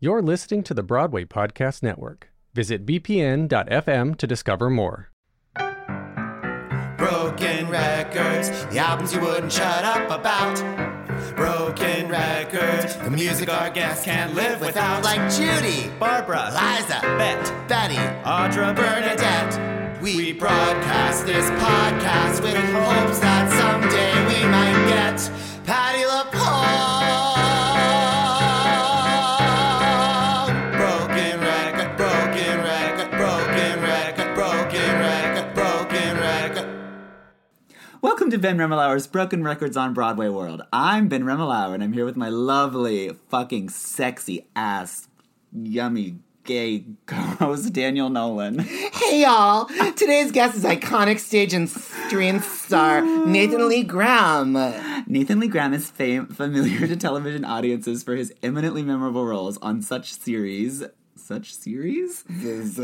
You're 0.00 0.22
listening 0.22 0.62
to 0.62 0.74
the 0.74 0.84
Broadway 0.84 1.24
Podcast 1.24 1.82
Network. 1.82 2.30
Visit 2.54 2.86
bpn.fm 2.86 4.16
to 4.16 4.26
discover 4.28 4.70
more. 4.70 5.10
Broken 6.96 7.68
records, 7.68 8.50
the 8.66 8.78
albums 8.78 9.12
you 9.12 9.20
wouldn't 9.20 9.50
shut 9.50 9.84
up 9.84 10.08
about. 10.08 10.54
Broken 11.34 12.08
records, 12.08 12.94
the 12.98 13.10
music 13.10 13.48
our 13.48 13.70
guests 13.70 14.04
can't 14.04 14.34
live 14.36 14.60
without. 14.60 15.02
Like 15.02 15.32
Judy, 15.32 15.90
Barbara, 15.98 16.44
Liza, 16.52 17.00
Bet, 17.18 17.68
Betty, 17.68 17.96
Audra, 18.22 18.76
Bernadette. 18.76 20.00
We 20.00 20.32
broadcast 20.32 21.26
this 21.26 21.50
podcast 21.60 22.40
with 22.40 22.54
hopes 22.54 23.18
that 23.18 23.50
someday 23.50 24.14
we 24.28 24.48
might 24.48 24.67
Welcome 38.28 38.42
to 38.42 38.46
Ben 38.46 38.58
Rimalower's 38.58 39.06
Broken 39.06 39.42
Records 39.42 39.74
on 39.74 39.94
Broadway 39.94 40.28
World. 40.28 40.60
I'm 40.70 41.08
Ben 41.08 41.24
Rimalower, 41.24 41.72
and 41.72 41.82
I'm 41.82 41.94
here 41.94 42.04
with 42.04 42.14
my 42.14 42.28
lovely, 42.28 43.08
fucking 43.30 43.70
sexy 43.70 44.46
ass, 44.54 45.08
yummy, 45.50 46.16
gay 46.44 46.84
co-host 47.06 47.72
Daniel 47.72 48.10
Nolan. 48.10 48.58
Hey 48.58 49.22
y'all! 49.22 49.64
Today's 49.64 50.30
guest 50.30 50.56
is 50.58 50.64
iconic 50.64 51.20
stage 51.20 51.54
and 51.54 51.70
screen 51.70 52.40
star 52.40 53.00
Nathan 53.00 53.66
Lee 53.66 53.82
Graham. 53.82 54.52
Nathan 55.06 55.40
Lee 55.40 55.48
Graham 55.48 55.72
is 55.72 55.90
fam- 55.90 56.26
familiar 56.26 56.86
to 56.86 56.96
television 56.96 57.46
audiences 57.46 58.02
for 58.02 58.14
his 58.14 58.30
eminently 58.42 58.82
memorable 58.82 59.24
roles 59.24 59.56
on 59.62 59.80
such 59.80 60.12
series. 60.12 60.84
Such 61.28 61.52
series? 61.52 62.24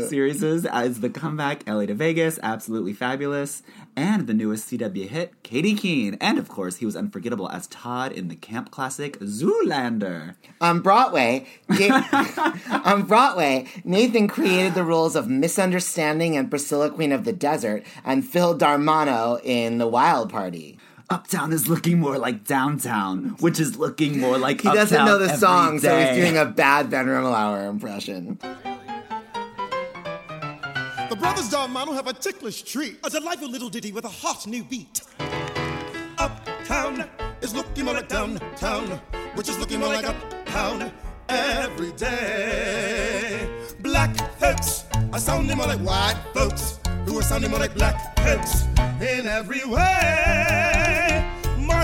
Series 0.07 0.43
as 0.67 0.99
The 0.99 1.09
Comeback, 1.09 1.67
LA 1.67 1.87
to 1.87 1.95
Vegas, 1.95 2.37
Absolutely 2.43 2.93
Fabulous, 2.93 3.63
and 3.95 4.27
the 4.27 4.35
newest 4.35 4.69
CW 4.69 5.07
hit, 5.07 5.41
Katy 5.41 5.73
Keene. 5.73 6.15
And 6.21 6.37
of 6.37 6.47
course, 6.47 6.75
he 6.75 6.85
was 6.85 6.95
unforgettable 6.95 7.49
as 7.49 7.65
Todd 7.65 8.11
in 8.11 8.27
the 8.27 8.35
camp 8.35 8.69
classic 8.69 9.17
Zoolander. 9.19 10.35
On 10.61 10.81
Broadway, 10.81 11.47
on 12.85 13.01
Broadway, 13.07 13.65
Nathan 13.83 14.27
created 14.27 14.75
the 14.75 14.83
roles 14.83 15.15
of 15.15 15.27
Miss 15.27 15.57
Understanding 15.57 16.37
and 16.37 16.51
Priscilla 16.51 16.91
Queen 16.91 17.11
of 17.11 17.25
the 17.25 17.33
Desert, 17.33 17.83
and 18.03 18.23
Phil 18.23 18.53
D'Armano 18.53 19.39
in 19.43 19.79
The 19.79 19.87
Wild 19.87 20.29
Party. 20.29 20.74
Uptown 21.09 21.53
is 21.53 21.67
looking 21.67 21.99
more 21.99 22.17
like 22.17 22.45
downtown, 22.45 23.35
which 23.39 23.59
is 23.59 23.77
looking 23.77 24.19
more 24.19 24.39
like 24.39 24.61
He 24.61 24.69
doesn't 24.71 25.05
know 25.05 25.19
the 25.19 25.25
every 25.25 25.37
song, 25.37 25.79
so 25.79 25.99
he's 25.99 26.15
doing 26.17 26.37
a 26.37 26.45
bad 26.45 26.89
Ben 26.89 27.05
Rimalower 27.05 27.69
impression. 27.69 28.39
The 31.09 31.15
brothers 31.15 31.49
D'Armano 31.49 31.93
have 31.93 32.07
a 32.07 32.13
ticklish 32.13 32.63
treat. 32.63 32.97
A 33.03 33.09
delightful 33.11 33.49
little 33.49 33.69
ditty 33.69 33.91
with 33.91 34.05
a 34.05 34.09
hot 34.09 34.47
new 34.47 34.63
beat. 34.63 35.01
Uptown 36.17 37.07
is 37.41 37.53
looking 37.53 37.85
more 37.85 37.93
like 37.93 38.09
downtown, 38.09 38.87
which 39.35 39.47
is 39.47 39.59
looking 39.59 39.79
more 39.79 39.89
like 39.89 40.05
uptown 40.05 40.91
every 41.29 41.91
day. 41.91 43.47
Black 43.81 44.15
folks 44.39 44.85
are 45.13 45.19
sounding 45.19 45.55
more 45.55 45.67
like 45.67 45.81
white 45.81 46.19
folks, 46.33 46.79
who 47.05 47.19
are 47.19 47.23
sounding 47.23 47.51
more 47.51 47.59
like 47.59 47.75
black 47.75 48.17
folks 48.17 48.63
in 48.99 49.27
every 49.27 49.63
way. 49.65 50.64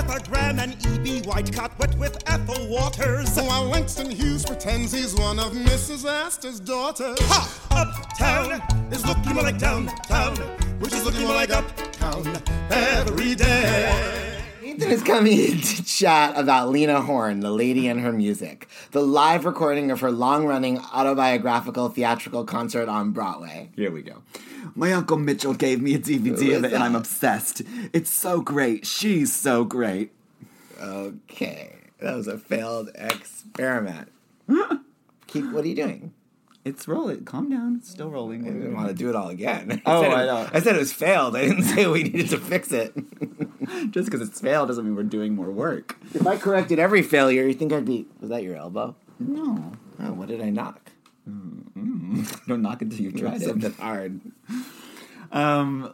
Martha 0.08 0.30
Graham 0.32 0.60
and 0.60 0.74
E.B. 0.74 1.22
Whitecott 1.22 1.78
wet 1.78 1.96
with 2.00 2.18
Ethel 2.28 2.68
Waters. 2.68 3.36
While 3.36 3.66
Langston 3.66 4.10
Hughes 4.10 4.44
pretends 4.44 4.92
he's 4.92 5.14
one 5.14 5.38
of 5.38 5.52
Mrs. 5.52 6.10
Astor's 6.10 6.60
daughters. 6.60 7.20
Ha! 7.22 7.68
Uptown 7.72 8.92
is 8.92 9.06
looking 9.06 9.36
more 9.36 9.44
like 9.44 9.60
downtown, 9.60 10.36
which 10.80 10.94
is 10.94 11.06
looking 11.06 11.22
more 11.22 11.36
like 11.36 11.52
uptown 11.52 12.26
every 12.72 13.36
day. 13.36 14.42
Nathan 14.64 14.90
is 14.90 15.04
coming 15.04 15.38
in 15.38 15.62
to 15.62 15.86
chat 15.86 16.34
about 16.36 16.70
Lena 16.70 17.02
Horne, 17.02 17.42
the 17.42 17.52
lady 17.52 17.88
and 17.88 18.00
her 18.00 18.12
music, 18.12 18.68
the 18.92 19.02
live 19.02 19.46
recording 19.46 19.92
of 19.92 20.00
her 20.00 20.12
long 20.12 20.48
running 20.48 20.80
autobiographical 20.80 21.90
theatrical 21.90 22.44
concert 22.44 22.90
on 22.90 23.12
Broadway. 23.12 23.70
Here 23.76 23.92
we 23.92 24.02
go. 24.02 24.24
My 24.76 24.94
uncle 24.94 25.18
Mitchell 25.18 25.54
gave 25.54 25.82
me 25.82 25.94
a 25.96 26.00
DVD 26.00 26.56
of 26.58 26.64
it, 26.66 26.74
and 26.74 26.84
I'm 26.84 26.96
obsessed. 26.96 27.62
It's 27.94 28.10
so 28.10 28.42
great. 28.42 28.86
She's 28.86 29.34
so 29.34 29.64
great. 29.64 30.12
Okay, 30.82 31.76
that 32.00 32.16
was 32.16 32.28
a 32.28 32.38
failed 32.38 32.90
experiment. 32.96 34.10
Keep, 35.28 35.52
what 35.52 35.64
are 35.64 35.68
you 35.68 35.76
doing? 35.76 36.14
It's 36.64 36.88
rolling. 36.88 37.26
Calm 37.26 37.50
down. 37.50 37.78
It's 37.78 37.90
still 37.90 38.10
rolling. 38.12 38.46
I 38.46 38.52
didn't 38.52 38.76
want 38.76 38.88
to 38.90 38.94
do 38.94 39.10
it 39.10 39.16
all 39.16 39.30
again. 39.30 39.82
Oh, 39.86 40.02
said 40.04 40.12
it- 40.12 40.16
I 40.16 40.26
know. 40.26 40.50
I 40.54 40.60
said 40.60 40.76
it 40.76 40.80
was 40.80 40.94
failed. 40.94 41.36
I 41.36 41.48
didn't 41.48 41.64
say 41.76 41.88
we 41.88 42.04
needed 42.04 42.30
to 42.30 42.38
fix 42.38 42.72
it. 42.72 42.94
Just 43.92 44.12
because 44.12 44.22
it's 44.28 44.40
failed 44.40 44.68
doesn't 44.68 44.86
mean 44.86 44.96
we're 44.96 45.04
doing 45.04 45.36
more 45.36 45.50
work. 45.50 45.98
if 46.14 46.26
I 46.28 46.38
corrected 46.38 46.78
every 46.80 47.02
failure, 47.02 47.48
you 47.48 47.54
think 47.54 47.74
I'd 47.74 47.86
be. 47.86 48.06
Was 48.20 48.30
that 48.30 48.44
your 48.44 48.56
elbow? 48.58 48.96
No. 49.20 49.72
Oh, 50.00 50.14
what 50.14 50.28
did 50.28 50.42
I 50.42 50.50
knock? 50.50 50.92
Don't 51.26 52.62
knock 52.62 52.82
until 52.82 53.12
tried 53.12 53.42
it. 53.42 53.48
Something 53.48 53.74
hard. 53.74 54.20
Um, 55.32 55.94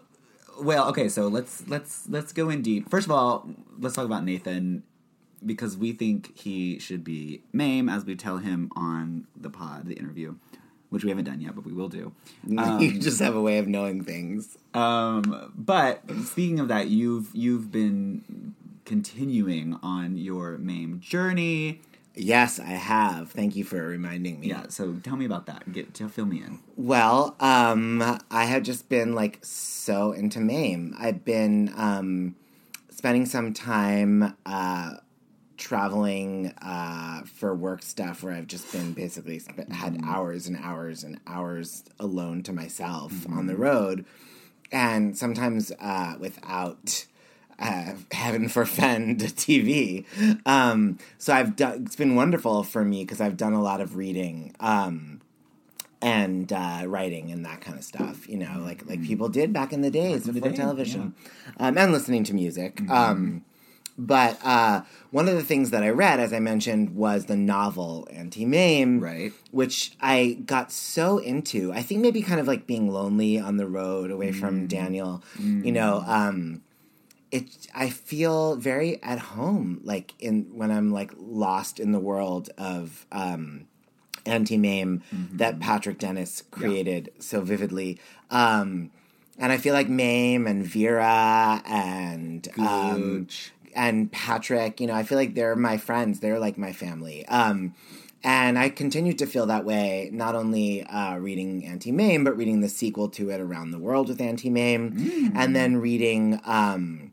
well, 0.59 0.89
okay, 0.89 1.09
so 1.09 1.27
let's 1.27 1.67
let's 1.67 2.07
let's 2.09 2.33
go 2.33 2.49
in 2.49 2.61
deep. 2.61 2.89
First 2.89 3.05
of 3.05 3.11
all, 3.11 3.49
let's 3.79 3.95
talk 3.95 4.05
about 4.05 4.23
Nathan 4.23 4.83
because 5.45 5.77
we 5.77 5.91
think 5.91 6.37
he 6.37 6.79
should 6.79 7.03
be 7.03 7.41
Mame 7.53 7.89
as 7.89 8.05
we 8.05 8.15
tell 8.15 8.37
him 8.37 8.71
on 8.75 9.27
the 9.35 9.49
pod, 9.49 9.85
the 9.85 9.93
interview, 9.93 10.35
which 10.89 11.03
we 11.03 11.09
haven't 11.09 11.25
done 11.25 11.41
yet, 11.41 11.53
but 11.53 11.63
we 11.63 11.73
will 11.73 11.89
do. 11.89 12.11
you 12.47 12.99
just 12.99 13.19
have 13.19 13.35
a 13.35 13.41
way 13.41 13.59
of 13.59 13.67
knowing 13.67 14.03
things. 14.03 14.57
Um, 14.73 15.51
but 15.55 16.01
speaking 16.25 16.59
of 16.59 16.67
that, 16.69 16.87
you've 16.87 17.29
you've 17.33 17.71
been 17.71 18.55
continuing 18.85 19.77
on 19.83 20.17
your 20.17 20.57
Mame 20.57 20.99
journey. 20.99 21.81
Yes, 22.17 22.59
I 22.59 22.71
have. 22.71 23.31
Thank 23.31 23.55
you 23.55 23.63
for 23.63 23.81
reminding 23.81 24.39
me. 24.39 24.47
Yeah, 24.47 24.65
so 24.69 24.95
tell 25.03 25.15
me 25.15 25.25
about 25.25 25.45
that. 25.45 25.71
Get 25.71 25.93
to 25.95 26.09
fill 26.09 26.25
me 26.25 26.37
in. 26.37 26.59
Well, 26.75 27.35
um, 27.39 28.01
I 28.31 28.45
have 28.45 28.63
just 28.63 28.89
been 28.89 29.13
like 29.13 29.39
so 29.43 30.11
into 30.13 30.39
MAME. 30.39 30.95
I've 30.97 31.23
been 31.23 31.71
um, 31.75 32.35
spending 32.89 33.25
some 33.25 33.53
time 33.53 34.35
uh, 34.45 34.95
traveling 35.57 36.53
uh, 36.61 37.21
for 37.23 37.53
work 37.53 37.83
stuff 37.83 38.23
where 38.23 38.33
I've 38.33 38.47
just 38.47 38.71
been 38.71 38.93
basically 38.93 39.39
spent, 39.39 39.71
had 39.71 39.99
hours 40.03 40.47
and 40.47 40.57
hours 40.57 41.03
and 41.03 41.19
hours 41.27 41.83
alone 41.99 42.41
to 42.43 42.53
myself 42.53 43.27
on 43.29 43.47
the 43.47 43.55
road. 43.55 44.05
And 44.71 45.17
sometimes 45.17 45.71
uh, 45.79 46.15
without 46.19 47.05
uh, 47.59 47.93
heaven 48.11 48.49
forfend 48.49 49.19
TV. 49.21 50.05
Um, 50.45 50.99
so 51.17 51.33
I've 51.33 51.55
done. 51.55 51.83
It's 51.85 51.95
been 51.95 52.15
wonderful 52.15 52.63
for 52.63 52.83
me 52.83 53.03
because 53.03 53.21
I've 53.21 53.37
done 53.37 53.53
a 53.53 53.61
lot 53.61 53.81
of 53.81 53.95
reading 53.95 54.55
um, 54.59 55.21
and 56.01 56.51
uh, 56.53 56.83
writing 56.85 57.31
and 57.31 57.45
that 57.45 57.61
kind 57.61 57.77
of 57.77 57.83
stuff. 57.83 58.27
You 58.29 58.37
know, 58.37 58.61
like 58.63 58.87
like 58.87 59.03
people 59.03 59.29
did 59.29 59.53
back 59.53 59.73
in 59.73 59.81
the 59.81 59.91
days 59.91 60.23
the 60.23 60.33
before 60.33 60.49
day, 60.49 60.55
television, 60.55 61.15
um, 61.57 61.77
and 61.77 61.91
listening 61.91 62.23
to 62.25 62.33
music. 62.33 62.81
Um, 62.89 63.43
but 63.99 64.37
uh, 64.45 64.83
one 65.09 65.27
of 65.27 65.33
the 65.33 65.41
things 65.43 65.71
that 65.71 65.81
I 65.81 65.89
read, 65.89 66.19
as 66.19 66.31
I 66.31 66.39
mentioned, 66.39 66.95
was 66.95 67.25
the 67.25 67.35
novel 67.35 68.07
Auntie 68.11 68.45
Mame, 68.45 68.99
Right. 68.99 69.33
Which 69.49 69.93
I 69.99 70.37
got 70.45 70.71
so 70.71 71.17
into. 71.17 71.73
I 71.73 71.81
think 71.81 72.01
maybe 72.01 72.21
kind 72.21 72.39
of 72.39 72.47
like 72.47 72.67
being 72.67 72.91
lonely 72.91 73.39
on 73.39 73.57
the 73.57 73.65
road, 73.65 74.11
away 74.11 74.31
from 74.31 74.67
Daniel. 74.67 75.23
You 75.39 75.71
know, 75.71 76.03
um, 76.05 76.61
it 77.31 77.67
I 77.73 77.89
feel 77.89 78.55
very 78.55 79.01
at 79.03 79.19
home 79.19 79.81
like 79.83 80.13
in 80.19 80.51
when 80.57 80.71
I'm 80.71 80.91
like 80.91 81.11
lost 81.17 81.79
in 81.79 81.91
the 81.91 81.99
world 81.99 82.49
of 82.57 83.05
um 83.11 83.67
Auntie 84.25 84.57
Mame 84.57 85.03
that 85.33 85.59
Patrick 85.59 85.99
Dennis 85.99 86.43
created 86.51 87.11
so 87.19 87.41
vividly. 87.41 87.99
Um 88.29 88.91
and 89.39 89.51
I 89.51 89.57
feel 89.57 89.73
like 89.73 89.89
Mame 89.89 90.47
and 90.47 90.65
Vera 90.65 91.61
and 91.65 92.47
um 92.57 93.27
and 93.75 94.11
Patrick, 94.11 94.79
you 94.79 94.87
know, 94.87 94.95
I 94.95 95.03
feel 95.03 95.17
like 95.17 95.35
they're 95.35 95.55
my 95.55 95.77
friends. 95.77 96.19
They're 96.19 96.39
like 96.39 96.57
my 96.57 96.73
family. 96.73 97.25
Um 97.27 97.73
and 98.23 98.57
I 98.57 98.69
continue 98.69 99.13
to 99.13 99.25
feel 99.27 99.45
that 99.45 99.63
way, 99.63 100.09
not 100.11 100.33
only 100.35 100.83
uh, 100.83 101.17
reading 101.17 101.63
Auntie 101.65 101.91
Mame, 101.91 102.23
but 102.23 102.35
reading 102.35 102.61
the 102.61 102.67
sequel 102.67 103.09
to 103.09 103.29
it, 103.29 103.39
Around 103.39 103.71
the 103.71 103.77
World 103.77 104.09
with 104.09 104.19
Auntie 104.19 104.49
Mame, 104.49 105.31
and 105.35 105.55
then 105.55 105.77
reading 105.77 106.41
um, 106.43 107.06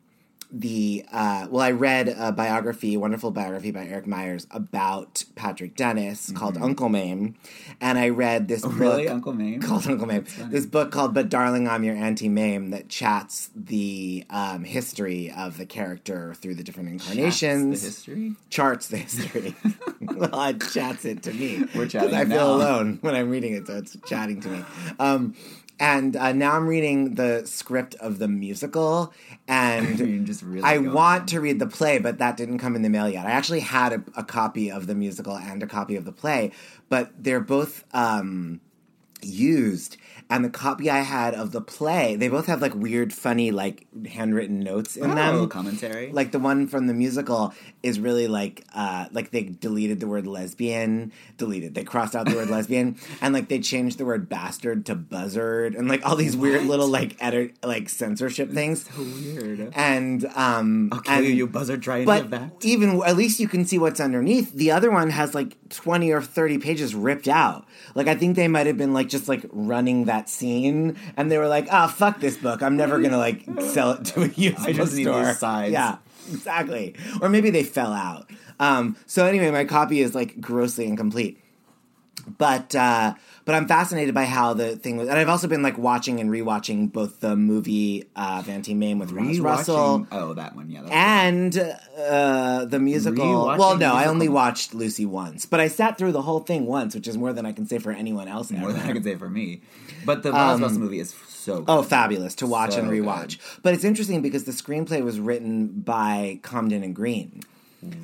the 0.56 1.04
uh, 1.10 1.48
well, 1.50 1.62
I 1.62 1.72
read 1.72 2.08
a 2.08 2.30
biography, 2.30 2.94
a 2.94 2.98
wonderful 3.00 3.32
biography 3.32 3.72
by 3.72 3.86
Eric 3.86 4.06
Myers 4.06 4.46
about 4.52 5.24
Patrick 5.34 5.74
Dennis 5.74 6.30
called 6.30 6.56
Uncle 6.58 6.88
Mame, 6.88 7.34
and 7.80 7.98
I 7.98 8.10
read 8.10 8.46
this 8.46 8.62
book 8.62 8.70
Mm-hmm. 8.74 8.82
Oh, 8.82 8.86
really, 8.90 9.08
Uncle 9.08 9.32
Mame? 9.32 9.60
called 9.60 9.86
Uncle 9.88 10.06
Mame. 10.06 10.24
This 10.50 10.64
book 10.66 10.92
called 10.92 11.12
"But 11.12 11.28
Darling, 11.28 11.66
I'm 11.68 11.82
Your 11.82 11.96
Auntie 11.96 12.28
Mame" 12.28 12.70
that 12.70 12.88
chats 12.88 13.50
the 13.56 14.24
um, 14.30 14.62
history 14.64 15.32
of 15.36 15.58
the 15.58 15.66
character 15.66 16.34
through 16.34 16.54
the 16.54 16.62
different 16.62 16.88
incarnations 16.90 17.80
The 17.80 17.86
history. 17.88 18.32
charts 18.50 18.88
the 18.88 18.98
history. 18.98 19.54
well, 20.00 20.40
it 20.50 20.62
chats 20.72 21.04
it 21.04 21.22
to 21.24 21.32
me. 21.32 21.64
We're 21.74 21.88
chatting 21.88 22.14
I 22.14 22.24
feel 22.24 22.54
alone 22.54 22.98
when 23.00 23.16
I'm 23.16 23.28
reading 23.28 23.54
it, 23.54 23.66
so 23.66 23.76
it's 23.78 23.96
chatting 24.06 24.40
to 24.42 24.48
me. 24.48 24.64
Um, 25.00 25.34
and 25.78 26.16
uh, 26.16 26.32
now 26.32 26.52
I'm 26.52 26.66
reading 26.66 27.14
the 27.14 27.42
script 27.46 27.94
of 27.96 28.18
the 28.18 28.28
musical, 28.28 29.12
and 29.48 30.26
just 30.26 30.42
really 30.42 30.64
I 30.64 30.78
want 30.78 31.28
to 31.28 31.40
read 31.40 31.58
the 31.58 31.66
play, 31.66 31.98
but 31.98 32.18
that 32.18 32.36
didn't 32.36 32.58
come 32.58 32.76
in 32.76 32.82
the 32.82 32.88
mail 32.88 33.08
yet. 33.08 33.26
I 33.26 33.30
actually 33.30 33.60
had 33.60 33.92
a, 33.92 34.04
a 34.16 34.24
copy 34.24 34.70
of 34.70 34.86
the 34.86 34.94
musical 34.94 35.36
and 35.36 35.62
a 35.62 35.66
copy 35.66 35.96
of 35.96 36.04
the 36.04 36.12
play, 36.12 36.52
but 36.88 37.10
they're 37.22 37.40
both 37.40 37.84
um, 37.92 38.60
used. 39.26 39.96
And 40.30 40.42
the 40.42 40.48
copy 40.50 40.88
I 40.88 41.00
had 41.00 41.34
of 41.34 41.52
the 41.52 41.60
play, 41.60 42.16
they 42.16 42.28
both 42.28 42.46
have 42.46 42.62
like 42.62 42.74
weird, 42.74 43.12
funny, 43.12 43.50
like 43.50 43.86
handwritten 44.06 44.60
notes 44.60 44.96
in 44.96 45.10
Oh, 45.10 45.14
them. 45.14 45.48
commentary. 45.50 46.10
Like 46.12 46.32
the 46.32 46.38
one 46.38 46.66
from 46.66 46.86
the 46.86 46.94
musical 46.94 47.52
is 47.82 48.00
really 48.00 48.26
like 48.26 48.64
uh 48.74 49.06
like 49.12 49.30
they 49.32 49.42
deleted 49.42 50.00
the 50.00 50.06
word 50.06 50.26
lesbian, 50.26 51.12
deleted. 51.36 51.74
They 51.74 51.84
crossed 51.84 52.16
out 52.16 52.24
the 52.26 52.36
word 52.36 52.48
lesbian 52.56 52.96
and 53.20 53.34
like 53.34 53.48
they 53.48 53.60
changed 53.60 53.98
the 53.98 54.06
word 54.06 54.28
bastard 54.30 54.86
to 54.86 54.94
buzzard 54.94 55.74
and 55.74 55.88
like 55.88 56.04
all 56.06 56.16
these 56.16 56.34
weird 56.36 56.64
little 56.64 56.88
like 56.88 57.16
edit 57.22 57.56
like 57.62 57.90
censorship 57.90 58.50
things. 58.50 58.86
so 58.88 59.02
weird. 59.02 59.72
And 59.74 60.24
um 60.34 60.88
I'll 60.90 61.00
kill 61.00 61.14
and, 61.16 61.26
you, 61.26 61.32
you 61.32 61.46
buzzard. 61.46 61.82
Try 61.82 61.96
any 61.96 62.06
but 62.06 62.30
that. 62.30 62.50
even 62.62 63.02
at 63.02 63.16
least 63.16 63.40
you 63.40 63.48
can 63.48 63.66
see 63.66 63.78
what's 63.78 64.00
underneath. 64.00 64.54
The 64.54 64.70
other 64.70 64.90
one 64.90 65.10
has 65.10 65.34
like 65.34 65.56
20 65.68 66.10
or 66.12 66.22
30 66.22 66.58
pages 66.58 66.94
ripped 66.94 67.28
out. 67.28 67.66
Like 67.94 68.08
I 68.08 68.14
think 68.14 68.36
they 68.36 68.48
might 68.48 68.66
have 68.66 68.78
been 68.78 68.94
like 68.94 69.08
just 69.14 69.28
like 69.28 69.46
running 69.52 70.06
that 70.06 70.28
scene 70.28 70.96
and 71.16 71.30
they 71.30 71.38
were 71.38 71.48
like, 71.48 71.68
"Ah, 71.70 71.86
fuck 71.86 72.20
this 72.20 72.36
book. 72.36 72.62
I'm 72.62 72.76
never 72.76 73.00
to 73.00 73.16
like 73.16 73.44
sell 73.60 73.92
it 73.92 74.04
to 74.06 74.22
a 74.22 74.28
usable 74.28 74.68
I 74.68 74.72
just 74.72 74.94
need 74.94 75.04
store." 75.04 75.24
these 75.24 75.38
sides. 75.38 75.72
Yeah. 75.72 75.96
Exactly. 76.32 76.94
Or 77.22 77.28
maybe 77.28 77.50
they 77.50 77.62
fell 77.62 77.92
out. 77.92 78.28
Um 78.58 78.96
so 79.06 79.24
anyway, 79.26 79.50
my 79.50 79.64
copy 79.64 80.00
is 80.00 80.14
like 80.14 80.40
grossly 80.40 80.86
incomplete. 80.86 81.40
But 82.38 82.74
uh 82.74 83.14
but 83.44 83.54
I'm 83.54 83.68
fascinated 83.68 84.14
by 84.14 84.24
how 84.24 84.54
the 84.54 84.76
thing 84.76 84.96
was, 84.96 85.08
and 85.08 85.18
I've 85.18 85.28
also 85.28 85.48
been 85.48 85.62
like 85.62 85.76
watching 85.76 86.20
and 86.20 86.30
rewatching 86.30 86.90
both 86.92 87.20
the 87.20 87.36
movie 87.36 88.04
uh, 88.16 88.42
Van 88.44 88.62
Mame 88.78 88.98
with 88.98 89.12
Roz 89.12 89.38
Russell 89.38 90.06
Oh, 90.10 90.34
that 90.34 90.56
one. 90.56 90.70
Yeah. 90.70 90.82
And 90.90 91.56
uh, 91.98 92.64
the 92.64 92.78
musical. 92.78 93.24
Rewatching 93.24 93.58
well, 93.58 93.76
no, 93.76 93.90
the 93.90 93.94
I 93.94 94.06
only 94.06 94.28
watched 94.28 94.74
Lucy 94.74 95.04
once, 95.04 95.46
but 95.46 95.60
I 95.60 95.68
sat 95.68 95.98
through 95.98 96.12
the 96.12 96.22
whole 96.22 96.40
thing 96.40 96.66
once, 96.66 96.94
which 96.94 97.06
is 97.06 97.18
more 97.18 97.32
than 97.32 97.44
I 97.44 97.52
can 97.52 97.66
say 97.66 97.78
for 97.78 97.92
anyone 97.92 98.28
else. 98.28 98.50
more 98.50 98.70
ever. 98.70 98.78
than 98.78 98.88
I 98.88 98.92
can 98.92 99.02
say 99.02 99.16
for 99.16 99.28
me. 99.28 99.60
But 100.04 100.22
the 100.22 100.32
Roz 100.32 100.60
Russell 100.60 100.80
movie 100.80 101.00
is 101.00 101.14
so. 101.28 101.58
Good. 101.58 101.64
Oh, 101.68 101.82
fabulous 101.82 102.34
to 102.36 102.46
watch 102.46 102.72
So 102.72 102.80
and 102.80 102.90
rewatch. 102.90 103.38
But 103.62 103.74
it's 103.74 103.84
interesting 103.84 104.22
because 104.22 104.44
the 104.44 104.52
screenplay 104.52 105.02
was 105.02 105.20
written 105.20 105.68
by 105.68 106.40
Comden 106.42 106.82
and 106.82 106.94
Green. 106.94 107.42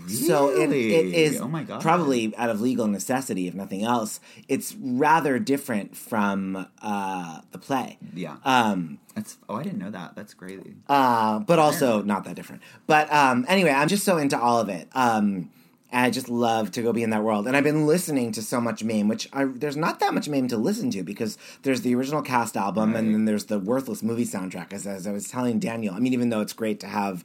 So 0.08 0.50
it, 0.50 0.64
it 0.64 0.66
Really? 0.70 1.16
is 1.16 1.40
Oh 1.40 1.48
my 1.48 1.62
God. 1.62 1.80
probably 1.80 2.34
out 2.36 2.50
of 2.50 2.60
legal 2.60 2.86
necessity, 2.88 3.46
if 3.48 3.54
nothing 3.54 3.84
else. 3.84 4.20
It's 4.48 4.74
rather 4.80 5.38
different 5.38 5.96
from 5.96 6.66
uh, 6.82 7.40
the 7.52 7.58
play. 7.58 7.98
Yeah. 8.14 8.36
Um, 8.44 8.98
That's. 9.14 9.38
Oh, 9.48 9.54
I 9.56 9.62
didn't 9.62 9.78
know 9.78 9.90
that. 9.90 10.16
That's 10.16 10.34
crazy. 10.34 10.74
uh, 10.88 11.38
but 11.40 11.58
also 11.58 12.02
not 12.02 12.24
that 12.24 12.34
different. 12.36 12.62
But 12.86 13.12
um, 13.12 13.44
anyway, 13.48 13.70
I'm 13.70 13.88
just 13.88 14.04
so 14.04 14.16
into 14.18 14.38
all 14.38 14.58
of 14.60 14.68
it. 14.68 14.88
Um, 14.94 15.50
and 15.92 16.06
I 16.06 16.10
just 16.10 16.28
love 16.28 16.70
to 16.72 16.82
go 16.82 16.92
be 16.92 17.02
in 17.02 17.10
that 17.10 17.24
world. 17.24 17.48
And 17.48 17.56
I've 17.56 17.64
been 17.64 17.84
listening 17.84 18.30
to 18.32 18.42
so 18.42 18.60
much 18.60 18.84
Mame, 18.84 19.08
which 19.08 19.28
I, 19.32 19.44
there's 19.46 19.76
not 19.76 19.98
that 19.98 20.14
much 20.14 20.28
Mame 20.28 20.46
to 20.46 20.56
listen 20.56 20.88
to 20.92 21.02
because 21.02 21.36
there's 21.62 21.80
the 21.82 21.96
original 21.96 22.22
cast 22.22 22.56
album 22.56 22.94
and 22.94 23.12
then 23.12 23.24
there's 23.24 23.46
the 23.46 23.58
worthless 23.58 24.00
movie 24.00 24.24
soundtrack. 24.24 24.72
As, 24.72 24.86
as 24.86 25.08
I 25.08 25.10
was 25.12 25.28
telling 25.28 25.58
Daniel, 25.58 25.92
I 25.94 25.98
mean, 25.98 26.12
even 26.12 26.28
though 26.30 26.42
it's 26.42 26.52
great 26.52 26.78
to 26.80 26.86
have 26.86 27.24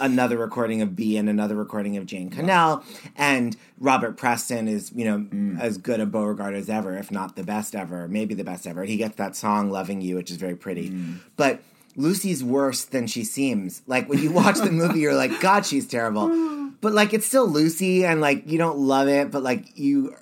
another 0.00 0.38
recording 0.38 0.82
of 0.82 0.94
Bea 0.96 1.16
and 1.16 1.28
another 1.28 1.54
recording 1.56 1.96
of 1.96 2.06
Jane 2.06 2.30
Connell, 2.30 2.82
and 3.16 3.56
Robert 3.78 4.16
Preston 4.16 4.68
is, 4.68 4.90
you 4.94 5.04
know, 5.04 5.18
Mm. 5.18 5.60
as 5.60 5.78
good 5.78 6.00
a 6.00 6.06
Beauregard 6.06 6.54
as 6.54 6.68
ever, 6.68 6.96
if 6.96 7.10
not 7.10 7.36
the 7.36 7.42
best 7.44 7.74
ever, 7.74 8.08
maybe 8.08 8.34
the 8.34 8.44
best 8.44 8.66
ever. 8.66 8.84
He 8.84 8.96
gets 8.96 9.16
that 9.16 9.36
song 9.36 9.70
"Loving 9.70 10.00
You," 10.00 10.16
which 10.16 10.30
is 10.30 10.36
very 10.36 10.56
pretty, 10.56 10.90
Mm. 10.90 11.14
but. 11.36 11.62
Lucy's 11.96 12.44
worse 12.44 12.84
than 12.84 13.08
she 13.08 13.24
seems. 13.24 13.82
Like 13.88 14.08
when 14.08 14.22
you 14.22 14.30
watch 14.30 14.58
the 14.58 14.70
movie, 14.70 15.00
you're 15.00 15.16
like, 15.16 15.40
God, 15.40 15.66
she's 15.66 15.84
terrible. 15.84 16.28
But 16.80 16.92
like, 16.92 17.12
it's 17.12 17.26
still 17.26 17.48
Lucy, 17.48 18.04
and 18.04 18.20
like, 18.20 18.44
you 18.48 18.56
don't 18.56 18.78
love 18.78 19.08
it, 19.08 19.32
but 19.32 19.42
like, 19.42 19.76
you 19.76 20.14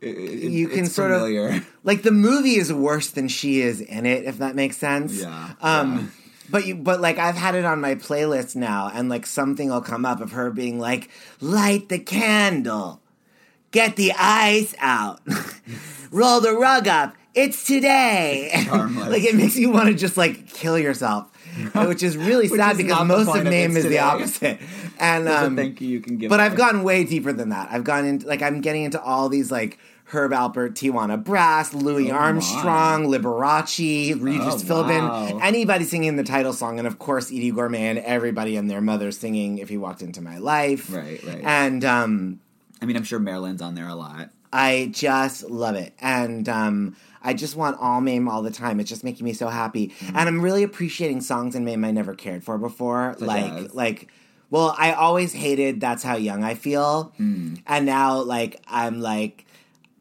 It- 0.00 0.08
it- 0.18 0.50
you 0.50 0.66
can 0.66 0.86
sort 0.86 1.12
familiar. 1.12 1.48
of 1.50 1.66
like 1.84 2.02
the 2.02 2.10
movie 2.10 2.56
is 2.56 2.72
worse 2.72 3.08
than 3.10 3.28
she 3.28 3.60
is 3.60 3.80
in 3.80 4.04
it, 4.04 4.24
if 4.24 4.38
that 4.38 4.56
makes 4.56 4.76
sense. 4.78 5.12
Yeah, 5.20 5.50
Um, 5.60 5.92
yeah. 5.92 6.04
But 6.52 6.66
you, 6.66 6.74
but 6.74 7.00
like 7.00 7.18
I've 7.18 7.34
had 7.34 7.54
it 7.54 7.64
on 7.64 7.80
my 7.80 7.94
playlist 7.94 8.54
now, 8.54 8.90
and 8.92 9.08
like 9.08 9.24
something 9.24 9.70
will 9.70 9.80
come 9.80 10.04
up 10.04 10.20
of 10.20 10.32
her 10.32 10.50
being 10.50 10.78
like, 10.78 11.08
"Light 11.40 11.88
the 11.88 11.98
candle, 11.98 13.00
get 13.70 13.96
the 13.96 14.12
ice 14.12 14.74
out, 14.78 15.20
roll 16.12 16.42
the 16.42 16.52
rug 16.52 16.86
up. 16.86 17.16
It's 17.34 17.64
today." 17.64 18.66
Like 19.12 19.24
it 19.24 19.34
makes 19.34 19.56
you 19.56 19.70
want 19.70 19.88
to 19.88 19.94
just 19.94 20.16
like 20.16 20.46
kill 20.46 20.78
yourself. 20.78 21.28
Which 21.74 22.02
is 22.02 22.16
really 22.16 22.48
Which 22.48 22.58
sad 22.58 22.72
is 22.72 22.78
because 22.78 23.06
most 23.06 23.36
of 23.36 23.44
Mame 23.44 23.76
is 23.76 23.84
the 23.84 23.98
opposite. 23.98 24.58
And 24.98 25.28
um, 25.28 25.56
thank 25.56 25.80
you 25.80 25.88
you 25.88 26.00
can 26.00 26.16
give. 26.16 26.30
but 26.30 26.40
I've 26.40 26.56
gone 26.56 26.82
way 26.82 27.04
deeper 27.04 27.32
than 27.32 27.50
that. 27.50 27.68
I've 27.70 27.84
gone 27.84 28.06
into 28.06 28.26
like 28.26 28.40
I'm 28.40 28.60
getting 28.62 28.84
into 28.84 29.00
all 29.02 29.28
these 29.28 29.50
like 29.50 29.78
Herb 30.12 30.32
Alpert, 30.32 30.74
Tijuana 30.74 31.22
Brass, 31.22 31.72
Louis 31.74 32.10
Oh, 32.10 32.14
Armstrong, 32.16 33.06
Liberace, 33.06 34.20
Regis 34.20 34.62
Oh, 34.62 34.66
Philbin, 34.84 35.08
wow. 35.08 35.38
anybody 35.42 35.84
singing 35.84 36.16
the 36.16 36.24
title 36.24 36.52
song, 36.52 36.78
and 36.78 36.86
of 36.86 36.98
course 36.98 37.30
Eydie 37.30 37.52
Gormé 37.52 37.78
and 37.80 37.98
everybody 37.98 38.56
and 38.56 38.70
their 38.70 38.80
mother 38.80 39.10
singing 39.10 39.58
"If 39.58 39.70
You 39.70 39.80
Walked 39.80 40.02
Into 40.02 40.20
My 40.20 40.38
Life." 40.38 40.92
Right, 40.92 41.22
right. 41.24 41.40
And 41.42 41.84
um, 41.84 42.40
I 42.80 42.84
mean, 42.86 42.96
I'm 42.96 43.04
sure 43.04 43.18
Marilyn's 43.18 43.62
on 43.62 43.74
there 43.74 43.88
a 43.88 43.94
lot. 43.94 44.30
I 44.52 44.90
just 44.92 45.48
love 45.48 45.76
it, 45.76 45.94
and 46.00 46.46
um, 46.48 46.96
I 47.22 47.32
just 47.32 47.56
want 47.56 47.78
all 47.80 48.00
Mame 48.02 48.28
all 48.28 48.42
the 48.42 48.50
time. 48.50 48.80
It's 48.80 48.90
just 48.90 49.02
making 49.04 49.24
me 49.24 49.32
so 49.32 49.48
happy, 49.48 49.88
Mm-hmm. 49.88 50.16
and 50.16 50.28
I'm 50.28 50.40
really 50.42 50.62
appreciating 50.62 51.22
songs 51.22 51.54
in 51.54 51.64
Mame 51.64 51.84
I 51.84 51.90
never 51.90 52.14
cared 52.14 52.44
for 52.44 52.58
before, 52.58 53.14
Such 53.18 53.26
like 53.26 53.52
as? 53.52 53.74
like. 53.74 54.08
Well, 54.50 54.74
I 54.76 54.92
always 54.92 55.32
hated 55.32 55.80
"That's 55.80 56.02
How 56.02 56.16
Young 56.16 56.44
I 56.44 56.52
Feel," 56.54 57.14
Mm. 57.18 57.62
and 57.66 57.86
now 57.86 58.20
like 58.20 58.60
I'm 58.68 59.00
like. 59.00 59.46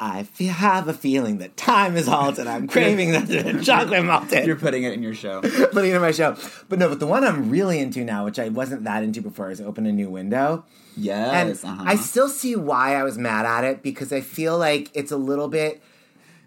I 0.04 0.24
feel, 0.24 0.52
have 0.52 0.88
a 0.88 0.94
feeling 0.94 1.38
that 1.38 1.56
time 1.56 1.96
is 1.96 2.08
halted. 2.08 2.48
I'm 2.48 2.68
craving 2.76 3.12
that 3.12 3.62
chocolate 3.64 4.04
malted 4.04 4.48
You're 4.48 4.56
putting 4.56 4.82
it 4.82 4.94
in 4.94 5.04
your 5.04 5.14
show. 5.14 5.42
putting 5.72 5.92
it 5.92 5.96
in 5.96 6.02
my 6.02 6.10
show. 6.12 6.36
But 6.70 6.80
no, 6.80 6.90
but 6.90 7.00
the 7.00 7.06
one 7.06 7.24
I'm 7.24 7.52
really 7.52 7.78
into 7.78 8.04
now, 8.04 8.26
which 8.26 8.40
I 8.40 8.50
wasn't 8.50 8.84
that 8.86 9.04
into 9.04 9.22
before, 9.22 9.52
is 9.52 9.62
Open 9.62 9.86
a 9.86 9.92
New 9.92 10.10
Window. 10.10 10.66
And 10.98 11.50
Yes. 11.50 11.64
uh-huh. 11.64 11.84
I 11.86 11.96
still 11.98 12.30
see 12.30 12.56
why 12.56 12.96
I 12.96 13.04
was 13.04 13.18
mad 13.20 13.46
at 13.46 13.64
it 13.64 13.84
because 13.84 14.12
I 14.12 14.22
feel 14.22 14.58
like 14.58 14.90
it's 14.96 15.12
a 15.12 15.18
little 15.18 15.48
bit. 15.48 15.82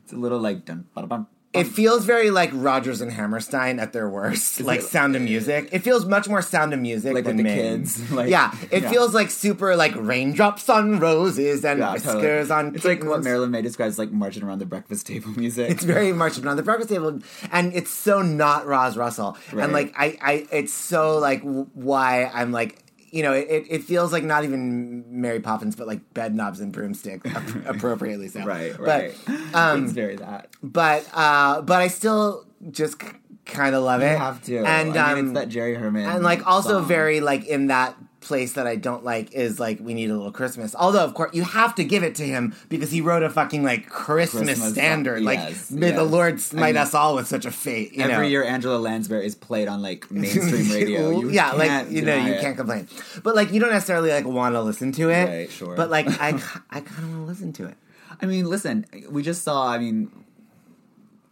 it's 0.03 0.12
a 0.12 0.17
little 0.17 0.41
like 0.41 0.65
dun, 0.65 0.87
ba-da-bum. 0.93 1.29
It 1.55 1.67
um, 1.67 1.73
feels 1.73 2.05
very 2.05 2.31
like 2.31 2.51
Rodgers 2.53 3.01
and 3.01 3.13
Hammerstein 3.13 3.79
at 3.79 3.93
their 3.93 4.08
worst, 4.08 4.61
like 4.61 4.82
Sound 4.82 5.15
of 5.17 5.23
Music. 5.23 5.69
It 5.73 5.81
feels 5.81 6.05
much 6.05 6.29
more 6.29 6.43
Sound 6.43 6.75
of 6.75 6.81
Music 6.81 7.15
Like 7.15 7.25
than 7.25 7.37
with 7.37 7.46
the 7.46 7.53
kids, 7.55 8.13
like- 8.13 8.29
yeah, 8.31 8.55
it 8.70 8.82
yeah. 8.82 8.91
feels 8.91 9.15
like 9.15 9.31
super 9.31 9.77
like 9.77 9.94
raindrops 9.96 10.69
on 10.69 10.99
roses 11.01 11.65
and 11.65 11.79
Yeah, 11.79 11.93
whiskers 11.93 12.49
totally. 12.49 12.51
on. 12.69 12.75
It's 12.75 12.84
like 12.84 13.05
what. 13.05 13.23
Marilyn 13.23 13.51
Maye 13.51 13.63
describes 13.63 13.99
like 13.99 14.11
marching 14.11 14.43
around 14.43 14.58
the 14.58 14.67
breakfast 14.67 15.06
table 15.06 15.31
music. 15.37 15.70
It's 15.70 15.84
very 15.84 16.13
marching 16.13 16.44
around 16.44 16.56
the 16.56 16.63
breakfast 16.63 16.91
table, 16.91 17.20
and 17.53 17.73
it's 17.75 17.91
so 17.91 18.23
not 18.23 18.67
Roz 18.67 18.96
Russell. 18.96 19.37
Right. 19.53 19.65
And 19.65 19.73
like 19.73 19.94
I, 19.96 20.19
I, 20.20 20.46
it's 20.53 20.73
so 20.73 21.19
like 21.19 21.43
w- 21.43 21.69
why 21.75 22.25
I'm 22.27 22.53
like. 22.53 22.81
You 23.15 23.23
know, 23.23 23.33
it, 23.33 23.67
it 23.71 23.85
feels 23.85 24.13
like 24.13 24.25
not 24.25 24.43
even 24.43 25.05
Mary 25.21 25.39
Poppins, 25.39 25.77
but 25.77 25.87
like 25.87 26.13
bed 26.15 26.35
knobs 26.35 26.59
and 26.61 26.73
broomstick, 26.73 27.25
ap- 27.37 27.67
appropriately 27.67 28.27
so. 28.29 28.43
right, 28.44 28.75
But, 28.77 29.15
right. 29.29 29.55
um, 29.55 29.85
it's 29.85 29.93
very 29.93 30.17
that. 30.17 30.49
but 30.63 31.06
uh, 31.15 31.63
but 31.63 31.81
I 31.81 31.89
still 31.89 32.44
just 32.71 32.97
kind 33.44 33.75
of 33.75 33.85
love 33.85 34.03
it. 34.03 34.19
Have 34.19 34.43
to. 34.44 34.59
and 34.65 34.97
I 34.97 35.15
mean, 35.15 35.19
um, 35.21 35.27
it's 35.31 35.35
that 35.39 35.49
Jerry 35.49 35.75
Herman. 35.77 36.06
and 36.06 36.25
like 36.25 36.47
also 36.47 36.81
song. 36.81 36.89
very 36.89 37.21
like 37.21 37.47
in 37.47 37.69
that 37.69 37.94
place 38.25 38.55
that 38.55 38.67
I 38.67 38.77
don't 38.77 39.05
like 39.05 39.33
is 39.33 39.61
like 39.61 39.79
we 39.81 39.95
need 39.95 40.11
a 40.11 40.17
little 40.17 40.33
Christmas. 40.33 40.75
Although 40.75 41.05
of 41.05 41.15
course 41.15 41.35
you 41.35 41.45
have 41.45 41.75
to 41.77 41.85
give 41.85 42.03
it 42.03 42.15
to 42.17 42.25
him 42.25 42.55
because 42.69 42.91
he 42.91 43.01
wrote 43.01 43.23
a 43.23 43.31
fucking 43.31 43.63
like 43.63 43.89
Christmas, 43.89 44.45
Christmas 44.45 44.59
song. 44.59 44.73
standard. 44.73 45.23
Yes, 45.23 45.71
like 45.71 45.79
may 45.79 45.91
the 45.91 46.03
yes. 46.03 46.11
Lord 46.11 46.35
I 46.35 46.39
smite 46.39 46.77
us 46.77 46.95
all 46.95 47.15
with 47.15 47.27
such 47.29 47.45
a 47.45 47.51
fate. 47.51 47.93
You 47.93 48.03
Every 48.03 48.17
know? 48.17 48.23
year, 48.23 48.43
Angela 48.45 48.79
Lansbury 48.79 49.27
is 49.27 49.35
played 49.35 49.69
on 49.69 49.83
like 49.83 50.11
mainstream 50.11 50.71
radio. 50.73 51.21
You 51.21 51.31
yeah, 51.31 51.53
like 51.53 51.91
you 51.91 52.03
know, 52.03 52.17
you 52.17 52.33
it. 52.33 52.41
can't 52.41 52.57
complain. 52.57 52.89
But 53.23 53.35
like 53.37 53.53
you 53.53 53.61
don't 53.61 53.71
necessarily 53.71 54.11
like 54.11 54.25
want 54.25 54.55
to 54.55 54.63
listen 54.63 54.91
to 54.93 55.11
it. 55.11 55.25
Right, 55.27 55.51
sure. 55.51 55.77
But 55.77 55.91
like 55.91 56.09
I, 56.21 56.29
I 56.71 56.81
kind 56.81 57.05
of 57.05 57.11
want 57.11 57.27
to 57.27 57.27
listen 57.27 57.53
to 57.55 57.67
it. 57.67 57.77
I 58.21 58.27
mean, 58.27 58.47
listen, 58.47 58.87
we 59.11 59.23
just 59.23 59.43
saw. 59.43 59.69
I 59.69 59.79
mean, 59.79 60.24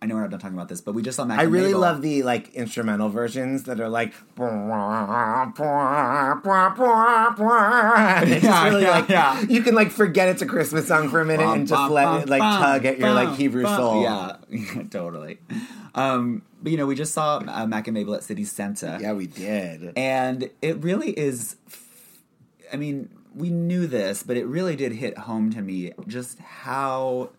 I 0.02 0.06
know 0.06 0.16
we're 0.16 0.22
not 0.22 0.30
done 0.30 0.40
talking 0.40 0.56
about 0.56 0.68
this, 0.68 0.80
but 0.80 0.94
we 0.94 1.02
just 1.02 1.14
saw 1.16 1.24
Mack 1.24 1.38
and 1.40 1.48
Mabel. 1.52 1.54
I 1.54 1.60
really 1.60 1.72
Mabel. 1.74 1.80
love 1.80 2.02
the 2.02 2.24
like 2.24 2.52
instrumental 2.54 3.08
versions 3.08 3.62
that 3.64 3.78
are 3.80 3.88
like. 3.88 4.12
It's 8.26 8.42
Yeah, 8.44 8.64
really 8.68 8.82
yeah, 8.82 8.90
like 8.90 9.08
yeah. 9.08 9.40
you 9.42 9.62
can 9.62 9.76
like 9.76 9.92
forget 9.92 10.28
it's 10.28 10.42
a 10.42 10.46
Christmas 10.46 10.88
song 10.88 11.08
for 11.08 11.20
a 11.20 11.24
minute 11.24 11.46
and 11.46 11.68
just 11.68 11.90
let 11.90 12.22
it 12.22 12.28
like 12.28 12.40
tug 12.42 12.84
at 12.84 12.98
your 12.98 13.12
like 13.12 13.36
Hebrew 13.36 13.64
soul. 13.64 14.02
Yeah, 14.02 14.36
totally. 14.90 15.38
Um, 15.94 16.42
but 16.60 16.72
you 16.72 16.78
know, 16.78 16.86
we 16.86 16.96
just 16.96 17.14
saw 17.14 17.36
uh, 17.46 17.66
Mack 17.66 17.86
and 17.86 17.94
Mabel 17.94 18.14
at 18.14 18.24
City 18.24 18.44
Center. 18.44 18.98
yeah, 19.00 19.12
we 19.12 19.28
did. 19.28 19.92
And 19.96 20.50
it 20.60 20.82
really 20.82 21.16
is. 21.16 21.56
I 22.72 22.76
mean, 22.76 23.08
we 23.34 23.50
knew 23.50 23.86
this, 23.86 24.24
but 24.24 24.36
it 24.36 24.46
really 24.46 24.74
did 24.74 24.92
hit 24.94 25.16
home 25.16 25.50
to 25.52 25.62
me 25.62 25.92
just 26.08 26.38
how 26.40 27.30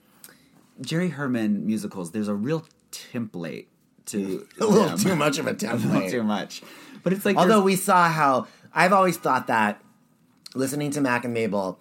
Jerry 0.85 1.09
Herman 1.09 1.65
musicals. 1.65 2.11
There's 2.11 2.27
a 2.27 2.35
real 2.35 2.65
template 2.91 3.65
to 4.07 4.47
a 4.59 4.65
little 4.65 4.89
them. 4.89 4.97
too 4.97 5.15
much 5.15 5.37
of 5.39 5.47
a 5.47 5.49
a 5.51 5.53
little 5.53 5.77
template. 5.79 6.11
too 6.11 6.23
much. 6.23 6.61
But 7.03 7.13
it's 7.13 7.25
like 7.25 7.37
Although 7.37 7.61
we 7.61 7.75
saw 7.75 8.07
how 8.09 8.47
I've 8.73 8.93
always 8.93 9.17
thought 9.17 9.47
that 9.47 9.81
listening 10.55 10.91
to 10.91 11.01
Mack 11.01 11.25
and 11.25 11.33
Mabel, 11.33 11.79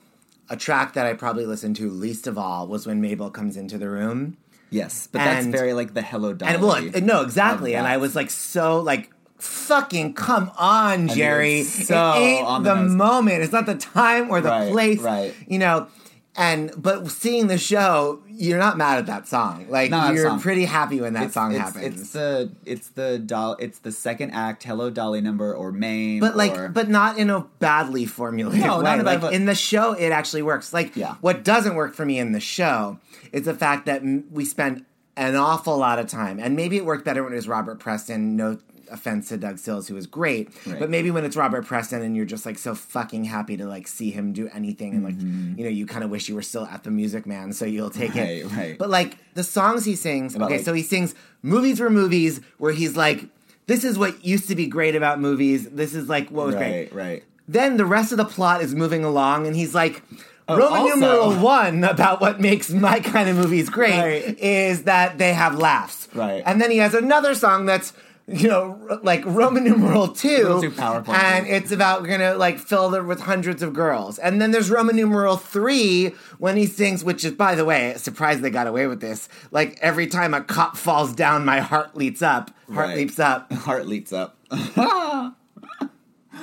a 0.48 0.56
track 0.56 0.94
that 0.94 1.06
I 1.06 1.14
probably 1.14 1.46
listened 1.46 1.76
to 1.76 1.90
least 1.90 2.26
of 2.26 2.36
all 2.38 2.66
was 2.66 2.86
when 2.86 3.00
Mabel 3.00 3.30
comes 3.30 3.56
into 3.56 3.78
the 3.78 3.88
room. 3.88 4.36
yes, 4.70 5.08
but 5.10 5.18
that's 5.18 5.46
very 5.46 5.72
like 5.74 5.94
the 5.94 6.02
Hello 6.02 6.32
Dolly. 6.32 6.54
And 6.54 6.62
well, 6.62 6.82
no, 7.02 7.22
exactly. 7.22 7.74
And. 7.74 7.86
I 7.86 7.96
was 7.98 8.14
like 8.16 8.30
so 8.30 8.80
like 8.80 9.10
fucking 9.38 10.14
come 10.14 10.50
on, 10.58 11.08
Jerry. 11.08 11.60
it's 11.60 11.86
so 11.88 12.12
it 12.14 12.18
ain't 12.18 12.46
on 12.46 12.62
the, 12.62 12.74
the 12.74 12.82
moment. 12.82 13.42
It's 13.42 13.52
not 13.52 13.66
the 13.66 13.74
time 13.76 14.30
or 14.30 14.40
the 14.40 14.48
Right, 14.48 14.72
place. 14.72 15.00
right. 15.00 15.34
You 15.46 15.58
know. 15.58 15.88
And 16.34 16.72
but 16.78 17.08
seeing 17.10 17.48
the 17.48 17.58
show, 17.58 18.22
you're 18.26 18.58
not 18.58 18.78
mad 18.78 18.98
at 18.98 19.06
that 19.06 19.28
song. 19.28 19.66
Like 19.68 19.90
Not 19.90 20.14
you're 20.14 20.28
song. 20.28 20.40
pretty 20.40 20.64
happy 20.64 20.98
when 20.98 21.12
that 21.12 21.24
it's, 21.24 21.34
song 21.34 21.52
it's, 21.52 21.60
happens. 21.60 22.00
It's 22.00 22.12
the 22.12 22.50
it's 22.64 22.88
the 22.88 23.18
doll. 23.18 23.56
It's 23.60 23.80
the 23.80 23.92
second 23.92 24.30
act. 24.30 24.62
Hello 24.62 24.88
Dolly 24.88 25.20
number 25.20 25.54
or 25.54 25.72
Mame. 25.72 26.20
but 26.20 26.34
like 26.34 26.56
or- 26.56 26.68
but 26.70 26.88
not 26.88 27.18
in 27.18 27.28
a 27.28 27.40
badly 27.58 28.06
formulated 28.06 28.64
No, 28.64 28.78
way 28.78 28.84
not 28.84 28.98
in 29.00 29.04
bad 29.04 29.22
like 29.22 29.34
in 29.34 29.44
the 29.44 29.54
show 29.54 29.92
it 29.92 30.08
actually 30.10 30.40
works 30.42 30.72
like 30.72 30.96
Yeah. 30.96 31.16
what 31.20 31.44
doesn't 31.44 31.74
work 31.74 31.94
for 31.94 32.06
me 32.06 32.18
in 32.18 32.32
the 32.32 32.40
show 32.40 32.98
is 33.30 33.44
the 33.44 33.54
fact 33.54 33.84
that 33.84 34.00
m- 34.00 34.24
we 34.30 34.46
spend 34.46 34.86
an 35.18 35.36
awful 35.36 35.76
lot 35.76 35.98
of 35.98 36.06
time 36.06 36.38
and 36.40 36.56
maybe 36.56 36.78
it 36.78 36.86
worked 36.86 37.04
better 37.04 37.22
when 37.22 37.34
it 37.34 37.36
was 37.36 37.46
robert 37.46 37.78
preston 37.78 38.34
no 38.36 38.56
offense 38.92 39.28
to 39.30 39.36
doug 39.36 39.58
sills 39.58 39.88
who 39.88 39.94
was 39.94 40.06
great 40.06 40.50
Right. 40.66 40.78
but 40.78 40.90
maybe 40.90 41.10
when 41.10 41.24
it's 41.24 41.36
robert 41.36 41.64
preston 41.66 42.02
and 42.02 42.14
you're 42.14 42.24
just 42.26 42.44
like 42.46 42.58
so 42.58 42.74
fucking 42.74 43.24
happy 43.24 43.56
to 43.56 43.64
like 43.66 43.88
see 43.88 44.10
him 44.10 44.32
do 44.32 44.48
anything 44.52 44.92
and 44.94 45.02
like 45.04 45.18
you 45.58 45.64
know 45.64 45.70
you 45.70 45.86
kind 45.86 46.04
of 46.04 46.10
wish 46.10 46.28
you 46.28 46.34
were 46.34 46.42
still 46.42 46.66
at 46.66 46.84
the 46.84 46.90
music 46.90 47.26
man 47.26 47.52
so 47.52 47.64
you'll 47.64 47.90
take 47.90 48.14
it 48.16 48.44
Mm-hmm. 48.46 48.56
Right, 48.56 48.66
right. 48.68 48.78
but 48.78 48.90
like 48.90 49.18
the 49.34 49.42
songs 49.42 49.84
he 49.84 49.96
sings 49.96 50.34
About, 50.34 50.46
okay 50.46 50.56
like- 50.58 50.64
so 50.64 50.72
he 50.74 50.82
sings 50.82 51.14
movies 51.42 51.80
were 51.80 51.90
movies 51.90 52.40
where 52.58 52.72
he's 52.72 52.96
like 52.96 53.26
this 53.66 53.84
is 53.84 53.96
what 53.98 54.24
used 54.24 54.48
to 54.48 54.56
be 54.56 54.66
great 54.66 54.96
about 54.96 55.20
movies. 55.20 55.70
This 55.70 55.94
is 55.94 56.08
like 56.08 56.30
what 56.30 56.46
was 56.46 56.56
great. 56.56 56.92
right, 56.92 56.92
right. 56.92 57.24
Then 57.46 57.76
the 57.76 57.84
rest 57.86 58.10
of 58.10 58.18
the 58.18 58.24
plot 58.24 58.60
is 58.60 58.74
moving 58.74 59.04
along, 59.04 59.46
and 59.46 59.54
he's 59.54 59.72
like, 59.72 60.02
Oh, 60.48 60.58
Roman 60.58 60.72
also- 60.80 60.94
numeral 60.96 61.34
one 61.36 61.84
about 61.84 62.20
what 62.20 62.40
makes 62.40 62.70
my 62.70 62.98
kind 62.98 63.28
of 63.28 63.36
movies 63.36 63.70
great 63.70 63.96
Right. 64.00 64.38
is 64.40 64.82
that 64.82 65.18
they 65.18 65.32
have 65.32 65.56
laughs. 65.58 66.08
Right. 66.12 66.42
And 66.44 66.60
then 66.60 66.72
he 66.72 66.78
has 66.78 66.92
another 66.92 67.36
song 67.36 67.64
that's, 67.64 67.92
you 68.28 68.48
know, 68.48 68.98
like 69.02 69.24
Roman 69.26 69.64
numeral 69.64 70.08
two. 70.08 70.28
little 70.44 70.60
too 70.62 70.70
PowerPoint. 70.70 71.14
And 71.14 71.46
it's 71.46 71.72
about 71.72 72.02
we're 72.02 72.08
gonna 72.08 72.34
like 72.34 72.58
fill 72.58 72.94
it 72.94 73.02
with 73.04 73.20
hundreds 73.20 73.62
of 73.62 73.72
girls. 73.74 74.18
And 74.18 74.40
then 74.40 74.50
there's 74.52 74.70
Roman 74.70 74.96
numeral 74.96 75.36
three 75.36 76.14
when 76.38 76.56
he 76.56 76.66
sings, 76.66 77.02
which 77.04 77.24
is 77.24 77.32
by 77.32 77.54
the 77.54 77.64
way, 77.64 77.94
surprised 77.96 78.40
they 78.42 78.50
got 78.50 78.66
away 78.66 78.86
with 78.86 79.00
this. 79.00 79.28
Like 79.50 79.78
every 79.82 80.06
time 80.06 80.34
a 80.34 80.40
cop 80.40 80.76
falls 80.76 81.12
down, 81.14 81.44
my 81.44 81.60
heart 81.60 81.96
leaps 81.96 82.22
up. 82.22 82.50
Heart 82.72 82.88
Right. 82.88 82.96
leaps 82.96 83.18
up. 83.18 83.52
Heart 83.52 83.86
leaps 83.86 84.12
up. 84.12 84.36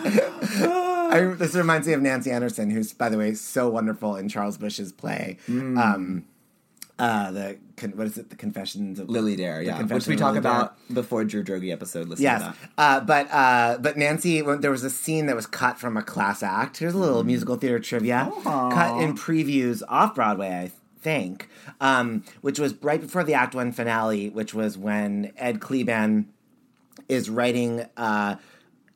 I, 0.01 1.33
this 1.37 1.55
reminds 1.55 1.87
me 1.87 1.93
of 1.93 2.01
Nancy 2.01 2.31
Anderson, 2.31 2.69
who's, 2.69 2.93
by 2.93 3.09
the 3.09 3.17
way, 3.17 3.33
so 3.33 3.69
wonderful 3.69 4.15
in 4.15 4.29
Charles 4.29 4.57
Busch's 4.57 4.91
play. 4.91 5.37
Mm. 5.47 5.77
Um, 5.77 6.25
uh, 6.99 7.31
the 7.31 7.57
con- 7.77 7.91
what 7.91 8.07
is 8.07 8.17
it? 8.17 8.29
The 8.29 8.35
Confessions 8.35 8.99
of 8.99 9.09
Lily 9.09 9.35
Dare, 9.35 9.61
yeah, 9.61 9.81
which 9.81 10.07
we 10.07 10.15
talk 10.15 10.33
Lily 10.33 10.41
Dare. 10.41 10.51
about 10.51 10.93
before 10.93 11.23
Drew 11.23 11.43
Droege 11.43 11.71
episode. 11.71 12.07
Listen 12.07 12.23
Yes, 12.23 12.55
uh, 12.77 12.99
but 12.99 13.31
uh, 13.31 13.77
but 13.79 13.97
Nancy, 13.97 14.41
when 14.41 14.61
there 14.61 14.71
was 14.71 14.83
a 14.83 14.89
scene 14.89 15.25
that 15.27 15.35
was 15.35 15.47
cut 15.47 15.79
from 15.79 15.97
a 15.97 16.03
class 16.03 16.43
act. 16.43 16.77
Here's 16.77 16.93
a 16.93 16.97
little 16.97 17.23
musical 17.23 17.55
theater 17.55 17.79
trivia, 17.79 18.31
cut 18.43 19.01
in 19.01 19.15
previews 19.15 19.81
off 19.87 20.15
Broadway, 20.15 20.49
I 20.49 20.71
think, 20.99 21.49
um, 21.79 22.23
which 22.41 22.59
was 22.59 22.75
right 22.83 22.99
before 22.99 23.23
the 23.23 23.33
Act 23.33 23.55
One 23.55 23.71
finale, 23.71 24.29
which 24.29 24.53
was 24.53 24.77
when 24.77 25.31
Ed 25.37 25.59
Kleban 25.59 26.25
is 27.07 27.29
writing 27.29 27.85
uh, 27.97 28.35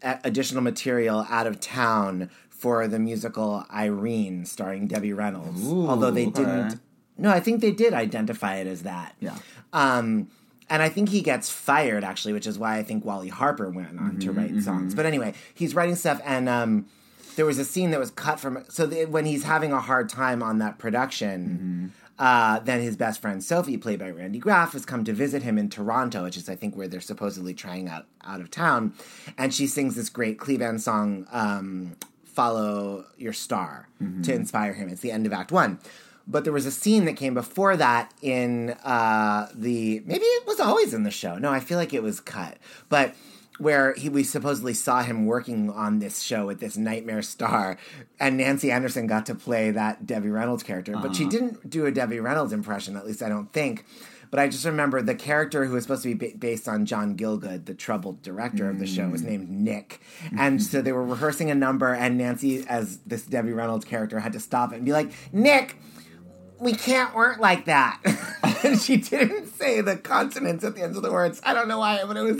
additional 0.01 0.61
material 0.61 1.25
out 1.29 1.47
of 1.47 1.59
town 1.59 2.29
for 2.49 2.87
the 2.87 2.99
musical 2.99 3.65
Irene, 3.73 4.45
starring 4.45 4.87
Debbie 4.87 5.13
Reynolds. 5.13 5.67
Ooh, 5.67 5.87
Although 5.87 6.11
they 6.11 6.27
okay. 6.27 6.43
didn't. 6.43 6.79
No, 7.17 7.29
I 7.29 7.39
think 7.39 7.61
they 7.61 7.71
did 7.71 7.93
identify 7.93 8.55
it 8.55 8.67
as 8.67 8.83
that. 8.83 9.15
Yeah. 9.19 9.37
Um, 9.71 10.29
and 10.69 10.81
I 10.81 10.89
think 10.89 11.09
he 11.09 11.21
gets 11.21 11.49
fired 11.49 12.03
actually, 12.03 12.33
which 12.33 12.47
is 12.47 12.57
why 12.57 12.77
I 12.77 12.83
think 12.83 13.05
Wally 13.05 13.29
Harper 13.29 13.69
went 13.69 13.99
on 13.99 14.19
to 14.19 14.31
write 14.31 14.61
songs. 14.63 14.95
But 14.95 15.05
anyway, 15.05 15.33
he's 15.53 15.75
writing 15.75 15.95
stuff, 15.95 16.21
and 16.25 16.49
um, 16.49 16.87
there 17.35 17.45
was 17.45 17.59
a 17.59 17.65
scene 17.65 17.91
that 17.91 17.99
was 17.99 18.11
cut 18.11 18.39
from. 18.39 18.63
So 18.69 18.85
the, 18.85 19.05
when 19.05 19.25
he's 19.25 19.43
having 19.43 19.71
a 19.71 19.81
hard 19.81 20.09
time 20.09 20.41
on 20.41 20.59
that 20.59 20.77
production, 20.79 21.91
uh, 22.17 22.59
then 22.59 22.81
his 22.81 22.95
best 22.95 23.21
friend 23.21 23.43
Sophie, 23.43 23.77
played 23.77 23.99
by 23.99 24.09
Randy 24.09 24.39
Graff, 24.39 24.73
has 24.73 24.85
come 24.85 25.03
to 25.03 25.13
visit 25.13 25.43
him 25.43 25.57
in 25.57 25.69
Toronto, 25.69 26.23
which 26.23 26.37
is 26.37 26.47
I 26.49 26.55
think 26.55 26.75
where 26.75 26.87
they're 26.87 27.01
supposedly 27.01 27.53
trying 27.53 27.87
out 27.89 28.05
out 28.23 28.39
of 28.39 28.49
town, 28.49 28.93
and 29.37 29.53
she 29.53 29.67
sings 29.67 29.95
this 29.95 30.09
great 30.09 30.37
Kleban 30.37 30.79
song. 30.79 31.27
Um, 31.31 31.97
follow 32.25 33.05
your 33.17 33.33
star 33.33 33.87
to 34.23 34.33
inspire 34.33 34.73
him. 34.73 34.89
It's 34.89 35.01
the 35.01 35.11
end 35.11 35.27
of 35.27 35.33
Act 35.33 35.51
One. 35.51 35.77
But 36.25 36.45
there 36.45 36.53
was 36.53 36.65
a 36.65 36.71
scene 36.71 37.05
that 37.05 37.17
came 37.17 37.33
before 37.33 37.75
that 37.77 38.13
in 38.21 38.71
uh, 38.83 39.49
the 39.53 40.01
maybe 40.05 40.23
it 40.23 40.47
was 40.47 40.59
always 40.59 40.93
in 40.93 41.03
the 41.03 41.11
show. 41.11 41.37
No, 41.37 41.51
I 41.51 41.59
feel 41.59 41.77
like 41.77 41.93
it 41.93 42.01
was 42.03 42.19
cut, 42.19 42.57
but 42.89 43.13
where 43.59 43.93
he 43.93 44.09
we 44.09 44.23
supposedly 44.23 44.73
saw 44.73 45.03
him 45.03 45.25
working 45.25 45.69
on 45.69 45.99
this 45.99 46.21
show 46.21 46.45
with 46.47 46.59
this 46.59 46.77
nightmare 46.77 47.21
star, 47.21 47.77
and 48.19 48.37
Nancy 48.37 48.71
Anderson 48.71 49.05
got 49.05 49.25
to 49.27 49.35
play 49.35 49.71
that 49.71 50.07
Debbie 50.07 50.29
Reynolds 50.29 50.63
character, 50.63 50.95
but 51.01 51.15
she 51.15 51.25
didn't 51.27 51.69
do 51.69 51.85
a 51.85 51.91
Debbie 51.91 52.19
Reynolds 52.19 52.53
impression. 52.53 52.95
At 52.97 53.05
least 53.05 53.21
I 53.21 53.29
don't 53.29 53.51
think. 53.51 53.85
But 54.31 54.39
I 54.39 54.47
just 54.47 54.65
remember 54.65 55.03
the 55.03 55.13
character 55.13 55.65
who 55.65 55.75
was 55.75 55.83
supposed 55.83 56.01
to 56.01 56.15
be 56.15 56.31
ba- 56.31 56.35
based 56.35 56.67
on 56.67 56.87
John 56.87 57.15
Gielgud, 57.15 57.65
the 57.65 57.75
troubled 57.75 58.23
director 58.23 58.67
of 58.67 58.79
the 58.79 58.87
show, 58.87 59.07
was 59.07 59.21
named 59.21 59.47
Nick. 59.47 60.01
And 60.35 60.63
so 60.63 60.81
they 60.81 60.91
were 60.91 61.05
rehearsing 61.05 61.51
a 61.51 61.55
number, 61.55 61.93
and 61.93 62.17
Nancy, 62.17 62.65
as 62.67 62.97
this 63.05 63.21
Debbie 63.27 63.53
Reynolds 63.53 63.85
character, 63.85 64.19
had 64.19 64.33
to 64.33 64.39
stop 64.39 64.73
it 64.73 64.77
and 64.77 64.85
be 64.85 64.91
like, 64.91 65.11
Nick, 65.31 65.77
we 66.59 66.73
can't 66.73 67.13
work 67.15 67.39
like 67.39 67.65
that. 67.65 67.99
and 68.63 68.79
she 68.79 68.97
didn't 68.97 69.47
say 69.47 69.81
the 69.81 69.97
consonants 69.97 70.63
at 70.63 70.75
the 70.75 70.81
end 70.83 70.95
of 70.95 71.03
the 71.03 71.11
words. 71.11 71.41
I 71.43 71.53
don't 71.53 71.67
know 71.67 71.79
why, 71.79 72.03
but 72.05 72.15
it 72.17 72.21
was 72.21 72.39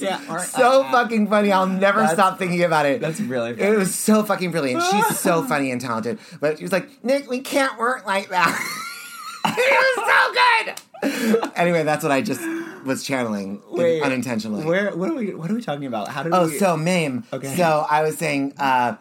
so 0.50 0.82
like 0.82 0.92
fucking 0.92 1.28
funny. 1.28 1.52
I'll 1.52 1.68
never 1.68 2.00
That's- 2.00 2.16
stop 2.16 2.40
thinking 2.40 2.64
about 2.64 2.86
it. 2.86 3.02
that's 3.02 3.20
really 3.20 3.52
It 3.60 3.78
was 3.78 3.94
so 3.94 4.24
fucking 4.24 4.52
brilliant. 4.52 4.84
She's 4.84 5.20
so 5.20 5.44
funny 5.48 5.72
and 5.72 5.82
talented. 5.82 6.20
But 6.40 6.58
she 6.58 6.64
was 6.64 6.72
like, 6.72 7.04
Nick, 7.04 7.30
we 7.30 7.40
can't 7.42 7.78
work 7.78 8.06
like 8.06 8.30
that. 8.30 8.50
it 9.46 9.98
was 9.98 10.06
so 10.08 11.40
good. 11.44 11.52
anyway, 11.56 11.84
that's 11.84 12.04
what 12.04 12.12
I 12.12 12.22
just 12.22 12.42
was 12.86 13.04
channeling 13.04 13.62
Wait, 13.70 14.02
unintentionally. 14.02 14.66
Where? 14.66 14.96
What 14.96 15.10
are 15.10 15.16
we? 15.16 15.34
What 15.34 15.50
are 15.52 15.54
we 15.54 15.62
talking 15.62 15.86
about? 15.86 16.08
How 16.10 16.24
did 16.24 16.34
Oh, 16.34 16.48
we? 16.48 16.58
so 16.58 16.78
Mame. 16.78 17.26
Okay. 17.34 17.56
So 17.56 17.86
I 17.90 18.04
was 18.04 18.18
saying 18.18 18.54
uh, 18.58 18.96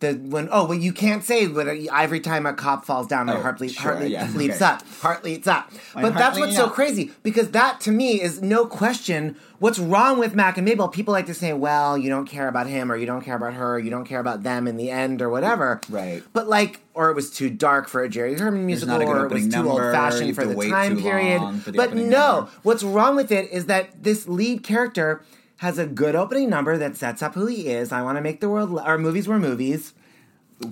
the 0.00 0.14
when 0.14 0.48
oh 0.52 0.64
well 0.66 0.78
you 0.78 0.92
can't 0.92 1.24
say 1.24 1.46
but 1.48 1.66
every 1.68 2.20
time 2.20 2.46
a 2.46 2.52
cop 2.52 2.84
falls 2.84 3.06
down 3.08 3.26
my 3.26 3.36
Oh, 3.36 3.42
heart, 3.42 3.60
le- 3.60 3.68
sure, 3.68 3.94
heart 3.94 4.08
yeah, 4.08 4.30
leaps 4.34 4.56
okay. 4.56 4.64
up 4.66 4.86
heart 5.00 5.24
leaps 5.24 5.46
up. 5.46 5.70
My 5.94 6.02
but 6.02 6.14
that's 6.14 6.38
what's 6.38 6.54
so 6.56 6.66
up. 6.66 6.72
crazy 6.72 7.10
because 7.22 7.50
that 7.50 7.80
to 7.82 7.90
me 7.90 8.20
is 8.20 8.40
no 8.40 8.64
question 8.66 9.36
what's 9.58 9.78
wrong 9.80 10.18
with 10.20 10.34
Mack 10.36 10.56
and 10.56 10.64
Mabel. 10.64 10.86
People 10.88 11.12
like 11.12 11.26
to 11.26 11.34
say 11.34 11.52
well 11.52 11.98
you 11.98 12.08
don't 12.10 12.26
care 12.26 12.46
about 12.48 12.66
him 12.68 12.92
or 12.92 12.96
you 12.96 13.06
don't 13.06 13.22
care 13.22 13.34
about 13.36 13.54
her 13.54 13.74
or 13.74 13.78
you 13.80 13.90
don't 13.90 14.04
care 14.04 14.20
about 14.20 14.44
them 14.44 14.68
in 14.68 14.76
the 14.76 14.88
end 14.90 15.20
or 15.20 15.28
whatever. 15.28 15.80
Right. 15.90 16.22
But 16.32 16.48
like 16.48 16.80
or 16.94 17.10
it 17.10 17.14
was 17.14 17.30
too 17.30 17.50
dark 17.50 17.88
for 17.88 18.02
a 18.02 18.08
Jerry 18.08 18.38
Herman 18.38 18.66
musical 18.66 18.94
not 18.98 19.02
a 19.02 19.04
good 19.04 19.16
or 19.16 19.26
it 19.26 19.32
was 19.32 19.42
too 19.44 19.48
number, 19.50 19.70
old 19.70 19.80
fashioned 19.92 20.34
for 20.36 20.44
the 20.46 20.54
time 20.68 21.00
period. 21.00 21.40
the 21.64 21.72
But 21.72 21.94
no, 21.94 22.02
number. 22.36 22.50
what's 22.62 22.82
wrong 22.84 23.16
with 23.16 23.32
it 23.32 23.50
is 23.50 23.66
that 23.66 24.02
this 24.02 24.28
lead 24.28 24.62
character 24.62 25.22
has 25.58 25.78
a 25.78 25.86
good 25.86 26.14
opening 26.16 26.50
number 26.50 26.76
that 26.78 26.96
sets 26.96 27.22
up 27.22 27.34
who 27.34 27.46
he 27.46 27.68
is. 27.68 27.92
I 27.92 28.02
want 28.02 28.16
to 28.16 28.22
make 28.22 28.40
the 28.40 28.48
world, 28.48 28.78
or 28.84 28.98
movies 28.98 29.28
were 29.28 29.38
movies. 29.38 29.92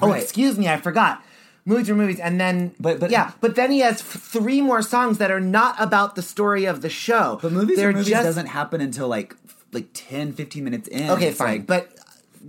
Oh, 0.03 0.13
excuse 0.13 0.59
me, 0.59 0.69
I 0.69 0.79
forgot. 0.79 1.23
Movies 1.65 1.89
were 1.89 1.97
movies, 1.97 2.21
and 2.21 2.41
then 2.41 2.73
But- 2.79 3.01
but- 3.01 3.11
yeah, 3.11 3.33
but 3.41 3.57
then 3.57 3.71
he 3.73 3.81
has 3.81 4.01
f- 4.01 4.07
three 4.23 4.61
more 4.61 4.83
songs 4.83 5.19
that 5.19 5.31
are 5.33 5.41
not 5.41 5.75
about 5.81 6.15
the 6.15 6.23
story 6.23 6.65
of 6.65 6.81
the 6.83 6.89
show. 6.89 7.39
But 7.43 7.53
movies 7.53 7.77
They're 7.77 7.91
or 7.91 7.93
movies 7.93 8.09
just- 8.09 8.23
doesn't 8.25 8.47
happen 8.47 8.81
until 8.81 9.09
like 9.09 9.35
like 9.73 9.89
10, 9.93 10.33
15 10.33 10.65
minutes 10.65 10.89
in. 10.89 11.11
Okay, 11.11 11.29
It's 11.29 11.39
fine, 11.39 11.49
like- 11.59 11.67
but 11.67 11.89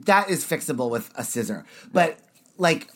that 0.05 0.29
is 0.29 0.45
fixable 0.45 0.89
with 0.91 1.09
a 1.15 1.23
scissor. 1.23 1.65
But 1.91 2.19
like, 2.59 2.87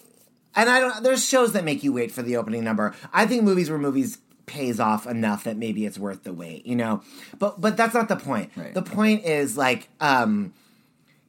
and 0.56 0.70
I 0.70 0.80
don't. 0.80 1.02
There's 1.04 1.28
shows 1.28 1.54
that 1.54 1.64
make 1.66 1.84
you 1.84 1.92
wait 1.92 2.12
for 2.12 2.22
the 2.22 2.38
opening 2.38 2.64
number. 2.64 2.94
I 3.12 3.26
think 3.26 3.42
movies 3.44 3.70
were 3.72 3.80
movies. 3.80 4.20
Pays 4.52 4.80
off 4.80 5.08
enough 5.08 5.46
that 5.46 5.56
maybe 5.58 5.86
it's 5.86 5.98
worth 5.98 6.24
the 6.24 6.34
wait, 6.34 6.66
you 6.66 6.76
know. 6.76 7.02
But 7.40 7.60
but 7.62 7.78
that's 7.78 7.94
not 7.94 8.08
the 8.10 8.18
point. 8.18 8.52
Right. 8.56 8.74
The 8.74 8.82
point 8.82 9.24
is 9.26 9.56
like 9.58 9.88
um 10.00 10.54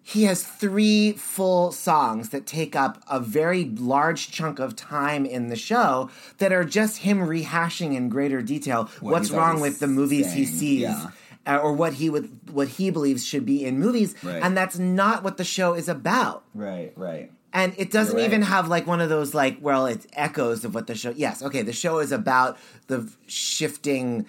he 0.04 0.24
has 0.24 0.42
three 0.44 1.12
full 1.12 1.70
songs 1.70 2.30
that 2.30 2.44
take 2.44 2.74
up 2.74 3.00
a 3.08 3.20
very 3.20 3.64
large 3.66 4.32
chunk 4.32 4.58
of 4.58 4.74
time 4.74 5.24
in 5.24 5.46
the 5.48 5.54
show 5.56 6.10
that 6.38 6.52
are 6.52 6.64
just 6.64 6.98
him 6.98 7.18
rehashing 7.20 7.94
in 7.94 8.08
greater 8.08 8.42
detail 8.42 8.90
What 9.00 9.12
what's 9.12 9.30
wrong 9.30 9.60
with 9.60 9.78
the 9.78 9.86
movies 9.86 10.32
he 10.32 10.44
sees 10.44 10.80
yeah. 10.80 11.10
uh, 11.46 11.58
or 11.58 11.72
what 11.72 11.92
he 11.94 12.10
would 12.10 12.28
what 12.50 12.66
he 12.66 12.90
believes 12.90 13.24
should 13.24 13.46
be 13.46 13.64
in 13.64 13.78
movies 13.78 14.16
Right. 14.24 14.42
and 14.42 14.56
that's 14.56 14.76
not 14.76 15.22
what 15.22 15.36
the 15.36 15.44
show 15.44 15.74
is 15.74 15.88
about 15.88 16.42
Right, 16.52 16.92
right. 16.96 17.30
And 17.52 17.75
it 17.76 17.90
doesn't 17.90 18.16
right. 18.16 18.25
even 18.25 18.42
have 18.42 18.68
like 18.68 18.87
one 18.87 19.00
of 19.00 19.09
those 19.09 19.35
like 19.35 19.59
well 19.61 19.87
it's 19.87 20.06
echoes 20.14 20.64
of 20.64 20.75
what 20.75 20.87
the 20.87 20.94
show 20.94 21.11
yes 21.16 21.42
okay 21.42 21.62
the 21.62 21.73
show 21.73 21.99
is 21.99 22.12
about 22.12 22.56
the 22.87 23.11
shifting 23.26 24.26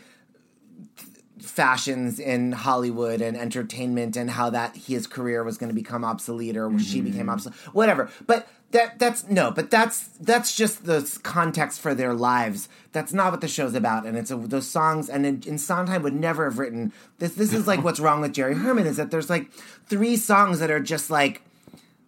fashions 1.39 2.19
in 2.19 2.53
Hollywood 2.53 3.21
and 3.21 3.35
entertainment 3.35 4.15
and 4.15 4.31
how 4.31 4.49
that 4.49 4.75
his 4.75 5.07
career 5.07 5.43
was 5.43 5.57
going 5.57 5.69
to 5.69 5.75
become 5.75 6.05
obsolete 6.05 6.55
or 6.55 6.77
she 6.79 6.99
Mm-hmm. 6.99 7.11
became 7.11 7.29
obsolete 7.29 7.57
whatever 7.73 8.09
but 8.25 8.47
that 8.71 8.97
that's 8.97 9.27
no 9.29 9.51
but 9.51 9.69
that's 9.69 10.07
that's 10.19 10.55
just 10.55 10.85
the 10.85 11.19
context 11.23 11.81
for 11.81 11.93
their 11.93 12.13
lives 12.13 12.69
that's 12.91 13.11
not 13.13 13.31
what 13.31 13.41
the 13.41 13.47
show's 13.47 13.75
about 13.75 14.05
and 14.05 14.17
it's 14.17 14.31
a, 14.31 14.35
those 14.37 14.67
songs 14.67 15.09
and 15.09 15.25
in, 15.25 15.43
in 15.45 15.57
Sondheim 15.57 16.01
would 16.01 16.15
never 16.15 16.45
have 16.45 16.59
written 16.59 16.93
this 17.19 17.35
this 17.35 17.51
is 17.53 17.67
like 17.67 17.83
what's 17.83 17.99
wrong 17.99 18.21
with 18.21 18.33
Jerry 18.33 18.55
Herman 18.55 18.87
is 18.87 18.97
that 18.97 19.11
there's 19.11 19.29
like 19.29 19.51
three 19.87 20.15
songs 20.15 20.59
that 20.59 20.71
are 20.71 20.79
just 20.79 21.09
like 21.11 21.43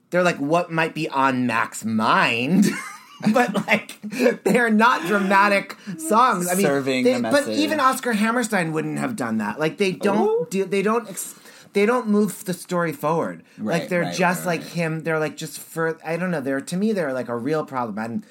they're 0.09 0.23
like 0.23 0.37
what 0.37 0.71
might 0.71 0.93
be 0.93 1.09
on 1.09 1.47
Mac's 1.47 1.83
mind. 1.85 2.65
but 3.33 3.53
like 3.67 3.99
they're 4.43 4.69
not 4.69 5.05
dramatic 5.07 5.77
songs. 5.97 6.49
I 6.49 6.55
mean, 6.55 6.65
Serving 6.65 7.03
they- 7.03 7.13
the 7.15 7.21
but 7.21 7.47
even 7.47 7.79
Oscar 7.79 8.13
Hammerstein 8.13 8.71
wouldn't 8.73 8.99
have 8.99 9.15
done 9.15 9.37
that. 9.37 9.59
Like 9.59 9.77
they 9.77 9.91
don't 9.91 10.27
Ooh. 10.27 10.47
do 10.49 10.65
they 10.65 10.81
don't 10.81 11.09
ex- 11.09 11.35
they 11.73 11.85
don't 11.85 12.07
move 12.07 12.45
the 12.45 12.53
story 12.53 12.93
forward. 12.93 13.43
like 13.57 13.89
they're 13.89 14.03
right, 14.03 14.15
just 14.15 14.45
right, 14.45 14.57
like 14.57 14.61
right. 14.61 14.69
him. 14.69 15.03
They're 15.03 15.19
like 15.19 15.37
just 15.37 15.59
for 15.59 15.99
I 16.05 16.17
don't 16.17 16.31
know. 16.31 16.41
They're 16.41 16.61
to 16.61 16.77
me 16.77 16.91
they're 16.93 17.13
like 17.13 17.29
a 17.29 17.35
real 17.37 17.65
problem 17.65 17.97
and 17.97 18.23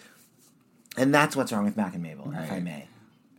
and 0.97 1.14
that's 1.14 1.35
what's 1.35 1.52
wrong 1.52 1.64
with 1.64 1.76
Mack 1.76 1.95
and 1.95 2.02
Mabel, 2.02 2.33
if 2.37 2.52
I 2.52 2.61
may. 2.61 2.87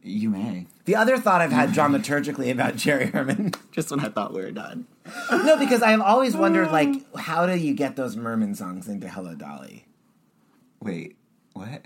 You 0.04 0.30
may. 0.30 0.68
The 0.86 0.96
other 0.96 1.18
thought 1.18 1.42
I've 1.42 1.51
had 1.51 1.70
dramaturgically 1.74 2.51
about 2.51 2.75
Jerry 2.75 3.08
Herman 3.08 3.54
Just 3.72 3.92
when 3.92 4.00
I 4.00 4.10
thought 4.10 4.34
we 4.34 4.42
were 4.42 4.51
done. 4.51 4.88
no, 5.32 5.58
because 5.58 5.82
I've 5.82 6.01
always 6.01 6.36
wondered, 6.36 6.72
like, 6.72 6.89
how 7.15 7.46
do 7.46 7.58
you 7.58 7.74
get 7.74 7.96
those 7.96 8.15
Merman 8.15 8.56
songs 8.56 8.88
into 8.88 9.10
Hello 9.10 9.36
Dolly? 9.36 9.86
Wait, 10.82 11.18
what? 11.54 11.86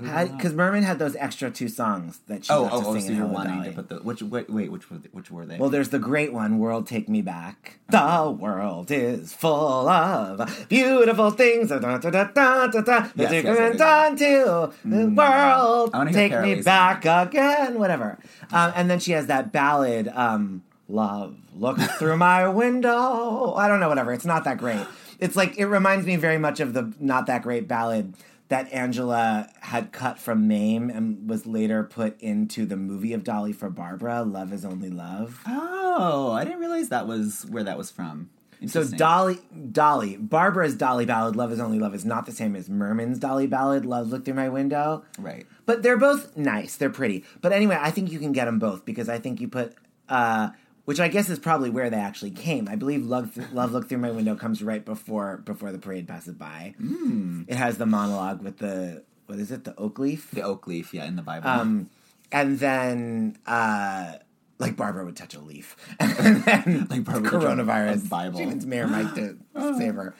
Because 0.00 0.54
Merman 0.54 0.82
had 0.82 0.98
those 0.98 1.16
extra 1.16 1.50
two 1.50 1.68
songs 1.68 2.20
that 2.28 2.44
she 2.44 2.52
Oh, 2.52 2.68
oh, 2.70 2.82
oh, 2.86 2.98
so 2.98 3.06
in 3.06 3.16
you're 3.16 3.26
wanting 3.26 3.64
to 3.64 3.72
put 3.72 3.88
the 3.88 3.96
which 3.96 4.22
wait, 4.22 4.48
wait 4.48 4.70
which 4.70 4.90
were 4.90 4.98
which 5.12 5.30
were 5.30 5.44
they? 5.46 5.56
well, 5.58 5.70
there's 5.70 5.88
the 5.90 5.98
great 5.98 6.32
one, 6.32 6.58
"World 6.58 6.86
Take 6.86 7.08
Me 7.08 7.22
Back." 7.22 7.78
The 7.90 8.36
world 8.38 8.90
is 8.90 9.32
full 9.32 9.88
of 9.88 10.66
beautiful 10.68 11.30
things. 11.30 11.70
Da, 11.70 11.78
da, 11.78 11.98
da, 11.98 12.10
da, 12.10 12.24
da, 12.24 12.66
da, 12.66 12.80
da. 12.80 13.08
Yes, 13.16 13.32
yes, 13.32 13.44
yes, 13.44 13.76
yes. 13.78 14.18
to 14.18 14.72
the 14.84 15.06
world. 15.08 15.90
I 15.94 15.98
wanna 15.98 16.12
Take 16.12 16.38
me 16.40 16.62
back 16.62 17.04
again. 17.04 17.78
Whatever. 17.78 18.18
Um, 18.52 18.72
and 18.76 18.90
then 18.90 18.98
she 19.00 19.12
has 19.12 19.26
that 19.26 19.52
ballad, 19.52 20.08
um, 20.08 20.62
"Love, 20.88 21.36
look 21.56 21.78
through 21.98 22.16
my 22.16 22.48
window." 22.48 23.54
I 23.54 23.68
don't 23.68 23.80
know. 23.80 23.88
Whatever. 23.88 24.12
It's 24.12 24.24
not 24.26 24.44
that 24.44 24.58
great. 24.58 24.86
It's 25.18 25.34
like 25.34 25.58
it 25.58 25.66
reminds 25.66 26.06
me 26.06 26.16
very 26.16 26.38
much 26.38 26.60
of 26.60 26.74
the 26.74 26.92
not 27.00 27.26
that 27.26 27.42
great 27.42 27.66
ballad 27.66 28.14
that 28.48 28.72
Angela 28.72 29.50
had 29.60 29.92
cut 29.92 30.18
from 30.18 30.48
Mame 30.48 30.88
and 30.90 31.28
was 31.28 31.46
later 31.46 31.84
put 31.84 32.20
into 32.20 32.64
the 32.64 32.76
movie 32.76 33.12
of 33.12 33.22
Dolly 33.24 33.52
for 33.52 33.68
Barbara, 33.68 34.22
Love 34.22 34.52
is 34.52 34.64
Only 34.64 34.90
Love. 34.90 35.42
oh, 35.46 36.32
I 36.32 36.44
didn't 36.44 36.60
realize 36.60 36.88
that 36.88 37.06
was 37.06 37.44
where 37.50 37.64
that 37.64 37.76
was 37.76 37.90
from. 37.90 38.30
So 38.66 38.82
Dolly, 38.82 39.38
Dolly, 39.70 40.16
Barbara's 40.16 40.74
Dolly 40.74 41.06
ballad, 41.06 41.36
"Love 41.36 41.52
Is 41.52 41.60
Only 41.60 41.78
Love," 41.78 41.94
is 41.94 42.04
not 42.04 42.26
the 42.26 42.32
same 42.32 42.56
as 42.56 42.68
Merman's 42.68 43.20
Dolly 43.20 43.46
ballad, 43.46 43.86
"Love 43.86 44.08
Look 44.10 44.24
Through 44.24 44.34
My 44.34 44.48
Window." 44.48 45.04
right? 45.16 45.46
But 45.64 45.84
they're 45.84 45.96
both 45.96 46.36
nice. 46.36 46.74
They're 46.76 46.90
pretty. 46.90 47.24
But 47.40 47.52
anyway, 47.52 47.78
I 47.80 47.92
think 47.92 48.10
you 48.10 48.18
can 48.18 48.32
get 48.32 48.46
them 48.46 48.58
both 48.58 48.84
because 48.84 49.08
I 49.08 49.20
think 49.20 49.40
you 49.40 49.46
put, 49.46 49.74
uh, 50.08 50.50
which 50.88 51.00
I 51.00 51.08
guess 51.08 51.28
is 51.28 51.38
probably 51.38 51.68
where 51.68 51.90
they 51.90 51.98
actually 51.98 52.30
came. 52.30 52.66
I 52.66 52.76
believe 52.76 53.04
"Love, 53.04 53.34
Th- 53.34 53.46
Love 53.52 53.72
Look 53.72 53.90
Through 53.90 53.98
My 53.98 54.10
Window" 54.10 54.34
comes 54.34 54.62
right 54.62 54.82
before 54.82 55.36
before 55.44 55.70
the 55.70 55.78
parade 55.78 56.08
passes 56.08 56.32
by. 56.32 56.74
Hmm. 56.78 57.42
It 57.46 57.56
has 57.56 57.76
the 57.76 57.84
monologue 57.84 58.42
with 58.42 58.56
the 58.56 59.04
what 59.26 59.38
is 59.38 59.50
it, 59.50 59.64
the 59.64 59.74
oak 59.76 59.98
leaf, 59.98 60.30
The 60.30 60.40
oak 60.40 60.66
leaf, 60.66 60.94
yeah, 60.94 61.04
in 61.04 61.16
the 61.16 61.22
Bible. 61.22 61.46
um, 61.48 61.90
and 62.32 62.58
then. 62.58 63.36
Uh, 63.46 64.14
like 64.60 64.74
Barbara 64.76 65.04
would 65.04 65.14
touch 65.14 65.34
a 65.34 65.40
leaf, 65.40 65.76
and 66.00 66.42
then 66.42 66.86
Like 66.90 67.04
Barbara 67.04 67.30
would 67.30 67.30
touch 67.30 67.42
a- 67.44 67.46
coronavirus. 67.62 68.08
Bible. 68.08 68.38
She 68.40 68.46
needs 68.46 68.66
Mayor 68.66 68.88
Mike 68.96 69.14
to 69.14 69.36
save 69.78 69.94
her. 69.94 70.14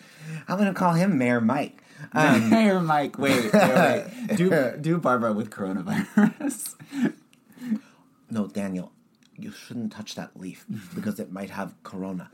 I'm 0.47 0.57
going 0.59 0.69
to 0.69 0.79
call 0.79 0.93
him 0.93 1.19
Mayor 1.19 1.41
Mike. 1.41 1.83
Um, 2.13 2.49
Mayor 2.57 2.79
Mike, 2.81 3.19
wait, 3.19 3.53
wait, 3.53 3.53
wait. 3.53 4.05
Do 4.37 4.77
do 4.81 4.99
Barbara 4.99 5.33
with 5.33 5.51
coronavirus. 5.51 6.77
No, 8.31 8.47
Daniel, 8.47 8.93
you 9.39 9.51
shouldn't 9.53 9.93
touch 9.93 10.15
that 10.17 10.39
leaf 10.39 10.65
because 10.95 11.19
it 11.21 11.31
might 11.33 11.51
have 11.51 11.75
corona. 11.83 12.31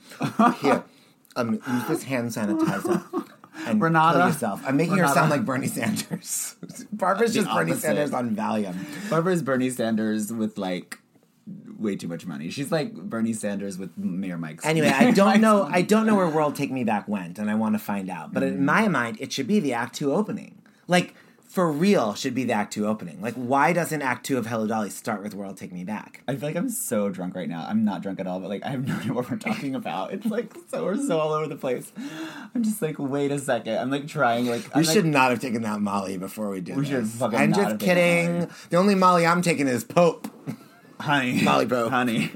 Here, 0.60 0.84
um, 1.36 1.54
use 1.54 1.84
this 1.88 2.02
hand 2.04 2.30
sanitizer 2.30 3.02
and 3.66 3.80
Renata. 3.80 4.18
kill 4.18 4.26
yourself. 4.28 4.62
I'm 4.66 4.76
making 4.76 4.98
her 4.98 5.08
sound 5.08 5.30
like 5.30 5.44
Bernie 5.44 5.66
Sanders. 5.66 6.56
Barbara's 6.92 7.32
The 7.34 7.40
just 7.42 7.54
Bernie. 7.54 7.74
Sanders 7.74 8.12
on 8.12 8.34
Valium. 8.34 8.76
Barbara's 9.10 9.42
Bernie 9.42 9.70
Sanders 9.70 10.32
with 10.32 10.58
like 10.58 10.98
way 11.78 11.94
too 11.96 12.08
much 12.08 12.24
money. 12.26 12.48
She's 12.50 12.72
like 12.72 12.94
Bernie 12.94 13.32
Sanders 13.34 13.76
with 13.78 13.96
Mayor 13.98 14.38
Mike's. 14.38 14.64
Anyway, 14.64 14.88
I 14.88 15.10
don't 15.12 15.26
Mike's 15.26 15.40
know. 15.40 15.62
money. 15.64 15.74
I 15.74 15.82
don't 15.82 16.06
know 16.06 16.14
where 16.16 16.28
World 16.28 16.56
Take 16.56 16.70
Me 16.72 16.84
Back 16.84 17.06
went, 17.08 17.38
and 17.38 17.50
I 17.50 17.54
want 17.54 17.74
to 17.74 17.78
find 17.78 18.08
out. 18.10 18.32
But 18.32 18.42
Mm. 18.42 18.46
in 18.48 18.64
my 18.64 18.88
mind, 18.88 19.18
it 19.20 19.32
should 19.32 19.46
be 19.46 19.60
the 19.60 19.72
Act 19.74 19.94
Two 19.94 20.12
opening. 20.14 20.62
Like 20.88 21.14
for 21.54 21.70
real, 21.70 22.14
should 22.14 22.34
be 22.34 22.42
the 22.42 22.52
Act 22.52 22.72
Two 22.72 22.86
opening. 22.88 23.22
Like 23.22 23.34
why 23.34 23.72
doesn't 23.72 24.02
Act 24.02 24.26
Two 24.26 24.38
of 24.38 24.46
Hello 24.46 24.66
Dolly 24.66 24.90
start 24.90 25.22
with 25.22 25.34
World 25.34 25.56
Take 25.56 25.72
Me 25.72 25.84
Back? 25.84 26.20
I 26.26 26.34
feel 26.34 26.48
like 26.48 26.56
I'm 26.56 26.68
so 26.68 27.08
drunk 27.10 27.36
right 27.36 27.48
now. 27.48 27.64
I'm 27.68 27.84
not 27.84 28.02
drunk 28.02 28.18
at 28.18 28.26
all, 28.26 28.40
but 28.40 28.48
like 28.48 28.64
I 28.64 28.70
have 28.70 28.86
no 28.86 28.96
idea 28.96 29.12
what 29.12 29.30
we're 29.30 29.36
talking 29.36 29.74
about. 29.76 30.12
It's 30.12 30.26
like 30.26 30.52
so 30.68 30.84
we're 30.84 30.96
so 30.96 31.18
all 31.20 31.32
over 31.32 31.46
the 31.46 31.54
place. 31.56 31.92
I'm 32.54 32.64
just 32.64 32.82
like, 32.82 32.98
wait 32.98 33.30
a 33.30 33.38
second. 33.38 33.78
I'm 33.78 33.88
like 33.90 34.08
trying 34.08 34.46
like 34.46 34.64
We 34.74 34.80
I'm, 34.80 34.84
should 34.84 35.04
like, 35.04 35.12
not 35.12 35.30
have 35.30 35.38
taken 35.40 35.62
that 35.62 35.80
Molly 35.80 36.16
before 36.18 36.50
we 36.50 36.60
did 36.60 36.76
We 36.76 36.82
this. 36.82 36.90
should 36.90 37.06
fucking 37.06 37.38
I'm 37.38 37.52
just 37.52 37.78
kidding. 37.78 38.50
The 38.70 38.76
only 38.76 38.96
Molly 38.96 39.24
I'm 39.24 39.40
taking 39.40 39.68
is 39.68 39.84
Pope. 39.84 40.26
honey, 40.98 41.40
Molly 41.42 41.66
Pope. 41.66 41.90
honey. 41.90 42.32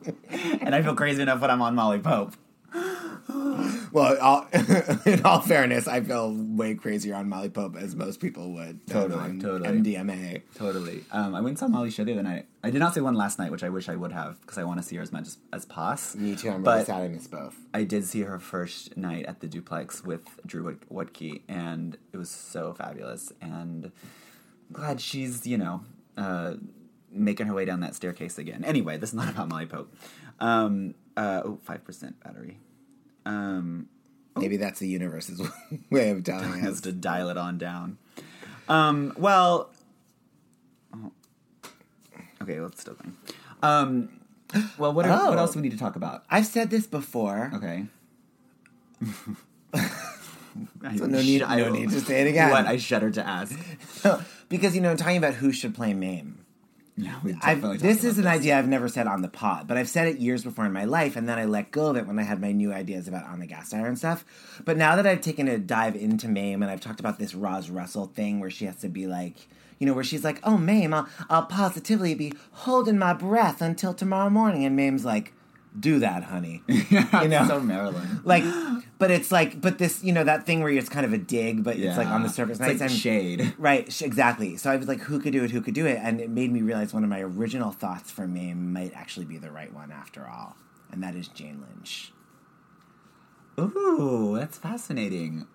and 0.30 0.74
I 0.74 0.80
feel 0.82 0.94
crazy 0.94 1.20
enough 1.20 1.42
when 1.42 1.50
I'm 1.50 1.60
on 1.60 1.74
Molly 1.74 1.98
Pope. 1.98 2.34
Well, 3.92 4.18
all, 4.20 4.46
in 5.06 5.22
all 5.24 5.40
fairness, 5.40 5.86
I 5.86 6.00
feel 6.00 6.34
way 6.36 6.74
crazier 6.74 7.14
on 7.14 7.28
Molly 7.28 7.48
Pope 7.48 7.76
as 7.76 7.94
most 7.94 8.18
people 8.20 8.52
would. 8.54 8.84
Totally, 8.88 9.20
on 9.20 9.40
totally. 9.40 9.70
MDMA. 9.80 10.42
Totally. 10.56 11.04
Um, 11.12 11.34
I 11.34 11.40
went 11.40 11.50
and 11.50 11.58
saw 11.58 11.68
Molly's 11.68 11.94
show 11.94 12.02
the 12.04 12.12
other 12.12 12.22
night. 12.22 12.46
I 12.64 12.70
did 12.70 12.80
not 12.80 12.94
see 12.94 13.00
one 13.00 13.14
last 13.14 13.38
night, 13.38 13.52
which 13.52 13.62
I 13.62 13.68
wish 13.68 13.88
I 13.88 13.94
would 13.94 14.10
have 14.10 14.40
because 14.40 14.58
I 14.58 14.64
want 14.64 14.80
to 14.80 14.86
see 14.86 14.96
her 14.96 15.02
as 15.02 15.12
much 15.12 15.28
as, 15.28 15.38
as 15.52 15.64
pos. 15.64 16.16
Me 16.16 16.34
too. 16.34 16.50
I'm 16.50 16.62
But- 16.64 16.72
really 16.72 16.84
sad 16.86 17.02
I 17.02 17.08
missed 17.08 17.30
both. 17.30 17.56
I 17.72 17.84
did 17.84 18.04
see 18.04 18.22
her 18.22 18.40
first 18.40 18.96
night 18.96 19.26
at 19.26 19.40
the 19.40 19.46
duplex 19.46 20.02
with 20.02 20.22
Drew 20.44 20.76
Whitkey, 20.92 21.42
and 21.48 21.96
it 22.12 22.16
was 22.16 22.30
so 22.30 22.72
fabulous. 22.74 23.32
And 23.40 23.92
glad 24.72 25.00
she's, 25.00 25.46
you 25.46 25.56
know, 25.58 25.82
uh, 26.16 26.54
making 27.12 27.46
her 27.46 27.54
way 27.54 27.64
down 27.64 27.78
that 27.80 27.94
staircase 27.94 28.38
again. 28.38 28.64
Anyway, 28.64 28.96
this 28.96 29.10
is 29.10 29.14
not 29.14 29.28
about 29.28 29.48
Molly 29.48 29.66
Pope. 29.66 29.94
Um, 30.40 30.94
uh, 31.16 31.42
oh, 31.44 31.58
5% 31.66 32.14
battery. 32.22 32.58
Um, 33.26 33.88
Maybe 34.36 34.56
that's 34.56 34.80
the 34.80 34.88
universe's 34.88 35.40
way 35.90 36.10
of 36.10 36.24
telling 36.24 36.52
has 36.60 36.74
us. 36.74 36.80
to 36.82 36.92
dial 36.92 37.28
it 37.30 37.36
on 37.38 37.56
down. 37.58 37.98
Um, 38.68 39.12
well, 39.16 39.70
oh. 40.94 41.12
okay, 42.42 42.60
let's 42.60 42.80
still 42.80 42.94
going. 42.94 43.16
Um, 43.62 44.20
well, 44.78 44.92
what, 44.92 45.06
are, 45.06 45.28
what 45.28 45.36
Oh. 45.38 45.40
else 45.40 45.52
do 45.52 45.60
we 45.60 45.62
need 45.62 45.72
to 45.72 45.78
talk 45.78 45.96
about? 45.96 46.24
I've 46.30 46.46
said 46.46 46.70
this 46.70 46.86
before. 46.86 47.50
Okay. 47.54 47.86
So 50.96 51.06
no 51.06 51.20
need, 51.20 51.40
no 51.40 51.68
need 51.70 51.90
to 51.90 52.00
say 52.00 52.20
it 52.22 52.28
again. 52.28 52.48
What 52.50 52.66
I 52.66 52.76
shudder 52.76 53.10
to 53.10 53.26
ask. 53.26 53.58
because 54.48 54.76
you 54.76 54.80
know, 54.80 54.94
talking 54.94 55.16
about 55.16 55.34
who 55.34 55.50
should 55.50 55.74
play 55.74 55.94
Mame. 55.94 56.43
Yeah, 56.96 57.18
this 57.80 58.04
is 58.04 58.18
an 58.18 58.24
about 58.24 58.36
idea 58.36 58.56
I've 58.56 58.68
never 58.68 58.88
said 58.88 59.08
on 59.08 59.20
the 59.20 59.28
pod, 59.28 59.66
but 59.66 59.76
I've 59.76 59.88
said 59.88 60.06
it 60.06 60.18
years 60.18 60.44
before 60.44 60.64
in 60.64 60.72
my 60.72 60.84
life, 60.84 61.16
and 61.16 61.28
then 61.28 61.40
I 61.40 61.44
let 61.44 61.72
go 61.72 61.86
of 61.90 61.96
it 61.96 62.06
when 62.06 62.20
I 62.20 62.22
had 62.22 62.40
my 62.40 62.52
new 62.52 62.72
ideas 62.72 63.08
about 63.08 63.24
on 63.26 63.40
the 63.40 63.46
gas 63.46 63.70
and 63.86 63.98
stuff. 63.98 64.24
But 64.64 64.76
now 64.76 64.94
that 64.94 65.04
I've 65.04 65.20
taken 65.20 65.48
a 65.48 65.58
dive 65.58 65.96
into 65.96 66.28
Mame, 66.28 66.62
and 66.62 66.70
I've 66.70 66.80
talked 66.80 67.00
about 67.00 67.18
this 67.18 67.34
Roz 67.34 67.68
Russell 67.68 68.06
thing 68.06 68.38
where 68.38 68.50
she 68.50 68.66
has 68.66 68.76
to 68.76 68.88
be 68.88 69.08
like, 69.08 69.48
you 69.80 69.88
know, 69.88 69.92
where 69.92 70.04
she's 70.04 70.22
like, 70.22 70.38
"Oh, 70.44 70.56
Mame, 70.56 70.94
I'll, 70.94 71.08
I'll 71.28 71.46
positively 71.46 72.14
be 72.14 72.32
holding 72.52 72.96
my 72.96 73.12
breath 73.12 73.60
until 73.60 73.92
tomorrow 73.92 74.30
morning," 74.30 74.64
and 74.64 74.76
Mame's 74.76 75.04
like, 75.04 75.32
do 75.78 75.98
that, 76.00 76.24
honey. 76.24 76.62
you 76.68 77.28
know. 77.28 77.44
so 77.46 77.60
Maryland. 77.60 78.20
like, 78.24 78.44
but 78.98 79.10
it's 79.10 79.32
like, 79.32 79.60
but 79.60 79.78
this, 79.78 80.04
you 80.04 80.12
know, 80.12 80.24
that 80.24 80.46
thing 80.46 80.62
where 80.62 80.70
it's 80.72 80.88
kind 80.88 81.04
of 81.04 81.12
a 81.12 81.18
dig, 81.18 81.64
but 81.64 81.76
it's 81.76 81.96
like 81.96 82.06
on 82.06 82.22
the 82.22 82.28
surface. 82.28 82.60
It's 82.60 82.80
like 82.80 82.90
shade. 82.90 83.54
Right, 83.58 83.92
sh- 83.92 84.02
exactly. 84.02 84.56
So 84.56 84.70
I 84.70 84.76
was 84.76 84.88
like, 84.88 85.00
who 85.00 85.18
could 85.18 85.32
do 85.32 85.42
it? 85.44 85.50
Who 85.50 85.60
could 85.60 85.74
do 85.74 85.86
it? 85.86 85.98
And 86.00 86.20
it 86.20 86.30
made 86.30 86.52
me 86.52 86.62
realize 86.62 86.94
one 86.94 87.04
of 87.04 87.10
my 87.10 87.20
original 87.20 87.72
thoughts 87.72 88.10
for 88.10 88.26
me 88.26 88.54
might 88.54 88.92
actually 88.94 89.26
be 89.26 89.38
the 89.38 89.50
right 89.50 89.72
one 89.72 89.90
after 89.90 90.26
all, 90.26 90.56
and 90.92 91.02
that 91.02 91.14
is 91.14 91.28
Jane 91.28 91.62
Lynch. 91.68 92.12
Ooh, 93.58 94.36
that's 94.36 94.58
fascinating. 94.58 95.46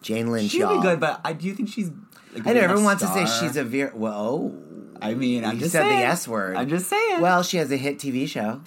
Jane 0.00 0.30
Lynch, 0.30 0.52
She'd 0.52 0.68
be 0.68 0.80
good, 0.80 1.00
but 1.00 1.20
I 1.24 1.32
do 1.32 1.46
you 1.46 1.54
think 1.54 1.68
she's? 1.68 1.90
Like, 2.34 2.46
I 2.46 2.52
know 2.52 2.60
everyone 2.60 2.84
wants 2.84 3.02
to 3.02 3.08
say 3.08 3.26
she's 3.40 3.56
a 3.56 3.64
very 3.64 3.90
well. 3.94 4.54
I 5.00 5.14
mean, 5.14 5.44
I'm 5.44 5.54
you 5.54 5.60
just 5.60 5.72
said 5.72 5.82
saying. 5.82 6.00
the 6.00 6.06
S 6.06 6.26
word. 6.28 6.56
I'm 6.56 6.68
just 6.68 6.88
saying. 6.88 7.20
Well, 7.20 7.42
she 7.42 7.56
has 7.56 7.70
a 7.70 7.76
hit 7.76 7.98
TV 7.98 8.28
show. 8.28 8.60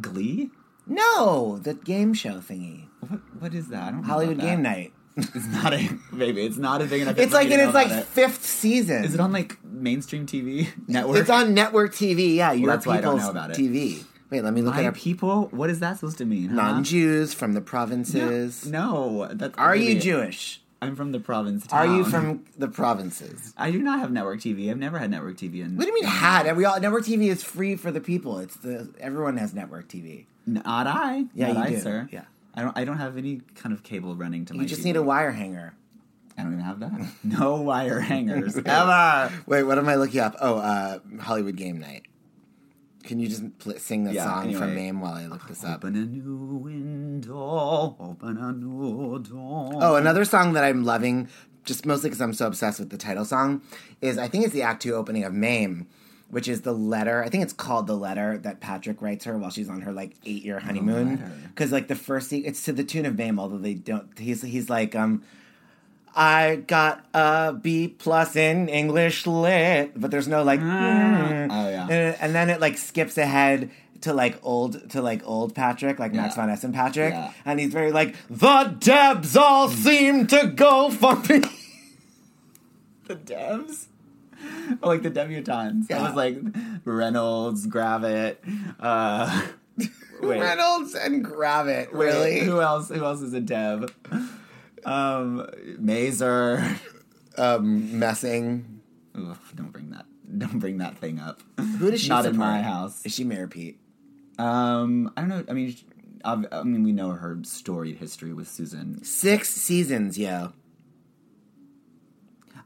Glee. 0.00 0.50
No, 0.86 1.58
the 1.58 1.74
game 1.74 2.12
show 2.14 2.34
thingy, 2.40 2.88
What, 3.00 3.20
what 3.38 3.54
is 3.54 3.68
that? 3.68 3.82
I 3.84 3.90
don't 3.92 4.02
Hollywood 4.02 4.38
Game 4.38 4.62
that. 4.62 4.70
Night. 4.70 4.92
It's 5.16 5.46
not 5.46 5.72
a 5.72 5.98
maybe. 6.12 6.44
It's 6.44 6.56
not 6.58 6.82
a 6.82 6.86
big 6.86 7.02
enough. 7.02 7.16
It's 7.18 7.32
like 7.32 7.48
in 7.50 7.60
its 7.60 7.72
like 7.72 8.04
fifth 8.04 8.44
season. 8.44 9.04
Is 9.04 9.14
it 9.14 9.20
on 9.20 9.32
like 9.32 9.62
mainstream 9.64 10.26
TV 10.26 10.68
network? 10.88 11.18
It's 11.18 11.30
on 11.30 11.54
network 11.54 11.92
TV. 11.94 12.34
Yeah, 12.34 12.52
your 12.52 12.66
that's 12.68 12.84
why 12.86 12.98
I 12.98 13.00
don't 13.00 13.18
know 13.18 13.30
about 13.30 13.50
it. 13.50 13.56
TV. 13.56 14.04
Wait, 14.30 14.42
let 14.42 14.52
me 14.52 14.62
look 14.62 14.74
My 14.74 14.80
at 14.80 14.86
our 14.86 14.92
people. 14.92 15.46
What 15.52 15.70
is 15.70 15.78
that 15.80 15.98
supposed 15.98 16.18
to 16.18 16.24
mean? 16.24 16.48
huh? 16.48 16.56
non-Jews 16.56 17.32
from 17.32 17.52
the 17.52 17.60
provinces. 17.60 18.66
No, 18.66 19.28
that's 19.30 19.56
Are 19.56 19.76
you 19.76 20.00
Jewish? 20.00 20.60
I'm 20.84 20.96
from 20.96 21.12
the 21.12 21.20
province. 21.20 21.66
Are 21.72 21.86
you 21.86 22.04
from 22.04 22.44
the 22.58 22.68
provinces? 22.68 23.52
I 23.56 23.70
do 23.70 23.80
not 23.82 23.98
have 24.00 24.10
network 24.12 24.40
TV. 24.40 24.70
I've 24.70 24.78
never 24.78 24.98
had 24.98 25.10
network 25.10 25.36
TV. 25.36 25.60
In, 25.64 25.76
What 25.76 25.82
do 25.84 25.88
you 25.88 25.94
mean 25.94 26.04
had? 26.04 26.56
We 26.56 26.64
all 26.64 26.78
network 26.80 27.04
TV 27.04 27.28
is 27.28 27.42
free 27.42 27.76
for 27.76 27.90
the 27.90 28.00
people. 28.00 28.38
It's 28.38 28.56
the 28.56 28.88
everyone 29.00 29.36
has 29.38 29.54
network 29.54 29.88
TV. 29.88 30.26
Not 30.46 30.86
I. 30.86 31.26
Yeah, 31.34 31.52
not 31.52 31.56
you 31.56 31.62
I, 31.62 31.70
do. 31.70 31.80
sir. 31.80 32.08
Yeah. 32.12 32.24
I 32.54 32.62
don't. 32.62 32.78
I 32.78 32.84
don't 32.84 32.98
have 32.98 33.16
any 33.16 33.40
kind 33.56 33.72
of 33.72 33.82
cable 33.82 34.14
running 34.14 34.44
to 34.46 34.54
my. 34.54 34.62
You 34.62 34.68
just 34.68 34.82
TV. 34.82 34.84
need 34.86 34.96
a 34.96 35.02
wire 35.02 35.32
hanger. 35.32 35.74
I 36.36 36.42
don't 36.42 36.52
even 36.52 36.64
have 36.64 36.80
that. 36.80 36.92
No 37.24 37.60
wire 37.62 38.00
hangers 38.00 38.56
ever. 38.64 39.32
Wait, 39.46 39.62
what 39.62 39.78
am 39.78 39.88
I 39.88 39.94
looking 39.96 40.20
up? 40.20 40.34
Oh, 40.40 40.56
uh, 40.58 40.98
Hollywood 41.20 41.56
Game 41.56 41.78
Night. 41.78 42.06
Can 43.04 43.18
you 43.18 43.28
just 43.28 43.58
pl- 43.58 43.78
sing 43.78 44.04
the 44.04 44.12
Yeah, 44.14 44.24
song 44.24 44.54
from. 44.54 44.74
Mame 44.74 45.00
while 45.00 45.14
I 45.14 45.26
look 45.26 45.46
this 45.46 45.62
up? 45.64 45.84
Open 45.84 45.94
a 45.94 46.06
new 46.06 46.56
window. 46.56 47.96
Open 48.00 48.36
a 48.38 48.52
new 48.52 49.18
door. 49.20 49.72
Oh, 49.74 49.96
another 49.96 50.24
song 50.24 50.54
that 50.54 50.64
I'm 50.64 50.84
loving, 50.84 51.28
just 51.64 51.84
mostly 51.86 52.10
because 52.10 52.20
I'm 52.22 52.32
so 52.32 52.46
obsessed 52.46 52.80
with 52.80 52.90
the 52.90 52.96
title 52.96 53.24
song, 53.24 53.62
is 54.00 54.18
I 54.18 54.28
think 54.28 54.44
it's 54.44 54.54
the 54.54 54.62
Act 54.62 54.82
Two 54.82 54.94
opening 54.94 55.24
of 55.24 55.32
Mame, 55.34 55.86
which 56.30 56.48
is 56.48 56.62
the 56.62 56.72
letter. 56.72 57.22
I 57.22 57.28
think 57.28 57.42
it's 57.42 57.52
called 57.52 57.86
the 57.86 57.96
letter 57.96 58.38
that 58.38 58.60
Patrick 58.60 59.02
writes 59.02 59.24
her 59.26 59.36
while 59.36 59.50
she's 59.50 59.68
on 59.68 59.82
her 59.82 59.92
like 59.92 60.14
eight 60.24 60.42
year 60.42 60.58
honeymoon. 60.60 61.22
Because 61.48 61.72
like 61.72 61.88
the 61.88 61.96
first, 61.96 62.32
it's 62.32 62.64
to 62.64 62.72
the 62.72 62.84
tune 62.84 63.04
of 63.06 63.18
Mame, 63.18 63.38
although 63.38 63.58
they 63.58 63.74
don't. 63.74 64.18
He's 64.18 64.42
he's 64.42 64.70
like 64.70 64.94
um. 64.96 65.22
I 66.16 66.56
got 66.56 67.04
a 67.12 67.52
B 67.52 67.88
plus 67.88 68.36
in 68.36 68.68
English 68.68 69.26
lit, 69.26 69.92
but 70.00 70.10
there's 70.10 70.28
no 70.28 70.42
like. 70.42 70.60
mm. 70.60 71.48
Oh, 71.50 71.68
yeah. 71.68 71.82
and, 71.88 72.16
and 72.20 72.34
then 72.34 72.50
it 72.50 72.60
like 72.60 72.78
skips 72.78 73.18
ahead 73.18 73.70
to 74.02 74.12
like 74.12 74.38
old 74.42 74.90
to 74.90 75.02
like 75.02 75.22
old 75.26 75.54
Patrick, 75.54 75.98
like 75.98 76.12
Max 76.12 76.36
von 76.36 76.50
Essen 76.50 76.72
Patrick, 76.72 77.12
Yeah. 77.14 77.32
and 77.44 77.58
he's 77.58 77.72
very 77.72 77.90
like 77.90 78.14
the 78.28 78.76
Debs 78.78 79.36
all 79.36 79.68
seem 79.68 80.26
to 80.28 80.46
go 80.54 80.90
for 80.90 81.16
me. 81.16 81.40
the 83.06 83.16
devs. 83.16 83.86
Oh, 84.82 84.88
like 84.88 85.02
the 85.02 85.10
debutantes. 85.10 85.90
I 85.90 86.02
was 86.02 86.14
like 86.14 86.36
Reynolds, 86.84 87.66
Gravit. 87.66 88.36
Uh, 88.78 89.46
Reynolds 90.20 90.94
and 90.94 91.24
Gravit, 91.24 91.92
wait, 91.92 92.06
really? 92.06 92.40
Who 92.40 92.60
else? 92.60 92.88
Who 92.88 93.02
else 93.04 93.20
is 93.22 93.32
a 93.32 93.40
dev? 93.40 93.94
Um, 94.84 95.46
Mazar. 95.80 96.78
um, 97.38 97.98
messing. 97.98 98.80
Ugh, 99.16 99.38
don't 99.54 99.72
bring 99.72 99.90
that. 99.90 100.06
Don't 100.38 100.58
bring 100.58 100.78
that 100.78 100.98
thing 100.98 101.20
up. 101.20 101.42
Who 101.58 101.90
does 101.92 102.00
she 102.00 102.08
Not 102.08 102.26
in 102.26 102.36
my 102.36 102.60
house. 102.62 103.04
Is 103.04 103.14
she 103.14 103.22
Mayor 103.22 103.46
Pete? 103.46 103.78
Um, 104.38 105.12
I 105.16 105.20
don't 105.20 105.28
know. 105.28 105.44
I 105.48 105.52
mean, 105.52 105.76
ob- 106.24 106.48
I 106.50 106.62
mean, 106.64 106.82
we 106.82 106.92
know 106.92 107.10
her 107.10 107.38
storied 107.44 107.98
history 107.98 108.32
with 108.32 108.48
Susan. 108.48 109.04
Six 109.04 109.50
seasons, 109.50 110.18
yeah. 110.18 110.48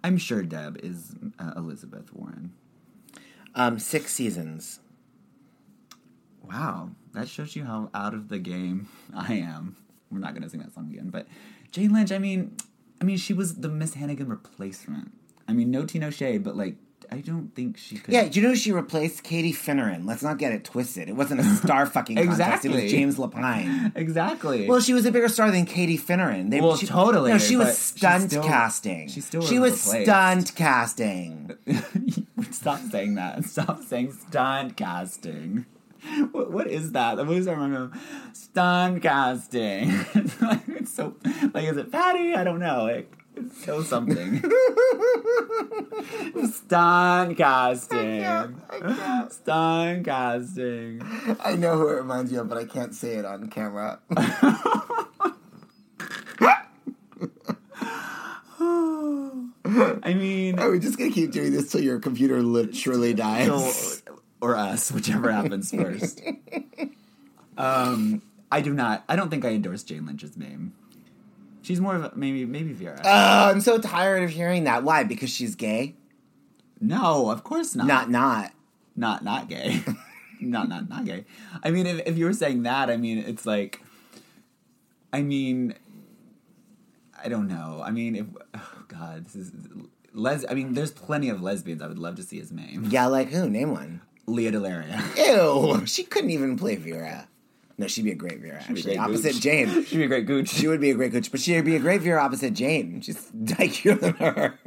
I'm 0.03 0.17
sure 0.17 0.43
Deb 0.43 0.79
is 0.83 1.15
uh, 1.39 1.53
Elizabeth 1.57 2.13
Warren. 2.15 2.53
Um, 3.55 3.79
six 3.79 4.13
seasons. 4.13 4.81
Wow, 6.43 6.91
that 7.13 7.29
shows 7.29 7.57
you 7.57 7.65
how 7.65 7.91
out 7.93 8.15
of 8.15 8.29
the 8.29 8.39
game 8.39 8.89
I 9.15 9.35
am. 9.35 9.77
We're 10.11 10.21
not 10.21 10.33
gonna 10.33 10.49
sing 10.49 10.61
that 10.61 10.73
song 10.73 10.89
again, 10.91 11.11
but 11.11 11.27
Jane 11.71 11.93
Lynch. 11.93 12.13
I 12.13 12.19
mean, 12.19 12.57
I 13.01 13.05
mean, 13.05 13.17
she 13.17 13.33
was 13.35 13.57
the 13.57 13.69
Miss 13.69 13.95
Hannigan 13.95 14.29
replacement. 14.29 15.13
I 15.47 15.53
mean, 15.53 15.71
no 15.71 15.85
tea, 15.85 15.99
no 15.99 16.11
shade, 16.11 16.43
but 16.45 16.57
like, 16.57 16.77
I 17.11 17.21
don't 17.23 17.55
think 17.55 17.79
she 17.79 17.97
could. 17.97 18.13
Yeah, 18.13 18.29
do 18.29 18.39
you 18.39 18.47
know 18.47 18.55
she 18.55 18.71
replaced 18.71 19.23
Katie 19.23 19.53
Finneran? 19.55 20.05
Let's 20.07 20.23
not 20.23 20.37
get 20.37 20.53
it 20.53 20.65
twisted. 20.65 21.09
It 21.09 21.17
wasn't 21.17 21.41
a 21.41 21.45
star 21.57 21.87
fucking 21.87 22.17
contest. 22.17 22.67
It 22.67 22.71
was 22.71 22.91
James 22.91 23.17
Lapine. 23.17 23.93
exactly. 23.97 24.69
Well, 24.69 24.81
she 24.81 24.93
was 24.93 25.07
a 25.07 25.11
bigger 25.13 25.29
star 25.31 25.51
than 25.51 25.65
Katie 25.65 25.97
Finneran. 25.97 26.51
They, 26.51 26.61
Well, 26.61 26.77
she, 26.77 26.87
totally, 26.87 27.31
No, 27.31 27.39
she 27.39 27.57
was 27.57 27.69
but 27.69 27.75
she 27.77 27.99
stunt 27.99 28.31
still- 28.31 28.43
casting. 28.45 29.09
she 29.09 29.21
still 29.23 29.41
she 29.41 29.59
was 29.59 29.73
was 29.73 29.87
replaced. 29.87 30.07
stunt 30.11 30.55
casting. 30.55 31.51
Stop 32.51 32.81
saying 32.91 33.15
that. 33.15 33.45
Stop 33.45 33.83
saying 33.85 34.13
stunt 34.13 34.77
casting. 34.77 35.65
What, 36.33 36.51
what 36.51 36.67
is 36.69 36.93
that? 36.93 37.17
What 37.17 37.31
is 37.31 37.47
that 37.47 37.57
remember? 37.57 37.97
Stunt 38.33 39.03
casting. 39.03 39.91
it's, 40.15 40.41
like, 40.43 40.63
it's 40.69 40.95
so 40.95 41.17
like 41.53 41.65
is 41.65 41.77
it 41.77 41.91
fatty? 41.91 42.35
I 42.35 42.45
don't 42.45 42.61
know. 42.61 42.85
Like 42.85 43.13
it's 43.37 43.65
so 43.65 43.83
something. 43.83 44.39
stunt 46.53 47.37
casting. 47.37 48.25
Stunt 49.31 50.05
casting. 50.05 51.03
I 51.41 51.57
know 51.57 51.77
who 51.77 51.89
it 51.89 51.95
reminds 51.95 52.33
you 52.33 52.41
of, 52.41 52.49
but 52.49 52.59
I 52.59 52.65
can't 52.65 52.95
say 52.95 53.15
it 53.15 53.25
on 53.25 53.49
camera. 53.49 54.01
I 59.71 60.15
mean, 60.15 60.59
Are 60.59 60.71
we 60.71 60.79
just 60.79 60.99
gonna 60.99 61.11
keep 61.11 61.33
doing 61.33 61.53
this 61.53 61.71
till 61.71 61.83
your 61.83 62.01
computer 62.01 62.43
literally 62.43 63.15
dies? 63.15 64.03
Or 64.41 64.57
us, 64.57 64.93
whichever 64.93 65.31
happens 65.31 65.71
first. 65.71 66.23
Um, 67.59 68.23
I 68.51 68.61
do 68.61 68.73
not. 68.73 69.05
I 69.09 69.17
don't 69.17 69.31
think 69.31 69.45
I 69.45 69.49
endorse 69.49 69.83
Jane 69.83 70.07
Lynch's 70.07 70.37
Mame. 70.37 70.73
She's 71.61 71.81
more 71.81 71.97
of 71.97 72.05
a, 72.05 72.13
maybe 72.15 72.47
maybe 72.47 72.73
Vera. 72.73 73.01
Oh, 73.05 73.51
I'm 73.51 73.61
so 73.61 73.79
tired 73.79 74.23
of 74.23 74.31
hearing 74.31 74.65
that. 74.65 74.85
Why? 74.85 75.03
Because 75.05 75.29
she's 75.29 75.55
gay? 75.55 75.97
no, 76.81 77.31
of 77.31 77.43
course 77.43 77.75
not. 77.75 77.87
Not 77.89 78.11
not. 78.11 78.53
not 78.97 79.25
not 79.25 79.49
gay. 79.49 79.83
not 80.41 80.69
not 80.69 80.89
not 80.89 81.05
gay. 81.05 81.25
I 81.63 81.71
mean, 81.73 81.87
if 81.87 82.07
if 82.07 82.17
you 82.17 82.25
were 82.25 82.33
saying 82.33 82.63
that, 82.63 82.89
I 82.89 82.97
mean, 82.97 83.19
it's 83.19 83.45
like, 83.45 83.83
I 85.13 85.23
mean, 85.23 85.75
I 87.23 87.29
don't 87.29 87.49
know. 87.49 87.83
I 87.85 87.91
mean, 87.91 88.15
if 88.15 88.27
oh 88.55 88.85
God, 88.87 89.27
this 89.27 89.35
is 89.35 89.53
les. 90.13 90.45
I 90.49 90.55
mean, 90.55 90.75
there's 90.75 90.93
plenty 90.93 91.29
of 91.29 91.43
lesbians 91.43 91.83
I 91.83 91.89
would 91.89 91.99
love 91.99 92.15
to 92.15 92.23
see 92.23 92.41
as 92.41 92.53
Mame. 92.53 92.87
Yeah, 92.89 93.07
like 93.07 93.31
who? 93.31 93.51
Name 93.51 93.73
one. 93.73 94.01
Lea 94.29 94.51
DeLaria. 94.51 95.01
Ew. 95.81 95.87
She 95.87 96.05
couldn't 96.05 96.31
even 96.31 96.57
play 96.57 96.77
Vera. 96.77 97.29
No, 97.81 97.87
she'd 97.87 98.05
be 98.05 98.11
a 98.11 98.15
great 98.17 98.41
Vera, 98.41 98.57
actually. 98.57 98.83
great 98.83 98.99
Opposite 98.99 99.35
gooch. 99.35 99.41
Jane. 99.43 99.85
She'd 99.85 99.99
be 99.99 100.05
a 100.05 100.09
great 100.09 100.27
gooch. 100.27 100.49
She 100.49 100.67
would 100.67 100.81
be 100.81 100.91
a 100.91 100.95
great 100.95 101.13
Gooch, 101.13 101.31
but 101.31 101.39
she'd 101.41 101.65
be 101.65 101.77
a 101.77 101.79
great 101.79 102.01
Vera 102.01 102.21
opposite 102.21 102.53
Jane. 102.53 103.01
She's 103.03 103.31
dykier 103.37 104.01
than 104.01 104.15
her. 104.15 104.59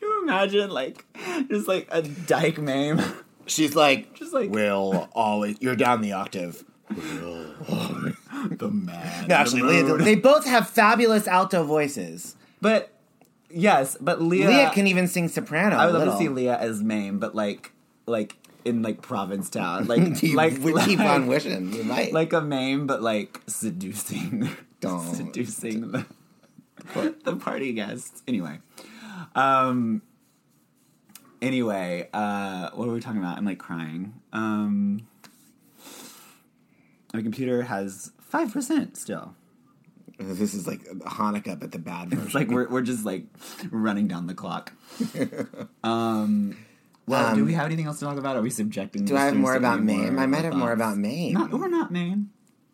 You 0.00 0.22
imagine 0.24 0.70
like 0.70 1.06
just 1.50 1.66
like 1.68 1.88
a 1.90 2.02
dyke 2.02 2.58
meme? 2.58 3.00
She's 3.46 3.74
like, 3.74 4.14
Just 4.14 4.34
like- 4.34 4.50
will 4.50 5.08
always. 5.12 5.56
You're 5.60 5.74
down 5.76 6.02
the 6.02 6.12
octave. 6.12 6.64
the 6.90 8.68
man. 8.70 9.28
No, 9.28 9.34
actually, 9.34 9.62
Lea, 9.62 10.04
they 10.04 10.14
both 10.16 10.44
have 10.44 10.68
fabulous 10.68 11.26
alto 11.26 11.64
voices. 11.64 12.36
But 12.60 12.92
yes, 13.50 13.96
but 14.00 14.20
Lea. 14.20 14.46
Lea 14.46 14.68
can 14.72 14.86
even 14.86 15.06
sing 15.08 15.28
soprano. 15.28 15.76
I 15.76 15.86
would 15.86 15.94
love 15.94 16.08
to 16.12 16.16
see 16.18 16.28
Lea 16.28 16.48
as 16.50 16.82
Mame, 16.82 17.18
but 17.18 17.34
like 17.34 17.72
like 18.08 18.36
in 18.64 18.82
like 18.82 19.02
Provincetown, 19.02 19.86
like 19.88 20.16
Keep, 20.16 20.34
like 20.34 20.58
we 20.58 20.74
keep 20.82 21.00
on 21.00 21.26
wishing. 21.26 21.72
You 21.72 21.84
might. 21.84 22.12
like 22.12 22.32
a 22.32 22.40
Mame, 22.40 22.86
but 22.86 23.02
like 23.02 23.40
seducing, 23.46 24.48
Don't. 24.80 25.14
seducing 25.14 25.92
the 25.92 26.06
the 27.24 27.36
party 27.36 27.72
guests. 27.72 28.22
Anyway, 28.28 28.58
um. 29.34 30.02
Anyway, 31.40 32.08
uh, 32.12 32.70
what 32.74 32.88
are 32.88 32.92
we 32.92 32.98
talking 32.98 33.20
about? 33.20 33.38
I'm 33.38 33.44
like 33.44 33.58
crying. 33.58 34.12
Um, 34.32 35.06
my 37.14 37.22
computer 37.22 37.62
has 37.62 38.10
five 38.20 38.52
percent 38.52 38.96
still. 38.96 39.36
this 40.18 40.52
is 40.52 40.66
like 40.66 40.82
Hanukkah, 40.82 41.58
but 41.58 41.70
the 41.70 41.78
bad 41.78 42.10
version. 42.10 42.26
It's 42.26 42.34
like 42.34 42.48
we're 42.48 42.68
we're 42.68 42.82
just 42.82 43.04
like 43.04 43.26
running 43.70 44.08
down 44.08 44.26
the 44.26 44.34
clock. 44.34 44.72
um, 45.84 46.56
Well, 47.08 47.34
do 47.34 47.44
we 47.44 47.54
have 47.54 47.66
anything 47.66 47.86
else 47.86 47.98
to 48.00 48.04
talk 48.04 48.18
about? 48.18 48.36
Are 48.36 48.42
we 48.42 48.50
subjecting? 48.50 49.02
Um, 49.02 49.06
Do 49.06 49.16
I 49.16 49.24
have 49.26 49.36
more 49.36 49.54
about 49.54 49.78
any 49.78 49.86
Mame? 49.96 50.18
I 50.18 50.26
might 50.26 50.44
have 50.44 50.54
more 50.54 50.72
about 50.72 50.96
Mame. 50.98 51.32
Not 51.34 51.52
or 51.52 51.68
not 51.68 51.90
Mame. 51.90 52.30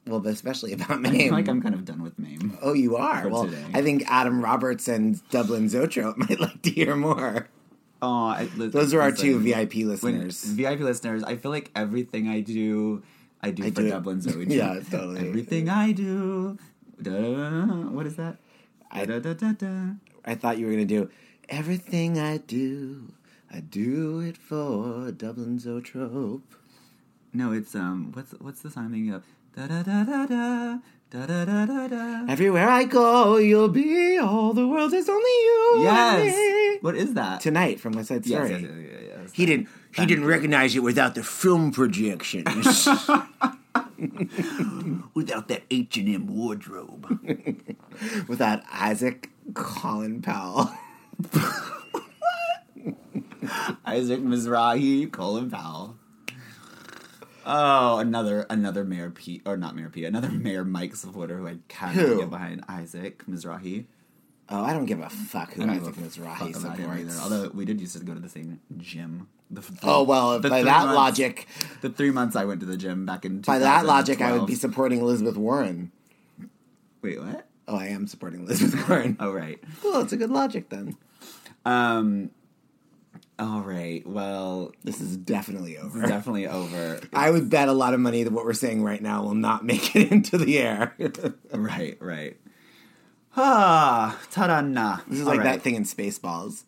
well, 0.07 0.21
but 0.21 0.33
especially 0.33 0.73
about 0.73 1.07
I 1.07 1.11
feel 1.11 1.33
like 1.33 1.49
I'm 1.49 1.63
kind 1.63 1.75
of 1.75 1.85
done 1.85 2.03
with 2.03 2.19
Mame. 2.19 2.59
oh, 2.63 2.73
you 2.75 2.97
are. 2.97 3.29
Well, 3.29 3.45
today. 3.45 3.65
I 3.73 3.83
think 3.83 4.05
Adam 4.07 4.43
Roberts 4.43 4.89
and 4.89 5.27
Dublin 5.31 5.67
Zotrope 5.67 6.17
might 6.29 6.41
like 6.41 6.61
to 6.63 6.71
hear 6.71 6.95
more. 6.97 7.49
Oh, 8.03 8.27
I, 8.27 8.49
Those 8.57 8.93
are 8.93 9.01
our 9.01 9.11
listen, 9.11 9.25
two 9.27 9.39
VIP 9.41 9.77
listeners. 9.77 10.45
VIP 10.45 10.81
listeners, 10.81 11.23
I 11.25 11.37
feel 11.37 11.51
like 11.51 11.71
everything 11.75 12.29
I 12.29 12.41
do, 12.41 13.03
I 13.43 13.51
do 13.51 13.65
I 13.65 13.71
for 13.71 13.81
do 13.83 13.89
Dublin 13.89 14.21
Zoe. 14.21 14.45
Yeah, 14.49 14.81
totally. 14.91 15.27
Everything 15.29 15.71
I 15.71 15.93
do. 15.93 16.59
Da, 17.01 17.13
what 17.89 18.07
is 18.07 18.17
that? 18.17 18.37
I- 18.91 19.07
Da, 19.07 19.19
da. 19.21 19.87
I 20.25 20.35
thought 20.35 20.59
you 20.59 20.67
were 20.67 20.73
going 20.73 20.87
to 20.87 20.95
do 21.03 21.11
everything 21.49 22.19
I 22.19 22.39
do. 22.39 23.13
I 23.55 23.61
do 23.61 24.19
it 24.19 24.37
for 24.37 25.13
Dublin 25.13 25.61
Zotrope. 25.61 26.43
No, 27.33 27.53
it's 27.53 27.77
um, 27.77 28.11
what's 28.13 28.33
what's 28.41 28.63
the 28.63 28.71
song 28.71 28.91
thing 28.91 29.11
of? 29.11 29.23
Da 29.55 29.69
da 29.69 29.85
da 29.85 30.03
da 30.03 30.27
da. 30.27 30.79
Da, 31.11 31.27
da, 31.27 31.45
da, 31.45 31.65
da, 31.65 31.87
da. 31.87 32.25
Everywhere 32.29 32.69
I 32.69 32.83
go, 32.83 33.37
you'll 33.37 33.69
be 33.69 34.19
all 34.19 34.55
the 34.55 34.67
world 34.67 34.93
is 34.93 35.09
only 35.09 35.23
you. 35.23 35.79
Yes. 35.83 36.79
What 36.81 36.97
is 36.97 37.15
that? 37.15 37.41
Tonight 37.41 37.79
from 37.79 37.93
West 37.93 38.09
Side 38.09 38.27
Story. 38.27 38.51
Yes, 38.51 38.63
yes, 38.63 38.71
yes, 38.75 38.91
yes, 38.91 39.03
yes. 39.21 39.33
He 39.33 39.47
didn't. 39.47 39.69
He 39.95 40.05
didn't 40.05 40.25
recognize 40.25 40.75
it 40.75 40.83
without 40.83 41.15
the 41.15 41.23
film 41.23 41.71
projections. 41.71 42.67
without 45.15 45.47
that 45.47 45.63
H 45.71 45.97
and 45.99 46.09
M 46.09 46.27
wardrobe. 46.27 47.07
without 48.27 48.65
Isaac 48.73 49.31
Colin 49.55 50.23
Powell. 50.23 50.73
Isaac 53.87 54.21
Mizrahi, 54.21 55.11
Colin 55.11 55.51
Powell. 55.51 55.97
Oh, 57.47 57.99
another 57.99 58.47
another 58.49 58.85
Mayor 58.85 59.11
P 59.11 59.43
or 59.45 59.57
not 59.57 59.77
Mayor 59.77 59.91
P, 59.91 60.05
another 60.05 60.29
Mayor 60.33 60.65
Mike 60.65 60.97
supporter 60.97 61.37
who 61.39 61.47
I 61.49 61.59
cannot 61.69 62.19
get 62.19 62.31
behind 62.31 62.65
Isaac 62.69 63.25
Mizrahi. 63.27 63.85
Oh, 64.49 64.63
I 64.63 64.73
don't 64.73 64.85
give 64.87 65.01
a 65.01 65.09
fuck 65.11 65.53
who 65.55 65.63
I 65.65 65.75
Isaac 65.75 65.95
Mizrahi 65.95 66.53
fuck 66.53 66.57
about 66.65 66.79
him 66.79 66.91
either. 66.91 67.11
supports. 67.11 67.21
Although 67.33 67.51
we 67.55 67.65
did 67.65 67.81
used 67.81 67.97
to 67.99 68.05
go 68.05 68.15
to 68.15 68.21
the 68.21 68.29
same 68.29 68.61
gym. 68.79 69.29
The 69.51 69.63
Oh 69.83 70.03
well, 70.05 70.41
by 70.41 70.63
that 70.63 70.85
months- 70.87 70.95
logic, 70.97 71.47
the 71.83 71.91
three 71.91 72.11
months 72.11 72.35
I 72.35 72.45
went 72.47 72.61
to 72.61 72.67
the 72.67 72.77
gym 72.79 73.05
back 73.05 73.25
in 73.27 73.41
by 73.43 73.59
that 73.59 73.85
logic, 73.85 74.21
I 74.23 74.33
would 74.33 74.47
be 74.47 74.55
supporting 74.55 75.01
Elizabeth 75.01 75.37
Warren. 75.37 75.93
Wait, 77.03 77.21
what? 77.21 77.47
Oh, 77.69 77.77
I 77.77 77.87
am 77.89 78.07
supporting 78.07 78.41
Elizabeth 78.41 78.89
Warren. 78.89 79.17
Oh, 79.21 79.31
right. 79.33 79.63
Well, 79.83 80.01
it's 80.01 80.13
a 80.15 80.17
good 80.17 80.31
logic 80.31 80.71
then. 80.71 80.97
Um. 81.67 82.31
All 83.39 83.61
right. 83.63 84.07
Well, 84.07 84.73
This 84.85 85.01
is 85.01 85.17
definitely 85.17 85.77
over. 85.77 86.03
definitely 86.07 86.47
over. 86.47 87.01
I 87.13 87.31
would 87.31 87.51
bet 87.51 87.69
a 87.69 87.73
lot 87.73 87.93
of 87.95 88.01
money 88.01 88.23
that 88.23 88.33
what 88.33 88.45
we're 88.45 88.53
saying 88.53 88.83
right 88.85 89.03
now 89.03 89.23
will 89.25 89.35
not 89.35 89.65
make 89.73 89.97
it 89.97 90.13
into 90.13 90.39
the 90.39 90.59
air. 90.59 90.95
right. 91.53 91.97
Right. 92.01 92.37
Ah, 93.37 94.17
ta-da-na. 94.31 94.99
is 95.11 95.21
All 95.23 95.27
like 95.27 95.39
right. 95.39 95.45
that 95.45 95.63
thing 95.63 95.75
in 95.75 95.83
Spaceballs. 95.85 96.63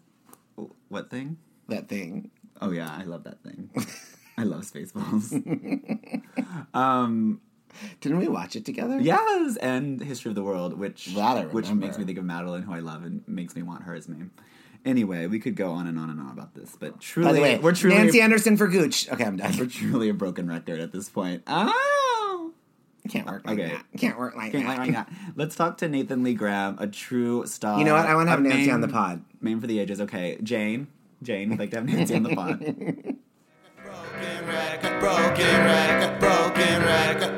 What 0.89 1.11
thing? 1.11 1.37
That 1.69 1.89
thing. 1.89 2.31
Oh 2.61 2.73
yeah, 2.73 2.91
I 2.93 3.05
love 3.05 3.25
that 3.25 3.43
thing. 3.43 3.71
I 4.39 4.43
love 4.43 4.63
Spaceballs. 4.63 5.33
um, 6.75 7.41
Didn't 8.01 8.19
we 8.19 8.27
watch 8.29 8.57
it 8.57 8.65
together? 8.65 8.99
yes, 9.01 9.57
and 9.59 10.03
History 10.03 10.31
of 10.31 10.35
the 10.35 10.43
World, 10.43 10.77
which 10.79 11.11
which 11.53 11.71
makes 11.71 11.99
me 11.99 12.05
think 12.05 12.19
of 12.19 12.25
Madeline, 12.25 12.63
who 12.63 12.73
I 12.73 12.81
love, 12.81 13.05
and 13.05 13.23
makes 13.29 13.55
me 13.55 13.63
want 13.63 13.85
her 13.85 13.95
as 13.95 14.09
Mame. 14.09 14.31
Anyway, 14.87 15.27
we 15.27 15.39
could 15.41 15.57
go 15.57 15.73
on 15.73 15.87
and 15.89 15.99
on 15.99 16.09
and 16.11 16.21
on 16.21 16.31
about 16.31 16.55
this, 16.55 16.77
but 16.79 17.01
truly, 17.01 17.29
By 17.29 17.33
the 17.35 17.41
way, 17.43 17.59
we're 17.59 17.75
truly 17.75 17.97
Nancy 17.97 18.21
Anderson 18.21 18.57
for 18.57 18.69
Gooch. 18.69 19.11
Okay, 19.11 19.25
I'm 19.25 19.37
done. 19.37 19.53
we're 19.59 19.67
truly 19.67 20.09
a 20.09 20.15
broken 20.15 20.49
record 20.49 20.79
at 20.81 20.93
this 20.93 21.09
point. 21.09 21.43
Oh, 21.49 22.53
Can't 23.09 23.27
work 23.27 23.45
like 23.45 23.59
Okay. 23.59 23.69
that. 23.73 23.85
Can't 23.99 24.17
work 24.19 24.37
like 24.37 24.53
Can't 24.53 24.67
that. 24.67 24.79
like 24.79 24.93
that. 24.93 25.13
Let's 25.35 25.57
talk 25.57 25.79
to 25.79 25.89
Nathan 25.89 26.23
Lee 26.23 26.35
Graham, 26.35 26.77
a 26.79 26.87
true 26.87 27.45
star. 27.47 27.79
You 27.79 27.85
know 27.85 27.95
what? 27.95 28.07
I 28.07 28.15
wanna 28.15 28.31
have 28.31 28.39
a 28.39 28.43
Nancy 28.43 28.71
on 28.71 28.81
the 28.81 28.89
pod. 28.89 29.23
Mame 29.41 29.61
for 29.61 29.67
the 29.67 29.79
ages. 29.81 30.01
Okay, 30.01 30.39
Jane. 30.43 30.87
Jane, 31.23 31.51
we'd 31.51 31.59
like 31.59 31.71
to 31.71 31.77
have 31.77 31.85
Nancy 31.87 32.15
on 32.15 32.23
the 32.23 32.35
pod. 32.37 32.59
Broken 33.83 34.47
record, 34.47 35.01
broken 35.01 35.57
record, 35.65 36.21
broken 36.21 36.83
record. 36.83 37.35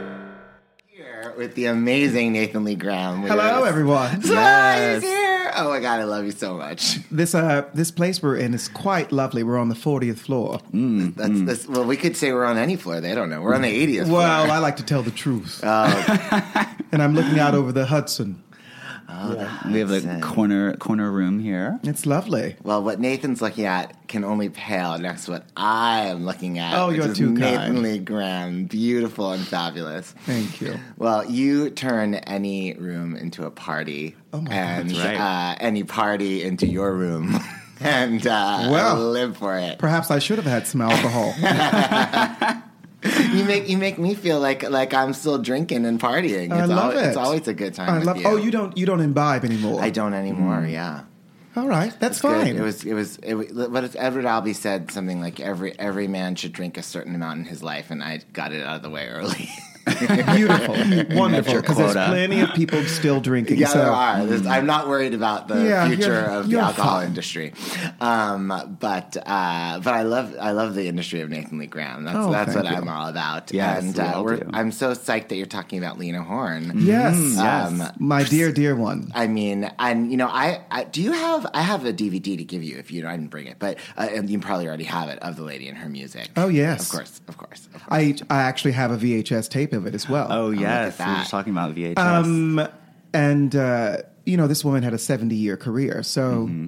Here 0.86 1.34
with 1.36 1.54
the 1.54 1.66
amazing 1.66 2.32
Nathan 2.32 2.64
Lee 2.64 2.74
Graham. 2.74 3.22
Hello, 3.22 3.60
were- 3.62 3.66
everyone. 3.68 4.20
Hi, 4.22 4.94
he's 4.94 5.02
here. 5.02 5.17
Oh 5.60 5.68
my 5.70 5.80
god, 5.80 6.00
I 6.00 6.04
love 6.04 6.24
you 6.24 6.30
so 6.32 6.56
much. 6.56 6.98
This 7.10 7.34
uh, 7.34 7.64
this 7.74 7.90
place 7.90 8.22
we're 8.22 8.36
in 8.36 8.54
is 8.54 8.68
quite 8.68 9.10
lovely. 9.12 9.42
We're 9.42 9.58
on 9.58 9.68
the 9.68 9.74
40th 9.74 10.18
floor. 10.18 10.60
That's 10.72 11.40
this. 11.42 11.66
Well, 11.68 11.84
we 11.84 11.96
could 11.96 12.16
say 12.16 12.32
we're 12.32 12.44
on 12.44 12.56
any 12.58 12.76
floor. 12.76 13.00
They 13.00 13.14
don't 13.14 13.28
know. 13.30 13.40
We're 13.42 13.54
on 13.54 13.62
the 13.62 13.86
80th. 13.86 14.08
Well, 14.08 14.44
floor. 14.44 14.56
I 14.56 14.58
like 14.58 14.76
to 14.76 14.84
tell 14.84 15.02
the 15.02 15.10
truth. 15.10 15.60
Oh, 15.62 16.66
and 16.92 17.02
I'm 17.02 17.14
looking 17.14 17.38
out 17.38 17.54
over 17.54 17.72
the 17.72 17.86
Hudson. 17.86 18.42
We 19.08 19.78
have 19.80 19.90
a 19.90 20.20
corner 20.20 20.76
corner 20.76 21.10
room 21.10 21.38
here. 21.38 21.80
It's 21.82 22.04
lovely. 22.04 22.56
well, 22.62 22.82
what 22.82 23.00
Nathan's 23.00 23.40
looking 23.40 23.64
at 23.64 24.06
can 24.06 24.22
only 24.24 24.50
pale 24.50 24.98
next 24.98 25.24
to 25.24 25.30
what 25.32 25.44
I 25.56 26.06
am 26.06 26.26
looking 26.26 26.58
at. 26.58 26.74
Oh, 26.78 26.90
you're 26.90 27.14
too 27.14 27.30
Nathan 27.32 27.56
kind. 27.74 27.82
Lee 27.82 27.98
Graham, 27.98 28.64
beautiful 28.66 29.32
and 29.32 29.46
fabulous. 29.46 30.10
Thank 30.26 30.60
you. 30.60 30.78
Well, 30.98 31.24
you 31.30 31.70
turn 31.70 32.16
any 32.16 32.74
room 32.74 33.16
into 33.16 33.46
a 33.46 33.50
party, 33.50 34.14
Oh 34.32 34.42
my 34.42 34.52
and 34.54 34.90
God. 34.92 35.04
Right. 35.04 35.16
uh, 35.18 35.56
any 35.60 35.84
party 35.84 36.42
into 36.42 36.66
your 36.66 36.92
room, 36.94 37.38
and 37.80 38.26
uh, 38.26 38.68
Well. 38.70 38.96
live 38.96 39.36
for 39.38 39.56
it. 39.58 39.78
Perhaps 39.78 40.10
I 40.10 40.18
should 40.18 40.36
have 40.36 40.46
had 40.46 40.66
some 40.66 40.82
alcohol. 40.82 41.34
You 43.32 43.44
make 43.44 43.68
you 43.68 43.76
make 43.78 43.98
me 43.98 44.14
feel 44.14 44.40
like 44.40 44.68
like 44.68 44.92
I'm 44.94 45.12
still 45.12 45.38
drinking 45.38 45.84
and 45.86 46.00
partying. 46.00 46.50
I 46.50 46.60
It's 46.60 46.68
love 46.68 46.78
always, 46.92 46.98
it. 46.98 47.08
It's 47.08 47.16
always 47.16 47.48
a 47.48 47.54
good 47.54 47.74
time. 47.74 47.90
I 47.90 47.98
love. 48.02 48.16
you. 48.16 48.24
Oh, 48.26 48.36
you 48.36 48.50
don't 48.50 48.76
you 48.76 48.86
don't 48.86 49.00
imbibe 49.00 49.44
anymore. 49.44 49.80
I 49.82 49.90
don't 49.90 50.14
anymore. 50.14 50.62
Mm. 50.62 50.72
Yeah. 50.72 51.00
All 51.56 51.66
right, 51.66 51.92
that's 52.00 52.20
Good. 52.20 52.30
fine. 52.32 52.56
It 52.56 52.60
was 52.62 52.84
it 52.84 52.94
was 52.94 53.16
it, 53.18 53.34
was- 53.34 53.52
but 53.52 53.94
Edward 53.96 54.24
Albee 54.24 54.52
said 54.52 54.90
something 54.90 55.20
like 55.20 55.40
every 55.40 55.78
every 55.78 56.06
man 56.08 56.34
should 56.36 56.52
drink 56.52 56.76
a 56.78 56.82
certain 56.82 57.14
amount 57.14 57.40
in 57.40 57.44
his 57.46 57.62
life, 57.62 57.90
and 57.90 58.02
I 58.02 58.20
got 58.32 58.52
it 58.52 58.62
out 58.64 58.76
of 58.76 58.82
the 58.82 58.90
way 58.90 59.06
early. 59.08 59.48
beautiful, 60.36 60.74
wonderful. 61.16 61.54
Because 61.60 61.76
there's 61.76 61.92
plenty 61.92 62.40
of 62.40 62.52
people 62.54 62.82
still 62.84 63.20
drinking. 63.20 63.58
yeah, 63.58 63.68
so 63.68 63.78
there 63.78 63.90
are. 63.90 64.26
There's, 64.26 64.46
I'm 64.46 64.66
not 64.66 64.88
worried 64.88 65.14
about 65.14 65.48
the 65.48 65.62
Yeah, 65.64 65.86
future 65.88 66.02
you're- 66.20 66.34
of 66.34 66.44
the 66.46 66.50
you're 66.52 66.60
alcohol 66.60 66.98
fine. 66.98 67.06
industry, 67.08 67.52
um, 68.00 68.76
but 68.80 69.16
uh, 69.26 69.80
but 69.82 69.94
I 69.94 70.02
love 70.02 70.34
I 70.40 70.52
love 70.52 70.74
the 70.74 70.88
industry 70.88 71.20
of 71.20 71.30
Nathan 71.30 71.58
Lee 71.58 71.66
Graham. 71.66 72.04
That's 72.04 72.16
Oh, 72.18 72.30
that's 72.32 72.54
what 72.54 72.64
you. 72.64 72.70
I'm 72.70 72.88
all 72.88 73.08
about. 73.08 73.52
Yes, 73.52 73.82
and 73.82 73.94
we 73.96 74.02
uh, 74.02 74.22
we're, 74.22 74.36
do. 74.38 74.50
I'm 74.52 74.72
so 74.72 74.92
psyched 74.92 75.28
that 75.28 75.36
you're 75.36 75.46
talking 75.46 75.78
about 75.78 75.98
Lena 75.98 76.22
Horne. 76.22 76.72
Yes, 76.76 77.16
Um, 77.38 77.82
my 77.98 78.22
dear, 78.24 78.52
dear 78.52 78.74
one. 78.76 79.10
I 79.14 79.26
mean, 79.26 79.70
and 79.78 80.10
you 80.10 80.16
know, 80.16 80.28
I, 80.28 80.62
I 80.70 80.84
do 80.84 81.02
you 81.02 81.12
have 81.12 81.46
I 81.54 81.62
have 81.62 81.84
a 81.84 81.92
DVD 81.92 82.36
to 82.36 82.44
give 82.44 82.62
you 82.62 82.78
if 82.78 82.90
you 82.90 83.06
I 83.06 83.12
didn't 83.16 83.30
bring 83.30 83.46
it, 83.46 83.56
but 83.58 83.78
uh, 83.96 84.08
and 84.10 84.28
you 84.28 84.38
probably 84.38 84.66
already 84.66 84.84
have 84.84 85.08
it 85.08 85.18
of 85.20 85.36
the 85.36 85.42
lady 85.42 85.68
and 85.68 85.78
her 85.78 85.88
music. 85.88 86.28
Oh, 86.36 86.48
yes. 86.48 86.86
of 86.86 86.90
course, 86.96 87.20
of 87.28 87.36
course. 87.36 87.66
Of 87.74 87.84
course. 87.84 87.84
I 87.90 88.16
I 88.30 88.42
actually 88.42 88.72
have 88.72 88.90
a 88.90 88.96
VHS 88.96 89.48
tape 89.48 89.72
of 89.78 89.86
it 89.86 89.94
as 89.94 90.06
well. 90.08 90.26
Oh 90.30 90.50
yes, 90.50 90.98
we 90.98 91.04
were 91.06 91.12
just 91.14 91.30
talking 91.30 91.52
about 91.52 91.74
VHS. 91.74 91.96
Um, 91.98 92.68
and 93.14 93.56
uh, 93.56 93.98
you 94.26 94.36
know, 94.36 94.46
this 94.46 94.62
woman 94.64 94.82
had 94.82 94.92
a 94.92 94.98
seventy-year 94.98 95.56
career. 95.56 96.02
So 96.02 96.46
Mm-hmm. 96.46 96.66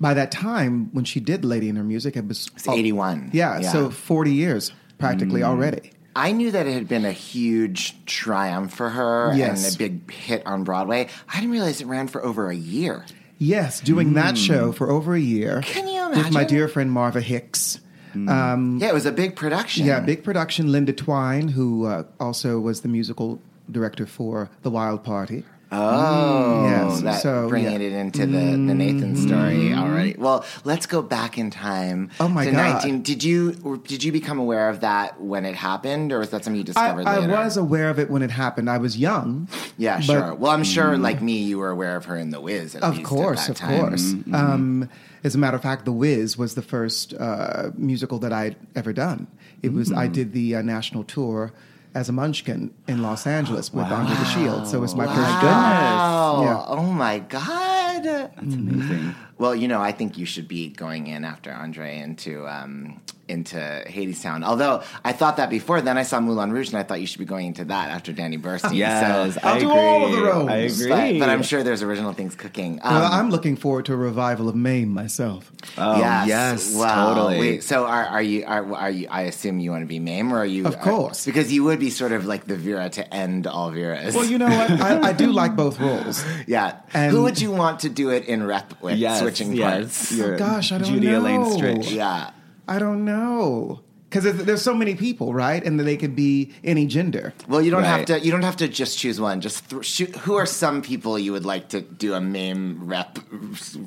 by 0.00 0.14
that 0.14 0.32
time, 0.32 0.90
when 0.92 1.04
she 1.04 1.20
did 1.20 1.44
"Lady 1.44 1.68
in 1.68 1.76
Her 1.76 1.84
Music," 1.84 2.16
it 2.16 2.26
was 2.26 2.50
It's 2.56 2.66
81. 2.68 3.30
Yeah, 3.32 3.60
Yeah. 3.60 3.70
so 3.70 3.90
forty 3.90 4.32
years 4.34 4.72
practically 4.98 5.42
Mm. 5.42 5.46
already. 5.46 5.92
I 6.16 6.32
knew 6.32 6.50
that 6.50 6.66
it 6.66 6.72
had 6.72 6.88
been 6.88 7.04
a 7.04 7.12
huge 7.12 7.94
triumph 8.06 8.72
for 8.72 8.88
her 8.88 9.32
Yes. 9.36 9.64
and 9.66 9.74
a 9.74 9.78
big 9.78 10.10
hit 10.10 10.44
on 10.46 10.64
Broadway. 10.64 11.08
I 11.28 11.36
didn't 11.36 11.50
realize 11.50 11.80
it 11.82 11.86
ran 11.86 12.08
for 12.08 12.24
over 12.24 12.48
a 12.50 12.56
year. 12.56 13.04
Yes, 13.38 13.80
doing 13.80 14.14
that 14.14 14.38
show 14.38 14.72
for 14.72 14.90
over 14.90 15.14
a 15.14 15.20
year. 15.20 15.58
Mm. 15.60 15.64
Can 15.66 15.88
you 15.88 16.08
With 16.08 16.32
my 16.32 16.44
dear 16.44 16.68
friend 16.68 16.90
Marva 16.90 17.20
Hicks. 17.20 17.80
Um, 18.28 18.78
Yeah, 18.80 18.88
it 18.88 18.94
was 18.94 19.06
a 19.06 19.12
big 19.12 19.36
production. 19.36 19.86
yeah, 19.86 20.00
big 20.00 20.24
production. 20.24 20.70
Linda 20.72 20.92
Twine, 20.92 21.48
who 21.48 21.86
uh, 21.86 22.04
also 22.18 22.58
was 22.60 22.80
the 22.80 22.88
musical 22.88 23.40
director 23.70 24.06
for 24.06 24.48
The 24.62 24.70
Wild 24.70 25.02
Party. 25.04 25.44
Oh, 25.72 26.64
Yes, 26.68 27.00
that 27.02 27.20
so, 27.22 27.48
bringing 27.48 27.80
yeah. 27.80 27.88
it 27.88 27.92
into 27.92 28.20
the, 28.26 28.38
the 28.52 28.74
Nathan 28.74 29.16
story 29.16 29.74
already. 29.74 30.14
Well, 30.16 30.44
let's 30.64 30.86
go 30.86 31.02
back 31.02 31.38
in 31.38 31.50
time. 31.50 32.10
Oh, 32.20 32.28
my 32.28 32.44
to 32.44 32.52
God. 32.52 33.02
Did 33.02 33.24
you 33.24 33.82
did 33.86 34.04
you 34.04 34.12
become 34.12 34.38
aware 34.38 34.68
of 34.70 34.80
that 34.80 35.20
when 35.20 35.44
it 35.44 35.56
happened, 35.56 36.12
or 36.12 36.20
was 36.20 36.30
that 36.30 36.44
something 36.44 36.54
you 36.56 36.62
I, 36.62 36.64
discovered 36.64 37.06
I 37.06 37.18
later? 37.18 37.32
was 37.32 37.56
aware 37.56 37.90
of 37.90 37.98
it 37.98 38.08
when 38.10 38.22
it 38.22 38.30
happened. 38.30 38.70
I 38.70 38.78
was 38.78 38.96
young. 38.96 39.48
Yeah, 39.76 39.98
sure. 39.98 40.34
Well, 40.34 40.52
I'm 40.52 40.62
sure, 40.64 40.96
like 40.96 41.20
me, 41.20 41.38
you 41.42 41.58
were 41.58 41.70
aware 41.70 41.96
of 41.96 42.04
her 42.04 42.16
in 42.16 42.30
The 42.30 42.40
Wiz. 42.40 42.76
At 42.76 42.82
Of 42.84 42.98
least 42.98 43.08
course, 43.08 43.44
at 43.44 43.50
of 43.50 43.56
time. 43.56 43.70
Mm-hmm. 43.90 44.30
course. 44.30 44.40
Um, 44.40 44.88
as 45.26 45.34
a 45.34 45.38
matter 45.38 45.56
of 45.56 45.62
fact, 45.62 45.84
The 45.84 45.92
Wiz 45.92 46.38
was 46.38 46.54
the 46.54 46.62
first 46.62 47.12
uh, 47.14 47.70
musical 47.76 48.18
that 48.20 48.32
I'd 48.32 48.56
ever 48.74 48.92
done. 48.92 49.26
It 49.62 49.72
was 49.72 49.90
Mm. 49.90 49.96
I 49.98 50.06
did 50.18 50.32
the 50.32 50.56
uh, 50.56 50.62
national 50.62 51.02
tour 51.04 51.52
as 51.94 52.08
a 52.08 52.12
Munchkin 52.12 52.72
in 52.86 53.02
Los 53.02 53.26
Angeles 53.26 53.72
with 53.72 53.86
Andre 53.86 54.14
De 54.16 54.24
Shields. 54.26 54.70
So 54.70 54.78
it 54.78 54.80
was 54.82 54.94
my 54.94 55.06
first. 55.06 55.18
Wow. 55.18 56.42
Yeah. 56.44 56.64
Oh 56.78 56.92
my 57.06 57.18
God. 57.20 58.02
That's 58.04 58.54
amazing. 58.62 59.14
Well, 59.38 59.54
you 59.54 59.68
know, 59.68 59.80
I 59.80 59.92
think 59.92 60.16
you 60.18 60.26
should 60.26 60.48
be 60.48 60.68
going 60.70 61.06
in 61.08 61.24
after 61.24 61.52
Andre 61.52 61.98
into 61.98 62.46
um, 62.48 63.00
into 63.28 63.56
Hadestown. 63.56 64.44
Although 64.44 64.82
I 65.04 65.12
thought 65.12 65.36
that 65.38 65.50
before, 65.50 65.80
then 65.80 65.98
I 65.98 66.04
saw 66.04 66.20
Moulin 66.20 66.52
Rouge, 66.52 66.68
and 66.68 66.78
I 66.78 66.84
thought 66.84 67.00
you 67.00 67.06
should 67.06 67.18
be 67.18 67.24
going 67.26 67.46
into 67.48 67.64
that 67.66 67.90
after 67.90 68.12
Danny 68.12 68.38
Burstein. 68.38 68.74
Yes, 68.74 69.34
so, 69.34 69.40
I 69.42 69.52
I'll 69.54 69.60
do 69.60 69.68
agree. 69.70 69.80
all 69.82 70.06
of 70.06 70.12
the 70.12 70.22
roles. 70.22 70.48
I 70.48 70.68
but, 70.88 71.04
agree. 71.04 71.18
but 71.18 71.28
I'm 71.28 71.42
sure 71.42 71.62
there's 71.62 71.82
original 71.82 72.12
things 72.12 72.34
cooking. 72.34 72.80
Um, 72.82 72.94
Well, 72.94 73.12
I'm 73.12 73.30
looking 73.30 73.56
forward 73.56 73.84
to 73.86 73.92
a 73.92 73.96
revival 73.96 74.48
of 74.48 74.54
Mame 74.54 74.88
myself. 74.88 75.52
Oh, 75.76 75.98
yes, 75.98 76.28
yes, 76.28 76.74
well, 76.76 77.14
totally. 77.14 77.38
Wait, 77.40 77.64
so 77.64 77.84
are, 77.84 78.04
are 78.06 78.22
you 78.22 78.44
are, 78.46 78.74
are 78.74 78.90
you? 78.90 79.08
I 79.10 79.22
assume 79.22 79.58
you 79.58 79.70
want 79.72 79.82
to 79.82 79.86
be 79.86 79.98
Mame, 79.98 80.32
or 80.32 80.38
are 80.38 80.46
you? 80.46 80.64
Of 80.66 80.80
course. 80.80 81.26
are- 81.26 81.30
because 81.30 81.52
you 81.52 81.64
would 81.64 81.80
be 81.80 81.90
sort 81.90 82.12
of 82.12 82.24
like 82.26 82.46
the 82.46 82.56
Vera 82.56 82.88
to 82.90 83.12
end 83.14 83.46
all 83.46 83.70
Veras. 83.72 84.14
Well, 84.14 84.24
you 84.24 84.38
know 84.38 84.46
what? 84.48 84.70
I, 84.70 85.08
I 85.08 85.12
do 85.12 85.32
like 85.32 85.56
both 85.56 85.78
roles. 85.80 86.24
yeah. 86.46 86.80
and- 86.94 87.10
Who 87.12 87.24
would 87.24 87.40
you 87.40 87.50
want 87.50 87.80
to 87.80 87.88
do 87.90 88.10
it 88.10 88.24
in 88.26 88.46
rep 88.46 88.80
with? 88.80 88.96
yes, 88.96 89.25
switching 89.26 89.52
yes. 89.52 89.74
parts. 89.74 90.12
You're 90.12 90.36
Gosh, 90.36 90.72
I 90.72 90.78
don't 90.78 90.88
Judy 90.88 91.08
know. 91.08 91.20
Elaine 91.20 91.44
Stritch. 91.44 91.92
Yeah. 91.92 92.30
I 92.68 92.78
don't 92.78 93.04
know. 93.04 93.80
Because 94.08 94.22
there's, 94.22 94.44
there's 94.44 94.62
so 94.62 94.72
many 94.72 94.94
people, 94.94 95.34
right? 95.34 95.62
And 95.64 95.80
they 95.80 95.96
could 95.96 96.14
be 96.14 96.52
any 96.62 96.86
gender. 96.86 97.34
Well, 97.48 97.60
you 97.60 97.72
don't 97.72 97.82
have 97.82 98.06
to. 98.06 98.20
You 98.20 98.30
don't 98.30 98.42
have 98.42 98.56
to 98.58 98.68
just 98.68 98.98
choose 98.98 99.20
one. 99.20 99.40
Just 99.40 99.68
th- 99.68 99.84
shoot. 99.84 100.14
Who 100.18 100.36
are 100.36 100.46
some 100.46 100.80
people 100.80 101.18
you 101.18 101.32
would 101.32 101.44
like 101.44 101.70
to 101.70 101.80
do 101.80 102.14
a 102.14 102.20
Mame 102.20 102.86
rep 102.86 103.18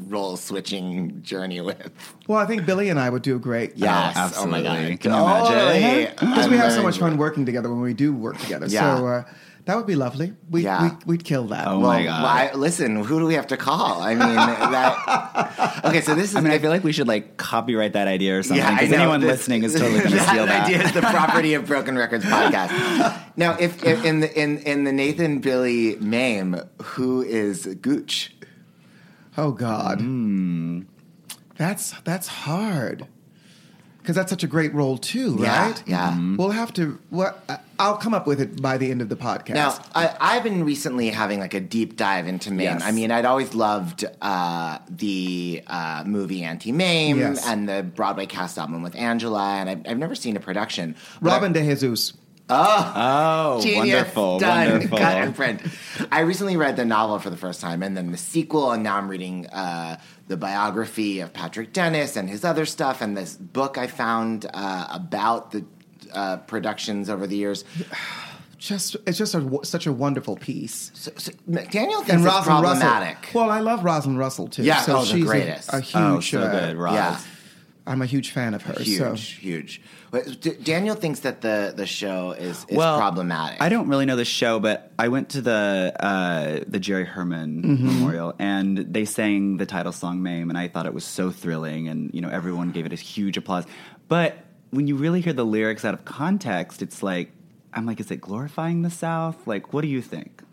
role 0.08 0.36
switching 0.36 1.22
journey 1.24 1.62
with? 1.62 1.90
Well, 2.28 2.38
I 2.38 2.46
think 2.46 2.66
Billy 2.66 2.90
and 2.90 3.00
I 3.00 3.10
would 3.10 3.22
do 3.22 3.38
a 3.38 3.40
great. 3.40 3.78
Yes. 3.78 4.36
oh 4.38 4.46
my 4.46 4.62
god. 4.62 5.00
Can 5.00 5.12
you 5.12 5.18
imagine? 5.18 6.16
Because 6.20 6.48
we 6.50 6.56
I'm 6.56 6.62
have 6.62 6.74
so 6.74 6.84
much 6.84 7.00
fun 7.00 7.18
working 7.18 7.46
together 7.46 7.70
when 7.70 7.82
we 7.82 7.94
do 7.94 8.14
work 8.14 8.38
together. 8.40 8.68
Yeah. 8.68 8.98
So 8.98 9.08
uh, 9.08 9.24
that 9.70 9.78
would 9.78 9.86
be 9.86 9.96
lovely. 9.96 10.34
We, 10.50 10.64
Yeah. 10.64 10.84
we, 11.06 11.14
we'd 11.14 11.24
kill 11.24 11.46
that. 11.48 11.68
Oh 11.68 11.78
Well, 11.80 11.90
my 11.92 12.04
God. 12.04 12.24
why- 12.24 12.52
listen, 12.60 12.96
who 13.04 13.20
do 13.20 13.26
we 13.28 13.36
have 13.36 13.46
to 13.48 13.58
call? 13.58 14.02
I 14.02 14.16
mean, 14.16 14.20
that. 14.76 15.82
Okay, 15.86 16.02
so 16.02 16.16
this 16.16 16.32
is. 16.32 16.36
I 16.36 16.42
mean, 16.42 16.52
I 16.52 16.58
feel 16.58 16.72
like 16.72 16.84
we 16.84 16.92
should 16.92 17.08
like 17.08 17.38
copyright 17.38 17.94
that 17.94 18.08
idea 18.08 18.40
or 18.40 18.44
something. 18.44 18.58
Yeah, 18.66 18.74
Because 18.74 18.90
know. 18.90 18.98
anyone 18.98 19.22
This- 19.22 19.30
listening 19.32 19.64
is 19.64 19.74
totally 19.74 20.00
going 20.00 20.12
to 20.18 20.20
steal 20.22 20.46
that. 20.48 20.66
idea 20.66 20.84
is 20.84 20.92
the 20.94 21.02
property 21.02 21.54
of 21.54 21.66
Broken 21.74 21.96
Records 21.98 22.26
podcast. 22.26 22.72
Now, 23.38 23.56
if, 23.60 23.84
if 23.84 24.04
in 24.04 24.22
the 24.22 24.30
in 24.42 24.58
in 24.60 24.84
the 24.86 24.92
Nathan 24.92 25.40
Billy 25.40 25.96
Mame, 26.02 26.60
who 26.82 27.22
is 27.22 27.66
Gooch? 27.82 28.36
Oh 29.38 29.52
God, 29.52 30.00
Hmm. 30.02 30.82
that's 31.58 31.94
that's 32.04 32.28
hard. 32.28 33.06
Because 34.00 34.16
that's 34.16 34.32
such 34.32 34.44
a 34.44 34.48
great 34.48 34.74
role 34.74 34.98
too, 34.98 35.36
right? 35.38 35.84
yeah. 35.86 36.14
Mhm. 36.14 36.38
We'll 36.38 36.50
have 36.52 36.74
to. 36.74 36.98
Well, 37.12 37.36
I- 37.48 37.60
I'll 37.80 37.96
come 37.98 38.14
up 38.14 38.28
with 38.28 38.42
it 38.42 38.62
by 38.62 38.78
the 38.78 38.92
end 38.92 39.02
of 39.02 39.08
the 39.10 39.16
podcast. 39.16 39.54
Now, 39.54 39.80
I, 39.96 40.16
I've 40.20 40.44
been 40.44 40.66
recently 40.66 41.10
having 41.10 41.40
like 41.40 41.54
a 41.54 41.62
deep 41.62 41.96
dive 41.96 42.28
into 42.28 42.52
Mame. 42.52 42.66
Yes. 42.66 42.84
I 42.84 42.92
mean, 42.92 43.10
I'd 43.10 43.26
always 43.26 43.54
loved 43.56 44.04
uh, 44.22 44.80
the 44.90 45.64
uh, 45.66 46.04
movie 46.06 46.44
Auntie 46.44 46.74
Mame 46.74 47.18
Yes. 47.20 47.48
and 47.48 47.70
the 47.70 47.82
Broadway 47.84 48.26
cast 48.26 48.58
album 48.58 48.82
with 48.84 48.96
Angela, 48.98 49.42
and 49.56 49.70
I've, 49.70 49.82
I've 49.88 49.98
never 49.98 50.14
seen 50.14 50.36
a 50.36 50.42
production. 50.42 50.96
But 51.22 51.32
Robin 51.32 51.54
De 51.54 51.62
Jesus. 51.64 52.14
Oh, 52.52 53.60
Genius. 53.62 53.78
wonderful, 53.78 54.40
Done. 54.40 54.72
wonderful. 54.72 54.98
Cut 54.98 55.18
and 55.18 55.36
print. 55.36 55.62
I 56.12 56.22
recently 56.22 56.58
read 56.58 56.76
the 56.78 56.86
novel 56.86 57.20
for 57.20 57.30
the 57.30 57.38
first 57.38 57.62
time, 57.62 57.84
and 57.84 57.96
then 57.96 58.12
the 58.12 58.18
sequel, 58.18 58.72
and 58.72 58.82
now 58.84 58.98
I'm 58.98 59.08
reading 59.08 59.46
uh, 59.48 60.00
the 60.28 60.36
biography 60.36 61.20
of 61.20 61.32
Patrick 61.32 61.74
Dennis 61.74 62.16
and 62.16 62.28
his 62.30 62.44
other 62.44 62.66
stuff, 62.66 63.02
and 63.02 63.16
this 63.16 63.36
book 63.36 63.78
I 63.78 63.88
found 63.88 64.48
uh, 64.52 64.88
about 64.92 65.52
the 65.52 65.64
uh, 66.14 66.38
productions 66.38 67.10
over 67.10 67.28
the 67.28 67.36
years. 67.38 67.64
Just 68.58 68.98
it's 69.08 69.18
just 69.18 69.36
a, 69.36 69.40
w- 69.40 69.64
such 69.64 69.88
a 69.88 69.94
wonderful 69.94 70.36
piece. 70.36 70.92
So, 70.94 71.12
so 71.16 71.32
Daniel 71.72 72.00
thinks 72.00 72.10
And 72.10 72.26
it's 72.26 72.26
Rosalind 72.26 72.46
problematic. 72.46 73.18
Russell. 73.28 73.42
Well, 73.42 73.50
I 73.52 73.62
love 73.62 73.86
Rosalind 73.86 74.20
Russell 74.20 74.50
too. 74.50 74.64
Yeah, 74.64 74.82
so 74.82 74.98
oh, 74.98 75.00
the 75.00 75.06
she's 75.06 75.24
a- 75.24 75.28
greatest. 75.28 75.74
A, 75.74 75.80
huge. 75.80 75.96
Oh, 75.96 76.20
so 76.20 76.42
uh, 76.42 76.52
good, 76.68 76.76
Roz. 76.76 76.94
Yeah. 76.94 77.20
I'm 77.88 78.02
a 78.02 78.06
huge 78.06 78.32
fan 78.32 78.54
of 78.54 78.62
hers. 78.64 78.86
Huge, 78.86 78.98
So 79.00 79.14
huge. 79.16 79.82
But 80.12 80.42
D- 80.42 80.58
Daniel 80.62 80.96
thinks 80.96 81.22
that 81.22 81.40
the, 81.40 81.74
the 81.74 81.86
show 81.88 82.32
is, 82.34 82.66
is 82.68 82.76
well, 82.76 82.98
problematic. 83.00 83.62
I 83.62 83.70
don't 83.70 83.88
really 83.88 84.06
know 84.06 84.18
the 84.18 84.26
show, 84.26 84.60
but 84.60 84.92
I 85.00 85.08
went 85.08 85.30
to 85.30 85.42
the 85.42 85.94
uh, 85.98 86.60
the 86.68 86.80
Jerry 86.82 87.06
Herman 87.06 87.64
Mm-hmm. 87.64 87.86
Memorial, 87.86 88.36
and 88.40 88.78
they 88.78 89.06
sang 89.06 89.56
the 89.56 89.66
title 89.66 89.94
song 89.94 90.22
"Mame," 90.22 90.50
and 90.50 90.58
I 90.58 90.68
thought 90.68 90.86
it 90.86 90.94
was 90.94 91.06
so 91.06 91.32
thrilling, 91.32 91.88
and 91.88 92.14
you 92.14 92.20
know 92.20 92.30
everyone 92.30 92.72
gave 92.72 92.86
it 92.86 92.92
a 92.92 92.98
huge 92.98 93.38
applause. 93.38 93.64
But 94.10 94.38
when 94.72 94.88
you 94.88 94.96
really 94.96 95.22
hear 95.22 95.34
the 95.34 95.46
lyrics 95.46 95.84
out 95.84 95.94
of 95.94 96.06
context, 96.06 96.82
it's 96.82 97.02
like 97.02 97.32
I'm 97.74 97.86
like, 97.86 98.00
is 98.00 98.12
it 98.12 98.22
glorifying 98.22 98.82
the 98.82 98.90
South? 98.90 99.46
Like, 99.48 99.74
what 99.74 99.82
do 99.82 99.88
you 99.88 100.02
think? 100.02 100.44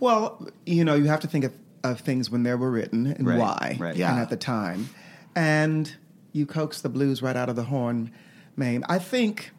Well, 0.00 0.48
you 0.66 0.84
know, 0.84 0.94
you 0.94 1.06
have 1.06 1.20
to 1.20 1.26
think 1.26 1.44
of, 1.44 1.52
of 1.82 2.00
things 2.00 2.30
when 2.30 2.42
they 2.42 2.54
were 2.54 2.70
written 2.70 3.06
and 3.06 3.26
Right, 3.26 3.38
why, 3.38 3.76
right. 3.80 3.96
Yeah. 3.96 4.12
and 4.12 4.20
at 4.20 4.30
the 4.30 4.36
time, 4.36 4.90
and 5.34 5.94
you 6.32 6.46
coax 6.46 6.80
the 6.80 6.88
blues 6.88 7.22
right 7.22 7.36
out 7.36 7.48
of 7.48 7.56
the 7.56 7.64
horn, 7.64 8.12
Mame. 8.56 8.84
I 8.88 8.98
think, 8.98 9.50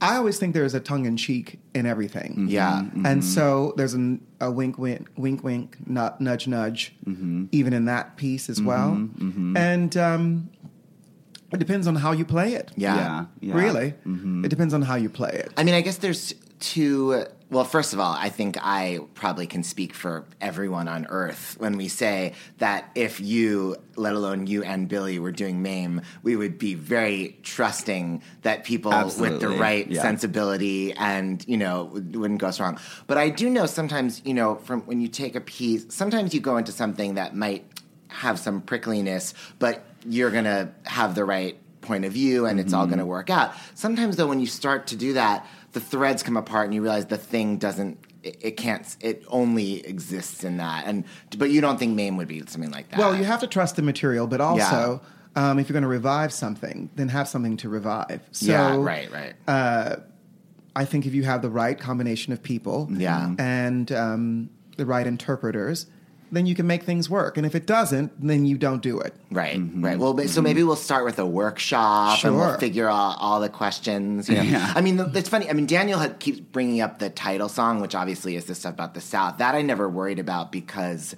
I 0.00 0.16
always 0.16 0.38
think 0.38 0.54
there 0.54 0.64
is 0.64 0.74
a 0.74 0.80
tongue 0.80 1.06
in 1.06 1.16
cheek 1.16 1.58
in 1.74 1.86
everything. 1.86 2.32
Mm-hmm, 2.32 2.48
yeah. 2.48 2.82
Mm-hmm. 2.84 3.06
And 3.06 3.24
so 3.24 3.72
there's 3.76 3.94
an, 3.94 4.24
a 4.40 4.50
wink, 4.50 4.78
wink, 4.78 5.08
wink, 5.16 5.42
wink, 5.42 5.78
nu- 5.86 6.14
nudge, 6.20 6.46
nudge, 6.46 6.94
mm-hmm. 7.04 7.46
even 7.52 7.72
in 7.72 7.86
that 7.86 8.16
piece 8.16 8.48
as 8.50 8.60
well. 8.60 9.08
And 9.56 9.96
um, 9.96 10.50
it 11.54 11.58
depends 11.58 11.86
on 11.86 11.96
how 11.96 12.12
you 12.12 12.24
play 12.24 12.54
it. 12.54 12.70
Yeah. 12.76 12.96
yeah, 12.96 13.26
yeah. 13.40 13.54
Really, 13.54 13.94
mm-hmm. 14.06 14.44
it 14.44 14.48
depends 14.48 14.74
on 14.74 14.82
how 14.82 14.96
you 14.96 15.08
play 15.08 15.30
it. 15.30 15.52
I 15.56 15.64
mean, 15.64 15.74
I 15.74 15.80
guess 15.80 15.98
there's 15.98 16.34
two. 16.60 17.24
Well, 17.50 17.64
first 17.64 17.92
of 17.92 18.00
all, 18.00 18.12
I 18.12 18.30
think 18.30 18.56
I 18.60 19.00
probably 19.14 19.46
can 19.46 19.62
speak 19.62 19.94
for 19.94 20.24
everyone 20.40 20.88
on 20.88 21.06
Earth 21.06 21.54
when 21.58 21.76
we 21.76 21.86
say 21.86 22.32
that 22.58 22.90
if 22.96 23.20
you, 23.20 23.76
let 23.94 24.14
alone 24.14 24.48
you 24.48 24.64
and 24.64 24.88
Billy, 24.88 25.20
were 25.20 25.30
doing 25.30 25.62
MAME, 25.62 26.02
we 26.24 26.34
would 26.34 26.58
be 26.58 26.74
very 26.74 27.38
trusting 27.44 28.22
that 28.42 28.64
people 28.64 28.90
with 29.20 29.40
the 29.40 29.50
right 29.50 29.88
yeah. 29.88 30.02
sensibility 30.02 30.94
and, 30.94 31.46
you 31.46 31.56
know, 31.56 31.84
wouldn't 31.92 32.40
go 32.40 32.50
wrong. 32.58 32.80
But 33.06 33.18
I 33.18 33.28
do 33.28 33.48
know 33.48 33.66
sometimes, 33.66 34.20
you 34.24 34.34
know, 34.34 34.56
from 34.56 34.80
when 34.82 35.00
you 35.00 35.06
take 35.06 35.36
a 35.36 35.40
piece, 35.40 35.86
sometimes 35.90 36.34
you 36.34 36.40
go 36.40 36.56
into 36.56 36.72
something 36.72 37.14
that 37.14 37.36
might 37.36 37.64
have 38.08 38.38
some 38.38 38.62
prickliness, 38.62 39.32
but 39.60 39.84
you're 40.08 40.30
going 40.30 40.44
to 40.44 40.70
have 40.84 41.14
the 41.14 41.24
right 41.24 41.58
point 41.80 42.04
of 42.04 42.12
view 42.12 42.46
and 42.46 42.58
it's 42.58 42.72
all 42.72 42.86
going 42.86 42.98
to 42.98 43.06
work 43.06 43.28
out. 43.30 43.52
Sometimes, 43.74 44.16
though, 44.16 44.26
when 44.26 44.40
you 44.40 44.46
start 44.46 44.86
to 44.88 44.96
do 44.96 45.12
that, 45.14 45.46
the 45.72 45.80
threads 45.80 46.22
come 46.22 46.36
apart 46.36 46.66
and 46.66 46.74
you 46.74 46.80
realize 46.82 47.06
the 47.06 47.18
thing 47.18 47.58
doesn't. 47.58 47.98
It, 48.22 48.38
it 48.40 48.50
can't. 48.56 48.96
It 49.00 49.22
only 49.28 49.84
exists 49.86 50.44
in 50.44 50.56
that, 50.56 50.86
and 50.86 51.04
but 51.36 51.50
you 51.50 51.60
don't 51.60 51.78
think 51.78 51.94
Mame 51.94 52.16
would 52.16 52.28
be 52.28 52.42
something 52.46 52.70
like 52.70 52.88
that. 52.90 52.98
Well, 52.98 53.14
you 53.14 53.24
have 53.24 53.40
to 53.40 53.46
trust 53.46 53.76
the 53.76 53.82
material, 53.82 54.26
but 54.26 54.40
also, 54.40 55.02
um, 55.36 55.58
if 55.58 55.68
you're 55.68 55.74
going 55.74 55.82
to 55.82 55.88
revive 55.88 56.32
something, 56.32 56.88
then 56.94 57.08
have 57.08 57.28
something 57.28 57.58
to 57.58 57.68
revive. 57.68 58.22
So, 58.30 58.46
yeah, 58.46 58.76
right, 58.76 59.10
right. 59.12 59.34
I 60.76 60.84
think 60.84 61.06
if 61.06 61.14
you 61.14 61.22
have 61.22 61.42
the 61.42 61.50
right 61.50 61.78
combination 61.78 62.32
of 62.32 62.42
people, 62.42 62.88
Yeah. 62.90 63.34
and 63.38 63.92
um, 63.92 64.50
the 64.76 64.86
right 64.86 65.06
interpreters, 65.06 65.86
then 66.34 66.46
you 66.46 66.54
can 66.54 66.66
make 66.66 66.82
things 66.82 67.08
work. 67.08 67.36
And 67.36 67.46
if 67.46 67.54
it 67.54 67.66
doesn't, 67.66 68.12
then 68.26 68.44
you 68.44 68.58
don't 68.58 68.82
do 68.82 69.00
it. 69.00 69.14
Right, 69.30 69.60
right. 69.76 69.98
Well, 69.98 70.16
so 70.28 70.42
maybe 70.42 70.62
we'll 70.62 70.76
start 70.76 71.04
with 71.04 71.18
a 71.18 71.26
workshop 71.26 72.24
and 72.24 72.36
we'll 72.36 72.58
figure 72.58 72.88
out 72.88 73.16
all 73.18 73.40
the 73.40 73.48
questions. 73.48 74.28
You 74.28 74.36
know? 74.36 74.42
Yeah. 74.42 74.72
I 74.74 74.80
mean, 74.80 74.98
it's 75.14 75.28
funny. 75.28 75.48
I 75.48 75.52
mean, 75.52 75.66
Daniel 75.66 75.98
had, 75.98 76.20
keeps 76.20 76.40
bringing 76.40 76.80
up 76.80 76.98
the 76.98 77.10
title 77.10 77.48
song, 77.48 77.80
which 77.80 77.94
obviously 77.94 78.36
is 78.36 78.44
the 78.46 78.54
stuff 78.54 78.74
about 78.74 78.94
the 78.94 79.00
South. 79.00 79.38
That 79.38 79.54
I 79.54 79.62
never 79.62 79.88
worried 79.88 80.18
about 80.18 80.52
because 80.52 81.14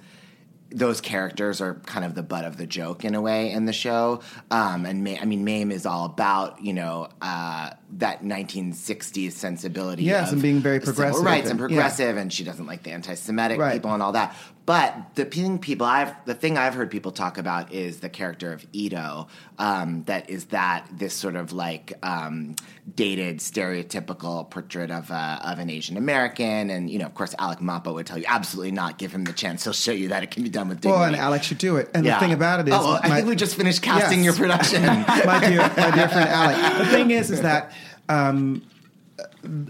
those 0.69 0.99
characters 0.99 1.61
are 1.61 1.75
kind 1.85 2.03
of 2.03 2.13
the 2.13 2.21
butt 2.23 2.43
of 2.43 2.57
the 2.57 2.67
joke 2.67 3.05
in 3.05 3.15
a 3.15 3.21
way 3.21 3.51
in 3.51 3.63
the 3.65 3.71
show. 3.73 4.19
Um, 4.51 4.85
and 4.85 5.01
Ma- 5.03 5.15
I 5.21 5.23
mean, 5.25 5.45
Mame 5.45 5.71
is 5.71 5.85
all 5.85 6.05
about 6.05 6.61
you 6.61 6.73
know 6.73 7.07
uh, 7.21 7.71
that 7.93 8.21
1960s 8.23 9.31
sensibility. 9.31 10.03
Yes, 10.03 10.27
of 10.27 10.33
and 10.33 10.41
being 10.41 10.59
very 10.59 10.79
civil 10.79 10.93
progressive 10.93 11.23
rights 11.25 11.49
and 11.49 11.59
and- 11.59 11.71
yeah. 11.71 11.75
progressive, 11.77 12.17
and 12.17 12.31
she 12.33 12.43
doesn't 12.43 12.65
like 12.65 12.83
the 12.83 12.91
anti-Semitic 12.91 13.57
Right. 13.59 13.73
people 13.73 13.93
and 13.93 14.03
all 14.03 14.11
that. 14.13 14.35
But 14.67 15.15
the 15.15 15.23
thing 15.23 15.59
people 15.59 15.85
I've 15.87 16.13
the 16.25 16.33
thing 16.33 16.57
I've 16.57 16.73
heard 16.73 16.91
people 16.91 17.13
talk 17.13 17.37
about 17.37 17.71
is 17.71 18.01
the 18.01 18.09
character 18.09 18.51
of 18.51 18.67
Ito. 18.73 19.29
Um, 19.57 20.03
that 20.07 20.29
is 20.29 20.47
that 20.47 20.85
this 20.91 21.13
sort 21.13 21.37
of 21.37 21.53
like 21.53 21.93
um, 22.03 22.57
dated, 22.93 23.37
stereotypical 23.37 24.49
portrait 24.49 24.91
of 24.91 25.09
uh, 25.09 25.39
of 25.41 25.59
an 25.59 25.69
Asian 25.69 25.95
American, 25.95 26.69
and 26.69 26.89
you 26.89 26.99
know, 26.99 27.05
of 27.05 27.15
course, 27.15 27.33
Alec 27.39 27.59
Mapa 27.59 27.93
would 27.93 28.05
tell 28.05 28.17
you 28.17 28.25
absolutely 28.27 28.73
not. 28.73 28.97
Give 28.97 29.09
him 29.09 29.23
the 29.23 29.31
chance; 29.31 29.63
he'll 29.63 29.71
show 29.71 29.93
you 29.93 30.09
that 30.09 30.21
it 30.23 30.31
can 30.31 30.43
be 30.43 30.49
done 30.49 30.67
with 30.67 30.81
dignity. 30.81 30.99
Well, 30.99 31.07
and 31.07 31.15
Alec 31.15 31.43
should 31.43 31.59
do 31.59 31.77
it. 31.77 31.89
And 31.93 32.05
Yeah. 32.05 32.15
the 32.15 32.25
thing 32.25 32.33
about 32.33 32.59
it 32.59 32.67
is, 32.67 32.73
oh, 32.73 32.79
well, 32.83 32.99
I 33.01 33.07
think 33.07 33.27
we 33.29 33.37
just 33.37 33.55
finished 33.55 33.81
casting 33.81 34.21
Yes. 34.21 34.37
your 34.37 34.47
production. 34.47 34.83
my 34.85 35.39
dear, 35.47 35.61
my 35.77 35.91
dear 35.91 36.09
friend 36.09 36.27
Alec. 36.29 36.77
The 36.79 36.85
thing 36.87 37.11
is, 37.11 37.31
is 37.31 37.39
that 37.41 37.71
um, 38.09 38.61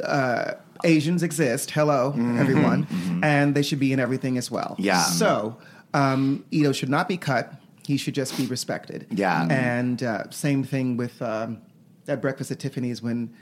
uh, 0.04 0.54
Asians 0.84 1.24
exist. 1.24 1.72
Hello, 1.72 2.12
everyone, 2.38 2.88
and 3.24 3.56
they 3.56 3.62
should 3.64 3.80
be 3.80 3.94
in 3.94 4.00
everything 4.00 4.38
as 4.38 4.50
well. 4.52 4.72
Mm-hmm. 4.74 4.84
Yeah. 4.84 5.02
So 5.04 5.58
um, 5.94 6.46
Ito 6.52 6.72
should 6.72 6.90
not 6.90 7.08
be 7.08 7.18
cut. 7.18 7.54
He 7.86 7.98
should 7.98 8.16
just 8.16 8.36
be 8.38 8.46
respected. 8.48 9.08
Yeah. 9.12 9.48
And 9.50 10.04
uh, 10.04 10.30
same 10.30 10.64
thing 10.64 10.98
with 10.98 11.22
um, 11.22 11.62
at 12.08 12.22
Breakfast 12.22 12.52
at 12.52 12.60
Tiffany's 12.60 13.02
when 13.02 13.34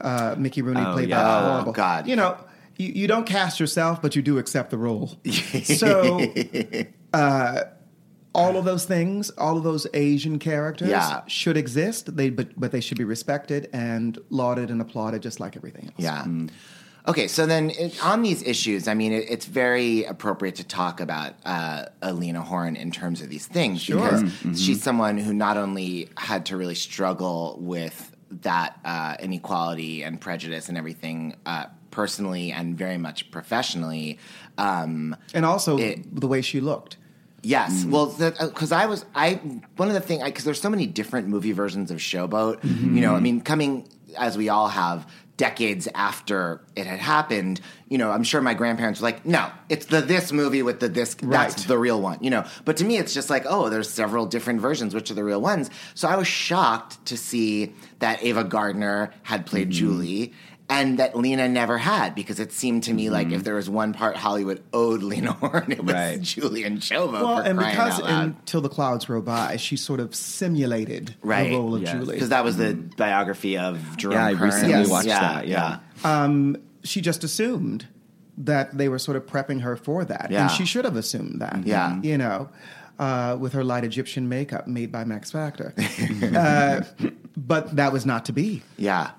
uh, 0.00 0.34
Mickey 0.36 0.62
Rooney 0.62 0.80
Oh, 0.84 0.92
played 0.94 1.08
yeah. 1.08 1.22
that 1.22 1.42
Oh, 1.44 1.50
horrible. 1.52 1.72
God. 1.72 2.08
You 2.08 2.16
know, 2.16 2.36
you, 2.76 2.88
you 2.88 3.06
don't 3.06 3.24
cast 3.26 3.60
yourself, 3.60 4.02
but 4.02 4.16
you 4.16 4.22
do 4.22 4.38
accept 4.38 4.70
the 4.70 4.78
role. 4.78 5.16
so 5.62 6.20
all 8.34 8.56
of 8.56 8.64
those 8.64 8.84
things, 8.84 9.30
all 9.30 9.56
of 9.56 9.62
those 9.62 9.86
Asian 9.94 10.38
characters 10.40 10.88
Yeah. 10.88 11.22
should 11.28 11.56
exist. 11.56 12.16
They 12.16 12.30
but 12.30 12.48
but 12.58 12.72
they 12.72 12.80
should 12.80 12.98
be 12.98 13.04
respected 13.04 13.70
and 13.72 14.18
lauded 14.30 14.70
and 14.70 14.80
applauded 14.80 15.22
just 15.22 15.38
like 15.38 15.56
everything 15.56 15.84
else. 15.84 15.94
Yeah. 15.98 16.24
Okay, 17.06 17.28
so 17.28 17.44
then 17.44 17.70
it, 17.70 18.02
on 18.02 18.22
these 18.22 18.42
issues, 18.42 18.88
I 18.88 18.94
mean, 18.94 19.12
it, 19.12 19.26
it's 19.28 19.44
very 19.44 20.04
appropriate 20.04 20.54
to 20.56 20.64
talk 20.64 21.00
about 21.00 21.34
uh, 21.44 21.84
Lena 22.12 22.40
Horne 22.40 22.76
in 22.76 22.90
terms 22.90 23.20
of 23.20 23.28
these 23.28 23.46
things 23.46 23.82
Sure. 23.82 24.00
because 24.22 24.60
she's 24.62 24.82
someone 24.82 25.18
who 25.18 25.34
not 25.34 25.58
only 25.58 26.08
had 26.16 26.46
to 26.46 26.56
really 26.56 26.74
struggle 26.74 27.58
with 27.60 28.10
that 28.42 28.78
uh, 28.86 29.16
inequality 29.20 30.02
and 30.02 30.18
prejudice 30.20 30.70
and 30.70 30.78
everything 30.78 31.36
uh, 31.44 31.66
personally 31.90 32.50
and 32.52 32.76
very 32.76 32.96
much 32.98 33.30
professionally. 33.30 34.18
Um, 34.56 35.14
And 35.34 35.44
also 35.44 35.76
It- 35.78 36.18
the 36.18 36.26
way 36.26 36.40
she 36.40 36.60
looked. 36.60 36.96
Yes, 37.46 37.84
well, 37.84 38.06
because 38.40 38.72
I 38.72 38.86
was 38.86 39.04
I 39.14 39.34
one 39.76 39.88
of 39.88 39.94
the 39.94 40.00
things 40.00 40.24
because 40.24 40.44
there's 40.44 40.62
so 40.62 40.70
many 40.70 40.86
different 40.86 41.28
movie 41.28 41.52
versions 41.52 41.90
of 41.90 41.98
Showboat. 41.98 42.64
You 42.64 43.02
know, 43.02 43.14
I 43.14 43.20
mean, 43.20 43.42
coming 43.42 43.86
as 44.16 44.38
we 44.38 44.48
all 44.48 44.68
have 44.68 45.06
decades 45.36 45.88
after 45.94 46.60
it 46.76 46.86
had 46.86 47.00
happened. 47.00 47.60
You 47.88 47.98
know, 47.98 48.10
I'm 48.10 48.22
sure 48.22 48.40
my 48.40 48.54
grandparents 48.54 49.00
were 49.00 49.06
like, 49.06 49.26
"No, 49.26 49.50
it's 49.68 49.86
the 49.86 50.00
this 50.00 50.32
movie 50.32 50.62
with 50.62 50.80
the 50.80 50.88
this. 50.88 51.14
That's 51.14 51.58
Right. 51.58 51.68
the 51.68 51.78
real 51.78 52.00
one." 52.00 52.18
You 52.20 52.30
know, 52.30 52.44
but 52.64 52.76
to 52.78 52.84
me, 52.84 52.98
it's 52.98 53.14
just 53.14 53.30
like, 53.30 53.44
"Oh, 53.48 53.68
there's 53.68 53.90
several 53.90 54.26
different 54.26 54.60
versions. 54.60 54.94
Which 54.94 55.10
are 55.10 55.14
the 55.14 55.24
real 55.24 55.40
ones?" 55.40 55.70
So 55.94 56.08
I 56.08 56.16
was 56.16 56.28
shocked 56.28 57.04
to 57.06 57.16
see 57.16 57.74
that 57.98 58.22
Ava 58.22 58.44
Gardner 58.44 59.12
had 59.22 59.46
played 59.46 59.68
mm-hmm. 59.70 59.78
Julie. 59.78 60.32
And 60.66 60.98
that 60.98 61.14
Lena 61.14 61.46
never 61.46 61.76
had 61.76 62.14
because 62.14 62.40
it 62.40 62.50
seemed 62.50 62.84
to 62.84 62.94
me 62.94 63.10
like 63.10 63.30
if 63.30 63.44
there 63.44 63.54
was 63.54 63.68
one 63.68 63.92
part 63.92 64.16
Hollywood 64.16 64.62
owed 64.72 65.02
Lena 65.02 65.32
Horne, 65.40 65.70
it 65.72 65.84
was 65.84 65.92
Right. 65.94 66.20
Julie 66.22 66.64
and 66.64 66.78
Showboat. 66.80 67.12
Well, 67.12 67.36
for 67.42 67.48
and 67.48 67.58
crying 67.58 67.74
because 67.76 67.98
out 68.00 68.04
loud. 68.04 68.24
until 68.24 68.60
the 68.62 68.70
clouds 68.70 69.06
roll 69.08 69.20
by, 69.20 69.56
she 69.58 69.76
sort 69.76 70.00
of 70.00 70.14
simulated 70.14 71.14
Right, 71.22 71.50
the 71.50 71.56
role 71.56 71.74
of 71.74 71.82
yes. 71.82 71.92
Julie. 71.92 72.14
because 72.14 72.30
that 72.30 72.44
was 72.44 72.56
the 72.56 72.74
biography 72.96 73.58
of 73.58 73.78
Jerome. 73.98 74.14
Yeah, 74.14 74.26
I 74.26 74.30
recently 74.30 74.70
Yes. 74.70 74.88
watched 74.88 75.06
yeah, 75.08 75.20
that. 75.42 75.48
Yeah. 75.48 76.56
she 76.82 77.00
just 77.02 77.24
assumed 77.24 77.86
that 78.38 78.76
they 78.76 78.88
were 78.88 78.98
sort 78.98 79.16
of 79.18 79.26
prepping 79.26 79.60
her 79.60 79.76
for 79.76 80.04
that, 80.06 80.28
Yeah. 80.30 80.42
and 80.42 80.50
she 80.50 80.64
should 80.64 80.84
have 80.86 80.96
assumed 80.96 81.40
that. 81.42 81.66
Yeah. 81.66 82.00
you 82.02 82.16
know, 82.18 82.48
uh, 82.98 83.36
with 83.38 83.52
her 83.52 83.64
light 83.64 83.84
Egyptian 83.84 84.28
makeup 84.30 84.66
made 84.66 84.90
by 84.90 85.04
Max 85.04 85.30
Factor, 85.30 85.74
uh, 86.34 86.80
but 87.36 87.76
that 87.76 87.92
was 87.92 88.06
not 88.06 88.24
to 88.24 88.32
be. 88.32 88.62
yeah. 88.78 89.10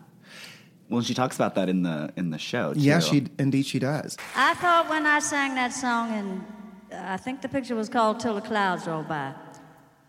Well, 0.90 1.02
she 1.02 1.14
talks 1.14 1.36
about 1.36 1.56
that 1.56 1.68
in 1.68 1.84
the 1.84 2.14
in 2.16 2.30
the 2.30 2.38
show. 2.38 2.74
Too. 2.74 2.80
Yeah, 2.80 3.00
she 3.00 3.28
indeed 3.40 3.66
she 3.66 3.80
does. 3.80 4.18
I 4.36 4.54
thought 4.56 4.90
when 4.90 5.06
I 5.06 5.20
sang 5.20 5.56
that 5.56 5.74
song, 5.74 6.12
and 6.12 6.46
I 6.94 7.18
think 7.18 7.42
the 7.42 7.50
picture 7.50 7.76
was 7.76 7.90
called 7.90 8.20
Till 8.20 8.36
the 8.36 8.42
Clouds 8.42 8.86
Roll 8.86 9.04
By, 9.04 9.34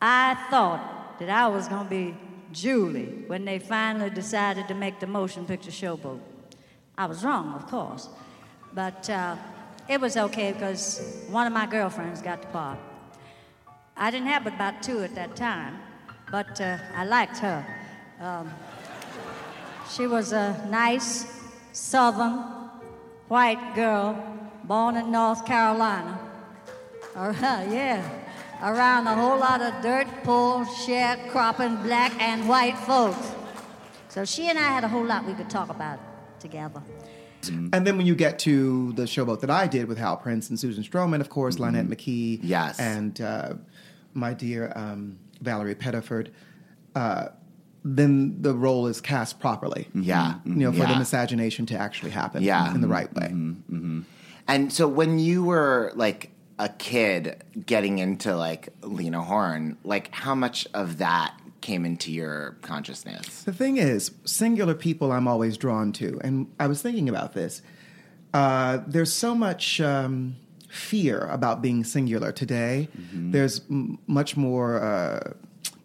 I 0.03 0.37
thought 0.51 1.19
that 1.19 1.31
I 1.31 1.49
was 1.49 1.69
going 1.69 1.85
to 1.85 1.91
be 1.91 2.17
Julie 2.53 3.25
when 3.27 3.45
they 3.45 3.59
finally 3.59 4.11
decided 4.11 4.69
to 4.69 4.75
make 4.75 5.01
the 5.01 5.07
motion 5.07 5.47
picture 5.47 5.71
showboat. 5.71 6.21
I 6.99 7.07
was 7.07 7.25
wrong, 7.25 7.55
of 7.55 7.67
course, 7.67 8.09
but 8.75 9.09
uh, 9.09 9.37
it 9.89 10.01
was 10.01 10.17
okay 10.17 10.53
because 10.53 11.25
one 11.31 11.47
of 11.47 11.53
my 11.53 11.67
girlfriends 11.67 12.21
got 12.21 12.43
the 12.43 12.49
part. 12.49 12.79
I 13.97 14.11
didn't 14.11 14.29
have 14.29 14.45
but 14.45 14.55
about 14.55 14.83
two 14.83 15.03
at 15.03 15.15
that 15.15 15.37
time, 15.37 15.79
but 16.31 16.61
uh, 16.61 16.77
I 16.95 17.05
liked 17.05 17.39
her. 17.39 17.67
Um, 18.21 18.51
she 19.91 20.07
was 20.07 20.33
a 20.33 20.67
nice, 20.71 21.27
southern, 21.73 22.39
white 23.29 23.75
girl 23.75 24.17
born 24.65 24.97
in 24.97 25.11
North 25.11 25.45
Carolina. 25.47 26.21
Uh, 27.17 27.33
yeah, 27.71 28.07
around 28.63 29.07
a 29.07 29.15
whole 29.15 29.39
lot 29.39 29.63
of 29.63 29.73
dirt, 29.83 30.07
poor, 30.23 30.67
sharecropping 30.67 31.83
black 31.83 32.13
and 32.21 32.47
white 32.47 32.77
folks. 32.77 33.33
So 34.11 34.27
she 34.27 34.51
and 34.51 34.59
I 34.59 34.65
had 34.65 34.85
a 34.85 34.89
whole 34.89 35.03
lot 35.03 35.25
we 35.25 35.33
could 35.33 35.49
talk 35.49 35.71
about 35.71 35.99
together. 36.41 36.83
And 37.49 37.87
then 37.87 37.97
when 37.97 38.05
you 38.05 38.15
get 38.15 38.39
to 38.41 38.93
the 38.93 39.05
showboat 39.05 39.41
that 39.41 39.49
I 39.51 39.67
did 39.67 39.89
with 39.89 39.97
Hal 39.97 40.19
Prince 40.19 40.51
and 40.51 40.61
Susan 40.61 40.85
Stroman, 40.85 41.23
of 41.23 41.31
course, 41.31 41.57
Lonette 41.57 41.89
McKee, 41.89 42.41
Yes. 42.43 42.79
and 42.79 43.19
uh, 43.19 43.55
my 44.13 44.35
dear 44.35 44.71
um, 44.77 45.19
Valerie 45.41 45.75
Pettiford, 45.75 46.33
uh, 46.95 47.29
then 47.89 48.43
the 48.43 48.53
role 48.55 48.87
is 48.89 49.01
cast 49.01 49.39
properly. 49.39 49.87
Yeah. 49.95 50.35
you 50.45 50.55
know, 50.57 50.73
for 50.73 50.79
the 50.81 50.89
Yeah. 50.89 50.99
miscegenation 50.99 51.67
to 51.67 51.79
actually 51.79 52.11
happen. 52.11 52.43
Yeah. 52.43 52.75
in 52.75 52.81
the 52.81 52.89
right 52.89 53.13
way. 53.15 53.33
And 54.49 54.73
so 54.73 54.89
when 54.89 55.19
you 55.19 55.45
were 55.45 55.93
like 55.95 56.33
a 56.59 56.69
kid 56.69 57.43
getting 57.67 57.99
into 57.99 58.37
like 58.37 58.69
Lena 58.83 59.23
Horne, 59.23 59.77
like 59.85 60.13
how 60.15 60.35
much 60.35 60.67
of 60.75 60.99
that 60.99 61.35
came 61.61 61.85
into 61.85 62.11
your 62.13 62.57
consciousness? 62.63 63.43
The 63.45 63.53
thing 63.53 63.77
is, 63.77 64.11
singular 64.25 64.75
people 64.75 65.13
I'm 65.13 65.29
always 65.29 65.57
drawn 65.57 65.93
to, 65.95 66.21
and 66.23 66.47
I 66.61 66.67
was 66.67 66.81
thinking 66.83 67.09
about 67.09 67.35
this. 67.35 67.63
Uh, 68.35 68.79
there's 68.87 69.13
so 69.13 69.35
much 69.35 69.81
um, 69.81 70.37
fear 70.69 71.21
about 71.27 71.63
being 71.63 71.85
singular 71.85 72.33
today. 72.33 72.89
There's 73.13 73.61
m- 73.71 73.99
much 74.07 74.37
more. 74.37 74.83
Uh, 74.83 75.33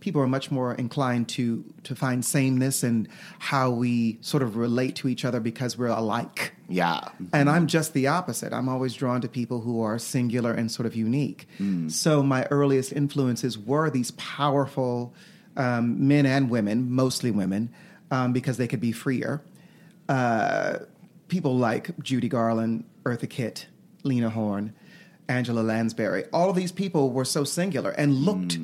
people 0.02 0.22
are 0.22 0.28
much 0.28 0.52
more 0.52 0.74
inclined 0.76 1.30
to 1.30 1.64
to 1.84 1.96
find 1.96 2.26
sameness 2.26 2.84
and 2.84 3.08
how 3.40 3.70
we 3.70 4.18
sort 4.20 4.44
of 4.44 4.58
relate 4.58 4.98
to 4.98 5.08
each 5.08 5.24
other 5.24 5.40
because 5.40 5.78
we're 5.78 5.88
alike. 5.88 6.54
Yeah. 6.68 7.08
And 7.32 7.50
I'm 7.50 7.68
just 7.68 7.94
the 7.94 8.08
opposite. 8.08 8.52
I'm 8.52 8.68
always 8.68 8.94
drawn 8.94 9.22
to 9.22 9.30
people 9.30 9.62
who 9.62 9.82
are 9.82 9.98
singular 9.98 10.52
and 10.52 10.70
sort 10.70 10.86
of 10.86 10.96
unique. 10.96 11.48
So 11.90 12.22
my 12.24 12.46
earliest 12.52 12.92
influences 12.92 13.58
were 13.58 13.90
these 13.90 14.12
powerful 14.12 15.14
um, 15.56 16.08
men 16.08 16.26
and 16.26 16.50
women, 16.50 16.92
mostly 16.92 17.32
women, 17.32 17.72
um, 18.10 18.34
because 18.34 18.58
they 18.58 18.68
could 18.68 18.82
be 18.82 18.92
freer. 18.92 19.42
Uh, 20.10 20.80
people 21.28 21.56
like 21.56 21.98
Judy 22.00 22.28
Garland, 22.28 22.84
Eartha 23.04 23.30
Kitt, 23.30 23.68
Lena 24.04 24.30
Horne, 24.30 24.74
Angela 25.30 25.62
Lansbury. 25.62 26.26
All 26.34 26.50
of 26.50 26.56
these 26.56 26.72
people 26.72 27.12
were 27.12 27.26
so 27.26 27.44
singular 27.44 27.92
and 27.92 28.14
looked 28.14 28.58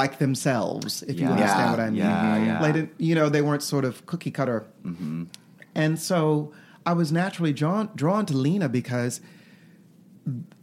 like 0.00 0.18
themselves, 0.18 1.02
if 1.04 1.18
you 1.20 1.26
understand 1.26 1.60
Yeah. 1.60 1.70
what 1.70 1.80
I 1.80 1.86
mean. 1.90 1.96
Yeah, 1.96 2.44
yeah. 2.44 2.60
Like, 2.60 2.76
you 2.98 3.14
know, 3.14 3.28
they 3.28 3.42
weren't 3.42 3.62
sort 3.62 3.84
of 3.84 4.04
cookie 4.06 4.30
cutter. 4.30 4.60
And 5.74 5.98
so 5.98 6.52
I 6.86 6.92
was 6.92 7.10
naturally 7.12 7.52
drawn 7.52 7.88
drawn 7.94 8.26
to 8.26 8.36
Lena 8.36 8.68
because 8.68 9.20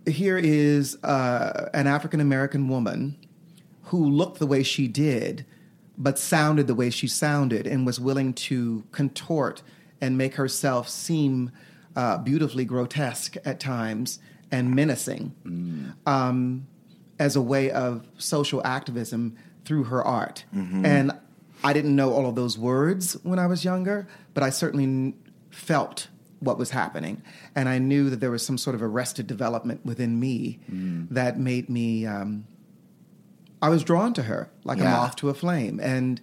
here 0.06 0.38
is 0.38 0.98
uh, 1.04 1.70
an 1.74 1.88
African 1.88 2.20
American 2.20 2.68
woman 2.68 3.18
who 3.86 4.10
looked 4.10 4.40
the 4.40 4.48
way 4.48 4.64
she 4.64 4.88
did, 4.88 5.46
but 5.98 6.18
sounded 6.18 6.66
the 6.68 6.76
way 6.76 6.90
she 6.90 7.08
sounded, 7.08 7.68
and 7.68 7.86
was 7.86 8.00
willing 8.00 8.34
to 8.34 8.84
contort 8.92 9.62
and 10.00 10.18
make 10.18 10.36
herself 10.36 10.88
seem 10.90 11.52
uh, 11.96 12.18
beautifully 12.18 12.66
grotesque 12.66 13.36
at 13.46 13.60
times 13.60 14.20
and 14.52 14.74
menacing 14.76 15.34
um, 16.06 16.66
as 17.22 17.36
a 17.36 17.42
way 17.42 17.70
of 17.70 18.06
social 18.18 18.62
activism 18.66 19.36
through 19.64 19.84
her 19.86 20.04
art. 20.04 20.44
And 20.86 21.12
I 21.64 21.72
didn't 21.72 21.96
know 21.96 22.12
all 22.14 22.26
of 22.28 22.34
those 22.36 22.58
words 22.58 23.14
when 23.24 23.38
I 23.38 23.46
was 23.46 23.64
younger, 23.64 24.08
but 24.34 24.42
I 24.44 24.50
certainly 24.50 25.14
felt 25.52 26.08
what 26.40 26.58
was 26.58 26.72
happening. 26.72 27.22
And 27.54 27.70
I 27.70 27.78
knew 27.78 28.10
that 28.10 28.20
there 28.22 28.32
was 28.32 28.44
some 28.44 28.58
sort 28.58 28.76
of 28.76 28.82
arrested 28.82 29.28
development 29.28 29.86
within 29.86 30.20
me 30.20 30.60
that 31.12 31.40
made 31.40 31.70
me. 31.70 32.08
Um, 32.08 32.46
I 33.62 33.70
was 33.70 33.84
drawn 33.84 34.14
to 34.16 34.24
her 34.24 34.50
like 34.64 34.80
a 34.80 34.84
moth 34.98 35.16
to 35.18 35.30
a 35.30 35.36
flame. 35.36 35.80
And 35.80 36.20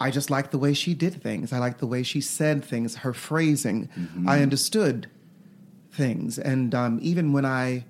I 0.00 0.12
just 0.12 0.30
liked 0.30 0.52
the 0.52 0.58
way 0.58 0.72
she 0.74 0.94
did 0.94 1.20
things. 1.20 1.52
I 1.52 1.58
liked 1.58 1.80
the 1.80 1.88
way 1.88 2.04
she 2.04 2.20
said 2.20 2.64
things, 2.64 2.94
her 3.04 3.12
phrasing. 3.12 3.88
I 4.28 4.40
understood 4.42 5.08
things. 5.90 6.38
And 6.38 6.72
um, 6.72 7.00
even 7.02 7.32
when 7.32 7.44
I 7.44 7.84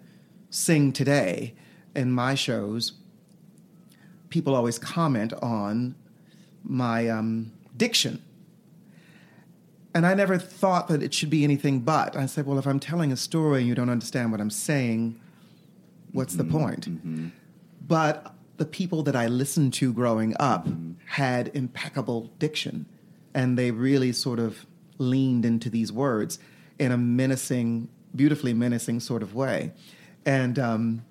sing 0.48 0.92
today 0.92 1.54
in 1.94 2.10
my 2.10 2.34
shows, 2.34 2.92
people 4.28 4.54
always 4.54 4.78
comment 4.78 5.32
on 5.42 5.94
my 6.62 7.08
um, 7.08 7.52
diction. 7.76 8.22
And 9.92 10.06
I 10.06 10.14
never 10.14 10.38
thought 10.38 10.86
that 10.88 11.02
it 11.02 11.12
should 11.12 11.30
be 11.30 11.42
anything 11.42 11.80
but. 11.80 12.16
I 12.16 12.26
said, 12.26 12.46
well, 12.46 12.58
if 12.58 12.66
I'm 12.66 12.78
telling 12.78 13.10
a 13.10 13.16
story 13.16 13.60
and 13.60 13.68
you 13.68 13.74
don't 13.74 13.90
understand 13.90 14.30
what 14.30 14.40
I'm 14.40 14.50
saying, 14.50 15.20
what's 16.12 16.34
the 16.36 16.44
point? 16.44 16.86
But 17.86 18.34
the 18.58 18.64
people 18.66 19.02
that 19.02 19.16
I 19.16 19.26
listened 19.26 19.72
to 19.74 19.92
growing 19.92 20.36
up 20.38 20.68
had 21.06 21.50
impeccable 21.54 22.30
diction, 22.38 22.86
and 23.34 23.58
they 23.58 23.72
really 23.72 24.12
sort 24.12 24.38
of 24.38 24.64
leaned 24.98 25.44
into 25.44 25.68
these 25.70 25.92
words 25.92 26.38
in 26.78 26.92
a 26.92 26.96
menacing, 26.96 27.88
beautifully 28.14 28.54
menacing 28.54 29.00
sort 29.00 29.22
of 29.22 29.34
way. 29.34 29.72
And 30.24 30.58
um, 30.58 31.04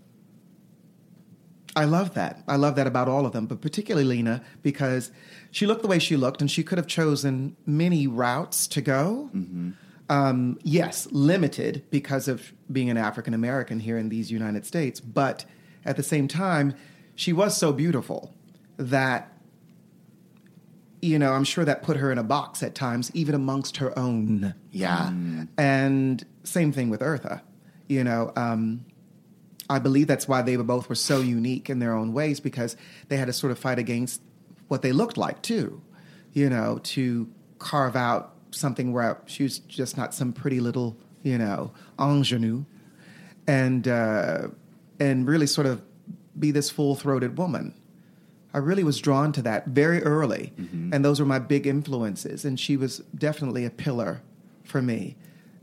I 1.75 1.85
love 1.85 2.13
that. 2.15 2.43
I 2.47 2.55
love 2.55 2.75
that 2.75 2.87
about 2.87 3.07
all 3.07 3.25
of 3.25 3.31
them, 3.31 3.45
but 3.45 3.61
particularly 3.61 4.05
Lena 4.07 4.41
because 4.63 5.11
she 5.51 5.65
looked 5.65 5.81
the 5.81 5.87
way 5.87 5.99
she 5.99 6.17
looked, 6.17 6.41
and 6.41 6.49
she 6.49 6.63
could 6.63 6.77
have 6.77 6.87
chosen 6.87 7.55
many 7.65 8.07
routes 8.07 8.67
to 8.67 8.81
go. 8.81 9.29
Um, 10.09 10.59
yes, 10.63 11.07
limited 11.11 11.83
because 11.91 12.27
of 12.27 12.51
being 12.71 12.89
an 12.89 12.97
African 12.97 13.33
American 13.33 13.79
here 13.79 13.97
in 13.97 14.09
these 14.09 14.31
United 14.31 14.65
States, 14.65 14.99
but 14.99 15.45
at 15.85 15.95
the 15.95 16.03
same 16.03 16.27
time, 16.27 16.73
she 17.15 17.31
was 17.31 17.55
so 17.55 17.71
beautiful 17.71 18.33
that 18.77 19.31
you 21.01 21.17
know, 21.17 21.31
I'm 21.31 21.43
sure 21.43 21.65
that 21.65 21.83
put 21.83 21.97
her 21.97 22.11
in 22.11 22.17
a 22.17 22.23
box 22.23 22.61
at 22.61 22.75
times, 22.75 23.09
even 23.13 23.35
amongst 23.35 23.77
her 23.77 23.97
own. 23.97 24.53
Yeah. 24.71 25.11
And 25.57 26.25
same 26.43 26.71
thing 26.71 26.89
with 26.89 27.01
Eartha. 27.01 27.41
You 27.87 28.03
know, 28.03 28.33
um, 28.35 28.85
I 29.69 29.79
believe 29.79 30.07
that's 30.07 30.27
why 30.27 30.41
they 30.41 30.57
were 30.57 30.63
both 30.63 30.89
were 30.89 30.95
so 30.95 31.21
unique 31.21 31.69
in 31.69 31.79
their 31.79 31.93
own 31.93 32.11
ways 32.11 32.39
because 32.39 32.75
they 33.07 33.17
had 33.17 33.25
to 33.25 33.33
sort 33.33 33.51
of 33.51 33.59
fight 33.59 33.77
against 33.77 34.21
what 34.67 34.81
they 34.81 34.91
looked 34.91 35.17
like 35.17 35.41
too. 35.41 35.81
You 36.33 36.49
know, 36.49 36.79
to 36.83 37.29
carve 37.59 37.95
out 37.95 38.33
something 38.51 38.93
where 38.93 39.21
she 39.25 39.43
was 39.43 39.59
just 39.59 39.97
not 39.97 40.13
some 40.13 40.33
pretty 40.33 40.59
little, 40.59 40.97
you 41.23 41.37
know, 41.37 41.71
ingenue, 41.99 42.65
and 43.47 43.87
uh, 43.87 44.47
and 44.99 45.27
really 45.27 45.47
sort 45.47 45.67
of 45.67 45.81
be 46.37 46.51
this 46.51 46.69
full 46.69 46.95
throated 46.95 47.37
woman. 47.37 47.73
I 48.53 48.57
really 48.57 48.83
was 48.83 48.99
drawn 48.99 49.31
to 49.33 49.41
that 49.43 49.67
very 49.67 50.01
early, 50.01 50.53
and 50.93 51.05
those 51.05 51.19
were 51.19 51.25
my 51.25 51.37
big 51.39 51.67
influences. 51.67 52.45
And 52.45 52.59
she 52.59 52.75
was 52.77 52.99
definitely 53.15 53.65
a 53.65 53.69
pillar 53.69 54.21
for 54.63 54.81
me 54.81 55.15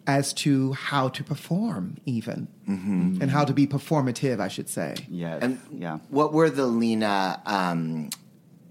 as 0.07 0.32
to 0.32 0.72
how 0.72 1.09
to 1.09 1.24
perform, 1.24 1.96
even, 2.07 2.48
mm-hmm. 2.68 3.18
and 3.20 3.30
how 3.30 3.44
to 3.44 3.52
be 3.52 3.66
performative, 3.66 4.40
I 4.40 4.48
should 4.48 4.68
say. 4.68 4.94
Yes. 5.09 5.42
And 5.42 5.61
yeah. 5.72 5.98
what 6.11 6.32
were 6.32 6.48
the 6.48 6.66
Lena 6.66 7.42
um, 7.44 8.11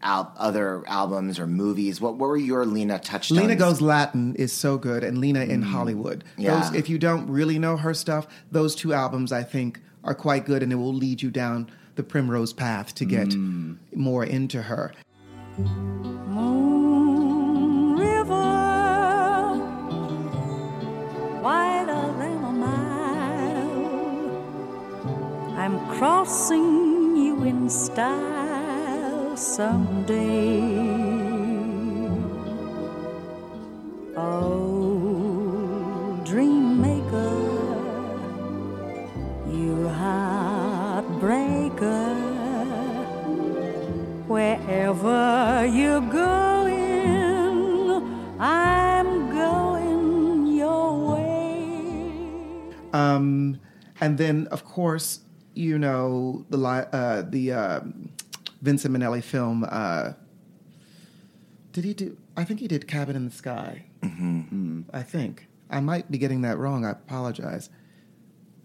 al- 0.01 0.33
other 0.37 0.83
albums 0.87 1.37
or 1.37 1.47
movies? 1.47 1.99
What, 1.99 2.15
what 2.15 2.29
were 2.29 2.37
your 2.37 2.65
Lena 2.65 2.99
touchstones? 2.99 3.41
Lena 3.41 3.55
Goes 3.55 3.81
Latin 3.81 4.35
is 4.35 4.53
so 4.53 4.77
good, 4.77 5.03
and 5.03 5.17
Lena 5.17 5.41
in 5.41 5.61
mm. 5.61 5.65
Hollywood. 5.65 6.23
Yeah. 6.37 6.59
Those, 6.59 6.75
if 6.75 6.89
you 6.89 6.97
don't 6.97 7.29
really 7.29 7.59
know 7.59 7.75
her 7.77 7.93
stuff, 7.93 8.27
those 8.51 8.75
two 8.75 8.93
albums 8.93 9.31
I 9.31 9.43
think 9.43 9.81
are 10.03 10.15
quite 10.15 10.45
good, 10.45 10.63
and 10.63 10.71
it 10.71 10.75
will 10.75 10.93
lead 10.93 11.21
you 11.21 11.31
down 11.31 11.69
the 11.95 12.03
primrose 12.03 12.53
path 12.53 12.95
to 12.95 13.05
get 13.05 13.29
mm. 13.29 13.77
more 13.93 14.23
into 14.23 14.61
her. 14.61 14.93
Moon 15.57 16.74
I'm 25.65 25.81
crossing 25.97 27.17
you 27.17 27.41
in 27.43 27.69
style 27.71 29.35
someday. 29.35 30.61
Oh, 34.15 36.21
dream 36.23 36.79
maker, 36.79 37.33
you 39.49 39.89
heartbreaker. 39.89 42.13
Wherever 44.27 45.65
you're 45.65 46.01
going, 46.01 46.75
I'm 48.39 49.31
going 49.33 50.45
your 50.45 51.15
way. 51.15 52.69
Um, 52.93 53.59
and 53.99 54.19
then, 54.19 54.45
of 54.51 54.63
course, 54.63 55.21
you 55.55 55.79
know 55.79 56.45
the 56.49 56.59
uh, 56.59 57.23
the 57.27 57.51
um 57.51 58.09
Vincent 58.61 58.95
Minnelli 58.95 59.23
film. 59.23 59.65
Uh, 59.69 60.13
did 61.71 61.83
he 61.83 61.93
do? 61.93 62.17
I 62.37 62.43
think 62.43 62.59
he 62.59 62.67
did 62.67 62.87
Cabin 62.87 63.15
in 63.15 63.25
the 63.25 63.31
Sky. 63.31 63.85
Mm-hmm. 64.01 64.81
I 64.93 65.03
think 65.03 65.47
I 65.69 65.79
might 65.79 66.11
be 66.11 66.17
getting 66.17 66.41
that 66.41 66.57
wrong. 66.57 66.85
I 66.85 66.91
apologize. 66.91 67.69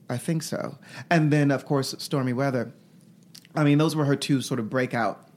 I 0.08 0.16
think 0.16 0.42
so. 0.42 0.78
And 1.08 1.32
then, 1.32 1.50
of 1.50 1.64
course, 1.64 1.94
Stormy 1.98 2.32
Weather. 2.32 2.72
I 3.54 3.64
mean, 3.64 3.78
those 3.78 3.94
were 3.94 4.04
her 4.04 4.16
two 4.16 4.42
sort 4.42 4.58
of 4.60 4.68
breakout, 4.68 5.28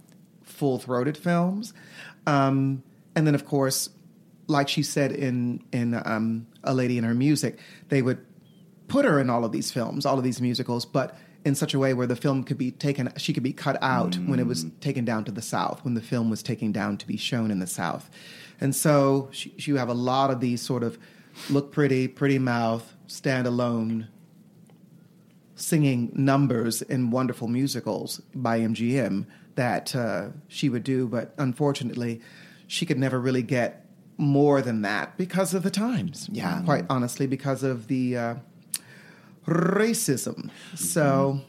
full 0.44 0.80
throated 0.80 1.18
films. 1.18 1.74
Um, 2.26 2.84
and 3.16 3.28
then, 3.28 3.36
of 3.36 3.46
course, 3.46 3.90
like 4.48 4.68
she 4.70 4.84
said 4.84 5.12
in 5.12 5.64
in 5.72 6.02
um, 6.06 6.48
A 6.64 6.74
Lady 6.74 6.98
in 6.98 7.04
Her 7.04 7.14
Music, 7.14 7.60
they 7.90 8.02
would 8.02 8.26
put 8.88 9.06
her 9.06 9.20
in 9.20 9.30
all 9.30 9.46
of 9.46 9.52
these 9.52 9.72
films, 9.72 10.06
all 10.06 10.18
of 10.18 10.24
these 10.24 10.42
musicals, 10.42 10.86
but 10.86 11.18
in 11.46 11.56
such 11.56 11.74
a 11.74 11.80
way 11.80 11.94
where 11.94 12.08
the 12.08 12.16
film 12.16 12.44
could 12.44 12.58
be 12.58 12.72
taken, 12.72 13.12
she 13.18 13.34
could 13.34 13.44
be 13.44 13.54
cut 13.54 13.78
out 13.82 14.16
when 14.16 14.40
it 14.40 14.48
was 14.48 14.66
taken 14.80 15.04
down 15.04 15.26
to 15.26 15.32
the 15.32 15.42
South, 15.42 15.84
when 15.84 15.94
the 15.94 16.02
film 16.02 16.30
was 16.30 16.42
taken 16.42 16.72
down 16.72 16.98
to 16.98 17.08
be 17.08 17.18
shown 17.18 17.52
in 17.52 17.60
the 17.60 17.68
South. 17.68 18.10
And 18.62 18.76
so 18.76 19.30
she, 19.32 19.54
you 19.58 19.76
have 19.78 19.90
a 19.90 19.94
lot 19.94 20.32
of 20.32 20.40
these 20.40 20.62
sort 20.62 20.84
of 20.84 20.98
look 21.50 21.72
pretty, 21.72 22.08
pretty 22.08 22.40
mouth, 22.40 22.94
stand 23.08 23.48
alone 23.48 24.08
singing 25.56 26.12
numbers 26.16 26.82
in 26.82 27.12
wonderful 27.12 27.48
musicals 27.48 28.22
by 28.34 28.60
MGM 28.60 29.26
that 29.56 29.96
uh, 29.96 30.30
she 30.48 30.70
would 30.70 30.84
do, 30.84 31.08
but 31.08 31.34
unfortunately, 31.38 32.22
she 32.68 32.86
could 32.86 32.98
never 32.98 33.20
really 33.20 33.44
get 33.44 33.86
more 34.18 34.62
than 34.62 34.82
that 34.82 35.18
because 35.18 35.54
of 35.54 35.64
the 35.64 35.72
times. 35.72 36.30
Yeah. 36.32 36.62
quite 36.64 36.86
honestly, 36.90 37.28
because 37.28 37.64
of 37.64 37.88
the 37.88 38.18
uh, 38.18 38.36
racism. 39.46 40.50
So, 40.76 41.42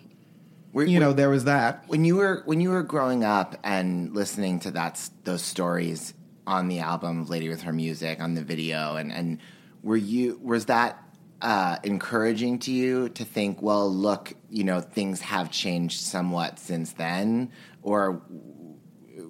Were- 0.72 0.84
you 0.84 0.98
know, 1.00 1.12
there 1.12 1.30
was 1.30 1.44
that. 1.44 1.84
when 1.86 2.04
you 2.04 2.16
were 2.16 2.42
when 2.46 2.60
you 2.60 2.70
were 2.70 2.82
growing 2.82 3.22
up 3.24 3.56
and 3.62 4.14
listening 4.14 4.60
to 4.60 4.70
that 4.72 5.00
those 5.24 5.42
stories 5.42 6.14
on 6.46 6.68
the 6.68 6.80
album 6.80 7.26
Lady 7.26 7.48
with 7.48 7.62
Her 7.62 7.72
Music 7.72 8.20
on 8.20 8.34
the 8.34 8.42
video 8.42 8.96
and 8.96 9.12
and 9.12 9.38
were 9.82 9.96
you 9.96 10.38
was 10.42 10.66
that 10.66 11.00
uh, 11.42 11.76
encouraging 11.84 12.58
to 12.60 12.72
you 12.72 13.08
to 13.10 13.24
think 13.24 13.62
well 13.62 13.90
look 13.92 14.32
you 14.50 14.64
know 14.64 14.80
things 14.80 15.20
have 15.20 15.50
changed 15.50 16.00
somewhat 16.00 16.58
since 16.58 16.92
then 16.94 17.50
or 17.82 18.22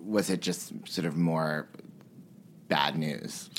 was 0.04 0.30
it 0.30 0.40
just 0.40 0.72
sort 0.88 1.06
of 1.06 1.16
more 1.16 1.68
bad 2.68 2.96
news 2.96 3.50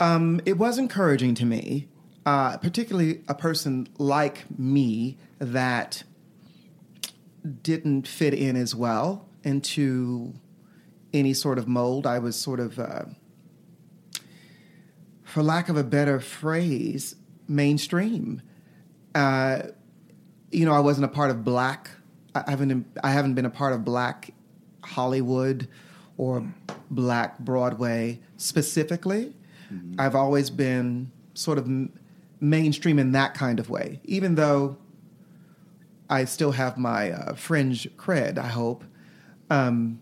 Um, 0.00 0.40
it 0.46 0.58
was 0.58 0.78
encouraging 0.78 1.34
to 1.36 1.44
me, 1.46 1.88
uh, 2.24 2.56
particularly 2.58 3.22
a 3.28 3.34
person 3.34 3.88
like 3.98 4.44
me 4.58 5.18
that 5.38 6.04
didn't 7.62 8.06
fit 8.06 8.34
in 8.34 8.56
as 8.56 8.74
well 8.74 9.28
into 9.42 10.32
any 11.12 11.34
sort 11.34 11.58
of 11.58 11.66
mold. 11.66 12.06
I 12.06 12.18
was 12.18 12.36
sort 12.36 12.60
of, 12.60 12.78
uh, 12.78 13.04
for 15.24 15.42
lack 15.42 15.68
of 15.68 15.76
a 15.76 15.84
better 15.84 16.20
phrase, 16.20 17.16
mainstream. 17.48 18.42
Uh, 19.14 19.62
you 20.50 20.64
know, 20.64 20.72
I 20.72 20.80
wasn't 20.80 21.06
a 21.06 21.08
part 21.08 21.30
of 21.30 21.44
black. 21.44 21.90
I 22.34 22.50
haven't. 22.50 22.86
I 23.02 23.10
haven't 23.10 23.34
been 23.34 23.44
a 23.44 23.50
part 23.50 23.72
of 23.72 23.84
black 23.84 24.32
Hollywood 24.84 25.68
or 26.16 26.46
black 26.90 27.38
Broadway 27.38 28.20
specifically. 28.36 29.34
I've 29.98 30.14
always 30.14 30.50
been 30.50 31.10
sort 31.34 31.58
of 31.58 31.64
m- 31.66 31.92
mainstream 32.42 32.98
in 32.98 33.12
that 33.12 33.34
kind 33.34 33.60
of 33.60 33.70
way, 33.70 34.00
even 34.04 34.34
though 34.34 34.76
I 36.10 36.26
still 36.26 36.52
have 36.52 36.76
my 36.76 37.12
uh, 37.12 37.34
fringe 37.34 37.88
cred. 37.96 38.36
I 38.36 38.48
hope. 38.48 38.84
Um, 39.48 40.00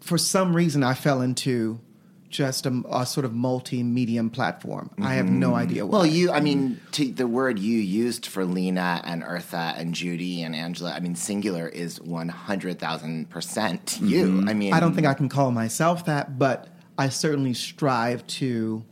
for 0.00 0.18
some 0.18 0.54
reason, 0.54 0.82
I 0.82 0.94
fell 0.94 1.20
into 1.20 1.80
just 2.28 2.66
a, 2.66 2.82
a 2.90 3.04
sort 3.04 3.24
of 3.24 3.34
multi-medium 3.34 4.30
platform. 4.30 4.90
I 5.00 5.14
have 5.14 5.28
no 5.28 5.56
idea 5.56 5.84
why. 5.84 5.98
Well, 5.98 6.06
you, 6.06 6.30
I 6.30 6.38
mean, 6.40 6.80
to 6.92 7.10
the 7.10 7.26
word 7.26 7.58
you 7.58 7.78
used 7.78 8.26
for 8.26 8.44
Lena 8.44 9.00
and 9.04 9.24
Eartha 9.24 9.76
and 9.76 9.94
Judy 9.94 10.42
and 10.42 10.54
Angela, 10.54 10.92
I 10.92 11.00
mean, 11.00 11.16
singular 11.16 11.68
is 11.68 11.98
100,000% 11.98 14.08
you. 14.08 14.44
I 14.46 14.54
mean, 14.54 14.72
I 14.72 14.80
don't 14.80 14.94
think 14.94 15.08
I 15.08 15.14
can 15.14 15.28
call 15.28 15.50
myself 15.50 16.06
that, 16.06 16.38
but 16.38 16.68
I 16.96 17.08
certainly 17.08 17.54
strive 17.54 18.24
to 18.28 18.84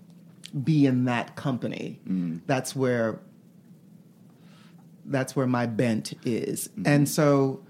be 0.65 0.87
in 0.87 1.05
that 1.05 1.37
company. 1.37 2.01
That's 2.47 2.75
where 2.75 3.21
that's 5.05 5.35
where 5.35 5.47
my 5.47 5.67
bent 5.67 6.13
is. 6.25 6.69
And 6.85 7.09
so 7.09 7.65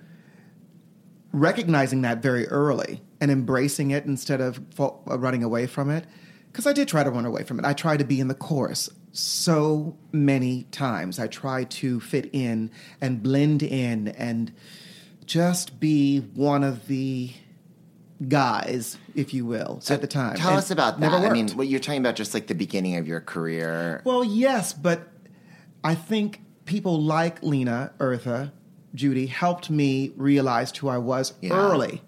recognizing 1.32 2.02
that 2.02 2.20
very 2.20 2.48
early 2.48 3.00
and 3.20 3.30
embracing 3.30 3.90
it 3.90 4.04
instead 4.06 4.40
of 4.40 4.60
uh, 4.78 4.90
running 5.18 5.44
away 5.44 5.66
from 5.66 5.90
it 5.90 6.04
because 6.50 6.66
I 6.66 6.72
did 6.72 6.88
try 6.88 7.04
to 7.04 7.10
run 7.10 7.24
away 7.24 7.44
from 7.44 7.58
it. 7.58 7.64
I 7.64 7.72
tried 7.72 7.98
to 7.98 8.04
be 8.04 8.20
in 8.20 8.28
the 8.28 8.34
chorus 8.34 8.90
so 9.12 9.96
many 10.12 10.64
times. 10.64 11.18
I 11.18 11.26
tried 11.26 11.70
to 11.72 12.00
fit 12.00 12.30
in 12.32 12.70
and 13.00 13.22
blend 13.22 13.62
in 13.62 14.08
and 14.08 14.52
just 15.24 15.78
be 15.78 16.20
one 16.20 16.64
of 16.64 16.88
the 16.88 17.32
guys, 18.26 18.96
if 19.14 19.32
you 19.32 19.44
will, 19.46 19.80
at 19.88 20.00
the 20.00 20.06
time. 20.06 20.36
Tell 20.36 20.48
And 20.50 20.58
us 20.58 20.70
about 20.70 20.98
that. 21.00 21.12
I 21.12 21.30
mean, 21.30 21.48
what 21.50 21.68
you're 21.68 21.80
talking 21.80 22.00
about, 22.00 22.16
just 22.16 22.34
like 22.34 22.46
the 22.48 22.54
beginning 22.54 22.96
of 22.96 23.06
your 23.06 23.20
career. 23.20 24.02
Well, 24.04 24.24
yes, 24.24 24.72
but 24.72 25.08
I 25.84 25.94
think 25.94 26.40
people 26.64 27.00
like 27.00 27.42
Lena, 27.42 27.92
Eartha, 27.98 28.52
Judy 28.94 29.26
helped 29.26 29.70
me 29.70 30.12
realize 30.16 30.76
who 30.76 30.88
I 30.88 30.98
was 30.98 31.34
Yeah. 31.40 31.52
early 31.54 32.02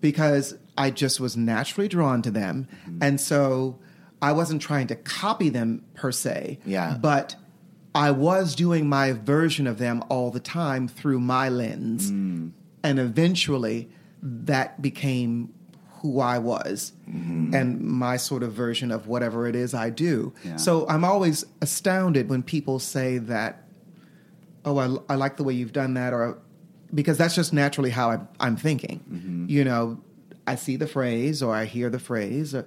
because 0.00 0.56
I 0.78 0.90
just 0.90 1.20
was 1.20 1.36
naturally 1.36 1.88
drawn 1.88 2.22
to 2.22 2.30
them. 2.30 2.66
Mm-hmm. 2.86 2.98
And 3.02 3.20
so 3.20 3.78
I 4.22 4.32
wasn't 4.32 4.62
trying 4.62 4.86
to 4.86 4.96
copy 4.96 5.48
them 5.50 5.84
per 5.94 6.12
se, 6.12 6.60
Yeah. 6.64 6.96
but 7.00 7.36
I 7.94 8.10
was 8.10 8.54
doing 8.54 8.88
my 8.88 9.12
version 9.12 9.66
of 9.66 9.76
them 9.78 10.02
all 10.08 10.30
the 10.30 10.40
time 10.40 10.88
through 10.88 11.20
my 11.20 11.48
lens. 11.50 12.08
And 12.08 12.98
eventually 12.98 13.90
that 14.22 14.80
became 14.80 15.52
who 16.02 16.18
I 16.18 16.38
was 16.38 16.92
mm-hmm. 17.08 17.54
and 17.54 17.80
my 17.80 18.16
sort 18.16 18.42
of 18.42 18.52
version 18.52 18.90
of 18.90 19.06
whatever 19.06 19.46
it 19.46 19.54
is 19.54 19.72
I 19.72 19.90
do. 19.90 20.32
Yeah. 20.44 20.56
So 20.56 20.86
I'm 20.88 21.04
always 21.04 21.44
astounded 21.60 22.28
when 22.28 22.42
people 22.42 22.80
say 22.80 23.18
that, 23.18 23.62
oh, 24.64 24.78
I, 24.78 25.12
I 25.12 25.16
like 25.16 25.36
the 25.36 25.44
way 25.44 25.54
you've 25.54 25.72
done 25.72 25.94
that, 25.94 26.12
or 26.12 26.38
because 26.92 27.18
that's 27.18 27.36
just 27.36 27.52
naturally 27.52 27.90
how 27.90 28.10
I'm, 28.10 28.28
I'm 28.40 28.56
thinking. 28.56 29.00
Mm-hmm. 29.10 29.46
You 29.48 29.64
know, 29.64 30.00
I 30.46 30.56
see 30.56 30.76
the 30.76 30.88
phrase, 30.88 31.40
or 31.40 31.54
I 31.54 31.66
hear 31.66 31.88
the 31.88 32.00
phrase, 32.00 32.52
or, 32.52 32.66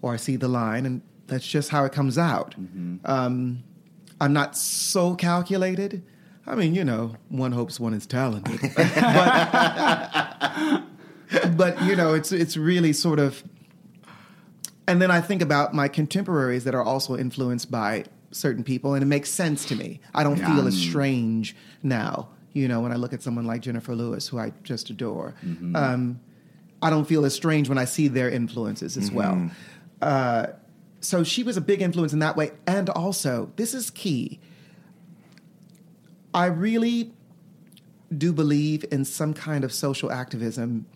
or 0.00 0.14
I 0.14 0.16
see 0.16 0.36
the 0.36 0.48
line, 0.48 0.86
and 0.86 1.02
that's 1.26 1.46
just 1.46 1.68
how 1.68 1.84
it 1.84 1.92
comes 1.92 2.16
out. 2.16 2.54
Mm-hmm. 2.58 2.96
Um, 3.04 3.62
I'm 4.18 4.32
not 4.32 4.56
so 4.56 5.14
calculated. 5.14 6.02
I 6.46 6.54
mean, 6.54 6.74
you 6.74 6.84
know, 6.84 7.16
one 7.28 7.52
hopes 7.52 7.78
one 7.78 7.94
is 7.94 8.06
talented, 8.06 8.60
but, 8.76 8.90
but 11.56 11.82
you 11.82 11.96
know, 11.96 12.14
it's 12.14 12.32
it's 12.32 12.56
really 12.56 12.92
sort 12.92 13.18
of. 13.18 13.42
And 14.88 15.00
then 15.00 15.10
I 15.10 15.20
think 15.20 15.42
about 15.42 15.74
my 15.74 15.88
contemporaries 15.88 16.64
that 16.64 16.74
are 16.74 16.82
also 16.82 17.16
influenced 17.16 17.70
by 17.70 18.04
certain 18.32 18.64
people, 18.64 18.94
and 18.94 19.02
it 19.02 19.06
makes 19.06 19.30
sense 19.30 19.64
to 19.66 19.76
me. 19.76 20.00
I 20.14 20.24
don't 20.24 20.36
feel 20.36 20.66
as 20.66 20.74
strange 20.76 21.54
now, 21.82 22.28
you 22.52 22.66
know, 22.66 22.80
when 22.80 22.90
I 22.92 22.96
look 22.96 23.12
at 23.12 23.22
someone 23.22 23.46
like 23.46 23.60
Jennifer 23.62 23.94
Lewis, 23.94 24.26
who 24.28 24.38
I 24.38 24.52
just 24.64 24.90
adore. 24.90 25.34
Um, 25.76 26.20
I 26.82 26.90
don't 26.90 27.04
feel 27.04 27.24
as 27.24 27.32
strange 27.34 27.68
when 27.68 27.78
I 27.78 27.84
see 27.84 28.08
their 28.08 28.28
influences 28.28 28.96
as 28.96 29.10
well. 29.12 29.50
Uh, 30.02 30.46
so 31.00 31.22
she 31.22 31.44
was 31.44 31.56
a 31.56 31.60
big 31.60 31.80
influence 31.80 32.12
in 32.12 32.18
that 32.18 32.36
way. 32.36 32.50
And 32.66 32.88
also, 32.90 33.52
this 33.56 33.72
is 33.72 33.88
key. 33.90 34.40
I 36.34 36.46
really 36.46 37.12
do 38.16 38.32
believe 38.32 38.84
in 38.90 39.04
some 39.04 39.32
kind 39.32 39.62
of 39.64 39.72
social 39.72 40.10
activism 40.10 40.86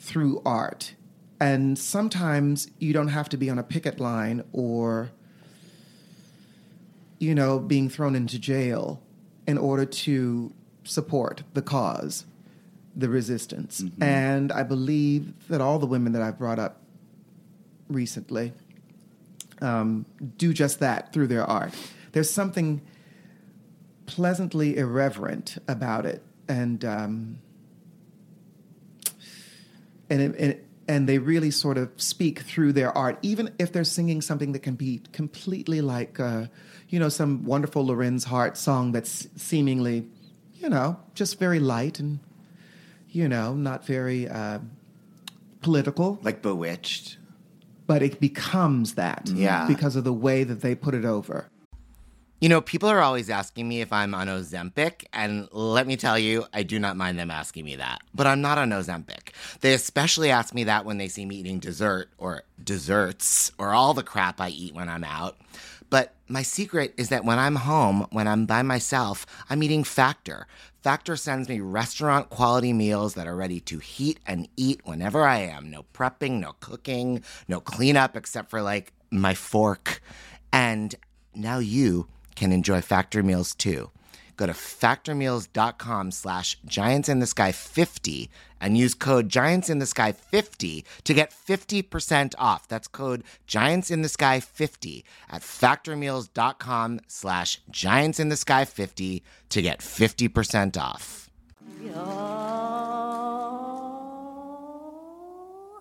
through 0.00 0.42
art. 0.44 0.94
And 1.38 1.78
sometimes 1.78 2.68
you 2.78 2.92
don't 2.92 3.08
have 3.08 3.28
to 3.28 3.36
be 3.36 3.48
on 3.48 3.58
a 3.58 3.62
picket 3.62 4.00
line 4.00 4.42
or, 4.52 5.12
you 7.18 7.34
know, 7.34 7.58
being 7.58 7.88
thrown 7.88 8.16
into 8.16 8.38
jail 8.38 9.00
in 9.46 9.56
order 9.56 9.84
to 9.84 10.52
support 10.84 11.44
the 11.54 11.62
cause, 11.62 12.26
the 12.96 13.08
resistance. 13.08 13.82
And 14.00 14.52
I 14.52 14.64
believe 14.64 15.32
that 15.48 15.60
all 15.60 15.78
the 15.78 15.86
women 15.86 16.12
that 16.12 16.22
I've 16.22 16.38
brought 16.38 16.58
up 16.58 16.82
recently 17.88 18.52
um, 19.60 20.06
do 20.36 20.52
just 20.52 20.80
that 20.80 21.12
through 21.12 21.26
their 21.28 21.44
art. 21.44 21.74
There's 22.12 22.30
something 22.30 22.80
pleasantly 24.06 24.76
irreverent 24.76 25.58
about 25.68 26.06
it, 26.06 26.22
and 26.48 26.84
um, 26.84 27.38
and 30.10 30.20
it, 30.20 30.34
and 30.38 30.56
and 30.88 31.08
they 31.08 31.18
really 31.18 31.52
sort 31.52 31.78
of 31.78 31.88
speak 31.96 32.40
through 32.40 32.72
their 32.72 32.90
art, 32.98 33.16
even 33.22 33.54
if 33.60 33.70
they're 33.72 33.84
singing 33.84 34.20
something 34.20 34.50
that 34.52 34.58
can 34.58 34.74
be 34.74 35.00
completely 35.12 35.80
like, 35.80 36.18
uh, 36.18 36.46
you 36.88 36.98
know, 36.98 37.08
some 37.08 37.44
wonderful 37.44 37.86
Lorenz 37.86 38.24
Hart 38.24 38.56
song 38.58 38.90
that's 38.90 39.28
seemingly, 39.36 40.08
you 40.54 40.68
know, 40.68 40.98
just 41.14 41.38
very 41.38 41.60
light 41.60 42.00
and, 42.00 42.18
you 43.08 43.28
know, 43.28 43.54
not 43.54 43.86
very 43.86 44.26
uh, 44.28 44.58
political 45.62 46.18
Like 46.22 46.42
Bewitched. 46.42 47.18
but 47.86 48.02
it 48.02 48.18
becomes 48.18 48.94
that 48.94 49.30
Yeah. 49.32 49.66
because 49.68 49.94
of 49.94 50.02
the 50.02 50.12
way 50.12 50.42
that 50.44 50.60
they 50.60 50.74
put 50.74 50.94
it 50.94 51.04
over. 51.04 51.46
You 52.40 52.48
know, 52.48 52.62
people 52.62 52.88
are 52.88 53.00
always 53.00 53.28
asking 53.28 53.68
me 53.68 53.82
if 53.82 53.92
I'm 53.92 54.14
on 54.14 54.26
Ozempic, 54.26 55.04
and 55.12 55.46
let 55.52 55.86
me 55.86 55.98
tell 55.98 56.18
you, 56.18 56.46
I 56.54 56.62
do 56.62 56.78
not 56.78 56.96
mind 56.96 57.18
them 57.18 57.30
asking 57.30 57.66
me 57.66 57.76
that. 57.76 58.00
But 58.14 58.26
I'm 58.26 58.40
not 58.40 58.56
on 58.56 58.70
Ozempic. 58.70 59.34
They 59.60 59.74
especially 59.74 60.30
ask 60.30 60.54
me 60.54 60.64
that 60.64 60.86
when 60.86 60.96
they 60.96 61.08
see 61.08 61.26
me 61.26 61.36
eating 61.36 61.58
dessert 61.58 62.08
or 62.16 62.44
desserts 62.64 63.52
or 63.58 63.74
all 63.74 63.92
the 63.92 64.02
crap 64.02 64.40
I 64.40 64.48
eat 64.48 64.74
when 64.74 64.88
I'm 64.88 65.04
out. 65.04 65.36
But 65.90 66.14
my 66.28 66.40
secret 66.40 66.94
is 66.96 67.10
that 67.10 67.26
when 67.26 67.38
I'm 67.38 67.56
home, 67.56 68.06
when 68.10 68.26
I'm 68.26 68.46
by 68.46 68.62
myself, 68.62 69.26
I'm 69.50 69.62
eating 69.62 69.84
Factor. 69.84 70.46
Factor 70.80 71.16
sends 71.16 71.46
me 71.46 71.60
restaurant 71.60 72.30
quality 72.30 72.72
meals 72.72 73.12
that 73.14 73.26
are 73.26 73.36
ready 73.36 73.60
to 73.60 73.80
heat 73.80 74.18
and 74.26 74.48
eat 74.56 74.80
whenever 74.84 75.26
I 75.26 75.40
am. 75.40 75.70
No 75.70 75.84
prepping, 75.92 76.40
no 76.40 76.54
cooking, 76.60 77.22
no 77.48 77.60
cleanup 77.60 78.16
except 78.16 78.48
for 78.48 78.62
like 78.62 78.94
my 79.10 79.34
fork. 79.34 80.00
And 80.54 80.94
now 81.34 81.58
you 81.58 82.08
can 82.34 82.52
enjoy 82.52 82.80
Factor 82.80 83.22
meals 83.22 83.54
too. 83.54 83.90
Go 84.40 84.46
to 84.46 84.52
factormeals.com 84.52 86.12
slash 86.12 86.56
giants 86.64 87.10
in 87.10 87.18
the 87.18 87.26
sky 87.26 87.52
50 87.52 88.30
and 88.58 88.78
use 88.78 88.94
code 88.94 89.28
giants 89.28 89.68
in 89.68 89.80
the 89.80 89.86
sky 89.86 90.12
50 90.12 90.82
to 91.04 91.12
get 91.12 91.30
50% 91.30 92.34
off. 92.38 92.66
That's 92.66 92.88
code 92.88 93.22
giants 93.46 93.90
in 93.90 94.00
the 94.00 94.08
sky 94.08 94.40
50 94.40 95.04
at 95.28 95.42
factormeals.com 95.42 97.00
slash 97.06 97.60
giants 97.70 98.18
in 98.18 98.30
the 98.30 98.36
sky 98.36 98.64
50 98.64 99.22
to 99.50 99.60
get 99.60 99.80
50% 99.80 100.78
off. 100.78 101.28
Oh, 101.94 102.00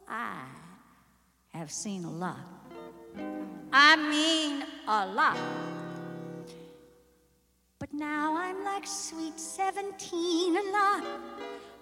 I 0.05 0.43
have 1.53 1.71
seen 1.71 2.03
a 2.03 2.11
lot. 2.11 2.39
I 3.71 3.95
mean, 3.95 4.65
a 4.85 5.07
lot. 5.07 5.37
But 7.79 7.93
now 7.93 8.35
I'm 8.35 8.65
like 8.65 8.85
sweet 8.85 9.39
17, 9.39 10.57
and 10.57 10.71
lot 10.73 11.05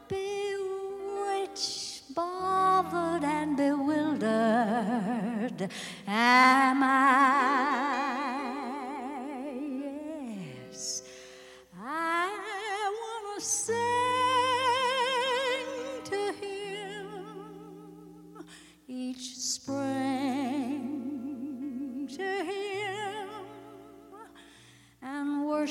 bewitched, 0.08 2.14
bothered, 2.14 3.24
and 3.24 3.58
bewildered. 3.58 4.22
Am 6.08 6.84
I? 6.84 7.98
Yes. 10.70 11.02
I 11.84 12.30
sing 13.40 13.76
to 13.76 14.07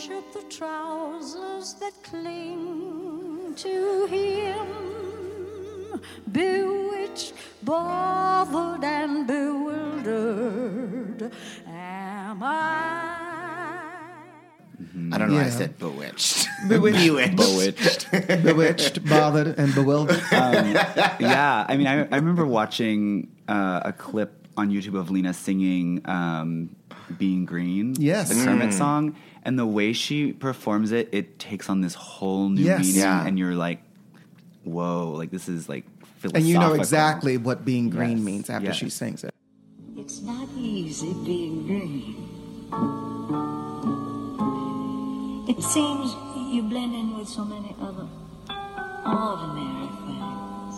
worship 0.08 0.32
the 0.32 0.42
trousers 0.54 1.74
that 1.74 1.92
cling 2.02 3.54
to 3.56 4.06
him 4.06 4.66
bewitched 6.30 7.32
bothered 7.62 8.84
and 8.84 9.26
bewildered 9.26 9.72
am 11.66 12.42
I 12.42 13.02
I 15.12 15.18
don't 15.18 15.30
know 15.30 15.36
why 15.36 15.44
I 15.44 15.50
said 15.50 15.78
bewitched. 15.80 16.46
Bewitched. 16.68 17.36
bewitched. 17.36 18.10
Bewitched, 18.42 19.04
bothered, 19.08 19.58
and 19.58 19.74
bewildered. 19.74 20.20
yeah, 20.32 21.64
I 21.68 21.76
mean, 21.76 21.86
I, 21.86 22.06
I 22.10 22.16
remember 22.16 22.46
watching 22.46 23.28
uh, 23.46 23.82
a 23.84 23.92
clip 23.92 24.46
on 24.56 24.70
YouTube 24.70 24.98
of 24.98 25.10
Lena 25.10 25.32
singing 25.34 26.00
um, 26.06 26.74
"Being 27.18 27.44
Green," 27.44 27.94
Yes. 27.98 28.28
the 28.28 28.34
Kermit 28.44 28.70
mm. 28.70 28.72
song, 28.72 29.16
and 29.42 29.58
the 29.58 29.66
way 29.66 29.92
she 29.92 30.32
performs 30.32 30.92
it, 30.92 31.08
it 31.12 31.38
takes 31.38 31.68
on 31.70 31.80
this 31.80 31.94
whole 31.94 32.48
new 32.48 32.62
Yes. 32.62 32.80
meaning, 32.86 33.00
Yeah. 33.00 33.26
and 33.26 33.38
you're 33.38 33.54
like, 33.54 33.82
"Whoa!" 34.64 35.12
Like 35.12 35.30
this 35.30 35.48
is 35.48 35.68
like 35.68 35.84
philosophical. 36.18 36.36
and 36.38 36.46
you 36.48 36.58
know 36.58 36.74
exactly 36.74 37.36
what 37.36 37.64
being 37.64 37.90
green 37.90 38.18
Yes, 38.18 38.26
means 38.26 38.50
after 38.50 38.66
yes. 38.68 38.76
she 38.76 38.90
sings 38.90 39.22
it. 39.24 39.32
It's 39.96 40.20
not 40.22 40.48
easy 40.56 41.12
being 41.24 41.66
green. 41.66 42.16
It 45.48 45.62
seems 45.62 46.12
you 46.52 46.62
blend 46.62 46.94
in 46.94 47.16
with 47.16 47.28
so 47.28 47.44
many 47.44 47.74
other 47.80 48.06
ordinary 49.06 49.88
things. 50.06 50.74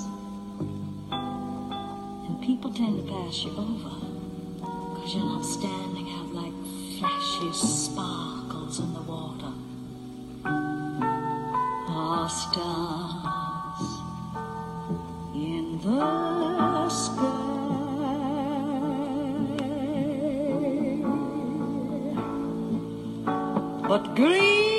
And 1.11 2.41
people 2.43 2.72
tend 2.72 2.99
to 3.07 3.12
pass 3.12 3.45
you 3.45 3.51
over 3.53 3.97
because 4.95 5.14
you're 5.14 5.24
not 5.24 5.45
standing 5.45 6.07
flashy 6.99 7.53
sparkles 7.53 8.80
in 8.80 8.92
the 8.92 9.03
water. 9.03 9.53
Or 11.88 12.28
stars 12.28 13.86
in 15.34 15.78
the 15.84 16.88
sky. 16.88 17.44
But 23.88 24.14
green 24.16 24.78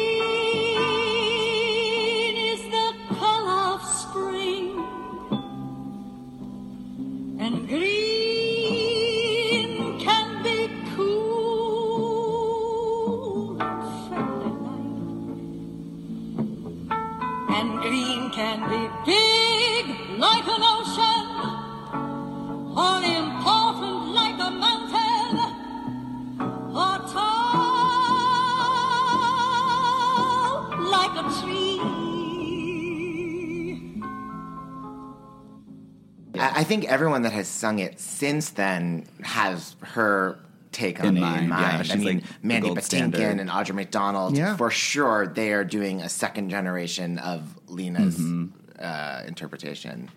think 36.70 36.86
everyone 36.86 37.24
that 37.24 37.34
has 37.34 37.48
sung 37.48 37.80
it 37.80 38.00
since 38.00 38.52
then 38.52 39.06
has 39.24 39.76
her 39.82 40.40
take 40.72 41.00
on 41.02 41.08
In 41.08 41.18
it 41.18 41.22
mind, 41.22 41.44
in 41.46 41.50
yeah, 41.50 41.56
mind. 41.78 41.92
I 41.92 41.96
mean, 41.96 42.06
like 42.20 42.24
Mandy 42.44 42.68
gold 42.68 42.78
Patinkin 42.78 42.84
standard. 43.16 43.40
and 43.42 43.50
Audra 43.50 43.74
McDonald, 43.76 44.38
Yeah. 44.38 44.56
for 44.56 44.70
sure, 44.72 45.28
they 45.28 45.52
are 45.52 45.64
doing 45.66 46.02
a 46.02 46.10
second 46.10 46.50
generation 46.50 47.18
of 47.20 47.58
Lena's 47.68 48.16
Mm-hmm. 48.18 48.46
uh, 48.80 49.24
interpretation. 49.28 50.10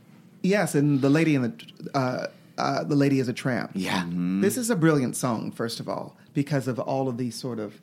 Yes, 0.42 0.74
and 0.74 1.00
the 1.00 1.08
lady 1.10 1.34
in 1.34 1.42
the 1.42 1.52
uh, 1.94 2.26
uh, 2.58 2.84
the 2.84 2.94
lady 2.96 3.18
is 3.18 3.28
a 3.28 3.32
tramp. 3.32 3.70
Yeah. 3.74 4.04
This 4.40 4.56
is 4.58 4.68
a 4.70 4.76
brilliant 4.76 5.16
song, 5.16 5.50
first 5.52 5.80
of 5.80 5.88
all, 5.88 6.16
because 6.34 6.68
of 6.68 6.78
all 6.78 7.08
of 7.08 7.16
these 7.16 7.34
sort 7.34 7.58
of. 7.58 7.80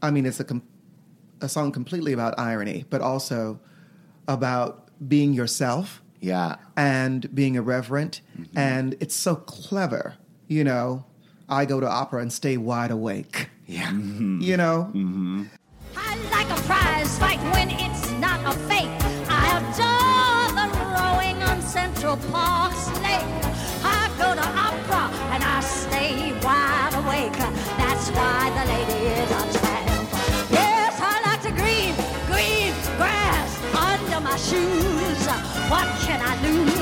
I 0.00 0.10
mean, 0.10 0.24
it's 0.26 0.38
a 0.40 0.44
com- 0.44 0.62
a 1.40 1.48
song 1.48 1.72
completely 1.72 2.12
about 2.12 2.38
irony, 2.38 2.84
but 2.90 3.00
also 3.00 3.58
about 4.28 4.88
being 5.08 5.32
yourself 5.32 6.01
Yeah. 6.22 6.56
and 6.76 7.32
being 7.34 7.56
irreverent, 7.56 8.22
mm-hmm. 8.38 8.56
and 8.56 8.94
it's 9.00 9.14
so 9.14 9.36
clever. 9.36 10.14
You 10.48 10.64
know, 10.64 11.04
I 11.48 11.64
go 11.66 11.80
to 11.80 11.88
opera 11.88 12.22
and 12.22 12.32
stay 12.32 12.56
wide 12.56 12.90
awake. 12.90 13.48
Yeah. 13.66 13.88
Mm-hmm. 13.88 14.40
You 14.40 14.56
know, 14.56 14.90
mm-hmm. 14.94 15.44
I 15.96 16.16
like 16.30 16.50
a 16.50 16.62
prize 16.62 17.18
fight 17.18 17.40
when 17.54 17.70
it's 17.70 18.10
not 18.12 18.40
a 18.44 18.56
fake. 18.68 18.88
I 19.28 19.58
adore 19.60 20.52
the 20.58 20.68
rowing 20.96 21.42
on 21.42 21.60
Central 21.62 22.16
Park's 22.30 22.81
What 35.72 35.88
can 36.00 36.20
I 36.20 36.36
lose? 36.42 36.81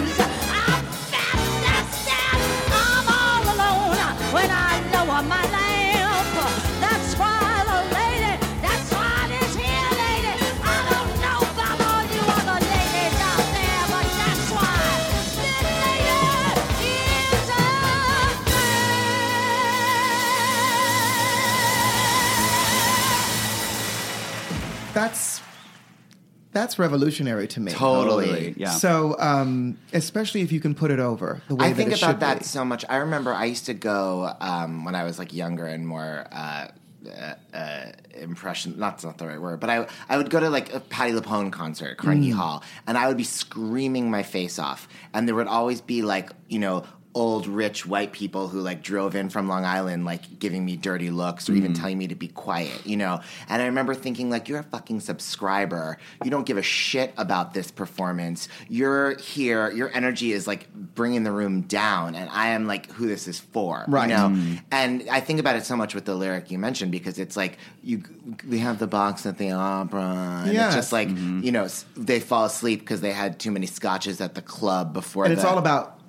That's 26.61 26.79
revolutionary 26.79 27.49
to 27.49 27.61
me. 27.61 27.73
Totally. 27.73 28.55
Yeah. 28.57 28.71
So, 28.71 29.17
um, 29.19 29.79
especially 29.93 30.43
if 30.43 30.53
you 30.53 30.61
can 30.61 30.75
put 30.75 30.91
it 30.91 31.01
over 31.01 31.41
the 31.49 31.55
way 31.57 31.67
I 31.67 31.69
that 31.71 31.77
think 31.77 31.93
it 31.93 32.03
about 32.03 32.21
that 32.21 32.41
be. 32.41 32.45
so 32.45 32.65
much. 32.65 32.85
I 32.89 32.97
remember 32.97 33.33
I 33.33 33.47
used 33.47 33.67
to 33.67 33.75
go 33.75 34.35
um, 34.41 34.85
when 34.85 34.95
I 34.95 35.05
was 35.05 35.19
like 35.19 35.33
younger 35.33 35.67
and 35.67 35.87
more 35.87 36.27
uh, 36.31 36.69
uh, 37.09 37.35
uh, 37.57 37.93
impression. 38.15 38.79
Not 38.79 39.03
not 39.03 39.17
the 39.17 39.27
right 39.27 39.41
word, 39.41 39.59
but 39.61 39.71
I 39.71 39.87
I 40.09 40.19
would 40.19 40.29
go 40.29 40.39
to 40.39 40.51
like 40.51 40.75
a 40.75 40.81
Patti 40.81 41.13
LuPone 41.13 41.51
concert 41.51 41.93
at 41.93 41.97
Carnegie 41.97 42.31
Hall, 42.31 42.63
and 42.87 42.99
I 42.99 43.09
would 43.09 43.17
be 43.17 43.25
screaming 43.25 44.11
my 44.11 44.23
face 44.23 44.59
off, 44.59 44.87
and 45.15 45.27
there 45.27 45.35
would 45.35 45.49
always 45.49 45.81
be 45.81 46.03
like 46.03 46.31
you 46.49 46.59
know. 46.59 46.85
Old 47.13 47.47
rich 47.49 47.87
white 47.87 48.13
people 48.13 48.49
who 48.49 48.61
like 48.61 48.83
drove 48.83 49.17
in 49.17 49.31
from 49.31 49.49
Long 49.49 49.65
Island, 49.65 50.05
like 50.05 50.39
giving 50.39 50.65
me 50.65 50.77
dirty 50.77 51.11
looks 51.11 51.49
or 51.49 51.55
even 51.55 51.73
mm-hmm. 51.73 51.81
telling 51.81 51.99
me 51.99 52.07
to 52.07 52.15
be 52.15 52.29
quiet, 52.29 52.87
you 52.87 52.97
know. 52.97 53.21
And 53.49 53.61
I 53.61 53.67
remember 53.67 53.95
thinking, 53.95 54.31
like, 54.31 54.49
you're 54.49 54.61
a 54.61 54.65
fucking 54.65 55.01
subscriber. 55.01 55.99
You 56.25 56.31
don't 56.31 56.47
give 56.47 56.57
a 56.57 56.63
shit 56.63 57.13
about 57.17 57.53
this 57.53 57.71
performance. 57.71 58.49
You're 58.69 59.17
here. 59.19 59.71
Your 59.73 59.91
energy 59.93 60.33
is 60.33 60.47
like 60.47 60.73
bringing 60.73 61.25
the 61.25 61.33
room 61.33 61.63
down, 61.63 62.15
and 62.15 62.31
I 62.31 62.51
am 62.51 62.67
like 62.67 62.91
who 62.93 63.07
this 63.09 63.27
is 63.27 63.41
for, 63.41 63.85
Right. 63.89 64.09
You 64.09 64.17
know. 64.17 64.29
Mm-hmm. 64.29 64.55
And 64.71 65.09
I 65.11 65.21
think 65.21 65.41
about 65.41 65.57
it 65.57 65.65
so 65.65 65.77
much 65.77 65.95
with 65.95 66.05
the 66.05 66.15
lyric 66.15 66.51
you 66.51 66.59
mentioned 66.59 66.93
because 66.93 67.19
it's 67.19 67.37
like 67.37 67.59
you 67.83 68.03
we 68.49 68.59
have 68.59 68.79
the 68.79 68.87
box 68.87 69.27
at 69.27 69.39
the 69.39 69.51
opera, 69.53 70.45
and 70.45 70.53
Yes. 70.53 70.67
it's 70.67 70.77
just 70.77 70.93
like 70.93 71.09
mm-hmm. 71.09 71.43
you 71.43 71.53
know 71.53 71.69
they 71.97 72.21
fall 72.21 72.45
asleep 72.45 72.81
because 72.81 73.01
they 73.01 73.13
had 73.13 73.39
too 73.39 73.51
many 73.51 73.67
scotches 73.67 74.21
at 74.21 74.35
the 74.35 74.43
club 74.43 74.93
before. 74.93 75.25
and 75.25 75.33
it's 75.33 75.45
all 75.45 75.59
about 75.59 76.00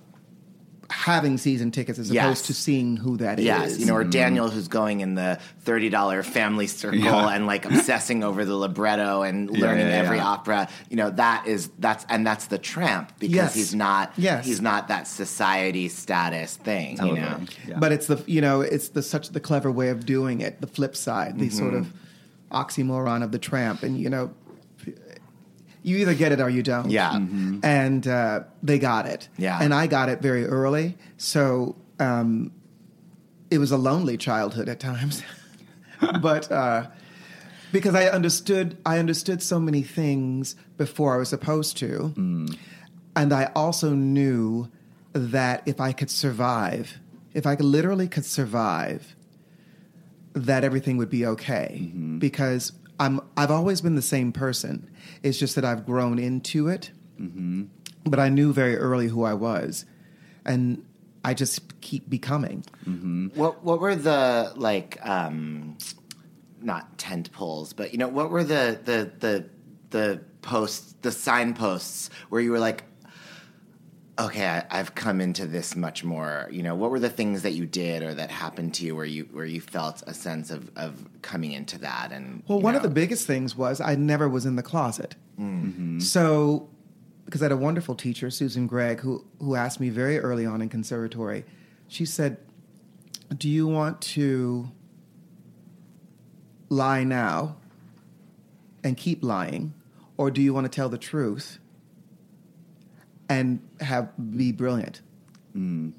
having 0.92 1.38
season 1.38 1.72
tickets 1.72 1.98
as 1.98 2.12
Yes. 2.12 2.24
opposed 2.26 2.46
to 2.46 2.54
seeing 2.54 2.98
who 2.98 3.18
that 3.18 3.40
is. 3.40 3.46
Yes, 3.46 3.80
you 3.80 3.86
know, 3.86 3.96
or 3.96 4.04
Daniel 4.04 4.50
who's 4.50 4.68
going 4.68 5.00
in 5.00 5.16
the 5.16 5.40
thirty 5.62 5.90
dollar 5.90 6.22
family 6.22 6.68
circle 6.68 7.00
Yeah. 7.00 7.30
and 7.30 7.48
like 7.48 7.66
obsessing 7.66 8.24
over 8.24 8.44
the 8.46 8.56
libretto 8.56 9.22
and 9.24 9.50
Yeah, 9.50 9.66
learning 9.66 9.88
yeah, 9.88 9.94
every 9.94 10.18
yeah. 10.18 10.26
opera. 10.28 10.68
You 10.90 10.98
know, 10.98 11.10
that 11.12 11.48
is 11.48 11.70
that's 11.80 12.06
and 12.10 12.28
that's 12.28 12.48
the 12.48 12.58
tramp 12.58 13.14
because 13.20 13.34
Yes. 13.36 13.54
he's 13.56 13.74
not 13.74 14.12
Yes. 14.18 14.46
he's 14.46 14.62
not 14.62 14.90
that 14.90 15.08
society 15.08 15.88
status 15.88 16.58
thing. 16.58 16.98
You 16.98 17.14
know, 17.16 17.40
Yeah. 17.68 17.80
But 17.80 17.92
it's 17.94 18.08
the 18.08 18.22
you 18.28 18.42
know 18.42 18.62
it's 18.62 18.90
the 18.90 19.02
such 19.02 19.30
the 19.30 19.40
clever 19.40 19.72
way 19.72 19.88
of 19.90 20.06
doing 20.06 20.42
it. 20.42 20.60
The 20.62 20.68
flip 20.68 20.96
side, 20.96 21.40
the 21.40 21.50
sort 21.50 21.74
of 21.74 21.86
Mm-hmm. 21.86 22.58
oxymoron 22.58 23.24
of 23.24 23.32
the 23.32 23.40
tramp, 23.40 23.82
and 23.84 23.98
you 23.98 24.10
know, 24.10 24.32
you 25.84 25.98
either 25.98 26.14
get 26.14 26.32
it 26.32 26.40
or 26.40 26.50
you 26.50 26.64
don't. 26.64 26.90
Yeah. 26.90 27.16
and 27.16 28.08
uh, 28.08 28.42
they 28.62 28.80
got 28.80 29.06
it. 29.06 29.30
Yeah. 29.38 29.60
and 29.62 29.74
I 29.74 29.88
got 29.88 30.10
it 30.10 30.22
very 30.22 30.46
early, 30.46 30.98
so 31.18 31.76
um, 32.00 32.52
it 33.50 33.58
was 33.58 33.72
a 33.72 33.78
lonely 33.78 34.18
childhood 34.18 34.70
at 34.70 34.80
times, 34.80 35.24
but. 36.22 36.52
Uh, 36.52 36.88
because 37.72 37.96
I 37.96 38.08
understood, 38.08 38.78
I 38.86 39.00
understood 39.00 39.42
so 39.42 39.58
many 39.58 39.82
things 39.82 40.58
before 40.78 41.16
I 41.16 41.18
was 41.18 41.30
supposed 41.30 41.78
to, 41.78 42.14
and 43.16 43.34
I 43.34 43.50
also 43.56 43.92
knew 43.92 44.70
that 45.14 45.64
if 45.66 45.80
I 45.80 45.94
could 45.94 46.10
survive, 46.10 47.00
if 47.34 47.46
I 47.46 47.56
literally 47.56 48.08
could 48.08 48.26
survive, 48.26 49.16
that 50.34 50.64
everything 50.64 50.98
would 50.98 51.10
be 51.10 51.26
okay. 51.26 51.92
Because 52.18 52.74
I'm 53.00 53.22
I've 53.36 53.52
always 53.52 53.82
been 53.82 53.96
the 53.96 54.02
same 54.02 54.32
person. 54.32 54.90
It's 55.24 55.38
just 55.38 55.56
that 55.56 55.66
I've 55.66 55.86
grown 55.86 56.20
into 56.20 56.68
it. 56.68 56.92
But 58.04 58.20
I 58.20 58.30
knew 58.30 58.52
very 58.52 58.76
early 58.78 59.08
who 59.08 59.24
I 59.24 59.34
was, 59.34 59.86
and 60.44 60.84
I 61.24 61.34
just 61.36 61.80
keep 61.82 62.10
becoming. 62.10 62.64
what 63.36 63.64
what 63.64 63.80
were 63.80 63.96
the 63.96 64.52
like 64.56 64.98
um 65.08 65.78
not 66.62 66.98
tent 66.98 67.32
poles, 67.32 67.74
but 67.74 67.92
you 67.92 67.98
know 68.00 68.08
what 68.08 68.32
were 68.32 68.44
the 68.44 68.80
the 68.84 69.12
the 69.20 69.46
the 69.92 70.22
posts, 70.42 70.96
the 71.02 71.12
signposts 71.12 72.10
where 72.30 72.42
you 72.42 72.52
were 72.52 72.60
like. 72.60 72.84
Okay, 74.20 74.46
I, 74.46 74.66
I've 74.70 74.94
come 74.94 75.22
into 75.22 75.46
this 75.46 75.76
much 75.76 76.04
more. 76.04 76.48
You 76.52 76.64
know, 76.64 76.76
what 76.76 76.92
were 76.92 77.00
the 77.00 77.10
things 77.10 77.44
that 77.44 77.52
you 77.52 77.66
did 77.66 78.04
or 78.04 78.14
that 78.14 78.30
happened 78.30 78.74
to 78.76 78.86
you 78.86 78.96
where 78.96 79.06
you 79.06 79.28
where 79.32 79.46
you 79.46 79.62
felt 79.62 80.04
a 80.06 80.14
sense 80.14 80.52
of, 80.52 80.70
of 80.76 81.08
coming 81.22 81.54
into 81.54 81.80
that? 81.80 82.12
And 82.12 82.44
Well, 82.48 82.60
one 82.60 82.76
of 82.76 82.84
the 82.84 82.90
biggest 82.90 83.26
things 83.26 83.56
was 83.56 83.80
I 83.80 83.96
never 83.96 84.28
was 84.28 84.46
in 84.46 84.58
the 84.58 84.64
closet. 84.64 85.16
Mm-hmm. 85.40 86.00
So, 86.00 86.70
because 87.26 87.42
I 87.42 87.46
had 87.46 87.52
a 87.54 87.58
wonderful 87.58 87.96
teacher, 87.96 88.30
Susan 88.30 88.68
Gregg, 88.68 89.00
who 89.00 89.26
who 89.40 89.56
asked 89.56 89.80
me 89.80 89.90
very 89.90 90.20
early 90.20 90.46
on 90.46 90.62
in 90.62 90.68
conservatory. 90.68 91.46
She 91.88 92.06
said, 92.06 92.38
"Do 93.36 93.48
you 93.48 93.66
want 93.66 94.02
to 94.02 94.72
lie 96.68 97.04
now 97.06 97.56
and 98.84 98.98
keep 98.98 99.24
lying, 99.24 99.74
or 100.18 100.30
do 100.32 100.42
you 100.42 100.54
want 100.54 100.66
to 100.66 100.70
tell 100.70 100.90
the 100.90 100.98
truth 100.98 101.60
and 103.32 103.60
have 103.80 104.10
be 104.38 104.52
brilliant?" 104.52 105.02
Hmm. 105.54 105.90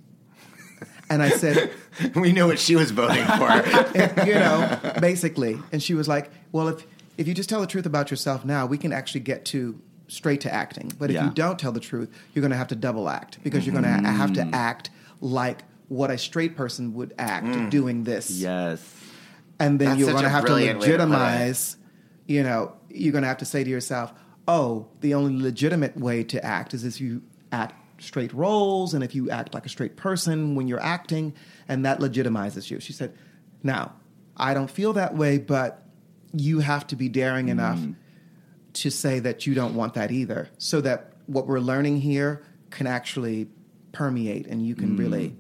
And 1.11 1.23
I 1.23 1.29
said, 1.29 1.71
we 2.15 2.33
knew 2.33 2.47
what 2.47 2.59
she 2.59 2.75
was 2.75 2.91
voting 2.91 3.25
for. 3.25 4.25
you 4.27 4.35
know, 4.35 4.81
basically. 4.99 5.59
And 5.71 5.83
she 5.83 5.95
was 5.95 6.09
like, 6.09 6.31
"Well, 6.53 6.69
if 6.69 6.87
if 7.19 7.29
you 7.29 7.35
just 7.35 7.49
tell 7.49 7.61
the 7.61 7.67
truth 7.67 7.87
about 7.87 8.11
yourself 8.11 8.45
now, 8.45 8.67
we 8.67 8.79
can 8.79 8.93
actually 8.93 9.21
get 9.21 9.45
to 9.47 9.79
straight 10.09 10.43
to 10.43 10.53
acting. 10.53 10.93
But 10.99 11.11
if 11.11 11.17
Yeah. 11.17 11.25
you 11.25 11.31
don't 11.31 11.59
tell 11.59 11.73
the 11.73 11.81
truth, 11.81 12.11
you're 12.33 12.43
going 12.43 12.51
to 12.51 12.57
have 12.57 12.69
to 12.69 12.77
double 12.77 13.09
act 13.09 13.39
because 13.43 13.67
you're 13.67 13.73
going 13.73 13.85
to 13.85 14.09
have 14.09 14.33
to 14.35 14.45
hmm. 14.45 14.55
act 14.55 14.91
like 15.21 15.65
what 15.89 16.11
a 16.11 16.19
straight 16.19 16.57
person 16.57 16.95
would 16.95 17.15
act 17.19 17.47
hmm. 17.47 17.69
doing 17.71 18.05
this. 18.05 18.31
Yes. 18.31 18.85
And 19.59 19.79
then 19.79 19.89
That's 19.89 20.01
you're 20.01 20.11
going 20.11 20.25
to 20.25 20.29
have 20.29 20.43
to 20.43 20.47
brilliant 20.47 20.81
way 20.81 20.87
to 20.87 20.93
put 20.93 21.01
it. 21.01 21.09
legitimize, 21.09 21.77
you 22.27 22.43
know, 22.43 22.73
you're 22.91 23.13
going 23.13 23.23
to 23.23 23.29
have 23.29 23.39
to 23.39 23.45
say 23.45 23.65
to 23.65 23.71
yourself, 23.71 24.13
"Oh, 24.47 24.89
the 25.01 25.15
only 25.15 25.43
legitimate 25.43 25.97
way 25.97 26.25
to 26.25 26.45
act 26.45 26.75
is 26.75 26.85
if 26.85 27.01
you 27.01 27.23
act 27.51 27.75
straight 28.03 28.33
roles 28.33 28.95
and 28.95 29.05
if 29.05 29.15
you 29.15 29.31
act 29.31 29.55
like 29.55 29.67
a 29.67 29.69
straight 29.69 29.97
person 29.97 30.55
when 30.55 30.67
you're 30.69 30.83
acting, 30.83 31.35
and 31.69 31.85
that 31.85 32.01
legitimizes 32.01 32.71
you." 32.71 32.81
She 32.81 32.93
said, 32.93 33.15
"Now, 33.63 33.93
I 34.37 34.55
don't 34.55 34.71
feel 34.71 34.93
that 34.95 35.17
way, 35.17 35.39
but 35.39 35.87
you 36.33 36.61
have 36.61 36.87
to 36.89 36.97
be 36.97 37.09
daring 37.09 37.47
mm. 37.47 37.51
enough 37.51 37.81
to 38.75 38.91
say 38.91 39.19
that 39.19 39.47
you 39.47 39.55
don't 39.55 39.75
want 39.75 39.95
that 39.95 40.11
either, 40.11 40.49
so 40.59 40.81
that 40.81 41.13
what 41.27 41.47
we're 41.47 41.61
learning 41.61 42.01
here 42.01 42.43
can 42.71 42.87
actually 42.87 43.49
permeate 43.93 44.47
and 44.47 44.67
you 44.67 44.75
can 44.75 44.97
mm. 44.97 44.99
really 44.99 45.37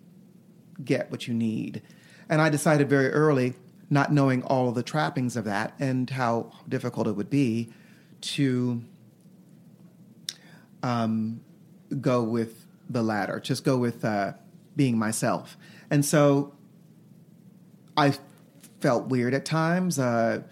get 0.84 1.10
what 1.10 1.26
you 1.26 1.34
need. 1.34 1.82
And 2.28 2.40
I 2.40 2.50
decided 2.50 2.88
very 2.88 3.10
early, 3.10 3.54
not 3.90 4.12
knowing 4.12 4.42
all 4.42 4.68
of 4.68 4.74
the 4.74 4.82
trappings 4.82 5.36
of 5.36 5.44
that 5.44 5.74
and 5.78 6.08
how 6.10 6.52
difficult 6.68 7.06
it 7.06 7.12
would 7.12 7.30
be, 7.30 7.72
to 8.20 8.82
um, 10.82 11.40
go 12.00 12.22
with 12.22 12.66
the 12.88 13.02
latter. 13.02 13.40
Just 13.40 13.64
go 13.64 13.76
with 13.76 14.04
uh, 14.04 14.32
being 14.76 14.98
myself. 14.98 15.56
And 15.90 16.04
so 16.04 16.54
I 17.96 18.14
felt 18.80 19.08
weird 19.08 19.34
at 19.34 19.44
times. 19.44 19.98
Uh, 19.98 20.42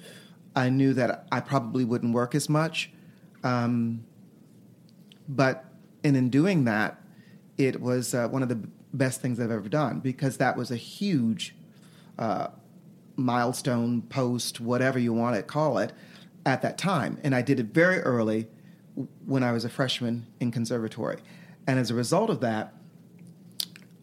I 0.55 0.69
knew 0.69 0.95
that 0.95 1.27
I 1.31 1.41
probably 1.41 1.85
wouldn't 1.85 2.15
work 2.15 2.35
as 2.35 2.49
much. 2.49 2.91
Um, 3.43 4.05
but 5.29 5.65
and 6.03 6.17
in 6.17 6.31
doing 6.31 6.65
that, 6.65 7.01
it 7.57 7.81
was 7.81 8.15
uh, 8.15 8.29
one 8.29 8.43
of 8.43 8.49
the 8.49 8.61
best 8.93 9.21
things 9.21 9.39
I've 9.39 9.51
ever 9.51 9.69
done 9.69 10.01
because 10.01 10.39
that 10.39 10.57
was 10.57 10.71
a 10.71 10.77
huge 10.77 11.55
uh, 12.19 12.49
milestone 13.17 14.03
post, 14.03 14.61
whatever 14.61 14.99
you 14.99 15.13
want 15.13 15.37
to 15.37 15.43
call 15.43 15.79
it, 15.79 15.93
at 16.45 16.63
that 16.63 16.79
time. 16.79 17.19
And 17.23 17.35
I 17.35 17.43
did 17.43 17.61
it 17.61 17.67
very 17.67 18.01
early 18.01 18.49
when 19.27 19.43
I 19.43 19.53
was 19.53 19.65
a 19.65 19.69
freshman 19.69 20.27
in 20.41 20.51
conservatory. 20.51 21.19
And 21.67 21.79
as 21.79 21.91
a 21.91 21.95
result 21.95 22.31
of 22.31 22.41
that, 22.41 22.75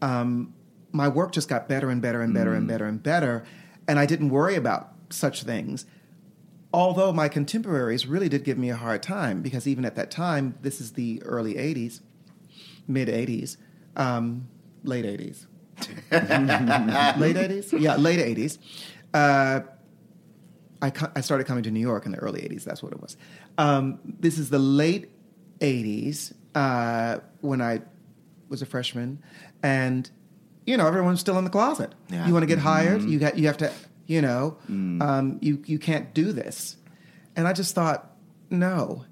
um, 0.00 0.54
my 0.92 1.08
work 1.08 1.32
just 1.32 1.48
got 1.48 1.68
better 1.68 1.90
and 1.90 2.00
better 2.00 2.20
and 2.22 2.32
better 2.32 2.54
and 2.54 2.66
better 2.66 2.86
and 2.86 3.02
better. 3.02 3.44
And 3.86 3.98
I 3.98 4.06
didn't 4.06 4.30
worry 4.30 4.54
about 4.54 4.92
such 5.10 5.42
things. 5.42 5.86
Although 6.72 7.12
my 7.12 7.28
contemporaries 7.28 8.06
really 8.06 8.28
did 8.28 8.44
give 8.44 8.58
me 8.58 8.70
a 8.70 8.76
hard 8.76 9.02
time 9.02 9.40
because 9.42 9.66
even 9.66 9.84
at 9.84 9.94
that 9.96 10.10
time, 10.10 10.58
this 10.60 10.80
is 10.80 10.92
the 10.92 11.22
early 11.24 11.54
80s, 11.54 12.00
mid 12.86 13.08
80s, 13.08 13.56
um, 13.96 14.48
late 14.84 15.04
80s. 15.04 15.46
late 17.18 17.36
80s? 17.36 17.80
Yeah, 17.80 17.96
late 17.96 18.18
80s. 18.18 18.58
Uh, 19.14 19.60
I, 20.80 20.90
co- 20.90 21.10
I 21.16 21.20
started 21.20 21.46
coming 21.46 21.64
to 21.64 21.70
New 21.70 21.80
York 21.80 22.06
in 22.06 22.12
the 22.12 22.18
early 22.18 22.40
80s. 22.42 22.64
That's 22.64 22.82
what 22.82 22.92
it 22.92 23.00
was. 23.00 23.16
Um, 23.56 23.98
this 24.04 24.38
is 24.38 24.50
the 24.50 24.58
late 24.58 25.10
80s 25.60 26.32
uh, 26.54 27.18
when 27.40 27.60
I 27.60 27.82
was 28.48 28.62
a 28.62 28.66
freshman. 28.66 29.22
And, 29.62 30.08
you 30.66 30.76
know, 30.76 30.86
everyone's 30.86 31.20
still 31.20 31.36
in 31.38 31.44
the 31.44 31.50
closet. 31.50 31.94
Yeah. 32.08 32.26
You 32.26 32.32
want 32.32 32.42
to 32.44 32.46
get 32.46 32.58
hired? 32.58 33.02
You, 33.02 33.18
got, 33.18 33.36
you 33.38 33.46
have 33.48 33.58
to, 33.58 33.72
you 34.06 34.22
know, 34.22 34.56
um, 34.68 35.38
you, 35.42 35.62
you 35.66 35.78
can't 35.78 36.14
do 36.14 36.32
this. 36.32 36.76
And 37.34 37.48
I 37.48 37.52
just 37.52 37.74
thought, 37.74 38.12
no. 38.50 39.04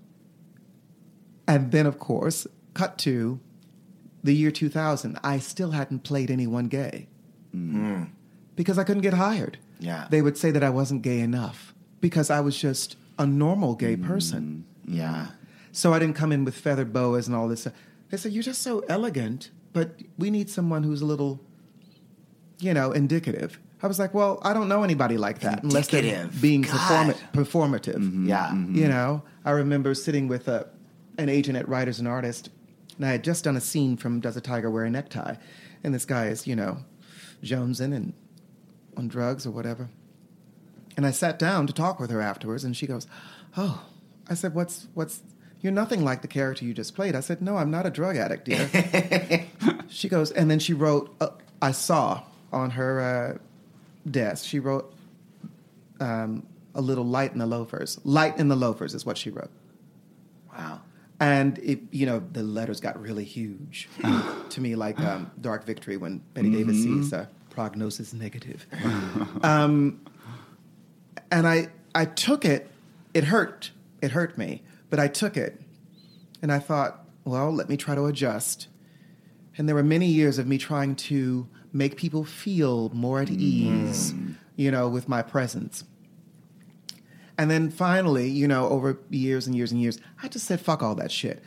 And 1.49 1.71
then, 1.73 1.87
of 1.87 1.99
course, 1.99 2.47
cut 2.75 2.99
to 2.99 3.41
the 4.23 4.35
year 4.35 4.51
2000. 4.51 5.19
I 5.23 5.39
still 5.39 5.71
hadn't 5.73 6.01
played 6.05 6.31
anyone 6.31 6.67
gay 6.67 7.09
because 8.57 8.79
I 8.79 8.85
couldn't 8.85 9.03
get 9.03 9.15
hired. 9.15 9.59
Yeah. 9.79 10.07
They 10.11 10.23
would 10.23 10.37
say 10.39 10.51
that 10.51 10.63
I 10.63 10.71
wasn't 10.71 11.03
gay 11.03 11.21
enough 11.21 11.75
because 12.01 12.31
I 12.31 12.41
was 12.41 12.57
just 12.57 12.97
a 13.19 13.27
normal 13.27 13.75
gay 13.75 13.97
mm, 13.97 14.07
person. 14.07 14.65
Yeah. 14.87 15.29
So 15.73 15.93
I 15.93 15.99
didn't 15.99 16.17
come 16.17 16.33
in 16.33 16.45
with 16.45 16.55
feathered 16.55 16.93
boas 16.93 17.27
and 17.27 17.37
all 17.37 17.49
this. 17.49 17.63
Stuff 17.63 17.75
They 18.11 18.17
said, 18.17 18.33
You're 18.33 18.43
just 18.43 18.63
so 18.63 18.81
elegant, 18.89 19.51
but 19.73 20.01
we 20.17 20.31
need 20.31 20.49
someone 20.49 20.83
who's 20.83 21.03
a 21.03 21.07
little, 21.07 21.41
you 22.59 22.73
know, 22.73 22.93
indicative. 22.93 23.59
I 23.83 23.87
was 23.89 23.99
like, 23.99 24.15
Well, 24.15 24.41
I 24.43 24.55
don't 24.55 24.69
know 24.69 24.83
anybody 24.83 25.19
like 25.19 25.41
that 25.41 25.63
unless 25.63 25.89
they're 25.89 26.03
Indicative. 26.03 26.41
being 26.41 26.63
performa- 26.65 27.19
performative. 27.33 27.97
Mm-hmm, 27.97 28.29
yeah. 28.29 28.49
Mm-hmm. 28.49 28.75
You 28.77 28.89
know, 28.89 29.23
I 29.45 29.51
remember 29.51 29.93
sitting 29.95 30.29
with 30.29 30.49
a, 30.49 30.69
an 31.19 31.29
agent 31.29 31.59
at 31.59 31.69
Writers 31.69 31.99
and 31.99 32.09
Artists, 32.09 32.49
and 32.97 33.05
I 33.05 33.11
had 33.11 33.25
just 33.25 33.45
done 33.45 33.57
a 33.57 33.61
scene 33.61 33.97
from 33.99 34.21
Does 34.21 34.37
a 34.37 34.41
Tiger 34.41 34.71
Wear 34.71 34.85
a 34.85 34.91
Necktie? 34.91 35.35
And 35.85 35.95
this 35.95 36.07
guy 36.07 36.29
is, 36.29 36.47
you 36.47 36.57
know, 36.57 36.79
jonesing 37.43 37.95
and 37.95 38.15
on 38.97 39.09
drugs 39.09 39.47
or 39.47 39.51
whatever. 39.51 39.89
And 40.97 41.07
I 41.07 41.11
sat 41.11 41.39
down 41.39 41.67
to 41.67 41.73
talk 41.73 42.01
with 42.01 42.11
her 42.11 42.21
afterwards, 42.21 42.65
and 42.65 42.77
she 42.77 42.87
goes, 42.87 43.07
"Oh," 43.57 43.85
I 44.29 44.35
said, 44.35 44.55
"What's 44.55 44.89
what's? 44.95 45.23
You're 45.61 45.73
nothing 45.73 46.05
like 46.05 46.23
the 46.23 46.29
character 46.29 46.65
you 46.65 46.73
just 46.73 46.95
played." 46.95 47.15
I 47.15 47.21
said, 47.21 47.43
"No, 47.43 47.57
I'm 47.57 47.71
not 47.71 47.87
a 47.87 47.91
drug 47.91 48.17
addict, 48.17 48.47
dear." 48.47 49.47
she 49.89 50.09
goes, 50.09 50.31
and 50.31 50.51
then 50.51 50.59
she 50.59 50.73
wrote. 50.73 51.15
Uh, 51.21 51.29
I 51.61 51.73
saw 51.73 52.23
on 52.53 52.71
her 52.71 53.01
uh, 53.01 54.11
desk. 54.11 54.47
She 54.47 54.59
wrote 54.59 54.93
um, 56.01 56.47
a 56.75 56.81
little 56.81 57.05
light 57.05 57.33
in 57.33 57.39
the 57.39 57.47
loafers. 57.47 58.01
Light 58.05 58.39
in 58.39 58.49
the 58.49 58.57
loafers 58.57 58.95
is 58.95 59.05
what 59.05 59.19
she 59.19 59.31
wrote. 59.31 59.51
Wow. 60.57 60.81
And 61.19 61.59
it, 61.59 61.81
you 61.91 62.05
know, 62.05 62.23
the 62.33 62.43
letters 62.43 62.81
got 62.81 63.01
really 63.01 63.25
huge 63.25 63.89
to 64.51 64.61
me, 64.61 64.75
like 64.75 65.01
um, 65.01 65.31
Dark 65.41 65.65
Victory 65.65 65.97
when 65.97 66.19
Bette 66.35 66.51
Davis 66.51 66.77
sees 66.83 67.13
uh, 67.13 67.27
prognosis 67.57 68.13
negative. 68.13 68.67
um, 69.43 69.99
and 71.33 71.49
I, 71.49 71.69
I 71.95 72.05
took 72.05 72.45
it. 72.45 72.71
It 73.15 73.25
hurt. 73.25 73.71
It 74.03 74.11
hurt 74.11 74.37
me, 74.37 74.63
but 74.91 75.01
I 75.01 75.09
took 75.09 75.39
it, 75.39 75.59
and 76.43 76.53
I 76.53 76.59
thought, 76.59 77.07
well, 77.25 77.51
let 77.51 77.71
me 77.71 77.79
try 77.79 77.95
to 77.95 78.05
adjust. 78.05 78.69
And 79.57 79.67
there 79.67 79.75
were 79.75 79.83
many 79.83 80.07
years 80.07 80.39
of 80.39 80.47
me 80.47 80.59
trying 80.59 80.95
to 80.97 81.49
make 81.73 81.97
people 81.97 82.25
feel 82.25 82.91
more 82.91 83.21
at 83.21 83.31
ease, 83.31 84.13
you 84.55 84.71
know, 84.71 84.87
with 84.87 85.09
my 85.09 85.23
presence. 85.23 85.85
And 87.39 87.51
then 87.51 87.71
finally, 87.71 88.29
you 88.29 88.47
know, 88.47 88.69
over 88.69 88.99
years 89.09 89.47
and 89.47 89.57
years 89.57 89.73
and 89.73 89.81
years, 89.81 89.99
I 90.23 90.29
just 90.29 90.47
said, 90.47 90.61
fuck 90.61 90.83
all 90.83 90.95
that 90.97 91.11
shit. 91.11 91.43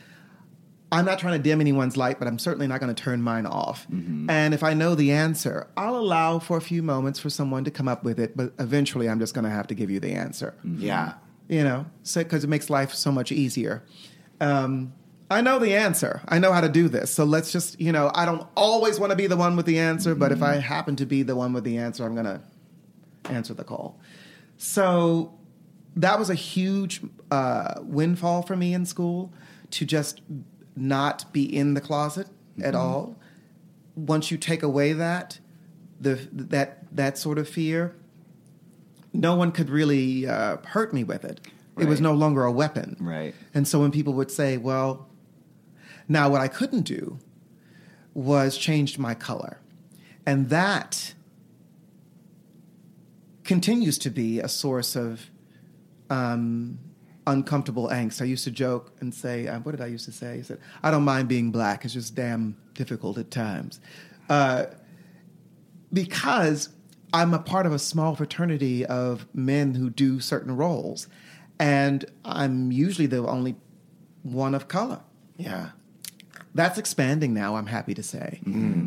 I'm 0.92 1.04
not 1.04 1.18
trying 1.18 1.34
to 1.34 1.42
dim 1.42 1.60
anyone's 1.60 1.96
light, 1.96 2.18
but 2.18 2.26
I'm 2.26 2.38
certainly 2.38 2.66
not 2.66 2.80
going 2.80 2.92
to 2.92 3.00
turn 3.00 3.22
mine 3.22 3.46
off. 3.46 3.86
And 4.28 4.52
if 4.54 4.62
I 4.64 4.74
know 4.74 4.94
the 4.94 5.12
answer, 5.12 5.68
I'll 5.76 5.96
allow 5.96 6.40
for 6.40 6.56
a 6.56 6.60
few 6.60 6.82
moments 6.82 7.20
for 7.20 7.30
someone 7.30 7.64
to 7.64 7.70
come 7.70 7.86
up 7.86 8.02
with 8.02 8.18
it, 8.18 8.36
but 8.36 8.52
eventually 8.58 9.08
I'm 9.08 9.20
just 9.20 9.32
going 9.32 9.44
to 9.44 9.50
have 9.50 9.68
to 9.68 9.74
give 9.74 9.90
you 9.90 10.00
the 10.00 10.12
answer. 10.12 10.54
Yeah. 10.64 11.14
You 11.48 11.62
know, 11.62 11.86
so 12.02 12.22
because 12.22 12.44
it 12.44 12.48
makes 12.48 12.70
life 12.70 12.92
so 12.92 13.12
much 13.12 13.30
easier. 13.30 13.84
Um, 14.40 14.92
I 15.30 15.42
know 15.42 15.60
the 15.60 15.74
answer. 15.76 16.22
I 16.26 16.40
know 16.40 16.52
how 16.52 16.60
to 16.60 16.68
do 16.68 16.88
this. 16.88 17.12
So 17.12 17.24
let's 17.24 17.52
just, 17.52 17.80
you 17.80 17.92
know, 17.92 18.10
I 18.14 18.24
don't 18.24 18.46
always 18.56 18.98
want 18.98 19.10
to 19.10 19.16
be 19.16 19.28
the 19.28 19.36
one 19.36 19.54
with 19.54 19.66
the 19.66 19.78
answer, 19.78 20.16
but 20.16 20.32
if 20.32 20.42
I 20.42 20.56
happen 20.56 20.96
to 20.96 21.06
be 21.06 21.22
the 21.22 21.36
one 21.36 21.52
with 21.52 21.62
the 21.62 21.78
answer, 21.78 22.04
I'm 22.04 22.14
going 22.14 22.26
to 22.26 22.40
answer 23.30 23.54
the 23.54 23.62
call. 23.62 24.00
So 24.56 25.38
that 25.94 26.18
was 26.18 26.30
a 26.30 26.34
huge 26.34 27.00
uh, 27.30 27.74
windfall 27.82 28.42
for 28.42 28.56
me 28.56 28.74
in 28.74 28.84
school 28.86 29.32
to 29.70 29.84
just 29.84 30.20
not 30.76 31.32
be 31.32 31.44
in 31.44 31.74
the 31.74 31.80
closet 31.80 32.28
at 32.62 32.74
all. 32.74 33.16
Once 33.96 34.30
you 34.30 34.36
take 34.36 34.62
away 34.62 34.92
that, 34.92 35.38
the 36.00 36.28
that 36.32 36.84
that 36.94 37.18
sort 37.18 37.38
of 37.38 37.48
fear, 37.48 37.94
no 39.12 39.34
one 39.34 39.52
could 39.52 39.68
really 39.68 40.26
uh, 40.26 40.58
hurt 40.66 40.92
me 40.94 41.04
with 41.04 41.24
it. 41.24 41.40
It 41.78 41.88
was 41.88 42.00
no 42.00 42.12
longer 42.12 42.44
a 42.44 42.52
weapon. 42.52 42.96
Right. 43.00 43.34
And 43.54 43.66
so 43.66 43.80
when 43.80 43.90
people 43.90 44.12
would 44.14 44.30
say, 44.30 44.58
"Well," 44.58 45.08
now 46.08 46.28
what 46.28 46.40
I 46.40 46.48
couldn't 46.48 46.82
do 46.82 47.18
was 48.12 48.58
changed 48.58 48.98
my 48.98 49.14
color, 49.14 49.60
and 50.26 50.50
that 50.50 51.14
continues 53.44 53.98
to 53.98 54.10
be 54.10 54.40
a 54.40 54.48
source 54.48 54.94
of 54.94 55.30
um, 56.10 56.78
uncomfortable 57.26 57.88
angst. 57.88 58.22
I 58.22 58.24
used 58.24 58.44
to 58.44 58.50
joke 58.50 58.92
and 59.00 59.14
say, 59.14 59.46
uh, 59.46 59.60
what 59.60 59.72
did 59.72 59.80
I 59.80 59.86
used 59.86 60.04
to 60.06 60.12
say? 60.12 60.38
I 60.38 60.42
said, 60.42 60.58
I 60.82 60.90
don't 60.90 61.04
mind 61.04 61.28
being 61.28 61.50
black. 61.50 61.84
It's 61.84 61.94
just 61.94 62.14
damn 62.14 62.56
difficult 62.74 63.18
at 63.18 63.30
times. 63.30 63.80
Uh, 64.28 64.66
because 65.92 66.70
I'm 67.12 67.34
a 67.34 67.38
part 67.38 67.66
of 67.66 67.72
a 67.72 67.78
small 67.78 68.14
fraternity 68.14 68.86
of 68.86 69.26
men 69.34 69.74
who 69.74 69.90
do 69.90 70.20
certain 70.20 70.56
roles. 70.56 71.08
And 71.58 72.04
I'm 72.24 72.72
usually 72.72 73.06
the 73.06 73.26
only 73.26 73.56
one 74.22 74.54
of 74.54 74.68
color. 74.68 75.00
Yeah. 75.36 75.70
That's 76.54 76.78
expanding 76.78 77.34
now, 77.34 77.56
I'm 77.56 77.66
happy 77.66 77.94
to 77.94 78.02
say. 78.02 78.40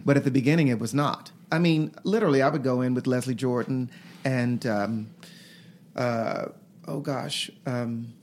But 0.05 0.17
at 0.17 0.23
the 0.23 0.31
beginning, 0.31 0.67
it 0.69 0.79
was 0.79 0.93
not. 0.93 1.31
I 1.51 1.59
mean, 1.59 1.93
literally, 2.03 2.41
I 2.41 2.49
would 2.49 2.63
go 2.63 2.81
in 2.81 2.93
with 2.93 3.07
Leslie 3.07 3.35
Jordan 3.35 3.91
and, 4.25 4.65
um, 4.65 5.07
uh, 5.95 6.47
oh 6.87 6.99
gosh, 6.99 7.51
um, 7.65 8.13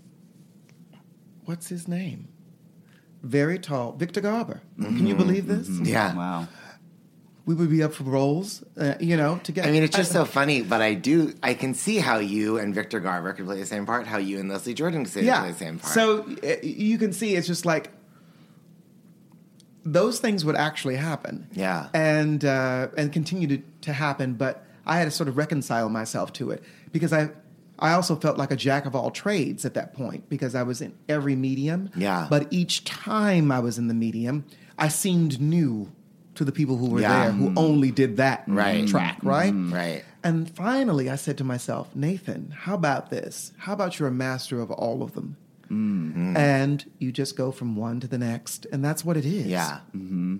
what's 1.50 1.68
his 1.68 1.88
name? 1.88 2.28
Very 3.24 3.58
tall, 3.58 3.92
Victor 3.92 4.20
Garber. 4.20 4.62
Can 4.80 5.04
you 5.04 5.16
believe 5.16 5.48
this? 5.48 5.68
Yeah. 5.68 6.14
Wow. 6.14 6.46
We 7.44 7.56
would 7.56 7.68
be 7.68 7.82
up 7.82 7.92
for 7.92 8.04
roles, 8.04 8.62
uh, 8.78 8.94
you 9.00 9.16
know, 9.16 9.40
together. 9.42 9.68
I 9.68 9.72
mean, 9.72 9.82
it's 9.82 9.96
just 9.96 10.12
so 10.12 10.24
funny, 10.24 10.62
but 10.62 10.80
I 10.80 10.94
do, 10.94 11.34
I 11.42 11.54
can 11.54 11.74
see 11.74 11.96
how 11.96 12.18
you 12.18 12.58
and 12.58 12.72
Victor 12.72 13.00
Garber 13.00 13.32
could 13.32 13.46
play 13.46 13.58
the 13.58 13.66
same 13.66 13.84
part, 13.84 14.06
how 14.06 14.18
you 14.18 14.38
and 14.38 14.48
Leslie 14.48 14.74
Jordan 14.74 15.04
could 15.04 15.24
yeah. 15.24 15.40
play 15.40 15.50
the 15.50 15.58
same 15.58 15.78
part. 15.80 15.92
So 15.92 16.20
uh, 16.44 16.56
you 16.62 16.96
can 16.98 17.12
see 17.12 17.34
it's 17.34 17.48
just 17.48 17.66
like 17.66 17.90
those 19.84 20.20
things 20.20 20.44
would 20.44 20.56
actually 20.56 20.96
happen. 20.96 21.48
Yeah. 21.52 21.88
And 21.92 22.44
uh, 22.44 22.88
and 22.96 23.12
continue 23.12 23.48
to, 23.48 23.62
to 23.80 23.92
happen, 23.92 24.34
but 24.34 24.64
I 24.86 24.98
had 24.98 25.06
to 25.06 25.10
sort 25.10 25.28
of 25.28 25.36
reconcile 25.36 25.88
myself 25.88 26.32
to 26.34 26.52
it 26.52 26.62
because 26.92 27.12
I 27.12 27.30
I 27.80 27.92
also 27.92 28.16
felt 28.16 28.38
like 28.38 28.50
a 28.50 28.56
jack 28.56 28.86
of 28.86 28.94
all 28.94 29.10
trades 29.10 29.64
at 29.64 29.74
that 29.74 29.94
point 29.94 30.28
because 30.28 30.54
I 30.54 30.62
was 30.62 30.80
in 30.80 30.94
every 31.08 31.36
medium. 31.36 31.90
Yeah. 31.96 32.26
But 32.28 32.46
each 32.50 32.84
time 32.84 33.50
I 33.50 33.60
was 33.60 33.78
in 33.78 33.88
the 33.88 33.94
medium, 33.94 34.44
I 34.78 34.88
seemed 34.88 35.40
new 35.40 35.90
to 36.34 36.44
the 36.44 36.52
people 36.52 36.76
who 36.76 36.90
were 36.90 37.00
Yeah. 37.00 37.24
there 37.24 37.32
who 37.32 37.48
mm-hmm. 37.48 37.58
only 37.58 37.90
did 37.90 38.16
that 38.18 38.44
Right. 38.46 38.84
Mm-hmm. 38.84 38.86
track, 38.86 39.18
right? 39.22 39.52
Mm-hmm. 39.52 39.74
right. 39.74 40.04
And 40.22 40.50
finally, 40.54 41.08
I 41.08 41.16
said 41.16 41.38
to 41.38 41.44
myself, 41.44 41.94
Nathan, 41.94 42.54
how 42.56 42.74
about 42.74 43.10
this? 43.10 43.52
How 43.58 43.72
about 43.72 43.98
you're 43.98 44.08
a 44.08 44.12
master 44.12 44.60
of 44.60 44.70
all 44.70 45.02
of 45.02 45.12
them? 45.14 45.36
and 45.72 46.84
you 46.98 47.12
just 47.12 47.36
go 47.36 47.52
from 47.52 47.76
one 47.76 48.00
to 48.00 48.08
the 48.08 48.18
next, 48.18 48.66
and 48.72 48.84
that's 48.84 49.04
what 49.04 49.16
it 49.16 49.24
is. 49.24 49.46
Yeah. 49.46 49.78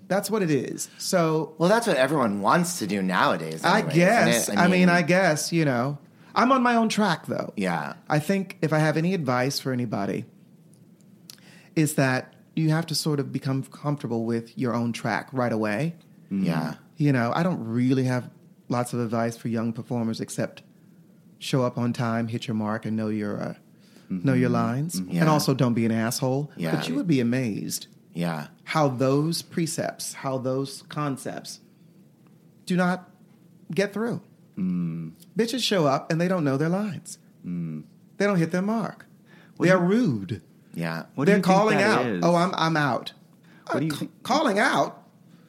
that's 0.09 0.29
what 0.29 0.43
it 0.43 0.51
is. 0.51 0.91
So 0.99 1.55
Well, 1.57 1.69
that's 1.69 1.87
what 1.87 1.97
everyone 1.97 2.41
wants 2.41 2.81
to 2.81 2.87
do 2.89 3.01
nowadays. 3.01 3.65
I 3.65 3.83
guess. 3.83 4.49
isn't 4.49 4.59
it? 4.59 4.61
I 4.61 4.67
mean, 4.67 4.89
I 4.89 5.03
guess 5.03 5.53
you 5.53 5.65
know, 5.65 5.99
I'm 6.35 6.53
on 6.53 6.63
my 6.63 6.75
own 6.75 6.89
track 6.89 7.27
though. 7.27 7.53
Yeah. 7.57 7.95
I 8.09 8.19
think 8.19 8.59
if 8.63 8.73
I 8.73 8.79
have 8.79 8.97
any 8.97 9.15
advice 9.15 9.59
for 9.59 9.73
anybody, 9.73 10.25
is 11.77 11.95
that 11.95 12.35
you 12.57 12.71
have 12.71 12.87
to 12.87 12.95
sort 12.95 13.21
of 13.21 13.33
become 13.33 13.63
comfortable 13.63 14.25
with 14.25 14.57
your 14.59 14.75
own 14.75 14.93
track 14.93 15.29
right 15.33 15.53
away. 15.53 15.95
Mm-hmm. 16.31 16.45
Yeah. 16.45 16.75
You 16.97 17.13
know, 17.13 17.33
I 17.35 17.43
don't 17.43 17.65
really 17.65 18.05
have 18.05 18.31
lots 18.69 18.93
of 18.93 19.01
advice 19.01 19.37
for 19.37 19.49
young 19.49 19.73
performers 19.73 20.21
except 20.21 20.63
show 21.39 21.63
up 21.63 21.79
on 21.79 21.93
time, 21.93 22.29
hit 22.29 22.47
your 22.47 22.55
mark, 22.55 22.85
and 22.85 22.97
know 22.97 23.09
your 23.09 23.41
uh, 23.41 23.55
mm-hmm. 24.11 24.27
know 24.27 24.35
your 24.35 24.51
lines, 24.51 25.01
mm-hmm. 25.01 25.13
Yeah. 25.13 25.21
and 25.23 25.31
also 25.31 25.55
don't 25.55 25.75
be 25.75 25.87
an 25.87 25.93
asshole. 25.93 26.51
Yeah. 26.57 26.75
But 26.75 26.89
you 26.89 26.95
would 26.97 27.07
be 27.07 27.21
amazed 27.21 27.87
Yeah. 28.13 28.49
how 28.65 28.89
those 28.89 29.43
precepts, 29.43 30.15
how 30.15 30.39
those 30.39 30.83
concepts 30.89 31.61
do 32.67 32.77
not 32.77 33.09
get 33.75 33.93
through. 33.93 34.21
Mm. 34.61 35.13
Bitches 35.37 35.63
show 35.63 35.87
up 35.87 36.11
and 36.13 36.21
they 36.21 36.29
don't 36.29 36.45
know 36.45 36.57
their 36.57 36.69
lines. 36.69 37.19
Mm. 37.47 37.85
They 38.19 38.27
don't 38.27 38.37
hit 38.37 38.51
their 38.51 38.63
mark. 38.63 39.07
they 39.59 39.71
are 39.71 39.79
rude. 39.79 40.43
Yeah. 40.75 41.05
What 41.15 41.27
They're 41.27 41.41
calling 41.41 41.81
out. 41.83 42.07
is? 42.07 42.23
Oh, 42.25 42.35
I'm 42.35 42.55
I'm 42.55 42.77
out. 42.77 43.13
What 43.71 43.81
do 43.81 43.87
you 43.87 43.93
Uh, 43.93 44.07
calling 44.23 44.59
out? 44.59 45.03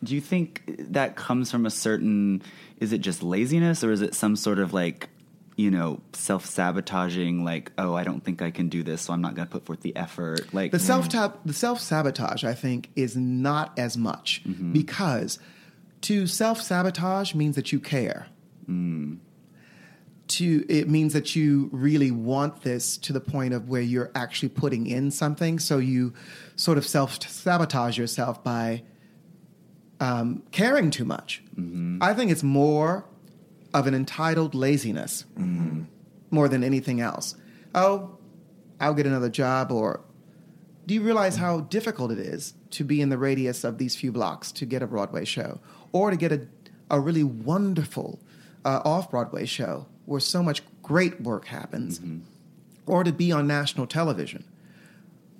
Do 0.03 0.15
you 0.15 0.21
think 0.21 0.63
that 0.91 1.15
comes 1.15 1.51
from 1.51 1.65
a 1.65 1.69
certain? 1.69 2.41
Is 2.79 2.91
it 2.91 2.99
just 2.99 3.21
laziness, 3.21 3.83
or 3.83 3.91
is 3.91 4.01
it 4.01 4.15
some 4.15 4.35
sort 4.35 4.57
of 4.57 4.73
like, 4.73 5.09
you 5.55 5.69
know, 5.69 6.01
self 6.13 6.45
sabotaging? 6.45 7.43
Like, 7.43 7.71
oh, 7.77 7.93
I 7.93 8.03
don't 8.03 8.23
think 8.23 8.41
I 8.41 8.49
can 8.49 8.69
do 8.69 8.81
this, 8.81 9.03
so 9.03 9.13
I'm 9.13 9.21
not 9.21 9.35
going 9.35 9.47
to 9.47 9.51
put 9.51 9.65
forth 9.65 9.81
the 9.81 9.95
effort. 9.95 10.53
Like 10.53 10.71
The 10.71 10.79
mm. 10.79 10.81
self 10.81 11.09
the 11.45 11.53
self 11.53 11.79
sabotage, 11.79 12.43
I 12.43 12.53
think, 12.55 12.89
is 12.95 13.15
not 13.15 13.77
as 13.77 13.97
much 13.97 14.41
mm-hmm. 14.47 14.73
because 14.73 15.37
to 16.01 16.25
self 16.25 16.61
sabotage 16.61 17.35
means 17.35 17.55
that 17.55 17.71
you 17.71 17.79
care. 17.79 18.27
To 20.27 20.65
it 20.69 20.89
means 20.89 21.11
that 21.11 21.35
you 21.35 21.69
really 21.73 22.09
want 22.09 22.61
this 22.61 22.97
to 22.99 23.11
the 23.11 23.19
point 23.19 23.53
of 23.53 23.67
where 23.67 23.81
you're 23.81 24.11
actually 24.15 24.49
putting 24.49 24.87
in 24.87 25.11
something. 25.11 25.59
So 25.59 25.77
you 25.77 26.13
sort 26.55 26.77
of 26.77 26.85
self 26.85 27.21
sabotage 27.27 27.97
yourself 27.97 28.41
by 28.43 28.83
um, 29.99 30.43
caring 30.51 30.89
too 30.89 31.05
much. 31.05 31.43
I 32.01 32.13
think 32.13 32.31
it's 32.31 32.43
more 32.43 33.05
of 33.73 33.87
an 33.87 33.93
entitled 33.93 34.55
laziness 34.55 35.25
more 36.31 36.47
than 36.47 36.63
anything 36.63 37.01
else. 37.01 37.35
Oh, 37.75 38.17
I'll 38.79 38.93
get 38.93 39.05
another 39.05 39.29
job 39.29 39.71
or 39.71 40.01
do 40.87 40.95
you 40.95 41.01
realize 41.01 41.37
how 41.37 41.61
difficult 41.61 42.11
it 42.11 42.19
is 42.19 42.55
to 42.71 42.83
be 42.83 43.01
in 43.01 43.09
the 43.09 43.17
radius 43.17 43.63
of 43.63 43.77
these 43.77 43.95
few 43.95 44.11
blocks 44.11 44.51
to 44.53 44.65
get 44.65 44.81
a 44.81 44.87
Broadway 44.87 45.23
show 45.25 45.59
or 45.91 46.09
to 46.09 46.17
get 46.17 46.31
a, 46.31 46.47
a 46.89 46.99
really 46.99 47.23
wonderful 47.23 48.19
uh, 48.65 48.81
off 48.85 49.11
Broadway 49.11 49.45
show 49.45 49.87
where 50.05 50.19
so 50.19 50.43
much 50.43 50.61
great 50.81 51.21
work 51.21 51.45
happens 51.45 51.99
or 52.85 53.03
to 53.03 53.11
be 53.11 53.31
on 53.31 53.47
national 53.47 53.87
television? 53.87 54.43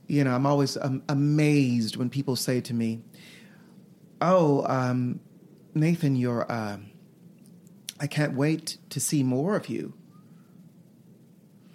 You 0.08 0.24
know, 0.24 0.36
I'm 0.36 0.46
always 0.46 0.78
um, 0.78 1.04
amazed 1.08 1.96
when 1.96 2.10
people 2.10 2.36
say 2.36 2.62
to 2.62 2.74
me, 2.74 3.02
Oh, 4.20 4.66
um, 4.68 5.20
Nathan, 5.74 6.16
you're, 6.16 6.52
uh, 6.52 6.78
I 8.00 8.08
can't 8.08 8.36
wait 8.36 8.78
to 8.90 9.00
see 9.00 9.24
more 9.24 9.56
of 9.56 9.68
you. 9.70 9.94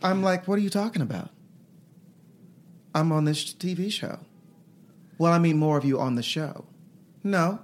I'm 0.03 0.23
like, 0.23 0.47
What 0.47 0.59
are 0.59 0.63
you 0.63 0.71
talking 0.71 1.03
about? 1.03 1.31
I'm 2.95 3.13
on 3.13 3.25
this 3.25 3.53
TV 3.53 3.93
show. 3.93 4.21
Well, 5.19 5.33
I 5.33 5.39
mean, 5.39 5.59
more 5.59 5.77
of 5.77 5.85
you 5.85 5.99
on 5.99 6.15
the 6.15 6.23
show. 6.23 6.67
No, 7.25 7.61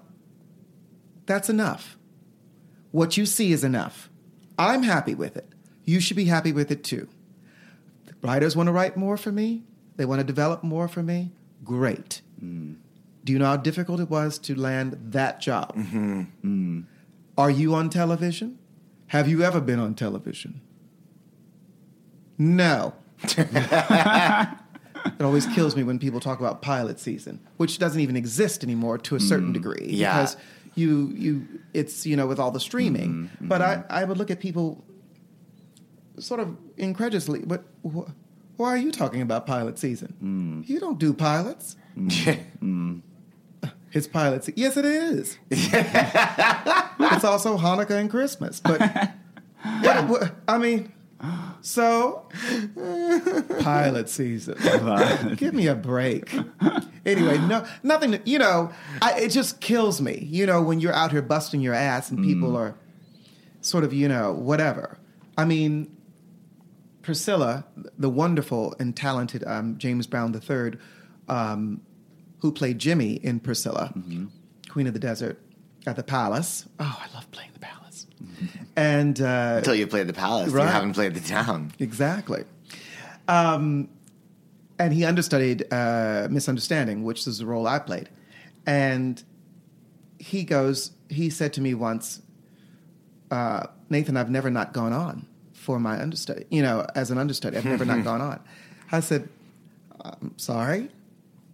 that's 1.27 1.49
enough. 1.49 1.97
What 2.93 3.17
you 3.17 3.27
see 3.27 3.53
is 3.53 3.65
enough. 3.65 4.09
I'm 4.59 4.85
happy 4.85 5.15
with 5.15 5.37
it. 5.37 5.49
You 5.85 5.99
should 5.99 6.17
be 6.17 6.27
happy 6.27 6.53
with 6.53 6.71
it 6.71 6.85
too. 6.85 7.09
Writers 8.23 8.55
want 8.55 8.69
to 8.69 8.73
write 8.73 8.97
more 8.97 9.17
for 9.17 9.33
me, 9.33 9.65
they 9.97 10.05
want 10.05 10.21
to 10.21 10.25
develop 10.25 10.63
more 10.63 10.87
for 10.87 11.03
me. 11.03 11.33
Great. 11.65 12.23
Mm. 12.43 12.77
Do 13.25 13.33
you 13.33 13.39
know 13.39 13.47
how 13.47 13.57
difficult 13.57 14.01
it 14.01 14.09
was 14.09 14.39
to 14.41 14.55
land 14.55 14.99
that 15.11 15.41
job? 15.41 15.75
Mm-hmm. 15.77 16.23
Mm. 16.45 16.85
Are 17.37 17.51
you 17.51 17.75
on 17.75 17.91
television? 17.91 18.59
Have 19.09 19.29
you 19.29 19.43
ever 19.43 19.61
been 19.61 19.79
on 19.79 19.95
television? 19.95 20.61
No. 22.39 22.95
It 25.05 25.23
always 25.23 25.47
kills 25.47 25.75
me 25.77 25.83
when 25.83 25.99
people 25.99 26.21
talk 26.21 26.39
about 26.39 26.63
pilot 26.63 27.01
season, 27.01 27.41
which 27.57 27.79
doesn't 27.79 28.01
even 28.01 28.17
exist 28.17 28.63
anymore 28.63 28.99
to 28.99 29.17
a 29.17 29.21
certain 29.21 29.51
mm. 29.51 29.55
degree. 29.55 29.89
yeah. 29.89 30.15
Because 30.15 30.37
you 30.75 31.13
you 31.15 31.47
it's 31.75 32.07
you 32.07 32.17
know 32.17 32.27
with 32.27 32.39
all 32.39 32.51
the 32.51 32.61
streaming. 32.61 33.11
Mm-hmm. 33.11 33.49
But 33.49 33.63
I, 33.63 33.77
mm-hmm. 33.77 33.93
I 33.93 34.05
would 34.05 34.19
look 34.19 34.31
at 34.31 34.41
people 34.41 34.85
sort 36.19 36.41
of 36.41 36.57
incredulously, 36.77 37.41
but 37.41 37.65
wh- 37.83 38.09
why 38.57 38.69
are 38.69 38.77
you 38.77 38.93
talking 38.93 39.23
about 39.23 39.47
pilot 39.47 39.79
season? 39.79 40.15
Mm. 40.23 40.69
You 40.69 40.81
don't 40.81 40.99
do 40.99 41.13
pilots. 41.13 41.77
Mm. 41.97 42.39
Mm. 42.63 43.03
It's 43.93 44.07
pilot 44.07 44.45
season. 44.45 44.55
Yes, 44.57 44.77
it 44.79 44.87
is. 44.87 45.39
it's 45.51 47.25
also 47.25 47.59
Hanukkah 47.59 48.01
and 48.01 48.09
Christmas. 48.09 48.59
But 48.61 48.81
what, 49.83 50.09
what, 50.09 50.35
I 50.49 50.57
mean, 50.57 50.93
so 51.63 52.29
pilot 53.61 54.09
season. 54.09 54.57
Give 55.37 55.55
me 55.55 55.69
a 55.69 55.75
break. 55.75 56.35
Anyway, 57.07 57.39
no, 57.39 57.65
nothing. 57.83 58.21
You 58.25 58.39
know, 58.39 58.73
I, 59.01 59.21
it 59.21 59.29
just 59.31 59.61
kills 59.61 60.01
me. 60.01 60.27
You 60.31 60.47
know, 60.47 60.61
when 60.61 60.81
you're 60.81 60.93
out 60.93 61.13
here 61.13 61.23
busting 61.23 61.61
your 61.61 61.75
ass 61.75 62.11
and 62.11 62.23
people 62.25 62.57
are 62.57 62.77
sort 63.61 63.85
of, 63.85 63.93
you 63.93 64.09
know, 64.09 64.33
whatever. 64.33 64.99
I 65.39 65.45
mean, 65.45 65.97
Priscilla, 67.03 67.65
the 67.99 68.11
wonderful 68.11 68.75
and 68.79 68.97
talented 68.97 69.45
um, 69.47 69.79
James 69.79 70.07
Brown 70.07 70.35
III, 70.35 70.73
um, 71.29 71.81
who 72.41 72.53
played 72.53 72.79
Jimmy 72.79 73.15
in 73.15 73.41
Priscilla, 73.41 73.93
Queen 74.69 74.87
of 74.87 74.93
the 74.95 75.01
Desert, 75.01 75.41
at 75.87 75.97
the 75.97 76.03
Palace. 76.03 76.69
Oh, 76.79 77.01
I 77.01 77.13
love 77.15 77.31
playing 77.31 77.51
the 77.55 77.61
Palace. 77.61 77.82
And 78.77 79.21
uh, 79.21 79.55
Until 79.59 79.75
you 79.75 79.87
played 79.87 80.07
the 80.07 80.13
palace, 80.13 80.51
Right. 80.51 80.65
you 80.65 80.71
haven't 80.71 80.95
played 80.95 81.15
the 81.15 81.21
town. 81.21 81.73
Exactly. 81.79 82.45
Um, 83.29 83.89
and 84.79 84.93
he 84.93 85.05
understudied 85.05 85.73
uh, 85.73 86.29
Miss 86.31 86.49
Understanding, 86.49 87.05
which 87.05 87.27
is 87.27 87.39
the 87.39 87.47
role 87.47 87.67
I 87.67 87.79
played. 87.79 88.09
And 88.67 89.23
he 90.19 90.45
goes, 90.45 90.93
he 91.09 91.31
said 91.31 91.53
to 91.55 91.61
me 91.61 91.75
once, 91.75 92.23
uh, 93.31 93.67
Nathan, 93.91 94.17
I've 94.17 94.31
never 94.31 94.51
not 94.51 94.73
gone 94.73 94.93
on 94.93 95.27
for 95.53 95.79
my 95.79 96.01
understudy. 96.01 96.45
You 96.51 96.63
know, 96.63 96.87
as 96.95 97.11
an 97.11 97.19
understudy, 97.19 97.57
I've 97.57 97.65
never 97.65 97.85
not 97.85 98.03
gone 98.11 98.21
on. 98.21 98.41
I 98.91 99.01
said, 99.01 99.29
I'm 100.01 100.35
sorry. 100.37 100.89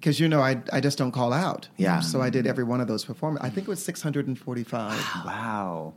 Because, 0.01 0.21
you 0.21 0.29
know, 0.29 0.41
I, 0.41 0.63
I 0.73 0.81
just 0.81 0.97
don't 0.97 1.11
call 1.13 1.33
out. 1.33 1.69
Yeah. 1.77 2.01
So 2.01 2.21
I 2.23 2.31
did 2.31 2.47
every 2.47 2.63
one 2.65 2.81
of 2.81 2.87
those 2.87 3.05
performances. 3.05 3.45
I 3.45 3.51
think 3.53 3.67
it 3.67 3.71
was 3.71 3.85
645. 3.85 4.93
wow, 5.27 5.93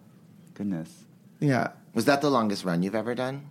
goodness. 0.62 1.06
Yeah. 1.40 1.70
Was 1.96 2.06
that 2.06 2.22
the 2.22 2.30
longest 2.30 2.64
run 2.64 2.84
you've 2.84 2.94
ever 2.94 3.16
done? 3.16 3.50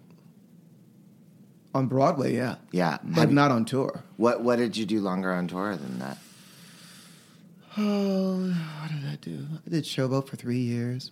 On 1.75 1.89
Broadway, 1.89 2.37
yeah. 2.37 2.57
Yeah. 2.71 2.99
But 3.03 3.21
Have- 3.23 3.33
not 3.33 3.51
on 3.51 3.65
tour. 3.65 4.05
What 4.17 4.43
What 4.43 4.57
did 4.57 4.77
you 4.77 4.87
do 4.87 5.01
longer 5.01 5.33
on 5.33 5.49
tour 5.49 5.77
than 5.77 5.99
that? 5.99 6.19
Oh, 7.77 8.37
what 8.81 8.91
did 8.93 9.09
I 9.11 9.17
do? 9.21 9.47
I 9.67 9.71
did 9.71 9.85
Showboat 9.85 10.29
for 10.29 10.37
three 10.37 10.61
years. 10.61 11.11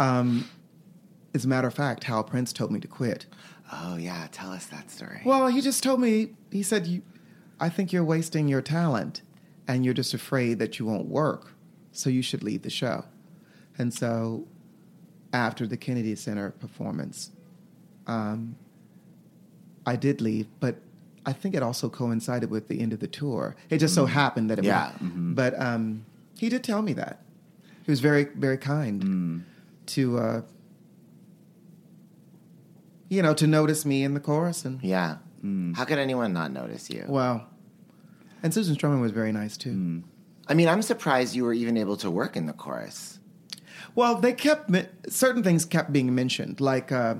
Um, 0.00 0.48
as 1.34 1.44
a 1.44 1.48
matter 1.48 1.68
of 1.68 1.74
fact, 1.74 2.04
Hal 2.04 2.24
Prince 2.24 2.52
told 2.54 2.70
me 2.72 2.80
to 2.80 2.88
quit. 2.88 3.26
Oh 3.72 3.96
yeah, 3.96 4.26
tell 4.32 4.50
us 4.52 4.66
that 4.66 4.90
story. 4.90 5.20
Well, 5.24 5.48
he 5.48 5.60
just 5.60 5.82
told 5.82 6.00
me, 6.00 6.30
he 6.50 6.62
said, 6.62 6.86
you, 6.86 7.02
I 7.60 7.68
think 7.68 7.92
you're 7.92 8.04
wasting 8.04 8.48
your 8.48 8.62
talent 8.62 9.20
and 9.68 9.84
you're 9.84 9.94
just 9.94 10.14
afraid 10.14 10.58
that 10.60 10.78
you 10.78 10.86
won't 10.86 11.06
work, 11.08 11.52
so 11.92 12.08
you 12.10 12.22
should 12.22 12.42
leave 12.42 12.62
the 12.62 12.70
show. 12.70 13.04
And 13.78 13.92
so 13.92 14.46
after 15.32 15.66
the 15.66 15.76
Kennedy 15.76 16.14
Center 16.14 16.50
performance, 16.50 17.30
um, 18.06 18.56
I 19.86 19.96
did 19.96 20.20
leave, 20.20 20.46
but 20.60 20.76
I 21.26 21.32
think 21.32 21.54
it 21.54 21.62
also 21.62 21.88
coincided 21.88 22.50
with 22.50 22.68
the 22.68 22.80
end 22.80 22.92
of 22.92 23.00
the 23.00 23.06
tour. 23.08 23.56
It 23.70 23.78
just 23.78 23.94
so 23.94 24.06
happened 24.06 24.50
that 24.50 24.58
it 24.58 24.64
Yeah. 24.64 24.92
would. 25.00 25.34
But 25.34 25.58
um, 25.60 26.04
he 26.38 26.48
did 26.48 26.62
tell 26.62 26.82
me 26.82 26.92
that. 26.94 27.22
He 27.84 27.90
was 27.90 28.00
very, 28.00 28.24
very 28.24 28.56
kind 28.58 29.44
to, 29.86 30.18
uh, 30.18 30.42
you 33.08 33.22
know, 33.22 33.34
to 33.34 33.46
notice 33.46 33.84
me 33.84 34.02
in 34.04 34.14
the 34.14 34.20
chorus. 34.20 34.64
And, 34.64 34.82
yeah. 34.82 35.16
How 35.74 35.84
could 35.84 35.98
anyone 35.98 36.32
not 36.32 36.52
notice 36.52 36.88
you? 36.88 37.04
well, 37.06 37.46
and 38.42 38.52
Susan 38.52 38.76
Stroman 38.76 39.00
was 39.00 39.12
very 39.12 39.32
nice 39.32 39.56
too. 39.56 40.02
I 40.48 40.54
mean, 40.54 40.68
I'm 40.68 40.82
surprised 40.82 41.34
you 41.34 41.44
were 41.44 41.52
even 41.54 41.76
able 41.78 41.96
to 41.98 42.10
work 42.10 42.36
in 42.36 42.44
the 42.46 42.52
chorus. 42.52 43.18
Well, 43.94 44.16
they 44.16 44.32
kept, 44.32 44.70
certain 45.08 45.42
things 45.42 45.64
kept 45.64 45.92
being 45.92 46.14
mentioned. 46.14 46.60
Like, 46.60 46.90
uh, 46.90 47.16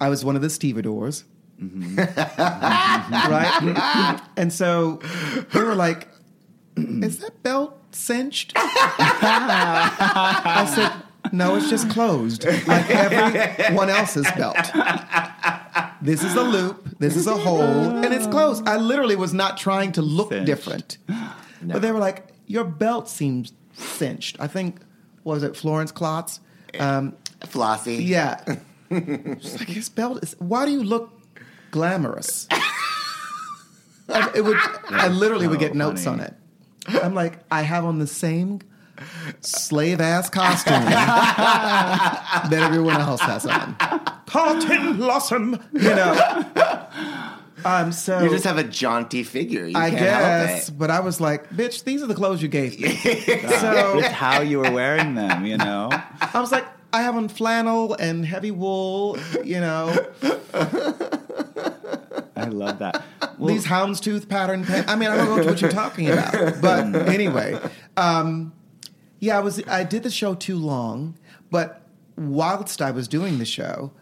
I 0.00 0.08
was 0.08 0.24
one 0.24 0.36
of 0.36 0.42
the 0.42 0.50
stevedores. 0.50 1.24
right? 1.58 4.20
and 4.36 4.52
so 4.52 5.00
we 5.54 5.62
were 5.62 5.74
like, 5.74 6.08
"Is 6.76 7.18
that 7.20 7.42
belt 7.42 7.78
cinched?" 7.92 8.52
I 8.56 10.70
said, 10.74 10.92
"No, 11.32 11.56
it's 11.56 11.70
just 11.70 11.88
closed, 11.88 12.44
like 12.44 12.90
everyone 12.90 13.88
else's 13.88 14.26
belt. 14.36 14.56
This 16.02 16.22
is 16.22 16.34
a 16.34 16.42
loop, 16.42 16.98
this 16.98 17.16
is 17.16 17.26
a 17.26 17.36
hole, 17.36 17.62
and 18.04 18.12
it's 18.12 18.26
closed." 18.26 18.68
I 18.68 18.76
literally 18.76 19.16
was 19.16 19.32
not 19.32 19.56
trying 19.56 19.92
to 19.92 20.02
look 20.02 20.28
Cinched. 20.28 20.44
different, 20.44 20.98
but 21.62 21.80
they 21.80 21.90
were 21.90 22.00
like, 22.00 22.26
"Your 22.46 22.64
belt 22.64 23.08
seems 23.08 23.54
cinched." 23.78 24.36
I 24.38 24.46
think 24.46 24.80
was 25.26 25.42
it 25.42 25.56
Florence 25.56 25.92
Klotz? 25.92 26.40
Um, 26.78 27.14
Flossie. 27.40 28.06
yeah. 28.06 28.42
She's 28.90 29.58
like, 29.58 29.68
his 29.68 29.88
belt 29.88 30.22
is. 30.22 30.36
Why 30.38 30.64
do 30.64 30.70
you 30.72 30.82
look 30.84 31.10
glamorous? 31.72 32.46
I, 34.08 34.30
it 34.34 34.42
would. 34.44 34.56
I 34.90 35.08
literally 35.08 35.48
would 35.48 35.56
Oh, 35.56 35.60
get 35.60 35.74
notes 35.74 36.04
funny. 36.04 36.22
on 36.22 36.26
it. 36.28 36.34
I'm 37.02 37.14
like, 37.14 37.40
I 37.50 37.62
have 37.62 37.84
on 37.84 37.98
the 37.98 38.06
same 38.06 38.60
slave 39.40 40.00
ass 40.00 40.30
costume 40.30 40.84
that 40.84 42.48
everyone 42.52 43.00
else 43.00 43.20
has 43.22 43.44
on. 43.46 43.74
Cotton 44.26 44.96
blossom, 44.96 45.60
you 45.72 45.80
know. 45.80 46.14
Um, 47.64 47.90
so 47.92 48.22
You 48.22 48.28
just 48.30 48.44
have 48.44 48.58
a 48.58 48.64
jaunty 48.64 49.22
figure. 49.22 49.66
You 49.66 49.76
I 49.76 49.90
can't 49.90 50.00
guess, 50.00 50.66
help 50.66 50.68
it. 50.76 50.78
but 50.78 50.90
I 50.90 51.00
was 51.00 51.20
like, 51.20 51.48
bitch, 51.50 51.84
these 51.84 52.02
are 52.02 52.06
the 52.06 52.14
clothes 52.14 52.42
you 52.42 52.48
gave 52.48 52.78
me. 52.78 52.88
so 52.96 53.98
It's 53.98 54.08
how 54.08 54.40
you 54.42 54.58
were 54.58 54.70
wearing 54.70 55.14
them, 55.14 55.44
you 55.46 55.56
know? 55.56 55.88
I 56.20 56.40
was 56.40 56.52
like, 56.52 56.66
I 56.92 57.02
have 57.02 57.16
on 57.16 57.28
flannel 57.28 57.94
and 57.94 58.24
heavy 58.24 58.50
wool, 58.50 59.18
you 59.44 59.60
know. 59.60 59.94
I 62.36 62.44
love 62.48 62.78
that. 62.80 63.02
Well, 63.38 63.48
these 63.48 63.66
houndstooth 63.66 64.28
pattern 64.28 64.64
pants. 64.64 64.90
I 64.90 64.96
mean, 64.96 65.08
I 65.10 65.16
don't 65.16 65.36
know 65.36 65.44
what 65.46 65.60
you're 65.60 65.70
talking 65.70 66.08
about, 66.10 66.60
but 66.60 66.94
anyway, 67.08 67.58
um, 67.96 68.52
yeah, 69.20 69.36
I 69.38 69.40
was. 69.40 69.62
I 69.66 69.84
did 69.84 70.02
the 70.02 70.10
show 70.10 70.34
too 70.34 70.56
long, 70.56 71.16
but 71.50 71.82
whilst 72.16 72.80
I 72.82 72.90
was 72.90 73.08
doing 73.08 73.38
the 73.38 73.44
show, 73.44 73.92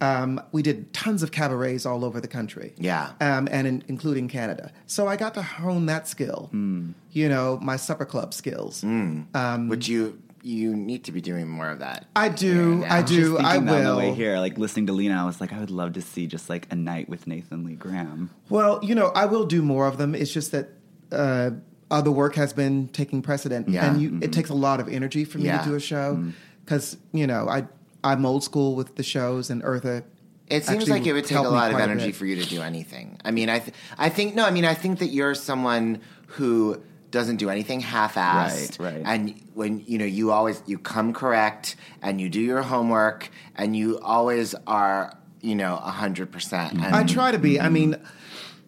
um, 0.00 0.40
we 0.52 0.62
did 0.62 0.92
tons 0.92 1.22
of 1.22 1.30
cabarets 1.32 1.84
all 1.84 2.04
over 2.04 2.20
the 2.20 2.28
country. 2.28 2.72
Yeah. 2.78 3.10
um, 3.20 3.48
and 3.50 3.66
in, 3.66 3.84
including 3.88 4.28
Canada. 4.28 4.70
So 4.86 5.08
I 5.08 5.16
got 5.16 5.34
to 5.34 5.42
hone 5.42 5.86
that 5.86 6.06
skill. 6.08 6.50
You 6.52 7.28
know, 7.28 7.58
my 7.62 7.76
supper 7.76 8.04
club 8.04 8.32
skills. 8.34 8.84
Um, 8.84 9.68
Which 9.68 9.88
you 9.88 10.20
you 10.42 10.74
need 10.76 11.02
to 11.04 11.10
be 11.12 11.20
doing 11.20 11.48
more 11.48 11.68
of 11.68 11.80
that. 11.80 12.06
I 12.14 12.28
do. 12.28 12.84
I 12.88 13.02
do. 13.02 13.30
thinking 13.36 13.44
I 13.44 13.58
that 13.58 13.58
on 13.58 13.66
will. 13.66 13.92
the 13.96 13.98
way 13.98 14.14
here, 14.14 14.38
like 14.38 14.56
listening 14.56 14.86
to 14.86 14.92
Lena, 14.92 15.20
I 15.20 15.26
was 15.26 15.40
like, 15.40 15.52
I 15.52 15.58
would 15.58 15.70
love 15.72 15.94
to 15.94 16.00
see 16.00 16.28
just 16.28 16.48
like 16.48 16.68
a 16.70 16.76
night 16.76 17.08
with 17.08 17.26
Nathan 17.26 17.64
Lee 17.64 17.74
Graham. 17.74 18.30
Well, 18.48 18.78
you 18.82 18.94
know, 18.94 19.08
I 19.16 19.26
will 19.26 19.44
do 19.46 19.62
more 19.62 19.88
of 19.88 19.98
them. 19.98 20.14
It's 20.14 20.32
just 20.32 20.52
that 20.52 20.68
uh, 21.10 21.50
other 21.90 22.12
work 22.12 22.36
has 22.36 22.52
been 22.52 22.86
taking 22.88 23.20
precedent, 23.20 23.68
Yeah. 23.68 23.90
and 23.90 24.00
you, 24.00 24.18
it 24.22 24.32
takes 24.32 24.48
a 24.48 24.54
lot 24.54 24.78
of 24.78 24.88
energy 24.88 25.24
for 25.24 25.38
me 25.38 25.46
Yeah. 25.46 25.58
to 25.62 25.70
do 25.70 25.74
a 25.74 25.80
show 25.80 26.24
because 26.64 26.96
you 27.12 27.26
know 27.26 27.48
I 27.48 27.66
I'm 28.04 28.24
old 28.24 28.44
school 28.44 28.74
with 28.74 28.96
the 28.96 29.02
shows, 29.02 29.50
and 29.50 29.62
Eartha. 29.62 30.04
It 30.46 30.64
seems 30.64 30.88
like 30.88 31.06
it 31.06 31.12
would 31.12 31.26
take 31.26 31.38
a 31.38 31.42
lot 31.42 31.72
of 31.72 31.78
energy 31.78 32.12
for 32.12 32.24
you 32.24 32.36
to 32.36 32.48
do 32.48 32.62
anything. 32.62 33.20
I 33.24 33.30
mean, 33.30 33.48
I 33.48 33.58
th- 33.58 33.74
I 33.98 34.08
think 34.08 34.34
no, 34.34 34.44
I 34.44 34.50
mean, 34.50 34.64
I 34.64 34.74
think 34.74 34.98
that 35.00 35.08
you're 35.08 35.34
someone 35.34 36.00
who 36.26 36.82
doesn't 37.10 37.36
do 37.36 37.48
anything 37.48 37.80
half-assed, 37.80 38.78
Right, 38.78 38.94
right. 38.94 39.02
And 39.04 39.42
when 39.54 39.80
you 39.86 39.98
know, 39.98 40.04
you 40.04 40.30
always 40.30 40.62
you 40.66 40.78
come 40.78 41.12
correct, 41.12 41.76
and 42.02 42.20
you 42.20 42.28
do 42.28 42.40
your 42.40 42.62
homework, 42.62 43.30
and 43.56 43.76
you 43.76 43.98
always 44.00 44.54
are, 44.66 45.16
you 45.40 45.54
know, 45.54 45.76
hundred 45.76 46.32
percent. 46.32 46.80
I 46.80 47.02
try 47.04 47.30
to 47.30 47.38
be. 47.38 47.60
I 47.60 47.64
mm-hmm. 47.64 47.72
mean, 47.74 47.96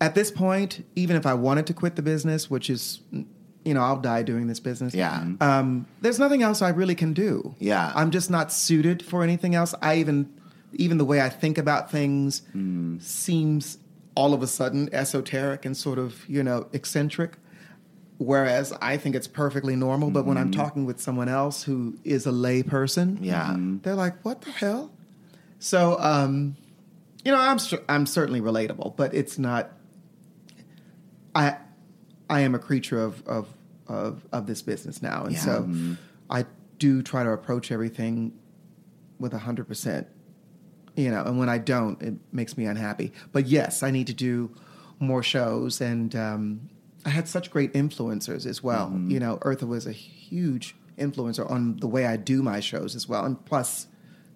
at 0.00 0.14
this 0.14 0.30
point, 0.30 0.84
even 0.96 1.16
if 1.16 1.26
I 1.26 1.34
wanted 1.34 1.66
to 1.66 1.74
quit 1.74 1.96
the 1.96 2.02
business, 2.02 2.50
which 2.50 2.70
is, 2.70 3.00
you 3.64 3.74
know, 3.74 3.80
I'll 3.82 4.00
die 4.00 4.22
doing 4.22 4.46
this 4.46 4.60
business. 4.60 4.94
Yeah. 4.94 5.24
Um, 5.40 5.86
there's 6.00 6.18
nothing 6.18 6.42
else 6.42 6.62
I 6.62 6.70
really 6.70 6.94
can 6.94 7.12
do. 7.12 7.54
Yeah. 7.58 7.92
I'm 7.94 8.10
just 8.10 8.30
not 8.30 8.52
suited 8.52 9.02
for 9.04 9.22
anything 9.22 9.54
else. 9.54 9.74
I 9.82 9.96
even, 9.96 10.32
even 10.72 10.98
the 10.98 11.04
way 11.04 11.20
I 11.20 11.28
think 11.28 11.58
about 11.58 11.90
things 11.90 12.42
seems 13.00 13.78
all 14.14 14.34
of 14.34 14.42
a 14.42 14.46
sudden 14.46 14.88
esoteric 14.92 15.64
and 15.64 15.76
sort 15.76 15.98
of, 15.98 16.28
you 16.28 16.42
know, 16.42 16.68
eccentric. 16.72 17.36
Whereas 18.18 18.72
I 18.82 18.96
think 18.98 19.14
it's 19.14 19.26
perfectly 19.28 19.76
normal, 19.76 20.10
but 20.10 20.26
when 20.26 20.36
I'm 20.36 20.50
talking 20.52 20.84
with 20.84 21.00
someone 21.00 21.28
else 21.28 21.62
who 21.62 21.96
is 22.04 22.26
a 22.26 22.32
lay 22.32 22.62
person, 22.62 23.18
Yeah. 23.22 23.56
they're 23.82 23.94
like, 23.94 24.22
"What 24.22 24.42
the 24.42 24.50
hell?" 24.50 24.90
So, 25.58 25.96
um, 26.00 26.56
you 27.24 27.32
know, 27.32 27.38
I'm 27.38 27.58
I'm 27.88 28.04
certainly 28.04 28.42
relatable, 28.42 28.94
but 28.96 29.14
it's 29.14 29.38
not. 29.38 29.72
I 31.34 31.56
I 32.30 32.40
am 32.40 32.54
a 32.54 32.58
creature 32.58 33.02
of 33.02 33.26
of 33.26 33.48
of, 33.88 34.24
of 34.32 34.46
this 34.46 34.62
business 34.62 35.02
now, 35.02 35.24
and 35.24 35.32
Yeah. 35.32 35.40
so 35.40 35.68
I 36.30 36.46
do 36.78 37.02
try 37.02 37.24
to 37.24 37.30
approach 37.30 37.72
everything 37.72 38.32
with 39.18 39.34
a 39.34 39.38
hundred 39.38 39.66
percent. 39.68 40.06
You 40.96 41.10
know, 41.10 41.22
and 41.24 41.38
when 41.38 41.48
I 41.48 41.58
don't, 41.58 42.00
it 42.02 42.14
makes 42.32 42.56
me 42.58 42.66
unhappy. 42.66 43.12
But 43.32 43.46
yes, 43.46 43.82
I 43.82 43.90
need 43.90 44.06
to 44.08 44.14
do 44.14 44.54
more 44.98 45.22
shows, 45.22 45.80
and 45.80 46.14
um, 46.14 46.68
I 47.04 47.10
had 47.10 47.26
such 47.28 47.50
great 47.50 47.72
influencers 47.72 48.44
as 48.46 48.62
well. 48.62 48.86
Mm-hmm. 48.88 49.10
You 49.10 49.20
know, 49.20 49.38
Eartha 49.42 49.66
was 49.66 49.86
a 49.86 49.92
huge 49.92 50.76
influencer 50.98 51.50
on 51.50 51.76
the 51.78 51.86
way 51.86 52.06
I 52.06 52.16
do 52.16 52.42
my 52.42 52.60
shows 52.60 52.94
as 52.94 53.08
well, 53.08 53.24
and 53.24 53.42
plus, 53.44 53.86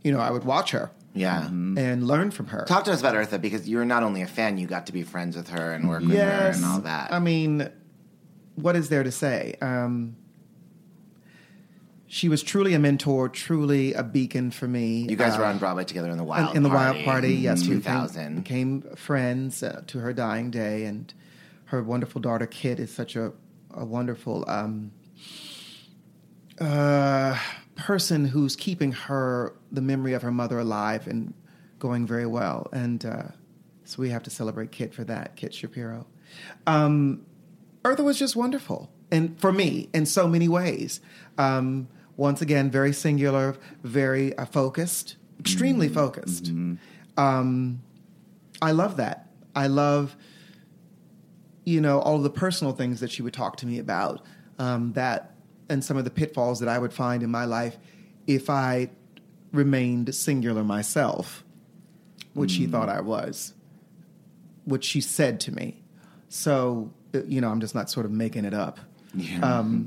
you 0.02 0.10
know, 0.12 0.20
I 0.20 0.30
would 0.30 0.44
watch 0.44 0.70
her 0.70 0.90
yeah. 1.12 1.42
Mm-hmm. 1.42 1.76
and 1.78 2.06
learn 2.06 2.30
from 2.30 2.46
her. 2.46 2.64
Talk 2.66 2.84
to 2.84 2.92
us 2.92 3.00
about 3.00 3.14
Eartha 3.14 3.40
because 3.40 3.68
you're 3.68 3.84
not 3.84 4.02
only 4.02 4.22
a 4.22 4.26
fan, 4.26 4.56
you 4.58 4.66
got 4.66 4.86
to 4.86 4.92
be 4.92 5.02
friends 5.02 5.36
with 5.36 5.48
her 5.50 5.72
and 5.72 5.88
work 5.88 6.02
with 6.02 6.16
her 6.16 6.52
and 6.54 6.64
all 6.64 6.80
that. 6.80 7.12
I 7.12 7.18
mean, 7.18 7.68
what 8.56 8.76
is 8.76 8.88
there 8.88 9.02
to 9.02 9.12
say? 9.12 9.56
Um, 9.60 10.16
she 12.06 12.28
was 12.28 12.42
truly 12.42 12.74
a 12.74 12.78
mentor, 12.78 13.28
truly 13.28 13.92
a 13.94 14.02
beacon 14.04 14.50
for 14.52 14.68
me. 14.68 15.06
you 15.08 15.16
guys 15.16 15.34
Uh, 15.34 15.38
were 15.38 15.44
on 15.46 15.58
Broadway 15.58 15.84
together 15.84 16.10
in 16.10 16.16
the 16.18 16.22
Wild 16.24 16.54
in 16.56 16.62
the 16.62 16.68
Party 16.68 16.92
Wild 16.98 17.04
Party, 17.04 17.34
yes, 17.34 17.62
became, 17.62 17.80
2000. 17.82 18.36
became 18.36 18.82
friends 18.94 19.62
uh, 19.62 19.82
to 19.88 19.98
her 19.98 20.12
dying 20.12 20.50
day, 20.50 20.84
and 20.84 21.12
her 21.66 21.82
wonderful 21.82 22.20
daughter 22.20 22.46
Kitt 22.46 22.78
is 22.78 22.92
such 22.92 23.16
a, 23.16 23.32
a 23.72 23.84
wonderful 23.84 24.44
um, 24.48 24.92
uh, 26.60 27.36
person 27.74 28.26
who's 28.26 28.54
keeping 28.54 28.92
her 28.92 29.56
the 29.72 29.80
memory 29.80 30.12
of 30.12 30.22
her 30.22 30.30
mother 30.30 30.58
alive 30.60 31.06
and 31.08 31.34
going 31.80 32.06
very 32.06 32.26
well, 32.26 32.68
and 32.72 33.04
uh, 33.04 33.22
so 33.84 34.00
we 34.00 34.10
have 34.10 34.22
to 34.22 34.30
celebrate 34.30 34.70
Kitt 34.70 34.94
for 34.94 35.02
that, 35.04 35.34
Kitt 35.36 35.52
Shapiro. 35.52 36.06
Um, 36.66 37.26
Eartha 37.84 38.02
was 38.02 38.18
just 38.18 38.34
wonderful, 38.34 38.90
and 39.10 39.38
for 39.38 39.52
me, 39.52 39.88
in 39.92 40.06
so 40.06 40.26
many 40.26 40.48
ways. 40.48 41.00
Um, 41.38 41.88
once 42.16 42.40
again, 42.40 42.70
very 42.70 42.92
singular, 42.92 43.56
very 43.82 44.36
uh, 44.38 44.44
focused, 44.46 45.16
extremely 45.40 45.88
focused. 45.88 46.46
Um, 47.16 47.82
I 48.62 48.70
love 48.70 48.96
that. 48.98 49.28
I 49.54 49.66
love, 49.66 50.16
you 51.64 51.80
know, 51.80 52.00
all 52.00 52.18
the 52.18 52.30
personal 52.30 52.72
things 52.72 53.00
that 53.00 53.10
she 53.10 53.22
would 53.22 53.34
talk 53.34 53.56
to 53.58 53.66
me 53.66 53.78
about. 53.78 54.24
Um, 54.58 54.92
that 54.92 55.34
and 55.68 55.84
some 55.84 55.96
of 55.96 56.04
the 56.04 56.10
pitfalls 56.10 56.60
that 56.60 56.68
I 56.68 56.78
would 56.78 56.92
find 56.92 57.22
in 57.22 57.30
my 57.30 57.44
life 57.44 57.76
if 58.26 58.48
I 58.48 58.90
remained 59.52 60.14
singular 60.14 60.62
myself, 60.64 61.44
which 62.34 62.52
she 62.52 62.66
thought 62.66 62.88
I 62.88 63.00
was, 63.00 63.54
which 64.64 64.84
she 64.84 65.00
said 65.00 65.40
to 65.40 65.52
me. 65.52 65.82
So, 66.28 66.92
you 67.26 67.40
know, 67.40 67.50
I'm 67.50 67.60
just 67.60 67.74
not 67.74 67.90
sort 67.90 68.06
of 68.06 68.12
making 68.12 68.44
it 68.44 68.54
up. 68.54 68.78
Um, 69.42 69.86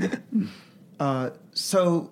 uh, 1.00 1.30
so, 1.52 2.10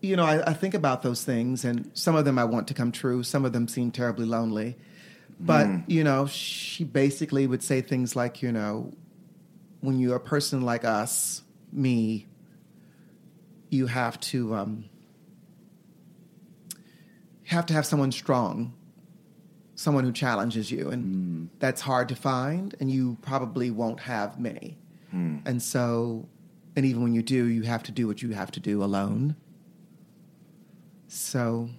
you 0.00 0.16
know, 0.16 0.24
I, 0.24 0.50
I 0.50 0.52
think 0.54 0.74
about 0.74 1.02
those 1.02 1.24
things, 1.24 1.64
and 1.64 1.90
some 1.94 2.16
of 2.16 2.24
them 2.24 2.38
I 2.38 2.44
want 2.44 2.68
to 2.68 2.74
come 2.74 2.92
true. 2.92 3.22
Some 3.22 3.44
of 3.44 3.52
them 3.52 3.68
seem 3.68 3.90
terribly 3.90 4.26
lonely. 4.26 4.76
But, 5.42 5.88
you 5.88 6.04
know, 6.04 6.26
she 6.26 6.84
basically 6.84 7.46
would 7.46 7.62
say 7.62 7.80
things 7.80 8.14
like, 8.14 8.42
you 8.42 8.52
know, 8.52 8.92
when 9.80 9.98
you're 9.98 10.16
a 10.16 10.20
person 10.20 10.60
like 10.60 10.84
us, 10.84 11.42
me, 11.72 12.26
you 13.70 13.86
have 13.86 14.20
to 14.20 14.54
um, 14.54 14.84
have 17.44 17.66
to 17.66 17.74
have 17.74 17.86
someone 17.86 18.12
strong, 18.12 18.74
someone 19.80 20.04
who 20.04 20.12
challenges 20.12 20.70
you, 20.70 20.90
and 20.90 21.02
hmm. 21.04 21.44
that's 21.58 21.80
hard 21.80 22.06
to 22.06 22.14
find, 22.14 22.74
and 22.80 22.90
you 22.90 23.16
probably 23.22 23.70
won't 23.70 24.00
have 24.00 24.38
many. 24.38 24.76
Hmm. 25.10 25.38
And 25.46 25.62
so, 25.62 26.28
and 26.76 26.84
even 26.84 27.02
when 27.02 27.14
you 27.14 27.22
do, 27.22 27.46
you 27.46 27.62
have 27.62 27.82
to 27.84 27.92
do 27.92 28.06
what 28.06 28.20
you 28.20 28.30
have 28.32 28.50
to 28.52 28.60
do 28.60 28.84
alone. 28.84 29.36
So, 31.08 31.70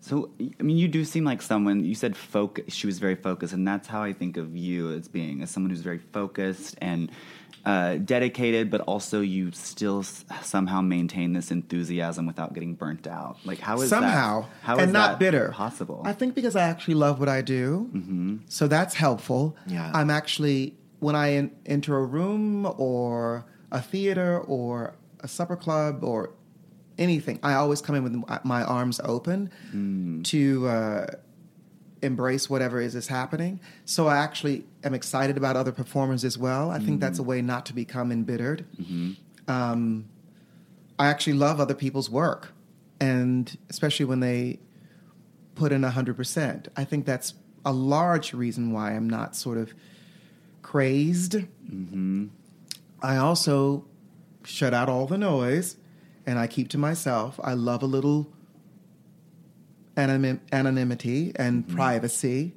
So, 0.00 0.30
I 0.40 0.62
mean, 0.62 0.78
you 0.78 0.88
do 0.88 1.04
seem 1.04 1.24
like 1.24 1.42
someone, 1.42 1.84
you 1.84 1.94
said 1.94 2.16
focus, 2.16 2.74
she 2.74 2.86
was 2.86 2.98
very 2.98 3.14
focused, 3.14 3.52
and 3.52 3.68
that's 3.68 3.88
how 3.88 4.02
I 4.02 4.14
think 4.14 4.38
of 4.38 4.56
you 4.56 4.92
as 4.92 5.06
being, 5.08 5.42
as 5.42 5.50
someone 5.50 5.70
who's 5.70 5.82
very 5.82 6.02
focused 6.12 6.76
and 6.80 7.10
uh, 7.66 7.96
dedicated, 7.96 8.70
but 8.70 8.80
also 8.82 9.20
you 9.22 9.50
still 9.52 10.00
s- 10.00 10.24
somehow 10.42 10.80
maintain 10.82 11.32
this 11.32 11.50
enthusiasm 11.50 12.26
without 12.26 12.52
getting 12.54 12.74
burnt 12.74 13.06
out. 13.06 13.38
Like 13.44 13.58
how 13.58 13.80
is 13.80 13.88
somehow 13.88 14.42
that, 14.42 14.48
how 14.62 14.72
and 14.76 14.88
is 14.90 14.92
not 14.92 15.12
that 15.12 15.18
bitter 15.18 15.48
possible? 15.50 16.02
i 16.04 16.12
think 16.12 16.34
because 16.34 16.56
i 16.56 16.62
actually 16.62 16.94
love 16.94 17.18
what 17.20 17.28
i 17.28 17.40
do 17.40 17.88
Mm-hmm. 17.94 18.36
so 18.48 18.68
that's 18.68 18.94
helpful 18.94 19.56
Yeah. 19.66 19.90
i'm 19.94 20.10
actually 20.10 20.74
when 21.00 21.14
i 21.16 21.32
en- 21.34 21.50
enter 21.64 21.96
a 21.96 22.04
room 22.04 22.66
or 22.76 23.46
a 23.72 23.80
theater 23.80 24.40
or 24.40 24.94
a 25.20 25.28
supper 25.28 25.56
club 25.56 26.04
or 26.04 26.30
anything 26.98 27.38
i 27.42 27.54
always 27.54 27.80
come 27.80 27.94
in 27.96 28.02
with 28.04 28.44
my 28.44 28.62
arms 28.62 29.00
open 29.04 29.50
Mm. 29.74 30.22
to 30.24 30.68
uh, 30.68 31.06
embrace 32.04 32.48
whatever 32.50 32.80
is 32.80 32.94
is 32.94 33.08
happening 33.08 33.58
so 33.84 34.06
i 34.06 34.16
actually 34.18 34.64
am 34.84 34.94
excited 34.94 35.36
about 35.36 35.56
other 35.56 35.72
performers 35.72 36.24
as 36.24 36.36
well 36.38 36.70
i 36.70 36.78
think 36.78 36.98
Mm. 36.98 37.00
that's 37.00 37.18
a 37.18 37.22
way 37.22 37.40
not 37.42 37.64
to 37.66 37.72
become 37.74 38.12
embittered 38.12 38.66
Mm-hmm. 38.80 39.12
um, 39.50 40.04
I 40.96 41.08
actually 41.08 41.32
love 41.32 41.58
other 41.58 41.74
people's 41.74 42.08
work, 42.08 42.52
and 43.00 43.58
especially 43.68 44.06
when 44.06 44.20
they 44.20 44.60
put 45.56 45.72
in 45.72 45.82
100%. 45.82 46.68
I 46.76 46.84
think 46.84 47.04
that's 47.04 47.34
a 47.64 47.72
large 47.72 48.32
reason 48.32 48.70
why 48.70 48.92
I'm 48.92 49.10
not 49.10 49.34
sort 49.34 49.58
of 49.58 49.74
crazed. 50.62 51.34
I 53.02 53.16
also 53.16 53.86
shut 54.44 54.72
out 54.72 54.88
all 54.88 55.06
the 55.06 55.18
noise 55.18 55.76
and 56.26 56.38
I 56.38 56.46
keep 56.46 56.68
to 56.70 56.78
myself. 56.78 57.40
I 57.42 57.54
love 57.54 57.82
a 57.82 57.86
little 57.86 58.32
anonym- 59.96 60.40
anonymity 60.52 61.32
and 61.36 61.66
privacy. 61.68 62.54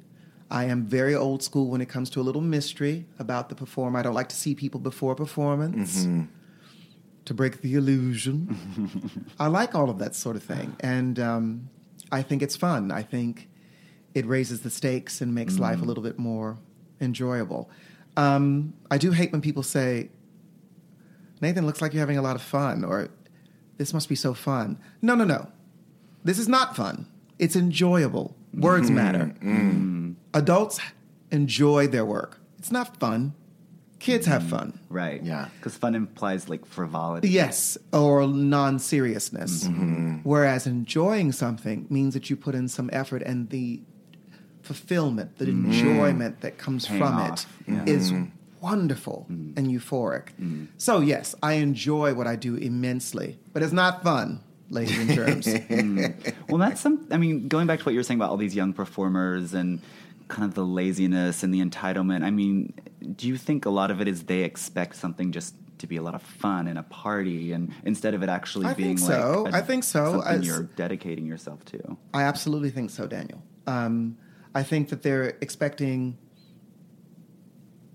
I 0.50 0.64
am 0.64 0.84
very 0.86 1.14
old 1.14 1.42
school 1.42 1.68
when 1.68 1.80
it 1.80 1.88
comes 1.88 2.08
to 2.10 2.20
a 2.20 2.22
little 2.22 2.40
mystery 2.40 3.04
about 3.18 3.48
the 3.48 3.54
performer. 3.54 3.98
I 3.98 4.02
don't 4.02 4.14
like 4.14 4.30
to 4.30 4.36
see 4.36 4.54
people 4.54 4.80
before 4.80 5.14
performance 5.14 6.06
to 7.26 7.34
break 7.34 7.60
the 7.60 7.74
illusion. 7.74 9.30
I 9.38 9.48
like 9.48 9.74
all 9.74 9.90
of 9.90 9.98
that 9.98 10.14
sort 10.14 10.36
of 10.36 10.42
thing. 10.42 10.74
And 10.80 11.18
um, 11.18 11.68
I 12.10 12.22
think 12.22 12.40
it's 12.42 12.56
fun. 12.56 12.90
I 12.90 13.02
think 13.02 13.48
it 14.14 14.24
raises 14.24 14.62
the 14.62 14.70
stakes 14.70 15.20
and 15.20 15.34
makes 15.34 15.58
life 15.58 15.82
a 15.82 15.84
little 15.84 16.02
bit 16.02 16.18
more 16.18 16.56
enjoyable. 17.00 17.70
Um, 18.16 18.72
I 18.90 18.96
do 18.96 19.10
hate 19.12 19.30
when 19.30 19.42
people 19.42 19.62
say, 19.62 20.08
Nathan, 21.42 21.66
looks 21.66 21.82
like 21.82 21.92
you're 21.92 22.00
having 22.00 22.16
a 22.18 22.22
lot 22.22 22.34
of 22.34 22.42
fun, 22.42 22.84
or 22.84 23.10
this 23.76 23.92
must 23.94 24.08
be 24.08 24.14
so 24.16 24.32
fun. 24.34 24.78
No, 25.02 25.14
no, 25.14 25.24
no. 25.24 25.52
This 26.24 26.38
is 26.38 26.48
not 26.48 26.74
fun. 26.74 27.06
It's 27.38 27.56
enjoyable. 27.56 28.36
Words 28.54 28.86
mm-hmm. 28.86 28.94
matter. 28.96 29.34
Mm-hmm. 29.42 30.12
Adults 30.34 30.80
enjoy 31.30 31.86
their 31.86 32.04
work. 32.04 32.40
It's 32.58 32.72
not 32.72 32.98
fun. 32.98 33.34
Kids 33.98 34.26
have 34.26 34.42
mm-hmm. 34.42 34.50
fun. 34.50 34.80
right. 34.88 35.22
Yeah. 35.22 35.48
Because 35.56 35.76
fun 35.76 35.94
implies 35.94 36.48
like 36.48 36.64
frivolity. 36.64 37.28
Yes, 37.28 37.76
or 37.92 38.26
non 38.26 38.78
seriousness. 38.78 39.68
Whereas 40.22 40.66
enjoying 40.66 41.32
something 41.32 41.86
means 41.90 42.14
that 42.14 42.30
you 42.30 42.36
put 42.36 42.54
in 42.54 42.68
some 42.68 42.90
effort 42.92 43.22
and 43.22 43.50
the 43.50 43.80
fulfillment, 44.62 45.38
the 45.38 45.46
enjoyment 45.46 46.40
that 46.42 46.58
comes 46.58 46.86
Paying 46.86 47.00
from 47.00 47.14
off. 47.16 47.46
it 47.66 47.88
is 47.88 48.12
wonderful 48.60 49.26
and 49.28 49.56
euphoric. 49.68 50.28
So, 50.78 51.00
yes, 51.00 51.34
I 51.42 51.54
enjoy 51.54 52.14
what 52.14 52.26
I 52.26 52.36
do 52.36 52.54
immensely, 52.56 53.38
but 53.52 53.62
it's 53.62 53.72
not 53.72 54.02
fun, 54.02 54.40
ladies 54.70 54.98
and 54.98 55.10
germs. 55.10 55.48
Well, 56.48 56.58
that's 56.58 56.80
some. 56.80 57.06
I 57.10 57.16
mean, 57.18 57.48
going 57.48 57.66
back 57.66 57.78
to 57.80 57.84
what 57.84 57.92
you 57.92 57.98
were 57.98 58.02
saying 58.04 58.18
about 58.20 58.30
all 58.30 58.36
these 58.36 58.54
young 58.54 58.72
performers 58.72 59.52
and 59.54 59.80
kind 60.28 60.44
of 60.44 60.54
the 60.54 60.64
laziness 60.64 61.42
and 61.42 61.52
the 61.54 61.62
entitlement. 61.64 62.24
I 62.24 62.30
mean, 62.30 62.72
do 63.16 63.28
you 63.28 63.36
think 63.36 63.64
a 63.66 63.70
lot 63.70 63.90
of 63.90 64.00
it 64.00 64.08
is 64.08 64.24
they 64.24 64.42
expect 64.44 64.96
something 64.96 65.32
just 65.32 65.54
to 65.78 65.86
be 65.86 65.96
a 65.96 66.02
lot 66.02 66.14
of 66.14 66.22
fun 66.22 66.66
and 66.68 66.78
a 66.78 66.82
party, 66.82 67.52
and 67.52 67.72
instead 67.84 68.12
of 68.14 68.22
it 68.22 68.28
actually 68.28 68.66
I 68.66 68.74
being 68.74 68.96
think 68.96 69.10
so. 69.10 69.42
like 69.44 69.54
a- 69.54 69.56
I 69.56 69.60
think 69.60 69.84
so. 69.84 70.12
something 70.12 70.40
As- 70.40 70.46
you're 70.46 70.62
dedicating 70.64 71.24
yourself 71.26 71.64
to? 71.66 71.96
I 72.14 72.22
absolutely 72.22 72.70
think 72.70 72.90
so, 72.90 73.06
Daniel. 73.06 73.42
Um, 73.66 74.16
I 74.54 74.62
think 74.64 74.88
that 74.88 75.02
they're 75.02 75.36
expecting, 75.40 76.16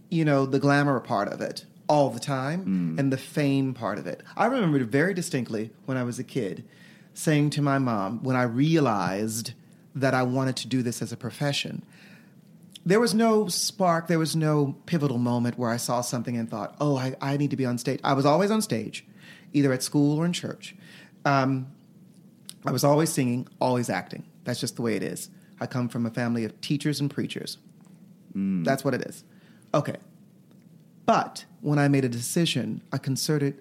you 0.09 0.23
know, 0.25 0.45
the 0.45 0.59
glamour 0.59 0.99
part 0.99 1.27
of 1.29 1.41
it 1.41 1.65
all 1.93 2.09
the 2.09 2.19
time 2.19 2.95
and 2.97 3.13
the 3.13 3.17
fame 3.17 3.75
part 3.75 3.99
of 3.99 4.07
it. 4.07 4.23
I 4.35 4.47
remember 4.47 4.83
very 4.83 5.13
distinctly 5.13 5.69
when 5.85 5.95
I 5.95 6.03
was 6.03 6.17
a 6.17 6.23
kid 6.23 6.65
saying 7.13 7.51
to 7.51 7.61
my 7.61 7.77
mom, 7.77 8.23
when 8.23 8.35
I 8.35 8.41
realized 8.43 9.53
that 9.93 10.15
I 10.15 10.23
wanted 10.23 10.55
to 10.55 10.67
do 10.67 10.81
this 10.81 11.03
as 11.03 11.11
a 11.11 11.17
profession, 11.17 11.83
there 12.83 12.99
was 12.99 13.13
no 13.13 13.47
spark, 13.47 14.07
there 14.07 14.17
was 14.17 14.35
no 14.35 14.75
pivotal 14.87 15.19
moment 15.19 15.59
where 15.59 15.69
I 15.69 15.77
saw 15.77 16.01
something 16.01 16.35
and 16.35 16.49
thought, 16.49 16.75
oh, 16.81 16.97
I, 16.97 17.13
I 17.21 17.37
need 17.37 17.51
to 17.51 17.55
be 17.55 17.65
on 17.65 17.77
stage. 17.77 17.99
I 18.03 18.13
was 18.13 18.25
always 18.25 18.49
on 18.49 18.63
stage, 18.63 19.05
either 19.53 19.71
at 19.71 19.83
school 19.83 20.17
or 20.17 20.25
in 20.25 20.33
church. 20.33 20.75
Um, 21.25 21.67
I 22.65 22.71
was 22.71 22.83
always 22.83 23.11
singing, 23.11 23.47
always 23.61 23.87
acting. 23.87 24.23
That's 24.45 24.59
just 24.59 24.77
the 24.77 24.81
way 24.81 24.95
it 24.95 25.03
is. 25.03 25.29
I 25.59 25.67
come 25.67 25.89
from 25.89 26.07
a 26.07 26.09
family 26.09 26.43
of 26.43 26.59
teachers 26.59 26.99
and 26.99 27.11
preachers. 27.11 27.59
That's 28.63 28.83
what 28.83 28.95
it 28.95 29.03
is. 29.03 29.23
Okay. 29.75 29.97
But 31.05 31.45
when 31.63 31.79
I 31.79 31.87
made 31.87 32.03
a 32.03 32.09
decision, 32.09 32.81
a 32.91 32.99
concerted, 32.99 33.55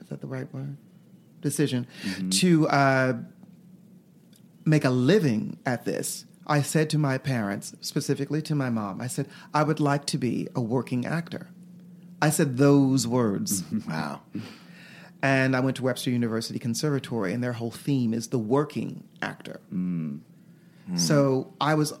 is 0.00 0.08
that 0.08 0.20
the 0.20 0.26
right 0.26 0.52
word? 0.52 0.76
Decision 1.40 1.86
to 2.32 2.68
uh, 2.68 3.14
make 4.66 4.84
a 4.84 4.90
living 4.90 5.58
at 5.64 5.86
this, 5.86 6.26
I 6.46 6.60
said 6.60 6.90
to 6.90 6.98
my 6.98 7.16
parents, 7.16 7.74
specifically 7.80 8.42
to 8.42 8.54
my 8.54 8.68
mom, 8.68 9.00
I 9.00 9.06
said, 9.06 9.26
I 9.54 9.62
would 9.62 9.80
like 9.80 10.04
to 10.06 10.18
be 10.18 10.48
a 10.54 10.60
working 10.60 11.06
actor. 11.06 11.48
I 12.20 12.28
said 12.30 12.58
those 12.58 13.06
words. 13.06 13.64
Wow. 13.88 14.20
And 15.22 15.54
I 15.54 15.60
went 15.60 15.76
to 15.76 15.82
Webster 15.82 16.10
University 16.10 16.58
Conservatory, 16.58 17.34
and 17.34 17.44
their 17.44 17.52
whole 17.52 17.70
theme 17.70 18.14
is 18.14 18.28
the 18.28 18.38
working 18.38 19.04
actor. 19.20 19.60
So 20.96 21.52
I 21.60 21.74
was, 21.74 21.92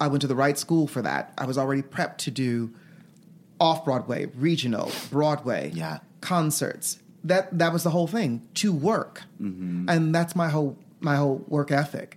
I 0.00 0.08
went 0.08 0.22
to 0.22 0.26
the 0.26 0.34
right 0.34 0.58
school 0.58 0.86
for 0.86 1.02
that. 1.02 1.32
I 1.38 1.44
was 1.44 1.58
already 1.58 1.82
prepped 1.82 2.16
to 2.18 2.30
do 2.30 2.72
off 3.60 3.84
Broadway, 3.84 4.26
regional, 4.34 4.90
Broadway, 5.10 5.70
Yeah. 5.74 5.98
concerts. 6.20 6.98
That 7.22 7.58
that 7.58 7.72
was 7.72 7.82
the 7.82 7.90
whole 7.90 8.06
thing 8.06 8.42
to 8.54 8.72
work, 8.72 9.22
mm-hmm. 9.40 9.88
and 9.90 10.14
that's 10.14 10.34
my 10.34 10.48
whole 10.48 10.78
my 11.00 11.16
whole 11.16 11.44
work 11.48 11.70
ethic. 11.70 12.16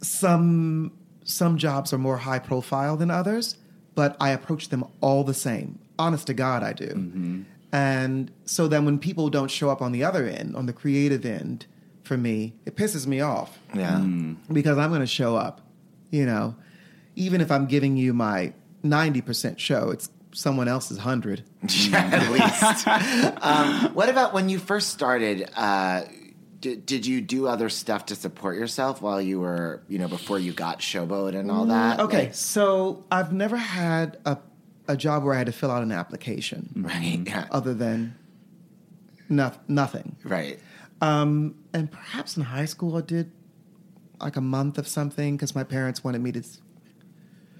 Some 0.00 0.92
some 1.24 1.56
jobs 1.58 1.92
are 1.92 1.98
more 1.98 2.18
high 2.18 2.38
profile 2.38 2.96
than 2.96 3.10
others, 3.10 3.56
but 3.94 4.16
I 4.20 4.30
approach 4.30 4.68
them 4.68 4.84
all 5.00 5.24
the 5.24 5.34
same. 5.34 5.78
Honest 5.98 6.26
to 6.28 6.34
God, 6.34 6.62
I 6.62 6.72
do. 6.74 6.86
Mm-hmm. 6.88 7.42
And 7.72 8.30
so 8.44 8.68
then 8.68 8.84
when 8.84 8.98
people 8.98 9.30
don't 9.30 9.50
show 9.50 9.70
up 9.70 9.80
on 9.82 9.90
the 9.92 10.04
other 10.04 10.26
end, 10.26 10.54
on 10.54 10.66
the 10.66 10.72
creative 10.72 11.24
end, 11.24 11.66
for 12.04 12.16
me, 12.16 12.54
it 12.66 12.76
pisses 12.76 13.06
me 13.06 13.20
off 13.20 13.58
Yeah. 13.74 13.96
Mm. 13.96 14.36
because 14.52 14.78
I'm 14.78 14.90
going 14.90 15.00
to 15.00 15.06
show 15.06 15.34
up. 15.36 15.60
You 16.10 16.26
know, 16.26 16.54
even 17.16 17.40
if 17.40 17.50
I'm 17.50 17.66
giving 17.66 17.96
you 17.96 18.12
my 18.12 18.52
90% 18.84 19.58
show, 19.58 19.90
it's 19.90 20.08
someone 20.34 20.68
else's 20.68 20.98
100. 20.98 21.42
At 21.94 22.30
least. 22.30 22.86
um, 23.42 23.94
what 23.94 24.08
about 24.08 24.34
when 24.34 24.48
you 24.48 24.58
first 24.58 24.90
started? 24.90 25.48
Uh, 25.56 26.02
did, 26.60 26.84
did 26.86 27.06
you 27.06 27.20
do 27.20 27.46
other 27.46 27.68
stuff 27.68 28.06
to 28.06 28.14
support 28.16 28.56
yourself 28.56 29.00
while 29.02 29.20
you 29.20 29.40
were, 29.40 29.82
you 29.88 29.98
know, 29.98 30.08
before 30.08 30.38
you 30.38 30.52
got 30.52 30.80
Showboat 30.80 31.34
and 31.34 31.50
all 31.50 31.66
that? 31.66 32.00
Okay, 32.00 32.24
Like- 32.24 32.34
so 32.34 33.04
I've 33.10 33.32
never 33.32 33.56
had 33.56 34.18
a, 34.24 34.38
a 34.88 34.96
job 34.96 35.24
where 35.24 35.34
I 35.34 35.38
had 35.38 35.46
to 35.46 35.52
fill 35.52 35.70
out 35.70 35.82
an 35.82 35.92
application 35.92 36.70
right. 36.76 37.20
Yeah. 37.26 37.46
other 37.50 37.74
than 37.74 38.14
no, 39.28 39.52
nothing. 39.68 40.16
Right. 40.24 40.58
Um, 41.00 41.54
and 41.72 41.90
perhaps 41.90 42.36
in 42.36 42.42
high 42.44 42.64
school 42.66 42.96
I 42.96 43.00
did 43.02 43.30
like 44.20 44.36
a 44.36 44.40
month 44.40 44.78
of 44.78 44.86
something 44.88 45.36
because 45.36 45.54
my 45.54 45.64
parents 45.64 46.02
wanted 46.02 46.22
me 46.22 46.32
to 46.32 46.42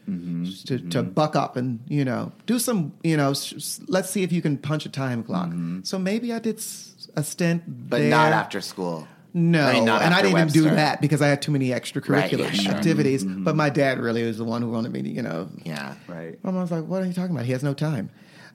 Mm-hmm. 0.09 0.45
to, 0.67 0.79
to 0.91 1.03
mm-hmm. 1.03 1.11
buck 1.13 1.35
up 1.35 1.57
and 1.57 1.81
you 1.89 2.05
know 2.05 2.31
do 2.45 2.59
some 2.59 2.93
you 3.03 3.17
know 3.17 3.31
s- 3.31 3.55
s- 3.55 3.81
let's 3.89 4.11
see 4.11 4.23
if 4.23 4.33
you 4.33 4.43
can 4.43 4.59
punch 4.59 4.85
a 4.85 4.91
time 4.91 5.23
clock. 5.23 5.49
Mm-hmm. 5.49 5.81
So 5.83 5.99
maybe 5.99 6.33
I 6.33 6.39
did 6.41 6.57
s- 6.59 7.09
a 7.17 7.25
stint, 7.25 7.63
But 7.89 7.99
there. 8.01 8.11
not 8.11 8.33
after 8.33 8.61
school. 8.61 9.09
No, 9.37 9.67
I 9.67 9.73
mean, 9.73 9.89
and 9.89 10.15
I 10.15 10.23
didn't 10.23 10.53
do 10.53 10.63
that 10.63 11.01
because 11.01 11.21
I 11.21 11.27
had 11.29 11.43
too 11.43 11.51
many 11.51 11.71
extracurricular 11.71 12.45
Right, 12.45 12.55
yeah, 12.55 12.63
sure. 12.69 12.73
activities. 12.75 13.25
But 13.25 13.57
my 13.57 13.69
dad 13.69 13.99
really 13.99 14.23
was 14.23 14.39
the 14.39 14.45
one 14.45 14.63
who 14.63 14.71
wanted 14.71 14.93
me 14.93 15.03
to, 15.03 15.09
you 15.09 15.23
know, 15.23 15.49
Yeah. 15.65 15.95
Right. 16.07 16.39
my 16.45 16.53
mom's 16.53 16.71
like, 16.71 16.85
"What 16.87 17.03
are 17.03 17.07
you 17.07 17.13
talking 17.13 17.35
about? 17.35 17.45
He 17.47 17.53
has 17.53 17.65
no 17.65 17.75
time." 17.75 18.11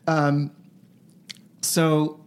Um, 0.08 0.52
so, 1.62 2.22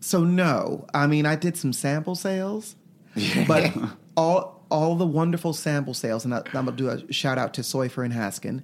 so 0.00 0.22
no. 0.24 0.86
I 0.94 1.06
mean, 1.06 1.26
I 1.26 1.36
did 1.36 1.56
some 1.56 1.72
sample 1.72 2.14
sales, 2.14 2.76
but 3.48 3.72
all 4.16 4.55
all 4.70 4.96
the 4.96 5.06
wonderful 5.06 5.52
sample 5.52 5.94
sales, 5.94 6.24
and 6.24 6.34
I, 6.34 6.38
I'm 6.38 6.66
gonna 6.66 6.72
do 6.72 6.88
a 6.88 7.12
shout 7.12 7.38
out 7.38 7.54
to 7.54 7.60
Soiffer 7.62 8.04
and 8.04 8.14
Haskin, 8.14 8.62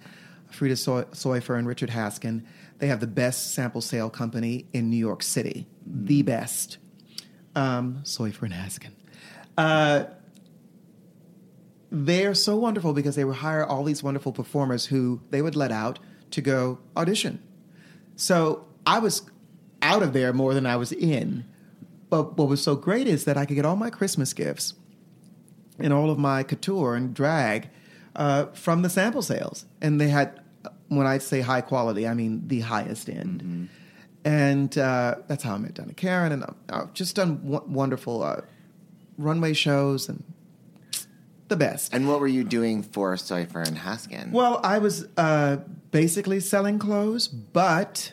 Frida 0.51 0.77
Soy, 0.77 1.03
Soiffer 1.13 1.59
and 1.59 1.67
Richard 1.67 1.91
Haskin. 1.91 2.45
They 2.79 2.89
have 2.89 3.01
the 3.01 3.07
best 3.07 3.55
sample 3.55 3.81
sale 3.81 4.11
company 4.11 4.67
in 4.73 4.91
New 4.91 4.97
York 4.97 5.23
City, 5.23 5.67
the 5.87 6.23
best. 6.23 6.79
Um, 7.55 8.01
Soiffer 8.03 8.43
and 8.43 8.55
Haskin. 8.55 8.93
Uh, 9.57 10.05
they're 11.91 12.35
so 12.35 12.57
wonderful 12.57 12.95
because 12.95 13.17
they 13.17 13.25
would 13.25 13.37
hire 13.37 13.65
all 13.65 13.85
these 13.85 14.03
wonderful 14.03 14.33
performers 14.33 14.87
who 14.87 15.21
they 15.31 15.43
would 15.43 15.55
let 15.55 15.71
out 15.71 15.99
to 16.31 16.41
go 16.41 16.79
audition. 16.97 17.43
So 18.17 18.67
I 18.87 18.99
was 18.99 19.31
out 19.83 20.03
of 20.03 20.15
there 20.15 20.33
more 20.33 20.55
than 20.55 20.65
I 20.65 20.77
was 20.77 20.93
in. 20.93 21.45
But 22.09 22.39
what 22.39 22.49
was 22.49 22.63
so 22.63 22.77
great 22.77 23.07
is 23.07 23.25
that 23.25 23.37
I 23.37 23.45
could 23.45 23.57
get 23.57 23.67
all 23.67 23.77
my 23.77 23.91
Christmas 23.91 24.33
gifts 24.33 24.75
and 25.83 25.93
all 25.93 26.11
of 26.11 26.19
my 26.19 26.43
couture 26.43 26.95
and 26.95 27.15
drag 27.15 27.69
uh, 28.17 28.47
from 28.53 28.83
the 28.83 28.91
sample 28.91 29.23
sales. 29.23 29.65
And 29.81 30.01
they 30.01 30.09
had, 30.09 30.41
when 30.89 31.07
I 31.07 31.19
say 31.19 31.41
high 31.41 31.61
quality, 31.63 32.07
I 32.07 32.15
mean 32.15 32.47
the 32.49 32.61
highest 32.61 33.09
end. 33.09 33.69
And 34.25 34.77
uh, 34.79 35.17
that's 35.27 35.43
how 35.43 35.55
I 35.55 35.59
met 35.59 35.75
Donna 35.75 35.95
Karan. 35.95 36.33
And 36.33 36.45
I've- 36.71 36.89
just 36.95 37.17
done 37.17 37.37
w- 37.43 37.65
wonderful 37.67 38.23
uh, 38.23 38.43
runway 39.19 39.53
shows 39.53 40.09
and 40.09 40.23
the 41.49 41.57
best. 41.57 41.93
And 41.93 42.07
what 42.09 42.21
were 42.21 42.29
you 42.29 42.45
doing 42.45 42.83
for 42.83 43.15
Soiffer 43.17 43.67
and 43.67 43.77
Haskin? 43.79 44.31
Well, 44.31 44.61
I 44.63 44.79
was 44.79 45.07
uh, 45.17 45.57
basically 45.91 46.39
selling 46.41 46.79
clothes, 46.79 47.27
but 47.29 48.13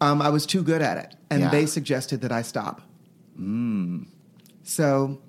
um, 0.00 0.20
I 0.20 0.30
was 0.30 0.46
too 0.46 0.62
good 0.62 0.82
at 0.82 0.96
it, 0.98 1.14
and 1.30 1.42
Yeah. 1.42 1.50
they 1.50 1.66
suggested 1.66 2.22
that 2.22 2.32
I 2.32 2.42
stop. 2.42 2.82
So, 4.62 5.20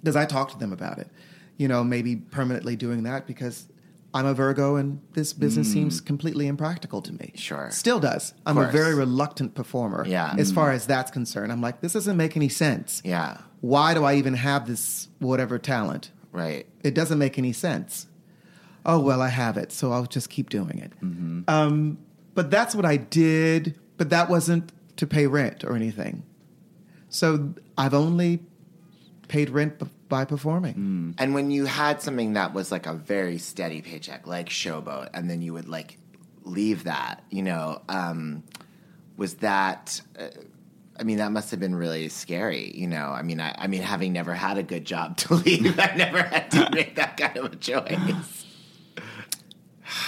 because 0.00 0.16
I 0.16 0.24
talked 0.26 0.52
to 0.52 0.58
them 0.58 0.72
about 0.72 0.98
it, 0.98 1.08
you 1.56 1.68
know, 1.68 1.84
maybe 1.84 2.16
permanently 2.16 2.76
doing 2.76 3.02
that 3.04 3.26
because 3.26 3.66
I'm 4.12 4.26
a 4.26 4.34
Virgo 4.34 4.76
and 4.76 5.00
this 5.12 5.32
business 5.32 5.70
seems 5.72 6.00
completely 6.00 6.46
impractical 6.46 7.00
to 7.02 7.12
me. 7.12 7.32
Sure. 7.36 7.70
Still 7.70 8.00
does. 8.00 8.34
I'm 8.44 8.58
a 8.58 8.66
very 8.70 8.94
reluctant 8.94 9.54
performer. 9.54 10.04
Yeah. 10.06 10.34
As 10.38 10.50
far 10.50 10.72
as 10.72 10.86
that's 10.86 11.10
concerned, 11.10 11.52
I'm 11.52 11.60
like, 11.60 11.80
this 11.80 11.92
doesn't 11.92 12.16
make 12.16 12.36
any 12.36 12.48
sense. 12.48 13.02
yeah, 13.04 13.38
Why 13.60 13.94
do 13.94 14.04
I 14.04 14.14
even 14.14 14.34
have 14.34 14.66
this 14.66 15.08
whatever 15.18 15.58
talent? 15.58 16.10
right. 16.32 16.66
it 16.82 16.94
doesn't 16.94 17.18
make 17.18 17.38
any 17.38 17.52
sense. 17.52 18.06
Oh 18.86 18.98
well, 18.98 19.20
I 19.20 19.28
have 19.28 19.56
it, 19.58 19.72
so 19.72 19.92
I'll 19.92 20.06
just 20.06 20.30
keep 20.30 20.48
doing 20.48 20.78
it. 20.78 20.92
Mm-hmm. 21.02 21.42
Um, 21.48 21.98
but 22.34 22.50
that's 22.50 22.74
what 22.74 22.86
I 22.86 22.96
did. 22.96 23.78
But 23.98 24.08
that 24.10 24.30
wasn't 24.30 24.72
to 24.96 25.06
pay 25.06 25.26
rent 25.26 25.62
or 25.64 25.76
anything. 25.76 26.22
So 27.10 27.54
I've 27.76 27.92
only 27.92 28.40
paid 29.30 29.48
rent 29.48 29.78
b- 29.78 29.86
by 30.08 30.24
performing. 30.24 31.14
And 31.16 31.34
when 31.34 31.52
you 31.52 31.64
had 31.64 32.02
something 32.02 32.32
that 32.32 32.52
was 32.52 32.72
like 32.72 32.86
a 32.86 32.94
very 32.94 33.38
steady 33.38 33.80
paycheck, 33.80 34.26
like 34.26 34.48
Showboat, 34.48 35.10
and 35.14 35.30
then 35.30 35.40
you 35.40 35.52
would 35.52 35.68
like 35.68 35.98
leave 36.42 36.84
that, 36.84 37.22
you 37.30 37.42
know, 37.42 37.80
um, 37.88 38.42
was 39.16 39.34
that? 39.36 40.02
Uh, 40.18 40.26
I 40.98 41.04
mean, 41.04 41.18
that 41.18 41.30
must 41.30 41.52
have 41.52 41.60
been 41.60 41.76
really 41.76 42.08
scary, 42.08 42.76
you 42.76 42.88
know. 42.88 43.06
I 43.06 43.22
mean, 43.22 43.40
I, 43.40 43.54
I 43.56 43.68
mean, 43.68 43.82
having 43.82 44.12
never 44.12 44.34
had 44.34 44.58
a 44.58 44.62
good 44.62 44.84
job 44.84 45.16
to 45.18 45.34
leave, 45.46 45.78
I 45.78 45.94
never 45.96 46.22
had 46.22 46.50
to 46.50 46.68
make 46.72 46.96
that 46.96 47.16
kind 47.16 47.36
of 47.38 47.52
a 47.52 47.56
choice. 47.56 48.44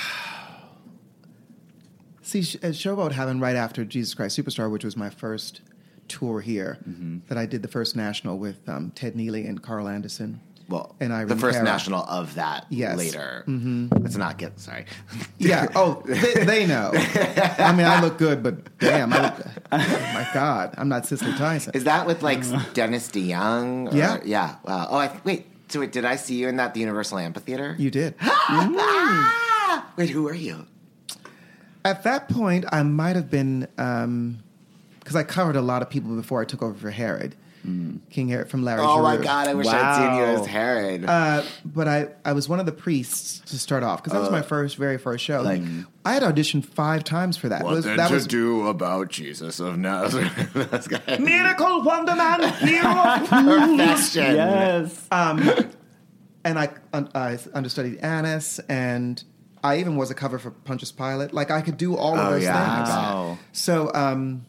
See, 2.23 2.41
uh, 2.41 2.73
Showboat 2.73 3.13
happened 3.13 3.41
right 3.41 3.57
after 3.57 3.85
Jesus 3.85 4.15
Christ 4.15 4.39
Superstar, 4.39 4.71
which 4.71 4.85
was 4.85 4.97
my 4.97 5.11
first 5.11 5.61
tour 6.09 6.41
here. 6.41 6.79
Mm-hmm. 6.89 7.19
That 7.29 7.39
I 7.39 7.47
did 7.47 7.63
the 7.63 7.69
first 7.69 7.97
national 7.97 8.39
with 8.39 8.69
um, 8.69 8.91
Ted 8.95 9.17
Neely 9.17 9.47
and 9.47 9.63
Carl 9.63 9.89
Anderson. 9.89 10.41
Well, 10.69 10.95
And 11.01 11.13
Irene 11.13 11.29
the 11.29 11.37
first 11.37 11.57
Cara. 11.57 11.65
national 11.65 12.05
of 12.05 12.35
that 12.37 12.67
Yes. 12.71 12.97
later. 12.97 13.45
Mm-hmm. 13.47 13.89
Let's 14.01 14.17
not 14.17 14.39
get 14.39 14.59
sorry. 14.61 14.87
Yeah. 15.39 15.67
Oh, 15.75 16.03
they, 16.07 16.45
they 16.45 16.67
know. 16.67 16.93
I 16.95 17.73
mean, 17.77 17.85
I 17.87 18.01
look 18.01 18.17
good, 18.17 18.43
but 18.43 18.79
damn, 18.79 19.13
I 19.13 19.23
look, 19.23 19.35
oh 19.73 19.79
my 20.15 20.27
God, 20.33 20.75
I'm 20.79 20.89
not 20.89 21.05
Cicely 21.05 21.33
Tyson. 21.33 21.73
Is 21.75 21.85
that 21.85 22.07
with 22.07 22.23
like 22.23 22.43
Dennis 22.75 23.09
DeYoung? 23.11 23.93
or- 23.93 23.97
Yeah. 23.97 24.21
Yeah. 24.25 24.55
Wow. 24.65 24.87
Oh, 24.91 24.97
I, 24.99 25.21
wait. 25.25 25.47
So 25.69 25.81
wait, 25.81 25.91
did 25.93 26.05
I 26.05 26.17
see 26.17 26.37
you 26.37 26.49
in 26.49 26.57
that 26.57 26.75
the 26.75 26.81
Universal 26.81 27.19
Amphitheater? 27.19 27.75
You 27.79 27.91
did. 27.91 28.15
Ah! 28.21 29.93
Wait, 29.97 30.11
who 30.11 30.29
are 30.29 30.35
you? 30.35 30.67
At 31.85 32.05
that 32.05 32.29
point, 32.29 32.65
I 32.73 32.83
might 32.83 33.17
have 33.17 33.31
been 33.31 33.67
because 35.03 35.17
I 35.17 35.23
covered 35.25 35.57
a 35.57 35.63
lot 35.63 35.83
of 35.83 35.91
people 35.91 36.15
before 36.17 36.41
I 36.41 36.45
took 36.45 36.63
over 36.63 36.75
for 36.75 36.91
Herod, 36.91 37.35
King 37.65 38.29
Herod 38.29 38.51
from 38.51 38.65
Larry. 38.65 38.81
Oh 38.83 39.03
my 39.03 39.17
god, 39.19 39.47
I 39.47 39.55
wish 39.55 39.69
I'd 39.69 39.97
seen 39.97 40.17
you 40.17 40.25
as 40.41 40.47
Herod. 40.47 41.05
Uh, 41.05 41.43
but 41.65 41.87
I, 41.87 42.09
I 42.25 42.33
was 42.33 42.49
one 42.49 42.59
of 42.59 42.67
the 42.67 42.73
priests 42.73 43.39
to 43.51 43.59
start 43.59 43.85
off 43.85 44.03
because 44.03 44.13
that 44.15 44.21
was 44.21 44.31
my 44.33 44.43
first, 44.43 44.77
very 44.77 44.99
first 44.99 45.23
show. 45.25 45.43
Like 45.43 45.63
I 46.05 46.15
had 46.15 46.25
auditioned 46.25 46.65
five 46.65 47.05
times 47.05 47.37
for 47.37 47.49
that. 47.51 47.61
It 47.61 47.67
was- 47.67 47.85
that 47.85 48.11
was 48.11 48.27
do 48.27 48.67
about 48.67 49.11
Jesus 49.11 49.61
of 49.61 49.79
Nazareth? 49.79 50.53
That's 50.55 50.89
good. 50.89 51.21
miracle 51.21 51.83
wonder 51.83 52.17
man, 52.17 52.53
hero 52.55 53.27
Perfection. 53.27 54.35
Yes. 54.37 55.07
and 56.45 56.59
I, 56.59 56.69
un- 56.93 57.11
I 57.15 57.39
understudied 57.55 57.99
Annas, 58.01 58.59
and 58.69 59.23
I 59.63 59.79
even 59.79 59.95
was 59.97 60.11
a 60.11 60.15
cover 60.15 60.39
for 60.41 60.51
Pontius 60.51 60.91
Pilate. 60.91 61.33
Like 61.33 61.51
I 61.53 61.61
could 61.61 61.77
do 61.77 61.97
all 61.97 62.19
of 62.19 62.27
Oh, 62.27 62.31
those 62.33 62.43
yeah. 62.43 62.77
things. 62.85 62.89
Wow. 62.89 63.39
So, 63.53 63.91
um, 63.95 64.45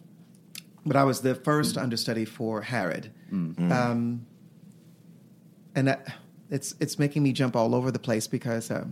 but 0.85 0.95
I 0.95 1.03
was 1.03 1.21
the 1.21 1.35
first 1.35 1.77
understudy 1.77 2.25
for 2.25 2.61
Herod, 2.61 3.11
um, 3.71 4.25
and 5.75 5.87
that, 5.87 6.15
it's 6.49 6.75
it's 6.79 6.99
making 6.99 7.23
me 7.23 7.31
jump 7.31 7.55
all 7.55 7.73
over 7.73 7.91
the 7.91 7.99
place 7.99 8.27
because 8.27 8.69
uh, 8.69 8.85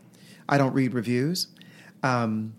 I 0.47 0.57
don't 0.57 0.73
read 0.73 0.93
reviews, 0.93 1.47
um, 2.03 2.53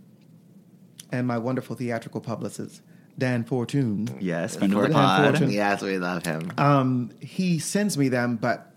and 1.11 1.27
my 1.27 1.39
wonderful 1.39 1.77
theatrical 1.77 2.21
publicist 2.21 2.83
Dan 3.19 3.45
Fortune. 3.45 4.09
Yes, 4.21 4.57
friend 4.57 4.73
of 4.73 4.83
the 4.83 4.89
Dan 4.89 4.95
pod. 4.95 5.25
Fortune. 5.25 5.51
Yes, 5.51 5.83
we 5.83 5.99
love 5.99 6.25
him. 6.25 6.53
Um, 6.59 7.11
he 7.21 7.59
sends 7.59 7.99
me 7.99 8.09
them, 8.09 8.37
but 8.37 8.73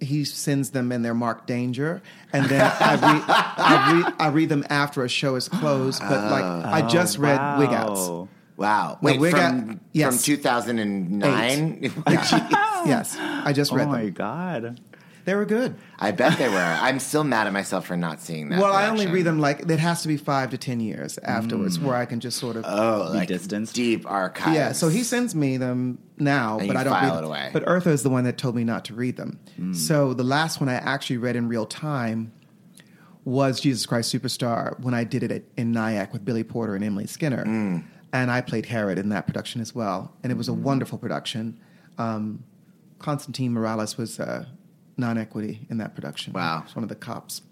he 0.00 0.24
sends 0.24 0.70
them 0.70 0.90
in 0.90 1.02
their 1.02 1.14
marked 1.14 1.46
danger, 1.46 2.02
and 2.32 2.46
then 2.46 2.60
I 2.60 2.94
read, 2.94 3.24
I 3.28 3.92
read, 3.92 4.14
I 4.18 4.28
read 4.28 4.48
them 4.48 4.64
after 4.68 5.04
a 5.04 5.08
show 5.08 5.36
is 5.36 5.48
closed. 5.48 6.00
But 6.00 6.30
like, 6.30 6.44
I 6.44 6.86
just 6.86 7.18
read 7.18 7.38
wow. 7.38 7.58
Wig 7.58 7.70
Outs. 7.70 8.28
Wow. 8.56 8.98
No, 9.00 9.06
Wait, 9.06 9.20
we 9.20 9.30
from, 9.30 9.66
got- 9.66 9.78
yes. 9.92 10.14
from 10.14 10.22
2009? 10.24 11.92
Yes, 12.84 13.16
I 13.16 13.52
just 13.52 13.70
read 13.70 13.82
them. 13.82 13.90
Oh 13.90 13.92
my 13.92 14.02
them. 14.06 14.12
god. 14.12 14.80
They 15.24 15.36
were 15.36 15.44
good. 15.44 15.76
I 16.00 16.10
bet 16.10 16.36
they 16.36 16.48
were. 16.48 16.56
I'm 16.56 16.98
still 16.98 17.22
mad 17.22 17.46
at 17.46 17.52
myself 17.52 17.86
for 17.86 17.96
not 17.96 18.20
seeing 18.20 18.48
that. 18.48 18.58
well, 18.60 18.72
I 18.72 18.88
only 18.88 19.06
read 19.06 19.22
them 19.22 19.38
like 19.38 19.70
it 19.70 19.78
has 19.78 20.02
to 20.02 20.08
be 20.08 20.16
five 20.16 20.50
to 20.50 20.58
ten 20.58 20.80
years 20.80 21.16
afterwards, 21.18 21.78
where 21.78 21.94
I 21.94 22.06
can 22.06 22.18
just 22.18 22.38
sort 22.38 22.56
of. 22.56 22.64
Oh, 22.66 23.08
like 23.14 23.28
distanced? 23.28 23.76
deep 23.76 24.04
archives. 24.10 24.56
yeah, 24.56 24.72
so 24.72 24.88
he 24.88 25.04
sends 25.04 25.32
me 25.32 25.58
them 25.58 26.00
now, 26.18 26.58
And 26.58 26.66
but 26.66 26.74
you 26.74 26.80
I 26.80 26.82
don't 26.84 26.92
file 26.92 27.02
read 27.10 27.18
it 27.18 27.20
them. 27.20 27.24
away. 27.26 27.50
But 27.52 27.64
Eartha 27.66 27.86
is 27.86 28.02
the 28.02 28.10
one 28.10 28.24
that 28.24 28.36
told 28.36 28.56
me 28.56 28.64
not 28.64 28.84
to 28.86 28.94
read 28.94 29.16
them. 29.16 29.38
So 29.74 30.12
the 30.12 30.24
last 30.24 30.58
one 30.60 30.68
I 30.68 30.74
actually 30.74 31.18
read 31.18 31.36
in 31.36 31.46
real 31.46 31.66
time 31.66 32.32
was 33.24 33.60
Jesus 33.60 33.86
Christ 33.86 34.12
Superstar 34.12 34.76
when 34.80 34.92
I 34.94 35.04
did 35.04 35.22
it 35.22 35.30
at, 35.30 35.42
in 35.56 35.70
Nyack 35.70 36.12
with 36.12 36.24
Billy 36.24 36.42
Porter 36.42 36.74
and 36.74 36.82
Emily 36.82 37.06
Skinner, 37.06 37.44
Mm. 37.44 37.84
And 38.12 38.30
I 38.30 38.40
played 38.42 38.66
Herod 38.66 38.98
in 38.98 39.08
that 39.08 39.26
production 39.26 39.60
as 39.60 39.74
well, 39.74 40.14
and 40.22 40.30
it 40.30 40.36
was 40.36 40.48
a 40.48 40.52
wonderful 40.52 40.98
production. 40.98 41.58
Um, 41.96 42.44
Constantine 42.98 43.52
Maroulis 43.52 43.96
was 43.96 44.20
uh, 44.20 44.44
non-equity 44.96 45.66
in 45.70 45.78
that 45.78 45.94
production. 45.94 46.34
Wow. 46.34 46.64
One 46.74 46.82
of 46.82 46.88
the 46.88 46.94
cops, 46.94 47.42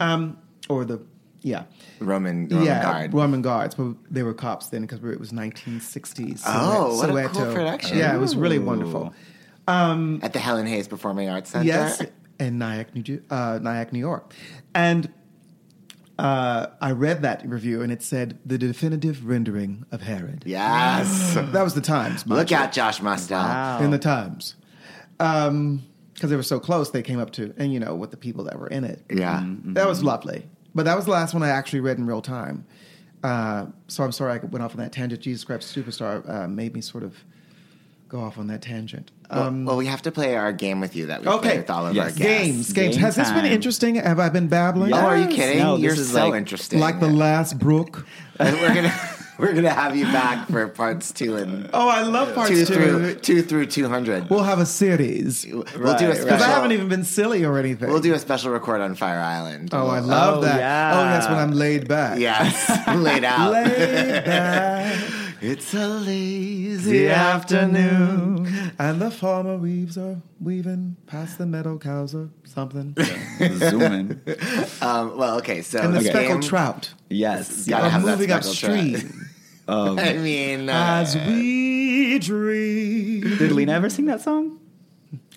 um, 0.00 0.36
or 0.68 0.84
the 0.84 1.00
yeah. 1.42 1.64
Roman, 2.00 2.48
Roman 2.48 2.66
yeah, 2.66 2.82
guard. 2.82 3.14
Roman 3.14 3.42
guards, 3.42 3.74
but 3.74 3.94
they 4.10 4.22
were 4.22 4.34
cops 4.34 4.68
then 4.68 4.82
because 4.82 4.98
it 4.98 5.20
was 5.20 5.32
1960s. 5.32 6.42
Oh, 6.46 6.96
what 6.96 7.10
a 7.10 7.28
cool 7.28 7.52
production. 7.52 7.98
Yeah, 7.98 8.14
it 8.14 8.18
was 8.18 8.36
really 8.36 8.58
Ooh. 8.58 8.64
wonderful. 8.64 9.14
At 9.68 10.32
the 10.32 10.40
Helen 10.40 10.66
Hayes 10.66 10.88
Performing 10.88 11.28
Arts 11.28 11.50
Center. 11.50 11.66
Yes, 11.66 12.02
in 12.40 12.58
Nyack, 12.58 12.94
New, 12.94 13.22
uh, 13.30 13.60
Nyack, 13.62 13.92
New 13.92 14.00
York, 14.00 14.34
and 14.74 15.12
uh, 16.20 16.66
I 16.82 16.92
read 16.92 17.22
that 17.22 17.46
review 17.48 17.80
and 17.80 17.90
it 17.90 18.02
said 18.02 18.38
the 18.44 18.58
definitive 18.58 19.26
rendering 19.26 19.86
of 19.90 20.02
Herod. 20.02 20.44
Yes. 20.46 21.34
That 21.50 21.62
was 21.62 21.74
the 21.74 21.80
Times. 21.80 22.26
Look 22.26 22.50
you. 22.50 22.56
out, 22.56 22.72
Josh 22.72 23.00
Mostel. 23.00 23.38
Wow. 23.38 23.80
in 23.80 23.90
the 23.90 23.98
Times. 23.98 24.54
Because 25.16 26.28
they 26.28 26.36
were 26.36 26.42
so 26.42 26.60
close, 26.60 26.90
they 26.90 27.02
came 27.02 27.18
up 27.18 27.30
to, 27.32 27.54
and 27.56 27.72
you 27.72 27.80
know, 27.80 27.94
with 27.94 28.10
the 28.10 28.16
people 28.16 28.44
that 28.44 28.58
were 28.58 28.66
in 28.66 28.84
it. 28.84 29.02
Yeah. 29.10 29.42
That 29.46 29.88
was 29.88 30.04
lovely. 30.04 30.46
But 30.74 30.84
that 30.84 30.94
was 30.94 31.06
the 31.06 31.10
last 31.10 31.32
one 31.32 31.42
I 31.42 31.48
actually 31.48 31.80
read 31.80 31.96
in 31.98 32.06
real 32.06 32.22
time. 32.22 32.66
Uh, 33.24 33.66
so 33.88 34.04
I'm 34.04 34.12
sorry 34.12 34.34
I 34.34 34.44
went 34.44 34.62
off 34.62 34.72
on 34.72 34.78
that 34.78 34.92
tangent. 34.92 35.22
Jesus 35.22 35.44
Christ 35.44 35.74
Superstar 35.74 36.28
uh, 36.28 36.48
made 36.48 36.74
me 36.74 36.80
sort 36.82 37.02
of 37.02 37.16
go 38.10 38.20
off 38.20 38.38
on 38.38 38.48
that 38.48 38.60
tangent. 38.60 39.10
Well, 39.30 39.44
Um, 39.44 39.64
well, 39.64 39.76
we 39.76 39.86
have 39.86 40.02
to 40.02 40.10
play 40.10 40.34
our 40.36 40.52
game 40.52 40.80
with 40.80 40.96
you 40.96 41.06
that 41.06 41.20
we 41.20 41.26
play 41.26 41.34
okay. 41.36 41.56
with 41.58 41.70
all 41.70 41.86
of 41.86 41.94
Yes. 41.94 42.02
our 42.04 42.10
guests. 42.10 42.18
games, 42.20 42.72
games. 42.72 42.94
Game 42.96 43.04
Has 43.04 43.14
this 43.16 43.30
been 43.30 43.46
interesting? 43.46 43.94
Have 43.94 44.18
I 44.18 44.28
been 44.28 44.48
babbling? 44.48 44.92
Oh, 44.92 44.96
are 44.98 45.16
you 45.16 45.28
kidding? 45.28 45.58
No, 45.60 45.76
this 45.76 45.84
You're 45.84 45.92
is 45.94 46.10
so 46.12 46.28
like- 46.28 46.38
interesting. 46.38 46.80
Like 46.80 46.98
the 47.00 47.06
last 47.08 47.58
Brook? 47.58 48.04
we're 48.40 48.74
gonna 48.74 48.92
we're 49.38 49.52
gonna 49.54 49.70
have 49.70 49.94
you 49.96 50.04
back 50.06 50.48
for 50.48 50.66
parts 50.68 51.12
two 51.12 51.36
and 51.36 51.70
Oh, 51.72 51.88
I 51.88 52.02
love 52.02 52.34
parts 52.34 52.50
two 52.50 52.64
two. 52.64 52.74
through 52.74 53.14
two 53.16 53.42
through 53.42 53.66
two 53.66 53.88
hundred. 53.88 54.28
We'll 54.28 54.42
have 54.42 54.58
a 54.58 54.66
series. 54.66 55.46
We'll 55.46 55.62
do 55.62 55.62
a 55.62 55.96
special. 55.96 56.24
Because 56.24 56.42
I 56.42 56.48
haven't 56.48 56.72
even 56.72 56.88
been 56.88 57.04
silly 57.04 57.44
or 57.44 57.58
anything. 57.58 57.88
We'll 57.90 58.00
do 58.00 58.12
a 58.14 58.18
special 58.18 58.50
record 58.50 58.80
on 58.80 58.94
Fire 58.96 59.20
Island. 59.20 59.70
Oh, 59.72 59.86
I 59.86 60.00
We'll- 60.00 60.08
love 60.08 60.38
Oh, 60.38 60.40
that. 60.40 60.58
yeah. 60.58 60.92
Oh, 60.94 61.04
yes, 61.04 61.28
when 61.28 61.38
I'm 61.38 61.52
laid 61.52 61.86
back. 61.86 62.18
Yes, 62.18 62.68
laid 62.96 63.22
out. 63.34 63.52
Laid 63.52 64.24
back. 64.24 65.10
It's 65.42 65.72
a 65.72 65.88
lazy 65.88 67.08
afternoon. 67.08 68.72
And 68.78 69.00
the 69.00 69.10
farmer 69.10 69.56
weaves 69.56 69.96
are 69.96 70.20
weaving 70.40 70.96
past 71.06 71.38
the 71.38 71.46
meadow 71.46 71.78
cows 71.78 72.14
or 72.14 72.28
something. 72.44 72.94
Zooming. 73.56 74.20
Um, 74.82 75.18
well, 75.18 75.36
okay, 75.38 75.60
so 75.62 75.78
And 75.78 75.94
the 75.94 75.98
the 76.00 76.04
speckled 76.06 76.40
game- 76.40 76.48
trout 76.48 76.94
Yes. 77.10 77.66
Gotta 77.68 77.84
are 77.86 77.90
have 77.90 78.02
moving 78.02 78.28
speckled 78.30 78.56
trout. 78.56 78.78
upstream 78.78 79.26
I 79.68 80.14
mean, 80.14 80.68
uh, 80.70 80.72
as 80.72 81.16
we 81.16 82.18
dream. 82.18 83.20
Did 83.38 83.52
Lena 83.52 83.72
ever 83.72 83.90
sing 83.90 84.06
that 84.06 84.20
song? 84.22 84.58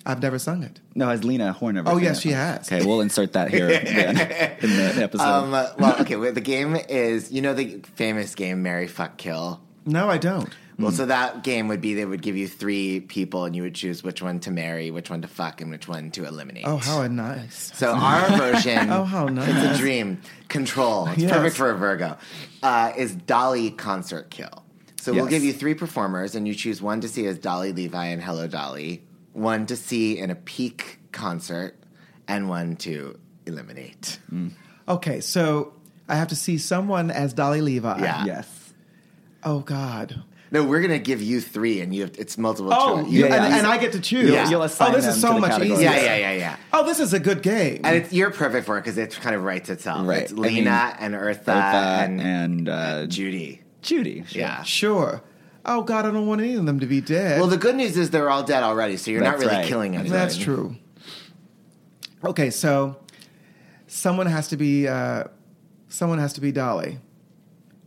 I've 0.06 0.20
never 0.22 0.38
sung 0.38 0.62
it. 0.62 0.80
No, 0.94 1.08
has 1.08 1.24
Lena 1.24 1.52
Horne 1.52 1.76
ever 1.78 1.90
Oh, 1.90 1.96
yes, 1.98 2.16
that 2.16 2.20
she 2.22 2.30
has. 2.30 2.70
Okay, 2.72 2.84
we'll 2.84 3.00
insert 3.02 3.32
that 3.34 3.50
here 3.50 3.68
then, 3.68 4.18
in 4.60 4.70
the 4.96 5.02
episode. 5.02 5.24
um, 5.24 5.54
uh, 5.54 5.66
well, 5.78 6.00
okay. 6.00 6.16
Well, 6.16 6.32
the 6.32 6.40
game 6.40 6.76
is 6.88 7.30
you 7.32 7.40
know 7.42 7.54
the 7.54 7.80
famous 7.96 8.34
game 8.34 8.62
Marry 8.62 8.86
Fuck 8.88 9.16
Kill. 9.18 9.60
No, 9.86 10.08
I 10.08 10.18
don't. 10.18 10.48
Well, 10.78 10.90
so 10.90 11.06
that 11.06 11.44
game 11.44 11.68
would 11.68 11.80
be 11.80 11.94
they 11.94 12.04
would 12.04 12.20
give 12.22 12.36
you 12.36 12.48
three 12.48 12.98
people 13.00 13.44
and 13.44 13.54
you 13.54 13.62
would 13.62 13.76
choose 13.76 14.02
which 14.02 14.20
one 14.20 14.40
to 14.40 14.50
marry, 14.50 14.90
which 14.90 15.08
one 15.08 15.22
to 15.22 15.28
fuck, 15.28 15.60
and 15.60 15.70
which 15.70 15.86
one 15.86 16.10
to 16.12 16.24
eliminate. 16.24 16.64
Oh, 16.66 16.78
how 16.78 17.06
nice. 17.06 17.70
So 17.74 17.92
our 17.92 18.28
version, 18.38 18.90
Oh, 18.90 19.04
how 19.04 19.26
nice. 19.26 19.48
It's 19.48 19.78
a 19.78 19.80
dream. 19.80 20.20
Control. 20.48 21.06
It's 21.08 21.18
Yes. 21.18 21.30
perfect 21.30 21.56
for 21.56 21.70
a 21.70 21.76
Virgo. 21.76 22.16
Uh, 22.62 22.92
is 22.96 23.14
Dolly 23.14 23.70
concert 23.70 24.30
kill. 24.30 24.64
So 25.00 25.12
we'll 25.12 25.24
Yes. 25.26 25.30
give 25.30 25.44
you 25.44 25.52
three 25.52 25.74
performers, 25.74 26.34
and 26.34 26.48
you 26.48 26.54
choose 26.54 26.82
one 26.82 27.00
to 27.02 27.08
see 27.08 27.26
as 27.26 27.38
Dolly 27.38 27.72
Levi 27.72 28.06
and 28.06 28.20
Hello 28.22 28.48
Dolly, 28.48 29.04
one 29.32 29.66
to 29.66 29.76
see 29.76 30.18
in 30.18 30.30
a 30.30 30.34
peak 30.34 30.98
concert, 31.12 31.76
and 32.26 32.48
one 32.48 32.74
to 32.76 33.16
eliminate. 33.46 34.18
Okay, 34.88 35.20
so 35.20 35.74
I 36.08 36.16
have 36.16 36.28
to 36.28 36.36
see 36.36 36.58
someone 36.58 37.10
as 37.12 37.32
Dolly 37.32 37.60
Levi. 37.60 38.00
Yeah. 38.00 38.24
yes. 38.24 38.63
Oh, 39.44 39.60
God. 39.60 40.22
No, 40.50 40.62
we're 40.62 40.80
gonna 40.82 41.00
give 41.00 41.20
you 41.20 41.40
three, 41.40 41.80
and 41.80 41.92
you 41.92 42.02
have 42.02 42.12
it's 42.16 42.38
multiple 42.38 42.72
Oh, 42.72 43.02
choice. 43.02 43.10
you- 43.12 43.20
Yeah, 43.26 43.34
and, 43.34 43.52
yeah. 43.52 43.58
and 43.58 43.66
I 43.66 43.76
get 43.76 43.90
to 43.92 44.00
choose. 44.00 44.30
Yeah. 44.30 44.48
You'll 44.48 44.62
assign 44.62 44.92
oh, 44.92 44.94
this 44.94 45.04
them 45.04 45.14
is 45.14 45.20
so 45.20 45.38
much 45.38 45.50
categories. 45.50 45.72
easier. 45.80 45.90
yeah, 45.90 46.04
yeah, 46.04 46.16
yeah, 46.16 46.32
yeah. 46.32 46.56
Oh, 46.72 46.86
this 46.86 47.00
is 47.00 47.12
a 47.12 47.18
good 47.18 47.42
game. 47.42 47.80
And 47.82 47.96
it's, 47.96 48.12
you're 48.12 48.30
perfect 48.30 48.64
for 48.64 48.78
it 48.78 48.82
because 48.82 48.96
it 48.96 49.18
kind 49.20 49.34
of 49.34 49.42
writes 49.42 49.68
itself. 49.68 50.06
Right. 50.06 50.22
It's 50.22 50.32
I 50.32 50.36
Lena 50.36 50.54
mean, 50.54 50.68
and 50.68 51.14
Eartha, 51.14 51.44
Eartha 51.46 52.04
and, 52.04 52.20
and 52.20 52.68
uh, 52.68 53.06
Judy. 53.06 53.62
Judy. 53.82 54.22
sure. 54.28 54.40
Yeah. 54.40 54.62
sure. 54.62 55.22
Oh, 55.66 55.82
God, 55.82 56.04
I 56.04 56.12
don't 56.12 56.26
want 56.28 56.40
any 56.40 56.54
of 56.54 56.64
them 56.66 56.78
to 56.78 56.86
be 56.86 57.00
dead. 57.00 57.40
Well, 57.40 57.48
the 57.48 57.56
good 57.56 57.74
news 57.74 57.96
is 57.96 58.10
they're 58.10 58.30
all 58.30 58.44
dead 58.44 58.62
already, 58.62 58.96
so 58.96 59.10
you're 59.10 59.22
not 59.22 59.38
really 59.38 59.56
right. 59.56 59.66
killing 59.66 59.94
anything. 59.96 60.12
That's 60.12 60.36
true. 60.36 60.76
Okay, 62.22 62.50
so 62.50 62.96
someone 63.86 64.26
has 64.26 64.48
to 64.48 64.56
be 64.56 64.86
uh, 64.86 65.24
someone 65.88 66.18
has 66.18 66.32
to 66.34 66.40
be 66.40 66.52
Dolly, 66.52 66.98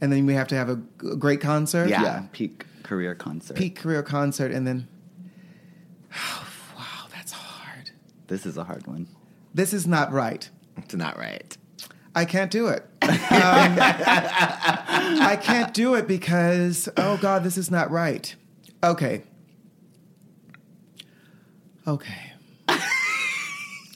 and 0.02 0.12
then 0.12 0.26
we 0.26 0.34
have 0.34 0.48
to 0.48 0.56
have 0.56 0.70
a 0.70 0.76
g- 0.76 1.16
great 1.18 1.42
concert. 1.42 1.90
Yeah. 1.90 2.04
Yeah. 2.04 2.24
Peak 2.32 2.66
career 2.84 3.16
concert. 3.16 3.58
peak 3.58 3.76
career 3.76 4.02
concert, 4.04 4.52
and 4.52 4.66
then 4.66 4.88
oh, 6.16 6.48
wow, 6.78 7.08
that's 7.14 7.32
hard. 7.32 7.92
This 8.28 8.46
is 8.46 8.58
a 8.58 8.64
hard 8.64 8.88
one. 8.88 9.08
This 9.54 9.74
is 9.74 9.86
not 9.88 10.12
right. 10.12 10.50
It's 10.78 10.94
not 10.96 11.18
right. 11.18 11.58
I 12.16 12.26
can't 12.26 12.50
do 12.50 12.68
it. 12.68 12.84
Um, 13.02 13.10
I 13.80 15.38
can't 15.42 15.74
do 15.74 15.96
it 15.96 16.08
because 16.08 16.90
oh 16.98 17.18
God, 17.18 17.44
this 17.44 17.58
is 17.58 17.70
not 17.70 17.92
right. 17.92 18.34
Okay. 18.84 19.24
Okay. 21.88 22.34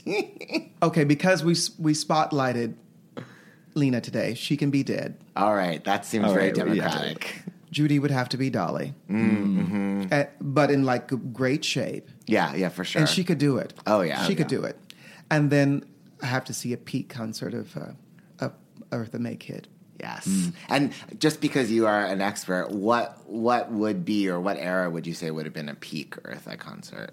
okay, 0.83 1.03
because 1.03 1.43
we 1.43 1.55
we 1.79 1.93
spotlighted 1.93 2.75
Lena 3.73 4.01
today, 4.01 4.33
she 4.33 4.57
can 4.57 4.69
be 4.69 4.83
dead. 4.83 5.17
All 5.35 5.55
right, 5.55 5.83
that 5.83 6.05
seems 6.05 6.25
All 6.25 6.33
very 6.33 6.47
right, 6.47 6.57
yeah. 6.57 6.63
democratic. 6.65 7.43
Judy 7.71 7.99
would 7.99 8.11
have 8.11 8.27
to 8.29 8.37
be 8.37 8.49
Dolly, 8.49 8.93
mm-hmm. 9.09 10.21
but 10.41 10.69
in 10.71 10.83
like 10.83 11.09
great 11.33 11.63
shape, 11.63 12.09
Yeah, 12.27 12.53
yeah, 12.53 12.69
for 12.69 12.83
sure. 12.83 12.99
and 12.99 13.09
she 13.09 13.23
could 13.23 13.37
do 13.37 13.57
it. 13.57 13.73
Oh, 13.87 14.01
yeah. 14.01 14.25
she 14.25 14.33
Oh, 14.33 14.35
could 14.35 14.51
yeah. 14.51 14.57
do 14.57 14.63
it. 14.65 14.77
And 15.29 15.49
then 15.49 15.85
I 16.21 16.25
have 16.25 16.43
to 16.45 16.53
see 16.53 16.73
a 16.73 16.77
peak 16.77 17.07
concert 17.09 17.53
of 17.53 17.75
uh, 17.77 17.91
of 18.39 18.51
Eartha 18.89 19.19
Mae 19.19 19.37
Kitt. 19.37 19.67
yes. 19.99 20.27
Mm. 20.27 20.53
And 20.67 20.93
just 21.19 21.39
because 21.39 21.71
you 21.71 21.87
are 21.87 22.05
an 22.05 22.19
expert, 22.21 22.71
what 22.71 23.17
what 23.25 23.71
would 23.71 24.03
be 24.03 24.27
or 24.29 24.39
what 24.41 24.57
era 24.57 24.89
would 24.89 25.07
you 25.07 25.13
say 25.13 25.31
would 25.31 25.45
have 25.45 25.53
been 25.53 25.69
a 25.69 25.75
peak 25.75 26.15
Eartha 26.23 26.57
concert? 26.59 27.11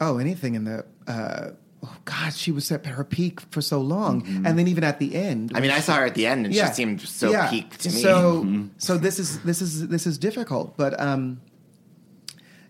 Oh, 0.00 0.18
anything 0.18 0.56
in 0.56 0.64
the. 0.64 0.84
Uh, 1.06 1.50
oh 1.82 1.96
God, 2.04 2.34
she 2.34 2.50
was 2.50 2.70
at 2.70 2.86
her 2.86 3.04
peak 3.04 3.40
for 3.40 3.60
so 3.60 3.80
long, 3.80 4.24
and 4.44 4.58
then 4.58 4.68
even 4.68 4.84
at 4.84 4.98
the 4.98 5.14
end. 5.14 5.48
Mm-hmm. 5.48 5.56
I 5.56 5.60
mean, 5.60 5.70
I 5.70 5.80
saw 5.80 5.96
her 5.96 6.06
at 6.06 6.14
the 6.14 6.26
end, 6.26 6.46
and 6.46 6.54
yeah, 6.54 6.68
she 6.68 6.74
seemed 6.74 7.00
so 7.00 7.30
yeah. 7.30 7.50
peak 7.50 7.76
to 7.78 7.88
me. 7.88 8.00
So, 8.00 8.68
so 8.78 8.98
this 8.98 9.18
is 9.18 9.40
this 9.40 9.60
is 9.60 9.88
this 9.88 10.06
is 10.06 10.18
difficult, 10.18 10.76
but 10.76 10.98
um, 11.00 11.40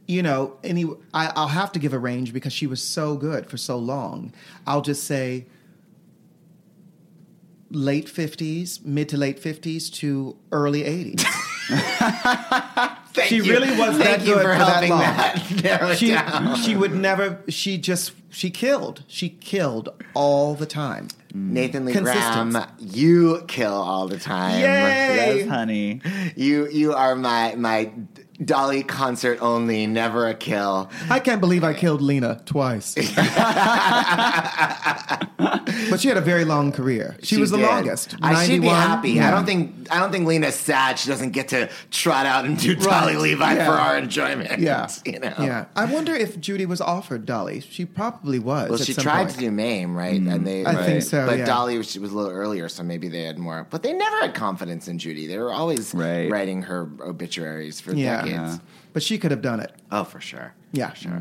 you 0.06 0.22
know, 0.22 0.56
any 0.62 0.84
I, 1.12 1.32
I'll 1.34 1.48
have 1.48 1.72
to 1.72 1.78
give 1.78 1.92
a 1.92 1.98
range 1.98 2.32
because 2.32 2.52
she 2.52 2.66
was 2.66 2.82
so 2.82 3.16
good 3.16 3.48
for 3.48 3.56
so 3.56 3.76
long. 3.78 4.32
I'll 4.66 4.82
just 4.82 5.04
say 5.04 5.46
late 7.70 8.08
fifties, 8.08 8.80
mid 8.84 9.08
to 9.10 9.16
late 9.16 9.38
fifties 9.38 9.90
to 9.90 10.36
early 10.52 10.84
eighties. 10.84 11.24
Thank 13.16 13.28
she 13.30 13.36
you. 13.36 13.50
really 13.52 13.70
was 13.70 13.96
Thank 13.96 14.20
that 14.20 14.24
good 14.24 14.42
for 14.42 14.52
for 14.52 14.58
that 14.58 14.88
long. 14.88 15.00
that 15.00 15.62
narrow 15.64 15.94
she 15.94 16.08
down. 16.10 16.56
she 16.56 16.76
would 16.76 16.94
never. 16.94 17.42
She 17.48 17.78
just 17.78 18.12
she 18.30 18.50
killed. 18.50 19.02
She 19.08 19.30
killed 19.30 19.88
all 20.14 20.54
the 20.54 20.66
time. 20.66 21.08
Mm. 21.32 21.50
Nathan 21.50 21.84
Lee 21.86 21.94
Graham, 21.94 22.56
you 22.78 23.42
kill 23.48 23.72
all 23.72 24.06
the 24.06 24.18
time. 24.18 24.60
Yay! 24.60 25.38
Yes, 25.40 25.48
honey. 25.48 26.00
You 26.36 26.68
you 26.68 26.92
are 26.92 27.16
my 27.16 27.54
my 27.56 27.90
Dolly 28.44 28.82
concert 28.82 29.38
only, 29.40 29.86
never 29.86 30.28
a 30.28 30.34
kill. 30.34 30.90
I 31.08 31.20
can't 31.20 31.40
believe 31.40 31.64
I 31.64 31.72
killed 31.74 32.02
Lena 32.02 32.40
twice. 32.44 32.94
but 35.38 35.98
she 36.00 36.08
had 36.08 36.16
a 36.16 36.20
very 36.22 36.44
long 36.44 36.72
career. 36.72 37.16
She, 37.22 37.38
was 37.38 37.50
the 37.50 37.56
did. 37.58 37.66
longest. 37.66 38.14
I 38.22 38.44
should 38.44 38.60
be 38.62 38.68
91. 38.68 38.76
happy. 38.76 39.20
I 39.20 39.30
don't 39.30 39.46
think 39.46 39.74
I 39.90 39.98
don't 39.98 40.10
think 40.12 40.26
Lena's 40.26 40.54
sad. 40.54 40.98
She 40.98 41.08
doesn't 41.08 41.30
get 41.30 41.48
to 41.48 41.70
trot 41.90 42.26
out 42.26 42.44
and 42.44 42.58
do 42.58 42.74
Dolly 42.74 43.16
Levi 43.16 43.54
Yeah. 43.54 43.66
for 43.66 43.72
our 43.72 43.96
enjoyment. 43.96 44.60
Yeah, 44.60 44.88
you 45.04 45.18
know. 45.20 45.32
yeah. 45.38 45.66
I 45.76 45.84
wonder 45.86 46.14
if 46.14 46.38
Judy 46.40 46.66
was 46.66 46.80
offered 46.80 47.24
Dolly. 47.26 47.60
She 47.60 47.84
probably 47.84 48.38
was. 48.38 48.70
Well, 48.70 48.80
at 48.80 48.86
she 48.86 48.92
some 48.92 49.02
tried 49.02 49.24
point. 49.24 49.30
to 49.34 49.38
do 49.38 49.50
Mame, 49.50 49.96
right? 49.96 50.20
Mm. 50.20 50.34
And 50.34 50.46
they, 50.46 50.64
I 50.66 50.74
think 50.84 51.02
so, 51.02 51.26
But 51.26 51.38
yeah. 51.38 51.44
Dolly 51.44 51.78
was, 51.78 51.90
she 51.90 51.98
was 51.98 52.12
a 52.12 52.16
little 52.16 52.32
earlier, 52.32 52.68
so 52.68 52.82
maybe 52.82 53.08
they 53.08 53.22
had 53.22 53.38
more. 53.38 53.66
But 53.70 53.82
they 53.82 53.92
never 53.92 54.16
had 54.20 54.34
confidence 54.34 54.88
in 54.88 54.98
Judy. 54.98 55.26
They 55.26 55.38
were 55.38 55.52
always 55.52 55.94
Right. 55.94 56.28
writing 56.30 56.62
her 56.62 56.88
obituaries 57.00 57.80
for 57.80 57.94
Yeah. 57.94 58.25
Decades. 58.26 58.54
Uh-huh. 58.54 58.58
but 58.92 59.02
she 59.02 59.18
could 59.18 59.30
have 59.30 59.42
done 59.42 59.60
it. 59.60 59.72
Oh, 59.90 60.04
for 60.04 60.20
sure. 60.20 60.54
Yeah, 60.72 60.92
Sure. 60.94 61.20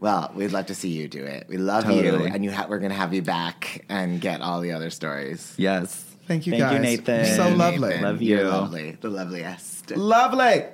Well, 0.00 0.32
we'd 0.34 0.52
love 0.52 0.66
to 0.66 0.74
see 0.74 0.90
you 0.90 1.08
do 1.08 1.24
it. 1.24 1.46
We 1.48 1.56
love 1.56 1.90
you, 1.90 2.16
and 2.24 2.44
you 2.44 2.50
ha- 2.50 2.66
we're 2.68 2.78
going 2.78 2.90
to 2.90 2.96
have 2.96 3.14
you 3.14 3.22
back 3.22 3.84
and 3.88 4.20
get 4.20 4.40
all 4.42 4.60
the 4.60 4.72
other 4.72 4.90
stories. 4.90 5.54
Yes. 5.56 6.04
Thank 6.26 6.46
you, 6.46 6.52
Thank 6.52 6.62
guys. 6.62 6.74
you, 6.74 6.78
Nathan. 6.80 7.24
So 7.36 7.48
lovely. 7.50 7.88
Nathan, 7.90 8.02
Love 8.02 8.22
You're 8.22 8.44
lovely. 8.44 8.98
The 9.00 9.08
loveliest. 9.10 9.90
Lovely. 9.96 10.64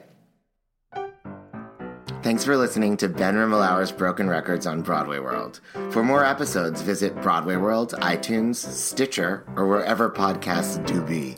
Thanks 2.22 2.44
for 2.44 2.54
listening 2.54 2.98
to 2.98 3.08
Ben 3.08 3.34
Rimalower's 3.34 3.90
Broken 3.90 4.28
Records 4.28 4.66
on 4.66 4.82
Broadway 4.82 5.18
World. 5.20 5.60
For 5.90 6.04
more 6.04 6.22
episodes, 6.22 6.82
visit 6.82 7.18
Broadway 7.22 7.56
World, 7.56 7.94
iTunes, 8.00 8.56
Stitcher, 8.56 9.46
or 9.56 9.66
wherever 9.66 10.10
podcasts 10.10 10.84
do 10.86 11.00
be. 11.00 11.36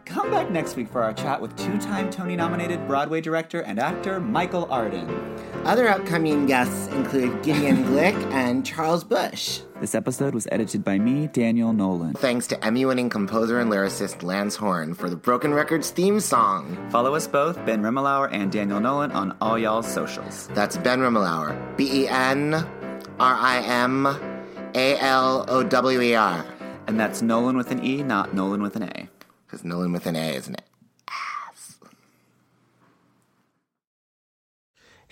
Come 0.04 0.30
back 0.30 0.50
next 0.50 0.76
week 0.76 0.92
for 0.92 1.02
our 1.02 1.14
chat 1.14 1.40
with 1.40 1.56
two 1.56 1.78
time 1.78 2.10
Tony 2.10 2.36
nominated 2.36 2.86
Broadway 2.86 3.22
director 3.22 3.60
and 3.62 3.78
actor 3.78 4.20
Michael 4.20 4.70
Arden. 4.70 5.08
Other 5.64 5.88
upcoming 5.88 6.44
guests 6.44 6.88
include 6.88 7.42
Gideon 7.42 7.84
Glick 7.86 8.14
and 8.30 8.64
Charles 8.64 9.04
Busch. 9.04 9.60
This 9.84 9.94
episode 9.94 10.32
was 10.32 10.48
edited 10.50 10.82
by 10.82 10.98
me, 10.98 11.26
Daniel 11.26 11.74
Nolan. 11.74 12.14
Thanks 12.14 12.46
to 12.46 12.64
Emmy 12.64 12.86
winning 12.86 13.10
composer 13.10 13.60
and 13.60 13.70
lyricist 13.70 14.22
Lance 14.22 14.56
Horne 14.56 14.94
for 14.94 15.10
the 15.10 15.16
Broken 15.16 15.52
Records 15.52 15.90
theme 15.90 16.20
song. 16.20 16.74
Follow 16.88 17.14
us 17.14 17.26
both, 17.26 17.56
Ben 17.66 17.82
Rimalower 17.82 18.30
and 18.32 18.50
Daniel 18.50 18.80
Nolan, 18.80 19.12
on 19.12 19.36
all 19.42 19.58
y'all's 19.58 19.86
socials. 19.86 20.48
That's 20.54 20.78
Ben 20.78 21.00
Rimalower. 21.00 21.76
B 21.76 22.04
E 22.04 22.08
N 22.08 22.54
R 22.54 23.34
I 23.34 23.60
M 23.60 24.06
A 24.74 24.98
L 25.00 25.44
O 25.48 25.62
W 25.62 26.00
E 26.00 26.14
R. 26.14 26.46
And 26.86 26.98
that's 26.98 27.20
Nolan 27.20 27.58
with 27.58 27.70
an 27.70 27.84
E, 27.84 28.02
not 28.02 28.32
Nolan 28.32 28.62
with 28.62 28.76
an 28.76 28.84
A. 28.84 29.10
Because 29.46 29.66
Nolan 29.66 29.92
with 29.92 30.06
an 30.06 30.16
A 30.16 30.34
is 30.34 30.48
an 30.48 30.56